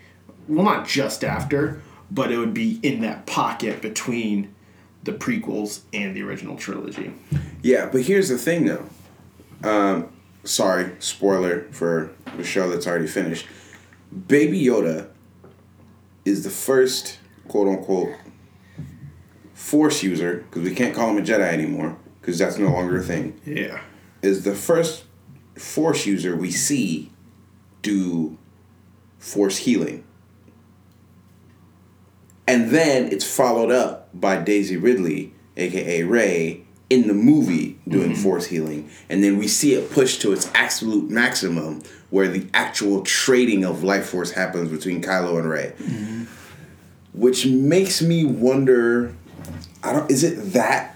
Well, 0.48 0.66
not 0.66 0.86
just 0.86 1.24
after, 1.24 1.82
but 2.12 2.32
it 2.32 2.38
would 2.38 2.54
be 2.54 2.80
in 2.84 3.02
that 3.02 3.26
pocket 3.26 3.82
between 3.82 4.54
the 5.04 5.14
prequels 5.14 5.82
and 5.94 6.16
the 6.16 6.22
original 6.24 6.56
trilogy. 6.56 7.14
Yeah, 7.62 7.90
but 7.92 8.02
here's 8.02 8.30
the 8.30 8.38
thing 8.38 8.66
though. 8.66 8.86
Um, 9.64 10.10
sorry, 10.44 10.92
spoiler 11.00 11.68
for 11.72 12.12
the 12.38 12.44
show 12.44 12.70
that's 12.70 12.86
already 12.86 13.08
finished. 13.08 13.48
Baby 14.28 14.62
Yoda 14.62 15.08
is 16.26 16.44
the 16.44 16.50
first 16.50 17.20
quote 17.48 17.68
unquote 17.68 18.16
force 19.54 20.04
user, 20.04 20.46
because 20.50 20.64
we 20.64 20.76
can't 20.76 20.94
call 20.94 21.10
him 21.10 21.18
a 21.18 21.22
Jedi 21.26 21.52
anymore, 21.52 21.98
because 22.26 22.40
that's 22.40 22.58
no 22.58 22.70
longer 22.70 22.98
a 22.98 23.04
thing, 23.04 23.40
Yeah. 23.46 23.82
is 24.24 24.44
the 24.44 24.56
first 24.56 25.04
force 25.56 26.08
user 26.08 26.36
we 26.36 26.50
see 26.50 27.12
do 27.84 28.36
force 29.20 29.58
healing. 29.58 30.04
And 32.48 32.72
then 32.72 33.12
it's 33.12 33.26
followed 33.26 33.72
up 33.72 34.10
by 34.12 34.38
Daisy 34.38 34.76
Ridley, 34.76 35.34
aka 35.56 36.02
Rey, 36.02 36.64
in 36.90 37.08
the 37.08 37.14
movie 37.14 37.78
doing 37.88 38.14
mm-hmm. 38.14 38.24
force 38.24 38.48
healing. 38.48 38.90
And 39.08 39.24
then 39.24 39.38
we 39.38 39.48
see 39.48 39.76
it 39.76 39.92
pushed 39.92 40.22
to 40.22 40.34
its 40.34 40.50
absolute 40.56 41.12
maximum 41.12 41.84
where 42.10 42.28
the 42.28 42.48
actual 42.56 43.04
trading 43.04 43.64
of 43.64 43.84
life 43.84 44.08
force 44.08 44.32
happens 44.32 44.72
between 44.72 45.04
Kylo 45.04 45.38
and 45.38 45.48
Rey. 45.48 45.74
Mm-hmm. 45.78 46.24
Which 47.14 47.46
makes 47.46 48.02
me 48.02 48.26
wonder 48.26 49.16
I 49.84 49.94
don't 49.94 50.10
is 50.10 50.24
it 50.24 50.54
that 50.54 50.95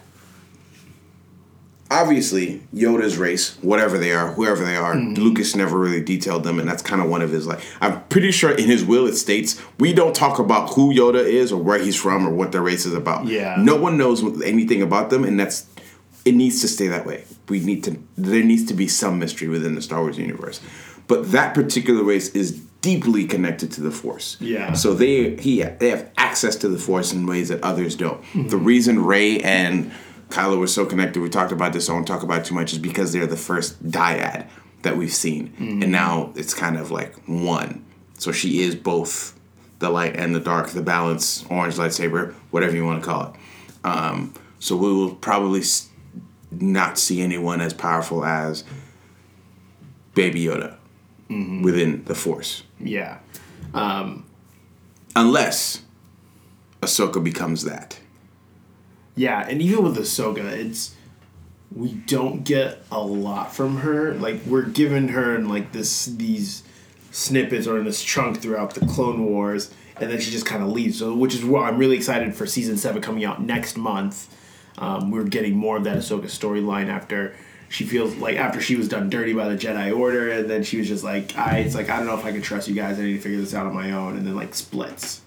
obviously 1.91 2.61
Yoda's 2.73 3.17
race, 3.17 3.57
whatever 3.61 3.97
they 3.97 4.11
are, 4.11 4.31
whoever 4.33 4.63
they 4.63 4.75
are, 4.75 4.95
mm-hmm. 4.95 5.21
Lucas 5.21 5.55
never 5.55 5.77
really 5.77 6.03
detailed 6.03 6.43
them, 6.43 6.59
and 6.59 6.67
that's 6.67 6.83
kind 6.83 7.01
of 7.01 7.09
one 7.09 7.21
of 7.21 7.31
his 7.31 7.47
like. 7.47 7.59
I'm 7.81 8.03
pretty 8.05 8.31
sure 8.31 8.51
in 8.51 8.65
his 8.65 8.85
will 8.85 9.07
it 9.07 9.15
states 9.15 9.61
we 9.79 9.93
don't 9.93 10.15
talk 10.15 10.39
about 10.39 10.73
who 10.73 10.93
Yoda 10.93 11.23
is 11.23 11.51
or 11.51 11.61
where 11.61 11.79
he's 11.79 11.95
from 11.95 12.27
or 12.27 12.31
what 12.31 12.51
their 12.51 12.61
race 12.61 12.85
is 12.85 12.93
about. 12.93 13.25
Yeah. 13.25 13.55
no 13.59 13.75
one 13.75 13.97
knows 13.97 14.23
anything 14.41 14.81
about 14.81 15.09
them, 15.09 15.23
and 15.23 15.39
that's 15.39 15.67
it 16.25 16.35
needs 16.35 16.61
to 16.61 16.67
stay 16.67 16.87
that 16.87 17.05
way. 17.05 17.23
We 17.47 17.59
need 17.59 17.83
to 17.85 17.97
there 18.17 18.43
needs 18.43 18.65
to 18.65 18.73
be 18.73 18.87
some 18.87 19.19
mystery 19.19 19.47
within 19.47 19.75
the 19.75 19.81
Star 19.81 20.01
Wars 20.01 20.17
universe, 20.17 20.61
but 21.07 21.31
that 21.31 21.55
particular 21.55 22.03
race 22.03 22.29
is 22.29 22.59
deeply 22.81 23.25
connected 23.25 23.71
to 23.73 23.81
the 23.81 23.91
Force. 23.91 24.37
Yeah. 24.39 24.73
So 24.73 24.93
they 24.93 25.35
he 25.37 25.63
they 25.63 25.89
have 25.89 26.09
access 26.17 26.55
to 26.57 26.69
the 26.69 26.77
Force 26.77 27.11
in 27.13 27.25
ways 27.25 27.49
that 27.49 27.63
others 27.63 27.95
don't. 27.95 28.21
Mm-hmm. 28.21 28.49
The 28.49 28.57
reason 28.57 29.03
Rey 29.03 29.39
and 29.39 29.91
Kylo 30.29 30.59
was 30.59 30.73
so 30.73 30.85
connected, 30.85 31.21
we 31.21 31.29
talked 31.29 31.51
about 31.51 31.73
this, 31.73 31.89
I 31.89 31.93
won't 31.93 32.07
talk 32.07 32.23
about 32.23 32.41
it 32.41 32.45
too 32.45 32.55
much, 32.55 32.71
is 32.73 32.79
because 32.79 33.11
they're 33.13 33.27
the 33.27 33.35
first 33.37 33.83
dyad 33.87 34.47
that 34.83 34.95
we've 34.95 35.13
seen. 35.13 35.53
And 35.59 35.91
now 35.91 36.31
it's 36.35 36.53
kind 36.53 36.77
of 36.77 36.91
like 36.91 37.15
one. 37.27 37.83
So 38.17 38.31
she 38.31 38.61
is 38.61 38.75
both 38.75 39.37
the 39.79 39.89
light 39.89 40.15
and 40.15 40.35
the 40.35 40.39
dark, 40.39 40.69
the 40.69 40.81
balance, 40.81 41.43
orange 41.49 41.75
lightsaber, 41.75 42.33
whatever 42.51 42.75
you 42.75 42.85
want 42.85 43.01
to 43.03 43.09
call 43.09 43.33
it. 43.33 43.85
Um, 43.87 44.33
so 44.59 44.75
we 44.75 44.91
will 44.93 45.15
probably 45.15 45.61
s- 45.61 45.89
not 46.51 46.97
see 46.99 47.21
anyone 47.21 47.59
as 47.61 47.73
powerful 47.73 48.23
as 48.25 48.63
Baby 50.15 50.45
Yoda 50.45 50.75
within 51.29 52.03
the 52.05 52.15
Force. 52.15 52.63
Yeah. 52.79 53.19
Um, 53.73 54.25
Unless 55.15 55.81
Ahsoka 56.81 57.23
becomes 57.23 57.63
that. 57.63 57.99
Yeah, 59.19 59.45
and 59.45 59.61
even 59.61 59.83
with 59.83 59.97
Ahsoka, 59.97 60.45
it's 60.45 60.95
we 61.75 61.91
don't 61.91 62.45
get 62.45 62.81
a 62.89 63.01
lot 63.01 63.53
from 63.53 63.79
her. 63.79 64.13
Like 64.13 64.39
we're 64.45 64.61
given 64.61 65.09
her 65.09 65.35
in 65.35 65.49
like 65.49 65.73
this 65.73 66.05
these 66.05 66.63
snippets 67.11 67.67
or 67.67 67.77
in 67.79 67.83
this 67.83 68.01
chunk 68.01 68.41
throughout 68.41 68.75
the 68.75 68.85
Clone 68.85 69.25
Wars, 69.25 69.73
and 69.99 70.09
then 70.09 70.21
she 70.21 70.31
just 70.31 70.45
kind 70.45 70.63
of 70.63 70.69
leaves. 70.69 70.99
So, 70.99 71.13
which 71.13 71.35
is 71.35 71.43
why 71.43 71.67
I'm 71.67 71.77
really 71.77 71.97
excited 71.97 72.33
for 72.33 72.45
season 72.45 72.77
seven 72.77 73.01
coming 73.01 73.25
out 73.25 73.41
next 73.41 73.75
month. 73.75 74.33
Um, 74.77 75.11
we're 75.11 75.25
getting 75.25 75.57
more 75.57 75.75
of 75.75 75.83
that 75.83 75.97
Ahsoka 75.97 76.27
storyline 76.27 76.87
after 76.87 77.35
she 77.67 77.83
feels 77.83 78.15
like 78.15 78.37
after 78.37 78.61
she 78.61 78.77
was 78.77 78.87
done 78.87 79.09
dirty 79.09 79.33
by 79.33 79.49
the 79.49 79.57
Jedi 79.57 79.93
Order, 79.93 80.31
and 80.31 80.49
then 80.49 80.63
she 80.63 80.77
was 80.77 80.87
just 80.87 81.03
like, 81.03 81.37
I, 81.37 81.57
it's 81.57 81.75
like 81.75 81.89
I 81.89 81.97
don't 81.97 82.05
know 82.05 82.17
if 82.17 82.23
I 82.23 82.31
can 82.31 82.41
trust 82.41 82.69
you 82.69 82.73
guys. 82.73 82.97
I 82.97 83.01
need 83.01 83.15
to 83.15 83.21
figure 83.21 83.41
this 83.41 83.53
out 83.53 83.65
on 83.65 83.73
my 83.73 83.91
own, 83.91 84.15
and 84.15 84.25
then 84.25 84.37
like 84.37 84.55
splits. 84.55 85.19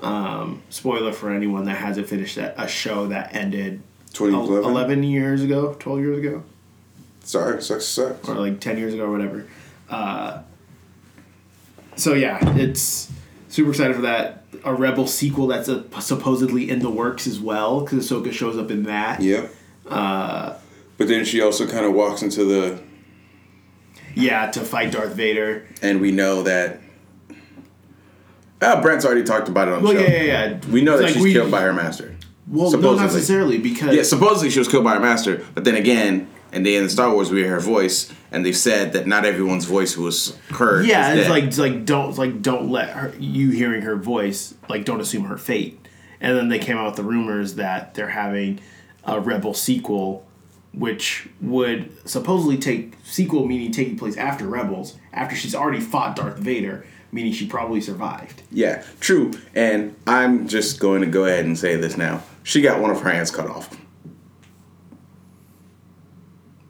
Um, 0.00 0.62
spoiler 0.70 1.12
for 1.12 1.30
anyone 1.30 1.64
that 1.64 1.76
hasn't 1.76 2.08
finished 2.08 2.36
that, 2.36 2.54
a 2.58 2.68
show 2.68 3.06
that 3.06 3.34
ended 3.34 3.80
2011? 4.12 4.68
11 4.70 5.02
years 5.02 5.42
ago, 5.42 5.74
12 5.78 5.98
years 6.00 6.18
ago, 6.18 6.42
Sorry, 7.20 7.62
sucks 7.62 7.86
sucks. 7.86 8.28
or 8.28 8.34
like 8.34 8.60
10 8.60 8.76
years 8.76 8.92
ago 8.92 9.04
or 9.04 9.10
whatever. 9.12 9.46
Uh, 9.88 10.42
so 11.96 12.12
yeah, 12.12 12.38
it's 12.56 13.10
super 13.48 13.70
excited 13.70 13.96
for 13.96 14.02
that. 14.02 14.44
A 14.64 14.74
Rebel 14.74 15.06
sequel 15.06 15.46
that's 15.46 15.68
a, 15.68 15.84
supposedly 16.00 16.68
in 16.70 16.80
the 16.80 16.90
works 16.90 17.26
as 17.26 17.38
well, 17.40 17.80
because 17.80 18.10
Ahsoka 18.10 18.32
shows 18.32 18.58
up 18.58 18.70
in 18.70 18.82
that. 18.84 19.20
Yep. 19.22 19.50
Uh, 19.88 20.54
but 20.98 21.08
then 21.08 21.24
she 21.24 21.40
also 21.40 21.66
kind 21.66 21.84
of 21.86 21.92
walks 21.92 22.22
into 22.22 22.44
the 22.44 22.78
Yeah, 24.14 24.50
to 24.50 24.60
fight 24.60 24.92
Darth 24.92 25.14
Vader. 25.14 25.66
and 25.82 26.00
we 26.00 26.10
know 26.12 26.42
that. 26.42 26.80
Uh, 28.64 28.80
Brent's 28.82 29.04
already 29.04 29.22
talked 29.24 29.48
about 29.48 29.68
it 29.68 29.74
on 29.74 29.82
the 29.82 29.88
Well, 29.88 29.96
show. 29.96 30.00
yeah, 30.10 30.22
yeah, 30.22 30.46
yeah. 30.48 30.58
We 30.70 30.82
know 30.82 30.92
It's 30.92 31.00
that 31.00 31.04
like 31.06 31.14
she's 31.14 31.22
we- 31.22 31.32
killed 31.32 31.50
by 31.50 31.62
her 31.62 31.72
master. 31.72 32.14
Well, 32.46 32.70
no, 32.72 32.94
not 32.94 33.02
necessarily 33.02 33.58
because 33.58 33.94
Yeah, 33.96 34.02
supposedly 34.02 34.50
she 34.50 34.58
was 34.58 34.68
killed 34.68 34.84
by 34.84 34.94
her 34.94 35.00
master, 35.00 35.42
but 35.54 35.64
then 35.64 35.76
again, 35.76 36.28
and 36.52 36.64
they 36.64 36.76
in 36.76 36.88
Star 36.90 37.10
Wars 37.12 37.30
we 37.30 37.38
hear 37.40 37.50
her 37.50 37.60
voice, 37.60 38.12
and 38.30 38.44
they've 38.44 38.56
said 38.56 38.92
that 38.92 39.06
not 39.06 39.24
everyone's 39.24 39.64
voice 39.64 39.96
was 39.96 40.36
heard. 40.50 40.86
Yeah, 40.86 41.14
it's 41.14 41.22
dead. 41.22 41.30
like 41.30 41.44
it's 41.44 41.58
like 41.58 41.84
don't 41.86 42.16
like 42.18 42.42
don't 42.42 42.68
let 42.70 42.90
her 42.90 43.14
you 43.18 43.50
hearing 43.50 43.82
her 43.82 43.96
voice 43.96 44.54
like 44.68 44.84
don't 44.84 45.00
assume 45.00 45.24
her 45.24 45.38
fate. 45.38 45.80
And 46.20 46.36
then 46.36 46.48
they 46.50 46.58
came 46.58 46.76
out 46.76 46.86
with 46.86 46.96
the 46.96 47.02
rumors 47.02 47.54
that 47.54 47.94
they're 47.94 48.08
having 48.10 48.60
a 49.04 49.18
Rebel 49.20 49.54
sequel, 49.54 50.26
which 50.72 51.28
would 51.40 51.90
supposedly 52.08 52.58
take 52.58 52.94
sequel 53.04 53.46
meaning 53.46 53.72
taking 53.72 53.96
place 53.96 54.16
after 54.18 54.46
Rebels, 54.46 54.96
after 55.14 55.34
she's 55.34 55.54
already 55.54 55.80
fought 55.80 56.14
Darth 56.16 56.38
Vader, 56.38 56.86
meaning 57.14 57.32
she 57.32 57.46
probably 57.46 57.80
survived. 57.80 58.42
yeah, 58.50 58.82
true. 59.00 59.32
And 59.54 59.94
I'm 60.06 60.48
just 60.48 60.80
going 60.80 61.00
to 61.02 61.06
go 61.06 61.24
ahead 61.24 61.44
and 61.44 61.56
say 61.56 61.76
this 61.76 61.96
now. 61.96 62.22
She 62.42 62.60
got 62.60 62.80
one 62.80 62.90
of 62.90 63.00
her 63.00 63.10
hands 63.10 63.30
cut 63.30 63.46
off. 63.46 63.74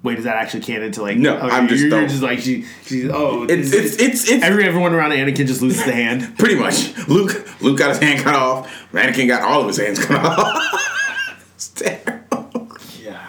Wait, 0.02 0.18
is 0.18 0.24
that 0.24 0.36
actually 0.36 0.60
canon 0.60 0.92
to 0.92 1.00
like? 1.02 1.16
No, 1.16 1.38
oh, 1.38 1.48
I'm 1.48 1.66
just 1.66 1.82
you're, 1.82 1.98
you're 1.98 2.06
just 2.06 2.22
like 2.22 2.38
she. 2.40 2.66
She's 2.84 3.08
oh, 3.10 3.44
It's 3.44 3.72
it's 3.72 3.98
it's 3.98 4.30
it's 4.30 4.44
every 4.44 4.64
everyone 4.66 4.92
around 4.92 5.12
Anakin 5.12 5.46
just 5.46 5.62
loses 5.62 5.82
the 5.86 5.92
hand. 5.92 6.36
pretty 6.38 6.56
much. 6.56 6.94
Luke 7.08 7.48
Luke 7.62 7.78
got 7.78 7.88
his 7.88 7.98
hand 7.98 8.22
cut 8.22 8.34
off. 8.34 8.70
Anakin 8.92 9.26
got 9.26 9.42
all 9.42 9.62
of 9.62 9.66
his 9.66 9.78
hands 9.78 10.04
cut 10.04 10.22
off. 10.22 11.48
it's 11.54 11.68
terrible. 11.70 12.76
Yeah. 13.00 13.26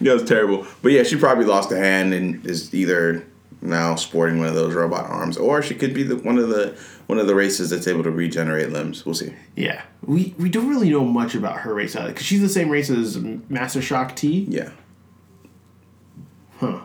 Yeah, 0.00 0.14
it's 0.14 0.28
terrible. 0.28 0.66
But 0.82 0.90
yeah, 0.90 1.04
she 1.04 1.14
probably 1.14 1.44
lost 1.44 1.70
a 1.70 1.76
hand 1.76 2.12
and 2.12 2.44
is 2.44 2.74
either 2.74 3.24
now 3.66 3.94
sporting 3.96 4.38
one 4.38 4.48
of 4.48 4.54
those 4.54 4.74
robot 4.74 5.06
arms, 5.10 5.36
or 5.36 5.62
she 5.62 5.74
could 5.74 5.92
be 5.94 6.02
the 6.02 6.16
one 6.16 6.38
of 6.38 6.48
the 6.48 6.76
one 7.06 7.18
of 7.18 7.26
the 7.26 7.34
races 7.34 7.70
that's 7.70 7.86
able 7.86 8.02
to 8.02 8.10
regenerate 8.10 8.70
limbs. 8.70 9.04
We'll 9.04 9.14
see. 9.14 9.34
Yeah, 9.54 9.82
we 10.02 10.34
we 10.38 10.48
don't 10.48 10.68
really 10.68 10.90
know 10.90 11.04
much 11.04 11.34
about 11.34 11.58
her 11.60 11.74
race 11.74 11.94
either 11.96 12.08
because 12.08 12.26
she's 12.26 12.40
the 12.40 12.48
same 12.48 12.68
race 12.70 12.90
as 12.90 13.18
Master 13.48 13.80
Shaak 13.82 14.16
Ti. 14.16 14.46
Yeah. 14.48 14.70
Huh. 16.58 16.80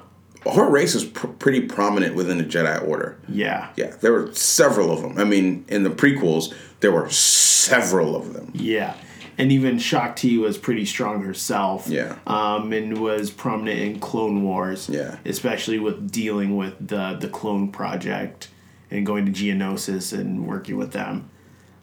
Her 0.54 0.70
race 0.70 0.96
is 0.96 1.06
pr- 1.06 1.28
pretty 1.28 1.62
prominent 1.62 2.16
within 2.16 2.38
the 2.40 2.44
Jedi 2.44 2.86
Order. 2.88 3.18
Yeah. 3.30 3.70
Yeah, 3.76 3.96
there 4.02 4.12
were 4.12 4.34
several 4.34 4.92
of 4.92 5.02
them. 5.02 5.18
I 5.18 5.24
mean, 5.24 5.66
in 5.68 5.84
the 5.84 5.92
prequels, 5.92 6.54
there 6.80 6.92
were 6.92 7.10
several 7.10 8.16
of 8.16 8.34
them. 8.34 8.52
Yeah. 8.56 8.96
And 9.38 9.52
even 9.52 9.80
Shaak 9.80 10.18
Ti 10.18 10.38
was 10.38 10.58
pretty 10.58 10.86
strong 10.86 11.24
herself. 11.24 11.88
Yeah. 11.88 12.18
Um, 12.28 12.74
and 12.74 13.00
was 13.00 13.32
prominent 13.32 13.80
in 13.80 14.00
Clone 14.00 14.44
Wars. 14.44 14.90
Yeah. 14.90 15.18
Especially 15.26 15.80
with 15.80 16.12
dealing 16.12 16.58
with 16.58 16.88
the 16.88 17.18
the 17.20 17.28
clone 17.28 17.72
project 17.72 18.50
and 18.90 19.06
going 19.06 19.26
to 19.26 19.32
Geonosis 19.32 20.18
and 20.18 20.48
working 20.48 20.78
with 20.78 20.92
them. 20.92 21.30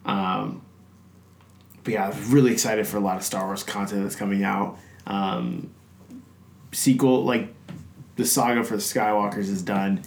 Um, 0.04 0.62
but 1.84 1.94
yeah, 1.94 2.04
I 2.04 2.08
was 2.08 2.26
really 2.26 2.52
excited 2.52 2.86
for 2.86 2.98
a 2.98 3.00
lot 3.00 3.16
of 3.16 3.22
Star 3.22 3.46
Wars 3.46 3.62
content 3.62 4.02
that's 4.02 4.16
coming 4.16 4.44
out. 4.44 4.78
Um, 5.06 5.70
sequel, 6.72 7.24
like 7.24 7.54
the 8.16 8.24
saga 8.24 8.62
for 8.62 8.76
the 8.76 8.82
Skywalkers 8.82 9.48
is 9.48 9.62
done. 9.62 10.02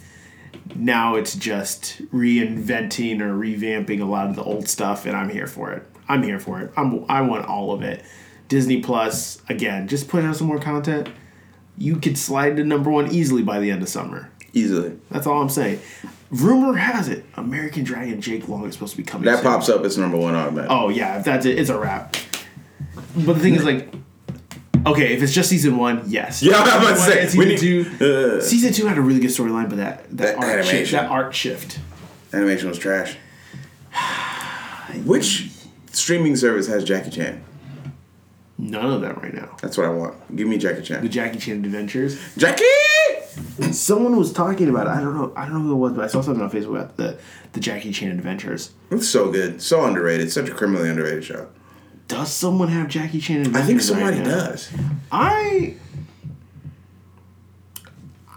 Now 0.76 1.16
it's 1.16 1.34
just 1.34 2.00
reinventing 2.12 3.20
or 3.20 3.34
revamping 3.34 4.00
a 4.00 4.04
lot 4.04 4.28
of 4.28 4.36
the 4.36 4.42
old 4.42 4.68
stuff, 4.68 5.06
and 5.06 5.16
I'm 5.16 5.28
here 5.28 5.46
for 5.46 5.72
it. 5.72 5.86
I'm 6.12 6.22
here 6.22 6.38
for 6.38 6.60
it. 6.60 6.70
I'm 6.76 7.04
I 7.08 7.22
want 7.22 7.46
all 7.46 7.72
of 7.72 7.82
it. 7.82 8.04
Disney 8.48 8.80
Plus 8.82 9.40
again, 9.48 9.88
just 9.88 10.08
put 10.08 10.22
out 10.24 10.36
some 10.36 10.46
more 10.46 10.58
content. 10.58 11.08
You 11.78 11.96
could 11.96 12.18
slide 12.18 12.56
to 12.58 12.64
number 12.64 12.90
one 12.90 13.10
easily 13.10 13.42
by 13.42 13.58
the 13.60 13.70
end 13.70 13.82
of 13.82 13.88
summer. 13.88 14.30
Easily. 14.52 14.98
That's 15.10 15.26
all 15.26 15.40
I'm 15.40 15.48
saying. 15.48 15.80
Rumor 16.30 16.74
has 16.74 17.08
it, 17.08 17.24
American 17.36 17.82
Dragon 17.84 18.20
Jake 18.20 18.48
Long 18.48 18.66
is 18.66 18.74
supposed 18.74 18.92
to 18.92 18.96
be 18.98 19.02
coming. 19.04 19.24
That 19.26 19.36
soon. 19.42 19.44
pops 19.52 19.68
up, 19.68 19.84
it's 19.84 19.96
number 19.96 20.18
one 20.18 20.34
automatic. 20.34 20.70
Oh 20.70 20.88
yeah, 20.90 21.18
if 21.18 21.24
that's 21.24 21.46
it, 21.46 21.58
it's 21.58 21.70
a 21.70 21.78
wrap. 21.78 22.14
But 23.16 23.34
the 23.34 23.40
thing 23.40 23.54
is, 23.54 23.64
like, 23.64 23.88
okay, 24.86 25.14
if 25.14 25.22
it's 25.22 25.32
just 25.32 25.48
season 25.50 25.76
one, 25.78 26.02
yes. 26.06 26.42
Yeah, 26.42 26.56
I'm 26.58 26.82
about 26.82 26.94
to 26.94 26.96
Season 26.96 27.12
say, 27.12 27.26
season 27.28 27.48
need- 27.48 27.58
two. 27.98 28.36
uh, 28.38 28.40
season 28.42 28.72
two 28.72 28.86
had 28.86 28.96
a 28.98 29.02
really 29.02 29.20
good 29.20 29.30
storyline, 29.30 29.68
but 29.68 29.76
that 29.76 30.04
that, 30.16 30.16
That 30.16 30.36
art 30.38 30.64
shift, 30.64 30.68
animation. 30.72 30.96
that 30.98 31.10
art 31.10 31.34
shift. 31.34 31.78
Animation 32.34 32.68
was 32.68 32.78
trash. 32.78 33.16
Which 35.04 35.50
streaming 36.02 36.36
service 36.36 36.66
has 36.66 36.84
Jackie 36.84 37.10
Chan? 37.10 37.42
None 38.58 38.92
of 38.92 39.00
them 39.00 39.18
right 39.22 39.32
now. 39.34 39.56
That's 39.62 39.76
what 39.78 39.86
I 39.86 39.90
want. 39.90 40.36
Give 40.36 40.46
me 40.46 40.58
Jackie 40.58 40.82
Chan. 40.82 41.02
The 41.02 41.08
Jackie 41.08 41.38
Chan 41.38 41.64
Adventures. 41.64 42.20
Jackie! 42.36 42.64
Someone 43.72 44.16
was 44.16 44.32
talking 44.32 44.68
about 44.68 44.86
it. 44.86 44.90
I 44.90 45.00
don't 45.00 45.16
know. 45.16 45.32
I 45.34 45.46
don't 45.46 45.54
know 45.54 45.60
who 45.60 45.72
it 45.72 45.76
was, 45.76 45.92
but 45.94 46.04
I 46.04 46.06
saw 46.08 46.20
something 46.20 46.42
on 46.42 46.50
Facebook 46.50 46.76
about 46.76 46.96
the 46.96 47.18
the 47.54 47.60
Jackie 47.60 47.92
Chan 47.92 48.10
Adventures. 48.10 48.72
It's 48.90 49.08
so 49.08 49.30
good. 49.32 49.62
So 49.62 49.84
underrated. 49.84 50.30
Such 50.30 50.48
a 50.48 50.52
criminally 50.54 50.88
underrated 50.90 51.24
show. 51.24 51.48
Does 52.08 52.32
someone 52.32 52.68
have 52.68 52.88
Jackie 52.88 53.20
Chan 53.20 53.40
Adventures? 53.40 53.62
I 53.62 53.66
think 53.66 53.78
right 53.78 53.84
somebody 53.84 54.18
now? 54.18 54.24
does. 54.46 54.70
I. 55.10 55.74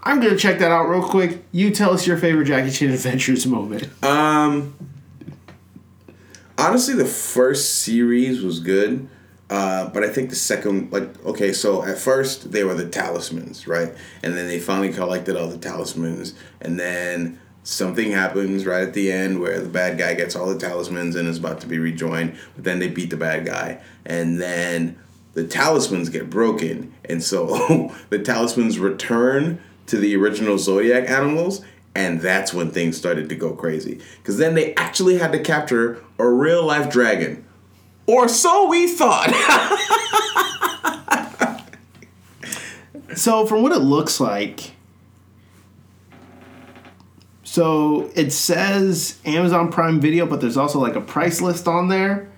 I'm 0.02 0.20
gonna 0.20 0.36
check 0.36 0.58
that 0.60 0.70
out 0.70 0.88
real 0.88 1.02
quick. 1.02 1.44
You 1.52 1.70
tell 1.72 1.92
us 1.92 2.06
your 2.06 2.16
favorite 2.16 2.46
Jackie 2.46 2.70
Chan 2.70 2.90
Adventures 2.90 3.46
moment. 3.46 3.88
Um, 4.04 4.74
honestly, 6.58 6.94
the 6.94 7.04
first 7.04 7.82
series 7.82 8.42
was 8.42 8.60
good, 8.60 9.08
uh, 9.48 9.88
but 9.90 10.02
I 10.02 10.08
think 10.08 10.30
the 10.30 10.36
second, 10.36 10.92
like, 10.92 11.24
okay, 11.24 11.52
so 11.52 11.84
at 11.84 11.98
first 11.98 12.52
they 12.52 12.64
were 12.64 12.74
the 12.74 12.88
talismans, 12.88 13.68
right? 13.68 13.94
And 14.22 14.34
then 14.34 14.48
they 14.48 14.58
finally 14.58 14.92
collected 14.92 15.36
all 15.36 15.48
the 15.48 15.58
talismans, 15.58 16.34
and 16.60 16.78
then 16.78 17.40
something 17.62 18.12
happens 18.12 18.64
right 18.64 18.82
at 18.82 18.94
the 18.94 19.10
end 19.10 19.40
where 19.40 19.60
the 19.60 19.68
bad 19.68 19.98
guy 19.98 20.14
gets 20.14 20.36
all 20.36 20.46
the 20.46 20.58
talismans 20.58 21.16
and 21.16 21.28
is 21.28 21.38
about 21.38 21.60
to 21.60 21.66
be 21.66 21.78
rejoined, 21.78 22.36
but 22.54 22.64
then 22.64 22.78
they 22.78 22.88
beat 22.88 23.10
the 23.10 23.16
bad 23.16 23.44
guy, 23.44 23.80
and 24.04 24.40
then 24.40 24.98
the 25.34 25.46
talismans 25.46 26.08
get 26.08 26.30
broken, 26.30 26.92
and 27.04 27.22
so 27.22 27.92
the 28.08 28.18
talismans 28.18 28.78
return 28.78 29.60
to 29.86 29.98
the 29.98 30.16
original 30.16 30.58
zodiac 30.58 31.08
animals 31.08 31.62
and 31.96 32.20
that's 32.20 32.52
when 32.54 32.70
things 32.70 32.96
started 32.96 33.28
to 33.28 33.34
go 33.34 33.52
crazy 33.52 34.00
because 34.18 34.38
then 34.38 34.54
they 34.54 34.74
actually 34.74 35.18
had 35.18 35.32
to 35.32 35.38
capture 35.38 36.02
a 36.18 36.28
real 36.28 36.64
life 36.64 36.90
dragon 36.90 37.44
or 38.06 38.28
so 38.28 38.68
we 38.68 38.86
thought 38.86 39.32
So, 43.16 43.46
from 43.46 43.62
what 43.62 43.72
it 43.72 43.78
looks 43.78 44.20
like, 44.20 44.72
so 47.44 48.10
it 48.14 48.30
says 48.30 49.18
Amazon 49.24 49.72
Prime 49.72 50.00
Video, 50.00 50.26
but 50.26 50.42
there's 50.42 50.58
also 50.58 50.78
like 50.78 50.96
a 50.96 51.00
price 51.00 51.40
list 51.40 51.66
on 51.66 51.88
there. 51.88 52.30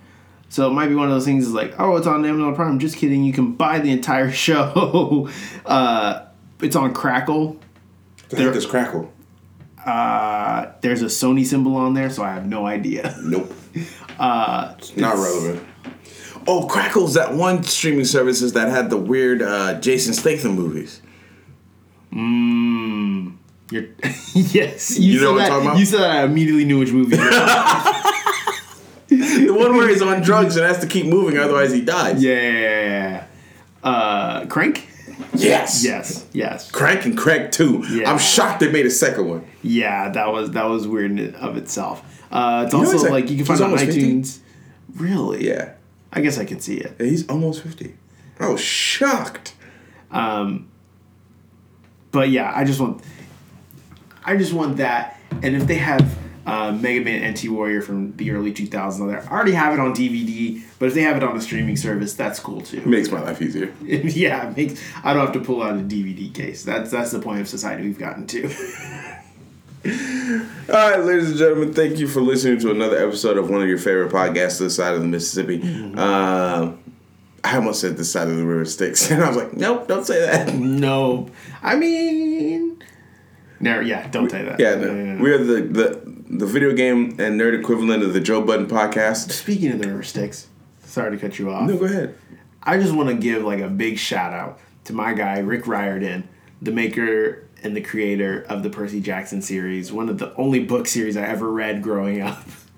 So 0.47 0.67
it 0.67 0.73
might 0.73 0.87
be 0.87 0.95
one 0.95 1.05
of 1.05 1.11
those 1.11 1.25
things 1.25 1.45
is 1.45 1.53
like, 1.53 1.75
oh, 1.77 1.97
it's 1.97 2.07
on 2.07 2.25
Amazon 2.25 2.55
Prime. 2.55 2.79
Just 2.79 2.95
kidding. 2.95 3.25
You 3.25 3.33
can 3.33 3.51
buy 3.51 3.79
the 3.79 3.91
entire 3.91 4.31
show. 4.47 5.29
uh, 5.65 6.25
it's 6.61 6.77
on 6.77 6.93
Crackle. 6.93 7.59
the 8.29 8.49
is 8.53 8.65
crackle 8.65 9.11
Uh, 9.85 10.71
there's 10.81 11.01
a 11.01 11.05
Sony 11.05 11.45
symbol 11.45 11.75
on 11.75 11.93
there, 11.93 12.09
so 12.09 12.23
I 12.23 12.33
have 12.33 12.45
no 12.47 12.65
idea. 12.67 13.15
nope 13.23 13.53
uh 14.19 14.73
it's 14.77 14.97
not 14.97 15.15
relevant 15.15 15.63
oh 16.47 16.65
crackle's 16.67 17.13
that 17.13 17.33
one 17.33 17.63
streaming 17.63 18.03
services 18.03 18.53
that 18.53 18.67
had 18.69 18.89
the 18.89 18.97
weird 18.97 19.41
uh 19.41 19.79
jason 19.79 20.13
statham 20.13 20.53
movies 20.53 21.01
You're, 23.71 23.85
yes, 24.33 24.97
you, 24.97 25.13
You 25.13 25.21
know 25.21 25.27
said 25.27 25.33
what 25.33 25.41
I'm 25.43 25.49
talking 25.49 25.67
about? 25.67 25.79
You 25.79 25.85
said. 25.85 26.01
I 26.01 26.23
immediately 26.23 26.65
knew 26.65 26.79
which 26.79 26.91
movie. 26.91 27.15
the 29.07 29.51
one 29.51 29.75
where 29.77 29.87
he's 29.87 30.01
on 30.01 30.21
drugs 30.21 30.57
and 30.57 30.65
has 30.65 30.79
to 30.79 30.87
keep 30.87 31.05
moving 31.05 31.37
otherwise 31.37 31.71
he 31.71 31.81
dies 31.81 32.23
yeah. 32.23 33.25
Uh, 33.83 34.45
Crank. 34.47 34.88
Yes 35.33 35.83
Yes. 35.83 36.25
Yes. 36.33 36.71
crank 36.71 37.05
and 37.05 37.17
crank 37.17 37.51
2 37.51 37.85
Yeah. 37.89 38.11
i'm 38.11 38.17
shocked 38.19 38.59
they 38.59 38.71
made 38.71 38.85
a 38.85 38.91
second 38.91 39.27
one 39.29 39.45
Yeah, 39.61 40.09
that 40.09 40.31
was 40.31 40.51
that 40.51 40.65
was 40.69 40.87
weird 40.87 41.11
in 41.19 41.35
of 41.35 41.57
itself. 41.57 42.01
Uh, 42.31 42.63
it's 42.65 42.73
know 42.73 42.79
also 42.79 42.97
like- 43.03 43.11
like 43.25 43.29
you 43.29 43.37
can 43.37 43.45
find 43.45 43.59
it 43.59 43.63
on 43.63 43.69
almost 43.71 43.85
50? 43.85 44.01
iTunes. 44.01 44.39
Really? 44.95 45.47
yeah 45.47 45.73
I 46.11 46.21
guess 46.21 46.37
I 46.39 46.45
can 46.45 46.59
see 46.59 46.77
it. 46.77 46.95
he's 46.99 47.27
almost 47.27 47.61
50 47.63 47.93
i 48.39 48.47
was 48.47 48.61
shocked 48.61 49.53
But 52.11 52.29
yeah, 52.29 52.51
I 52.55 52.63
just 52.63 52.79
want, 52.79 53.03
I 54.25 54.35
just 54.35 54.51
want 54.53 54.77
that. 54.77 55.19
And 55.43 55.55
if 55.55 55.67
they 55.67 55.75
have 55.75 56.17
uh, 56.45 56.71
Mega 56.71 57.03
Man 57.03 57.31
NT 57.33 57.49
Warrior 57.49 57.81
from 57.81 58.15
the 58.17 58.31
early 58.31 58.53
2000s 58.53 59.01
on 59.01 59.07
there, 59.07 59.21
I 59.23 59.31
already 59.31 59.51
have 59.53 59.73
it 59.73 59.79
on 59.79 59.93
DVD. 59.93 60.61
But 60.79 60.87
if 60.87 60.93
they 60.93 61.01
have 61.01 61.17
it 61.17 61.23
on 61.23 61.35
a 61.35 61.41
streaming 61.41 61.75
service, 61.77 62.13
that's 62.13 62.39
cool 62.39 62.61
too. 62.61 62.81
makes 62.85 63.11
my 63.11 63.21
life 63.21 63.41
easier 63.41 63.73
yeah, 63.83 64.49
it 64.49 64.57
makes 64.57 64.81
I 65.03 65.13
don't 65.13 65.25
have 65.25 65.33
to 65.33 65.41
pull 65.41 65.61
out 65.61 65.75
a 65.75 65.81
DVD 65.81 66.33
case. 66.33 66.63
That's 66.63 66.91
that's 66.91 67.11
the 67.11 67.19
point 67.19 67.41
of 67.41 67.47
society 67.47 67.83
we've 67.83 67.99
gotten 67.99 68.27
to. 68.27 68.45
All 69.85 70.75
right, 70.75 70.99
ladies 70.99 71.29
and 71.29 71.37
gentlemen, 71.37 71.73
thank 71.73 71.99
you 71.99 72.07
for 72.07 72.19
listening 72.19 72.59
to 72.59 72.71
another 72.71 72.97
episode 72.97 73.37
of 73.37 73.49
one 73.49 73.61
of 73.61 73.67
your 73.69 73.77
favorite 73.77 74.11
podcasts, 74.11 74.59
This 74.59 74.75
Side 74.75 74.93
of 74.93 75.01
the 75.01 75.07
Mississippi. 75.07 75.61
Uh, 75.95 76.73
I 77.45 77.55
almost 77.55 77.79
said 77.79 77.95
This 77.95 78.11
Side 78.11 78.27
of 78.27 78.35
the 78.35 78.43
River 78.43 78.65
Styx, 78.65 79.09
and 79.11 79.23
I 79.23 79.27
was 79.27 79.37
like, 79.37 79.53
nope, 79.53 79.87
don't 79.87 80.05
say 80.05 80.19
that. 80.19 80.53
no, 80.53 81.29
I 81.63 81.77
mean, 81.77 82.83
Never, 83.61 83.81
yeah, 83.81 84.07
don't 84.09 84.29
say 84.29 84.43
that. 84.43 84.59
Yeah, 84.59 84.75
no. 84.75 85.21
we 85.21 85.31
are 85.31 85.37
the, 85.37 85.61
the 85.61 86.08
the 86.29 86.45
video 86.45 86.73
game 86.73 87.09
and 87.19 87.39
nerd 87.39 87.57
equivalent 87.59 88.03
of 88.03 88.13
the 88.13 88.19
Joe 88.19 88.41
Budden 88.41 88.67
podcast. 88.67 89.31
Speaking 89.31 89.71
of 89.71 89.79
the 89.79 89.87
river 89.87 90.03
Styx, 90.03 90.47
sorry 90.83 91.11
to 91.11 91.17
cut 91.17 91.39
you 91.39 91.49
off. 91.51 91.67
No, 91.67 91.77
go 91.77 91.85
ahead. 91.85 92.15
I 92.63 92.77
just 92.77 92.93
want 92.93 93.09
to 93.09 93.15
give 93.15 93.43
like 93.43 93.59
a 93.59 93.67
big 93.69 93.97
shout 93.97 94.33
out 94.33 94.59
to 94.85 94.93
my 94.93 95.13
guy 95.13 95.39
Rick 95.39 95.67
Riordan, 95.67 96.27
the 96.61 96.71
maker 96.71 97.45
and 97.63 97.75
the 97.75 97.81
creator 97.81 98.45
of 98.47 98.63
the 98.63 98.69
Percy 98.69 99.01
Jackson 99.01 99.41
series, 99.41 99.91
one 99.91 100.07
of 100.09 100.17
the 100.17 100.33
only 100.35 100.63
book 100.63 100.87
series 100.87 101.17
I 101.17 101.23
ever 101.23 101.49
read 101.51 101.81
growing 101.81 102.21
up. 102.21 102.43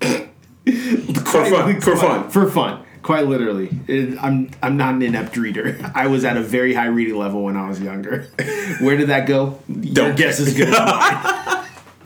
For 0.64 1.44
fun. 1.46 1.80
For 1.80 1.96
fun. 1.96 2.30
For 2.30 2.50
fun. 2.50 2.84
Quite 3.02 3.26
literally, 3.26 3.68
It- 3.88 4.16
I'm 4.22 4.50
I'm 4.62 4.76
not 4.76 4.94
an 4.94 5.02
inept 5.02 5.36
reader. 5.36 5.76
I 5.94 6.06
was 6.06 6.24
at 6.24 6.36
a 6.36 6.40
very 6.40 6.72
high 6.74 6.86
reading 6.86 7.16
level 7.16 7.42
when 7.42 7.56
I 7.56 7.68
was 7.68 7.80
younger. 7.80 8.28
Where 8.80 8.96
did 8.96 9.08
that 9.08 9.26
go? 9.26 9.58
Your 9.68 9.92
Don't 9.94 10.16
guess 10.16 10.38
is 10.38 10.56
good 10.56 10.68
as 10.68 10.74
mine. 10.78 11.61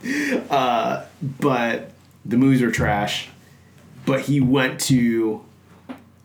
uh, 0.49 1.05
but 1.21 1.91
the 2.25 2.37
movies 2.37 2.61
are 2.61 2.71
trash. 2.71 3.29
But 4.05 4.21
he 4.21 4.39
went 4.39 4.79
to, 4.81 5.43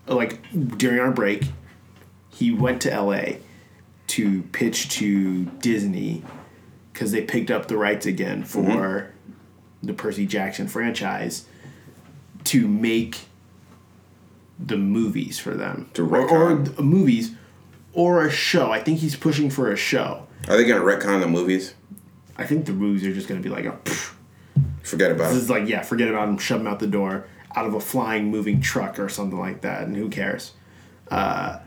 like 0.07 0.41
during 0.79 1.01
our 1.01 1.11
break, 1.11 1.47
he 2.31 2.53
went 2.53 2.83
to 2.83 2.93
L.A. 2.93 3.41
to 4.09 4.43
pitch 4.53 4.89
to 4.91 5.45
Disney 5.45 6.23
because 6.93 7.11
they 7.13 7.23
picked 7.23 7.51
up 7.51 7.69
the 7.69 7.77
rights 7.77 8.07
again 8.07 8.45
for 8.45 9.13
the 9.83 9.93
Percy 9.93 10.27
Jackson 10.27 10.69
franchise 10.69 11.47
to 12.45 12.69
make 12.69 13.23
the 14.59 14.77
movies 14.77 15.39
for 15.39 15.55
them 15.55 15.91
To 15.95 16.09
or, 16.09 16.29
or 16.29 16.57
movies 16.81 17.33
or 17.93 18.25
a 18.25 18.31
show. 18.31 18.71
I 18.71 18.81
think 18.81 19.01
he's 19.01 19.17
pushing 19.17 19.51
for 19.51 19.73
a 19.73 19.77
show. 19.77 20.27
Are 20.49 20.57
they 20.57 20.65
gonna 20.65 20.85
retcon 20.85 21.21
the 21.21 21.29
movies? 21.29 21.75
I 22.37 22.47
think 22.47 22.67
the 22.67 22.73
movies 22.73 23.05
are 23.07 23.13
just 23.13 23.29
going 23.29 23.43
to 23.43 23.49
be 23.49 23.55
like 23.55 23.65
a. 23.65 23.73
pfft. 23.73 24.15
Forget 24.83 25.13
about 25.13 25.29
This 25.29 25.37
it. 25.39 25.43
is 25.45 25.51
like 25.51 25.69
yeah, 25.69 25.83
forget 25.83 26.09
about 26.09 26.29
him. 26.29 26.39
Shove 26.39 26.61
him 26.61 26.67
out 26.67 26.81
the 26.81 26.87
door 26.87 27.27
out 27.55 27.67
of 27.67 27.75
a 27.75 27.81
flying 27.81 28.31
moving 28.31 28.61
truck 28.61 28.99
or 28.99 29.09
something 29.09 29.39
like 29.39 29.61
that, 29.61 29.83
and 29.83 29.97
who 29.97 30.09
cares? 30.09 30.53
Uh, 31.11 31.59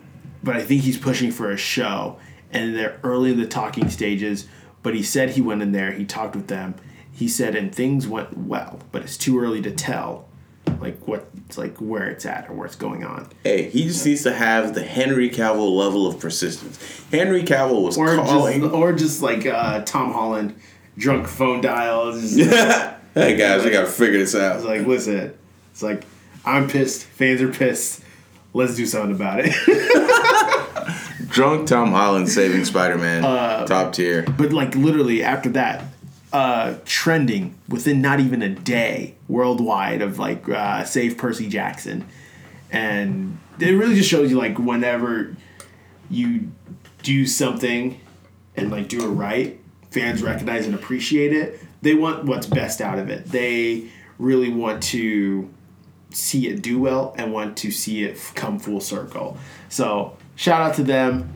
but 0.43 0.55
I 0.55 0.63
think 0.63 0.81
he's 0.81 0.97
pushing 0.97 1.31
for 1.31 1.51
a 1.51 1.57
show, 1.57 2.17
and 2.51 2.75
they're 2.75 2.99
early 3.03 3.31
in 3.31 3.39
the 3.39 3.47
talking 3.47 3.89
stages. 3.89 4.47
But 4.83 4.95
he 4.95 5.01
said 5.03 5.31
he 5.31 5.41
went 5.41 5.61
in 5.61 5.71
there, 5.71 5.91
he 5.91 6.05
talked 6.05 6.35
with 6.35 6.47
them. 6.47 6.75
He 7.11 7.27
said, 7.27 7.55
and 7.55 7.73
things 7.73 8.07
went 8.07 8.37
well, 8.37 8.79
but 8.91 9.01
it's 9.03 9.17
too 9.17 9.39
early 9.39 9.61
to 9.61 9.71
tell, 9.71 10.27
like 10.79 10.99
what, 11.07 11.27
It's 11.47 11.57
like 11.57 11.77
where 11.77 12.07
it's 12.07 12.25
at 12.25 12.49
or 12.49 12.53
where 12.53 12.65
it's 12.65 12.75
going 12.75 13.03
on. 13.03 13.29
Hey, 13.43 13.69
he 13.69 13.83
just 13.83 14.05
needs 14.05 14.23
to 14.23 14.33
have 14.33 14.73
the 14.73 14.83
Henry 14.83 15.29
Cavill 15.29 15.75
level 15.75 16.05
of 16.07 16.19
persistence. 16.19 16.79
Henry 17.11 17.43
Cavill 17.43 17.83
was 17.83 17.97
Or 17.97 18.15
calling. 18.15 18.61
just, 18.61 18.73
or 18.73 18.93
just 18.93 19.21
like 19.21 19.45
uh, 19.45 19.81
Tom 19.83 20.11
Holland, 20.13 20.55
drunk 20.97 21.27
phone 21.27 21.61
dials. 21.61 22.35
hey 22.35 23.35
guys, 23.37 23.63
we 23.63 23.71
gotta 23.71 23.87
figure 23.87 24.19
this 24.19 24.35
out. 24.35 24.57
It's 24.57 24.65
like, 24.65 24.85
listen, 24.85 25.33
it's 25.71 25.83
like, 25.83 26.03
I'm 26.45 26.67
pissed. 26.67 27.03
Fans 27.05 27.41
are 27.41 27.51
pissed. 27.51 28.01
Let's 28.53 28.75
do 28.75 28.85
something 28.85 29.11
about 29.15 29.39
it. 29.43 29.51
Drunk 31.29 31.67
Tom 31.67 31.91
Holland 31.91 32.29
saving 32.29 32.63
Spider 32.65 32.97
Man, 32.97 33.25
Uh, 33.25 33.65
top 33.65 33.91
tier. 33.93 34.23
but 34.37 34.53
like 34.53 34.75
literally 34.75 35.23
after 35.23 35.49
that, 35.49 35.83
uh, 36.35 36.77
trending 36.83 37.57
within 37.69 38.01
not 38.01 38.19
even 38.19 38.41
a 38.41 38.49
day 38.49 39.15
worldwide 39.29 40.01
of 40.01 40.19
like 40.19 40.49
uh, 40.49 40.83
save 40.83 41.17
Percy 41.17 41.47
Jackson, 41.47 42.05
and 42.69 43.37
it 43.57 43.71
really 43.71 43.95
just 43.95 44.09
shows 44.09 44.29
you 44.29 44.37
like 44.37 44.59
whenever 44.59 45.33
you 46.09 46.51
do 47.03 47.25
something 47.25 48.01
and 48.57 48.69
like 48.69 48.89
do 48.89 49.01
it 49.05 49.07
right, 49.07 49.61
fans 49.91 50.21
recognize 50.21 50.65
and 50.65 50.75
appreciate 50.75 51.31
it. 51.31 51.57
They 51.81 51.95
want 51.95 52.25
what's 52.25 52.47
best 52.47 52.81
out 52.81 52.99
of 52.99 53.09
it. 53.09 53.27
They 53.27 53.89
really 54.19 54.49
want 54.49 54.83
to 54.83 55.49
see 56.09 56.49
it 56.49 56.61
do 56.61 56.77
well 56.79 57.15
and 57.17 57.31
want 57.31 57.55
to 57.59 57.71
see 57.71 58.03
it 58.03 58.19
come 58.35 58.59
full 58.59 58.81
circle. 58.81 59.37
So 59.69 60.17
shout 60.35 60.61
out 60.61 60.75
to 60.75 60.83
them. 60.83 61.33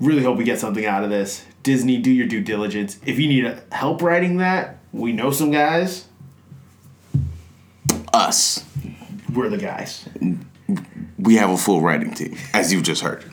Really 0.00 0.22
hope 0.22 0.36
we 0.36 0.44
get 0.44 0.60
something 0.60 0.84
out 0.84 1.02
of 1.02 1.08
this. 1.08 1.46
Disney, 1.66 1.98
do 1.98 2.12
your 2.12 2.28
due 2.28 2.40
diligence. 2.40 2.96
If 3.04 3.18
you 3.18 3.26
need 3.26 3.60
help 3.72 4.00
writing 4.00 4.36
that, 4.36 4.78
we 4.92 5.12
know 5.12 5.32
some 5.32 5.50
guys. 5.50 6.06
Us. 8.14 8.64
We're 9.34 9.48
the 9.48 9.58
guys. 9.58 10.08
We 11.18 11.34
have 11.34 11.50
a 11.50 11.56
full 11.56 11.80
writing 11.80 12.14
team, 12.14 12.36
as 12.54 12.72
you've 12.72 12.84
just 12.84 13.02
heard. 13.02 13.24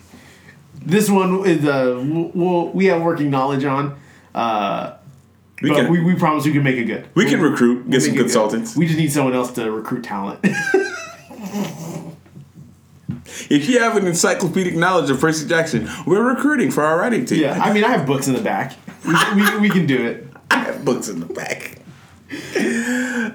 This 0.74 1.12
one 1.12 1.46
is 1.46 1.64
uh, 1.64 2.02
we'll, 2.04 2.70
we'll, 2.70 2.92
have 2.92 3.04
working 3.04 3.30
knowledge 3.30 3.66
on, 3.66 4.00
uh, 4.34 4.96
We 5.62 5.70
but 5.70 5.76
can 5.76 5.92
we, 5.92 6.02
we 6.02 6.16
promise 6.16 6.44
we 6.44 6.54
can 6.54 6.64
make 6.64 6.78
it 6.78 6.86
good. 6.86 7.08
we 7.14 7.26
can 7.26 7.40
recruit, 7.40 7.88
get 7.88 8.02
some 8.02 8.14
it 8.14 8.18
good. 8.18 8.22
consultants. 8.24 8.76
We 8.76 8.88
just 8.88 8.98
need 8.98 9.12
someone 9.12 9.36
else 9.36 9.52
to 9.54 9.70
recruit 9.72 10.04
talent. 10.04 10.44
If 13.50 13.68
you 13.70 13.80
have 13.80 13.98
an 13.98 14.08
encyclopedic 14.08 14.76
knowledge 14.76 15.10
of 15.10 15.20
Percy 15.20 15.48
Jackson, 15.48 15.90
we're 16.06 16.24
recruiting 16.24 16.72
for 16.72 16.84
our 16.84 16.98
writing 17.00 17.26
team. 17.26 17.42
yeah, 17.42 17.60
I 17.62 17.74
mean, 17.74 17.84
I 17.84 17.90
have 17.90 18.06
books 18.06 18.28
in 18.28 18.34
the 18.34 18.42
back. 18.42 18.76
We, 19.06 19.16
we, 19.36 19.60
we 19.60 19.70
can 19.70 19.86
do 19.86 20.06
it. 20.06 20.28
I 20.52 20.58
have 20.60 20.86
books 20.86 21.10
in 21.10 21.20
the 21.20 21.26
back. 21.26 21.78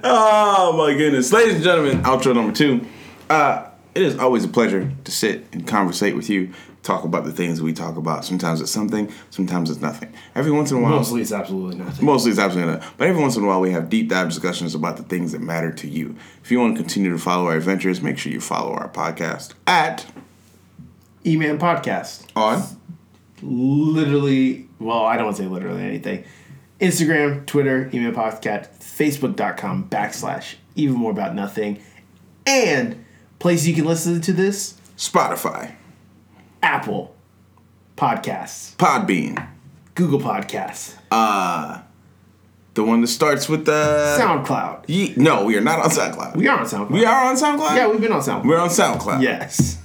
oh 0.04 0.74
my 0.76 0.94
goodness. 0.94 1.32
Ladies 1.32 1.56
and 1.56 1.64
gentlemen, 1.64 2.02
outro 2.02 2.34
number 2.34 2.52
two. 2.52 2.86
Uh, 3.28 3.68
it 3.94 4.02
is 4.02 4.16
always 4.18 4.44
a 4.44 4.48
pleasure 4.48 4.90
to 5.04 5.10
sit 5.10 5.46
and 5.52 5.66
conversate 5.66 6.14
with 6.14 6.30
you, 6.30 6.52
talk 6.82 7.04
about 7.04 7.24
the 7.24 7.32
things 7.32 7.60
we 7.60 7.72
talk 7.72 7.96
about. 7.96 8.24
Sometimes 8.24 8.60
it's 8.60 8.70
something, 8.70 9.12
sometimes 9.30 9.70
it's 9.70 9.80
nothing. 9.80 10.12
Every 10.34 10.52
once 10.52 10.70
in 10.70 10.78
a 10.78 10.80
while, 10.80 10.92
Mostly, 10.92 11.20
it's 11.22 11.32
absolutely 11.32 11.76
nothing. 11.76 12.04
Mostly 12.04 12.30
it's 12.30 12.40
absolutely 12.40 12.74
not. 12.74 12.84
But 12.96 13.08
every 13.08 13.20
once 13.20 13.36
in 13.36 13.44
a 13.44 13.46
while, 13.46 13.60
we 13.60 13.72
have 13.72 13.88
deep 13.88 14.08
dive 14.08 14.28
discussions 14.28 14.74
about 14.74 14.96
the 14.96 15.02
things 15.02 15.32
that 15.32 15.40
matter 15.40 15.72
to 15.72 15.88
you. 15.88 16.16
If 16.42 16.50
you 16.50 16.60
want 16.60 16.76
to 16.76 16.82
continue 16.82 17.10
to 17.12 17.18
follow 17.18 17.46
our 17.46 17.56
adventures, 17.56 18.00
make 18.00 18.18
sure 18.18 18.32
you 18.32 18.40
follow 18.40 18.72
our 18.72 18.88
podcast 18.88 19.54
at 19.66 20.06
E-Man 21.26 21.58
Podcast. 21.58 22.26
on 22.36 22.62
literally, 23.42 24.68
well, 24.78 25.04
I 25.04 25.16
don't 25.16 25.26
want 25.26 25.36
to 25.36 25.42
say 25.42 25.48
literally 25.48 25.82
anything. 25.82 26.24
Instagram, 26.80 27.44
Twitter, 27.46 27.90
email 27.92 28.12
podcast, 28.12 28.68
Facebook.com 28.78 29.88
backslash 29.88 30.54
even 30.76 30.96
more 30.96 31.10
about 31.10 31.34
nothing. 31.34 31.82
And 32.46 33.04
places 33.38 33.68
you 33.68 33.74
can 33.74 33.84
listen 33.84 34.20
to 34.20 34.32
this 34.32 34.74
Spotify, 34.96 35.74
Apple 36.62 37.14
Podcasts, 37.96 38.76
Podbean, 38.76 39.48
Google 39.94 40.20
Podcasts, 40.20 40.94
uh, 41.10 41.80
the 42.74 42.84
one 42.84 43.00
that 43.00 43.08
starts 43.08 43.48
with 43.48 43.64
the 43.66 44.16
SoundCloud. 44.20 44.84
Ye- 44.86 45.14
no, 45.16 45.44
we 45.44 45.56
are 45.56 45.60
not 45.60 45.80
on 45.80 45.90
SoundCloud. 45.90 46.36
We 46.36 46.46
are 46.46 46.58
on 46.60 46.66
SoundCloud. 46.66 46.90
We 46.90 47.04
are 47.04 47.24
on 47.24 47.36
SoundCloud. 47.36 47.76
Yeah, 47.76 47.88
we've 47.88 48.00
been 48.00 48.12
on 48.12 48.20
SoundCloud. 48.20 48.46
we're 48.46 48.58
on 48.58 48.68
SoundCloud. 48.68 49.22
yes. 49.22 49.78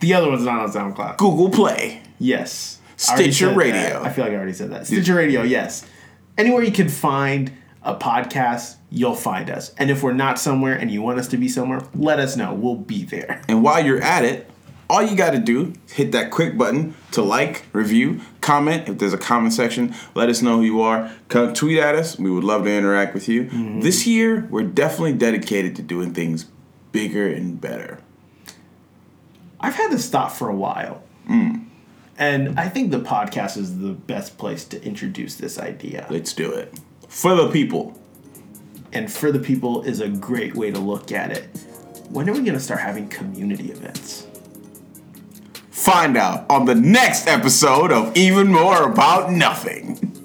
The 0.00 0.12
other 0.14 0.28
one's 0.30 0.44
not 0.44 0.60
on 0.60 0.70
SoundCloud. 0.70 1.16
Google 1.16 1.48
Play. 1.50 2.02
Yes. 2.18 2.78
I 3.08 3.14
Stitcher 3.16 3.48
said 3.48 3.56
Radio. 3.56 3.72
that. 3.74 3.96
I 4.02 4.10
feel 4.10 4.24
like 4.24 4.32
I 4.32 4.36
already 4.36 4.52
said 4.52 4.70
that. 4.72 4.86
Stitcher 4.86 5.14
Radio, 5.14 5.42
yes. 5.42 5.86
Anywhere 6.38 6.62
you 6.62 6.72
can 6.72 6.88
find 6.88 7.52
a 7.82 7.94
podcast, 7.94 8.76
you'll 8.90 9.14
find 9.14 9.48
us. 9.50 9.72
And 9.78 9.90
if 9.90 10.02
we're 10.02 10.12
not 10.12 10.38
somewhere 10.38 10.74
and 10.74 10.90
you 10.90 11.00
want 11.02 11.18
us 11.18 11.28
to 11.28 11.36
be 11.38 11.48
somewhere, 11.48 11.80
let 11.94 12.18
us 12.18 12.36
know. 12.36 12.52
We'll 12.52 12.74
be 12.76 13.04
there. 13.04 13.42
And 13.48 13.62
while 13.62 13.82
you're 13.84 14.02
at 14.02 14.24
it, 14.24 14.50
all 14.88 15.02
you 15.02 15.16
got 15.16 15.30
to 15.30 15.38
do 15.38 15.72
hit 15.92 16.12
that 16.12 16.30
quick 16.30 16.56
button 16.56 16.94
to 17.12 17.22
like, 17.22 17.64
review, 17.72 18.20
comment. 18.40 18.88
If 18.88 18.98
there's 18.98 19.12
a 19.12 19.18
comment 19.18 19.52
section, 19.52 19.94
let 20.14 20.28
us 20.28 20.42
know 20.42 20.58
who 20.58 20.62
you 20.62 20.80
are. 20.80 21.10
Come 21.28 21.54
tweet 21.54 21.78
at 21.78 21.94
us. 21.94 22.18
We 22.18 22.30
would 22.30 22.44
love 22.44 22.64
to 22.64 22.70
interact 22.70 23.14
with 23.14 23.28
you. 23.28 23.44
Mm-hmm. 23.44 23.80
This 23.80 24.06
year, 24.06 24.46
we're 24.50 24.62
definitely 24.62 25.14
dedicated 25.14 25.74
to 25.76 25.82
doing 25.82 26.14
things 26.14 26.46
bigger 26.92 27.28
and 27.28 27.60
better. 27.60 28.00
I've 29.60 29.74
had 29.74 29.90
this 29.90 30.08
thought 30.08 30.32
for 30.32 30.48
a 30.48 30.54
while. 30.54 31.02
Mm. 31.28 31.66
And 32.18 32.58
I 32.58 32.68
think 32.68 32.90
the 32.90 33.00
podcast 33.00 33.56
is 33.56 33.78
the 33.78 33.92
best 33.92 34.38
place 34.38 34.64
to 34.66 34.82
introduce 34.82 35.36
this 35.36 35.58
idea. 35.58 36.06
Let's 36.08 36.32
do 36.32 36.50
it. 36.52 36.78
For 37.08 37.34
the 37.34 37.50
people. 37.50 38.00
And 38.92 39.12
for 39.12 39.32
the 39.32 39.38
people 39.38 39.82
is 39.82 40.00
a 40.00 40.08
great 40.08 40.54
way 40.54 40.70
to 40.70 40.78
look 40.78 41.12
at 41.12 41.30
it. 41.30 41.44
When 42.08 42.28
are 42.28 42.32
we 42.32 42.40
going 42.40 42.54
to 42.54 42.60
start 42.60 42.80
having 42.80 43.08
community 43.08 43.70
events? 43.70 44.25
Find 45.76 46.16
out 46.16 46.46
on 46.48 46.64
the 46.64 46.74
next 46.74 47.28
episode 47.28 47.92
of 47.92 48.16
Even 48.16 48.48
More 48.48 48.90
About 48.90 49.30
Nothing. 49.30 50.15